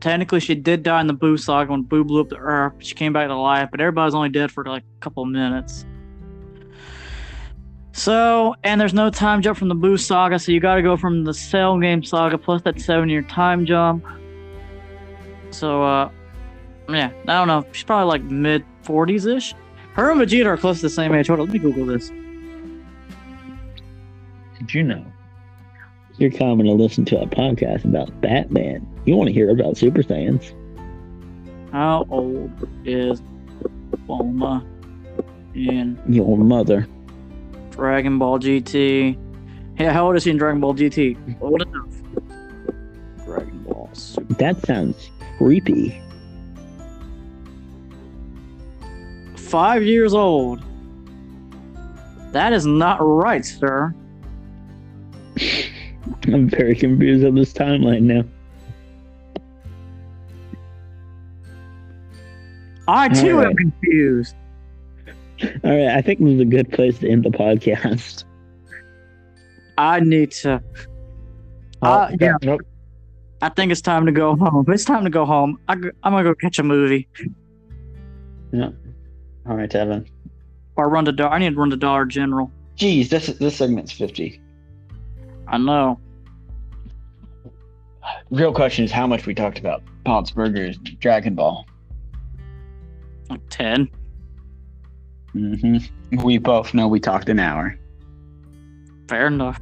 technically 0.00 0.40
she 0.40 0.54
did 0.54 0.82
die 0.82 1.00
in 1.00 1.06
the 1.06 1.14
Buu 1.14 1.38
saga 1.38 1.70
when 1.70 1.84
Buu 1.84 2.06
blew 2.06 2.20
up 2.20 2.28
the 2.28 2.36
Earth. 2.36 2.74
She 2.78 2.94
came 2.94 3.12
back 3.12 3.28
to 3.28 3.36
life, 3.36 3.68
but 3.70 3.80
everybody's 3.80 4.14
only 4.14 4.30
dead 4.30 4.50
for 4.50 4.64
like 4.64 4.82
a 4.82 5.00
couple 5.00 5.24
minutes. 5.26 5.86
So, 7.92 8.54
and 8.64 8.80
there's 8.80 8.94
no 8.94 9.10
time 9.10 9.42
jump 9.42 9.58
from 9.58 9.68
the 9.68 9.74
Buu 9.74 10.00
saga, 10.00 10.38
so 10.38 10.50
you 10.50 10.60
got 10.60 10.76
to 10.76 10.82
go 10.82 10.96
from 10.96 11.24
the 11.24 11.34
Cell 11.34 11.78
game 11.78 12.02
saga 12.02 12.38
plus 12.38 12.62
that 12.62 12.80
seven 12.80 13.08
year 13.08 13.22
time 13.22 13.66
jump. 13.66 14.04
So, 15.50 15.82
uh, 15.82 16.10
yeah, 16.88 17.12
I 17.28 17.34
don't 17.34 17.46
know. 17.46 17.66
She's 17.72 17.84
probably 17.84 18.08
like 18.08 18.22
mid 18.22 18.64
40s 18.84 19.36
ish. 19.36 19.54
Her 19.94 20.10
and 20.10 20.20
Vegeta 20.20 20.46
are 20.46 20.56
close 20.56 20.76
to 20.76 20.82
the 20.82 20.90
same 20.90 21.14
age. 21.14 21.26
Hold 21.28 21.40
on, 21.40 21.46
let 21.46 21.52
me 21.52 21.58
Google 21.58 21.86
this. 21.86 22.10
Did 24.58 24.74
you 24.74 24.82
know? 24.82 25.04
You're 26.18 26.30
coming 26.30 26.66
to 26.66 26.72
listen 26.72 27.04
to 27.06 27.20
a 27.20 27.26
podcast 27.26 27.84
about 27.84 28.20
Batman. 28.20 28.86
You 29.06 29.16
want 29.16 29.28
to 29.28 29.32
hear 29.32 29.50
about 29.50 29.76
Super 29.76 30.02
Saiyans? 30.02 30.54
How 31.72 32.06
old 32.10 32.50
is 32.84 33.22
Bulma 34.06 34.64
in 35.54 36.00
Your 36.08 36.36
mother. 36.36 36.86
Dragon 37.70 38.18
Ball 38.18 38.38
GT? 38.38 39.16
Yeah, 39.78 39.92
how 39.92 40.06
old 40.06 40.16
is 40.16 40.24
he 40.24 40.30
in 40.30 40.36
Dragon 40.36 40.60
Ball 40.60 40.74
GT? 40.74 41.40
Old 41.40 41.62
enough. 41.62 43.24
Dragon 43.24 43.62
Ball 43.64 43.88
Super. 43.94 44.34
That 44.34 44.64
sounds 44.66 45.10
creepy. 45.38 46.00
Five 49.52 49.82
years 49.82 50.14
old. 50.14 50.62
That 52.32 52.54
is 52.54 52.64
not 52.64 52.96
right, 53.02 53.44
sir. 53.44 53.94
I'm 56.24 56.48
very 56.48 56.74
confused 56.74 57.22
on 57.22 57.34
this 57.34 57.52
timeline 57.52 58.04
now. 58.04 58.24
I 62.88 63.10
too 63.10 63.40
Alright. 63.40 63.48
am 63.48 63.56
confused. 63.56 64.34
All 65.42 65.50
right, 65.64 65.98
I 65.98 66.00
think 66.00 66.20
this 66.20 66.30
is 66.30 66.40
a 66.40 66.46
good 66.46 66.72
place 66.72 66.98
to 67.00 67.10
end 67.10 67.24
the 67.24 67.28
podcast. 67.28 68.24
I 69.76 70.00
need 70.00 70.30
to. 70.30 70.62
Uh, 71.82 72.10
yeah. 72.18 72.36
Nope. 72.40 72.62
I 73.42 73.50
think 73.50 73.70
it's 73.70 73.82
time 73.82 74.06
to 74.06 74.12
go 74.12 74.34
home. 74.34 74.64
It's 74.68 74.86
time 74.86 75.04
to 75.04 75.10
go 75.10 75.26
home. 75.26 75.58
I, 75.68 75.74
am 75.74 75.92
gonna 76.02 76.22
go 76.22 76.34
catch 76.34 76.58
a 76.58 76.62
movie 76.62 77.06
All 79.46 79.56
right, 79.56 79.68
Devin. 79.70 80.06
or 80.76 80.88
run 80.88 81.04
to 81.06 81.12
Dollar. 81.12 81.32
I 81.32 81.38
need 81.38 81.50
to 81.54 81.56
run 81.60 81.70
to 81.70 81.76
Dollar 81.76 82.04
General. 82.04 82.50
Geez, 82.76 83.08
this 83.10 83.26
this 83.26 83.56
segment's 83.56 83.92
fifty. 83.92 84.40
I 85.48 85.58
know. 85.58 85.98
Real 88.30 88.52
question 88.54 88.84
is 88.84 88.90
how 88.92 89.06
much 89.06 89.26
we 89.26 89.34
talked 89.34 89.58
about 89.58 89.82
Pops 90.04 90.30
Burgers, 90.30 90.76
Dragon 90.78 91.34
Ball. 91.34 91.66
Like 93.30 93.40
ten. 93.50 93.88
hmm 95.32 95.78
We 96.22 96.38
both 96.38 96.72
know 96.74 96.88
we 96.88 97.00
talked 97.00 97.28
an 97.28 97.38
hour. 97.38 97.78
Fair 99.08 99.26
enough. 99.26 99.60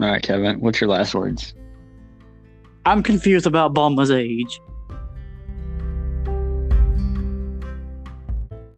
All 0.00 0.08
right, 0.08 0.22
Kevin, 0.22 0.60
what's 0.60 0.80
your 0.80 0.90
last 0.90 1.14
words? 1.14 1.54
I'm 2.84 3.02
confused 3.02 3.46
about 3.46 3.72
Bulma's 3.74 4.10
age. 4.10 4.60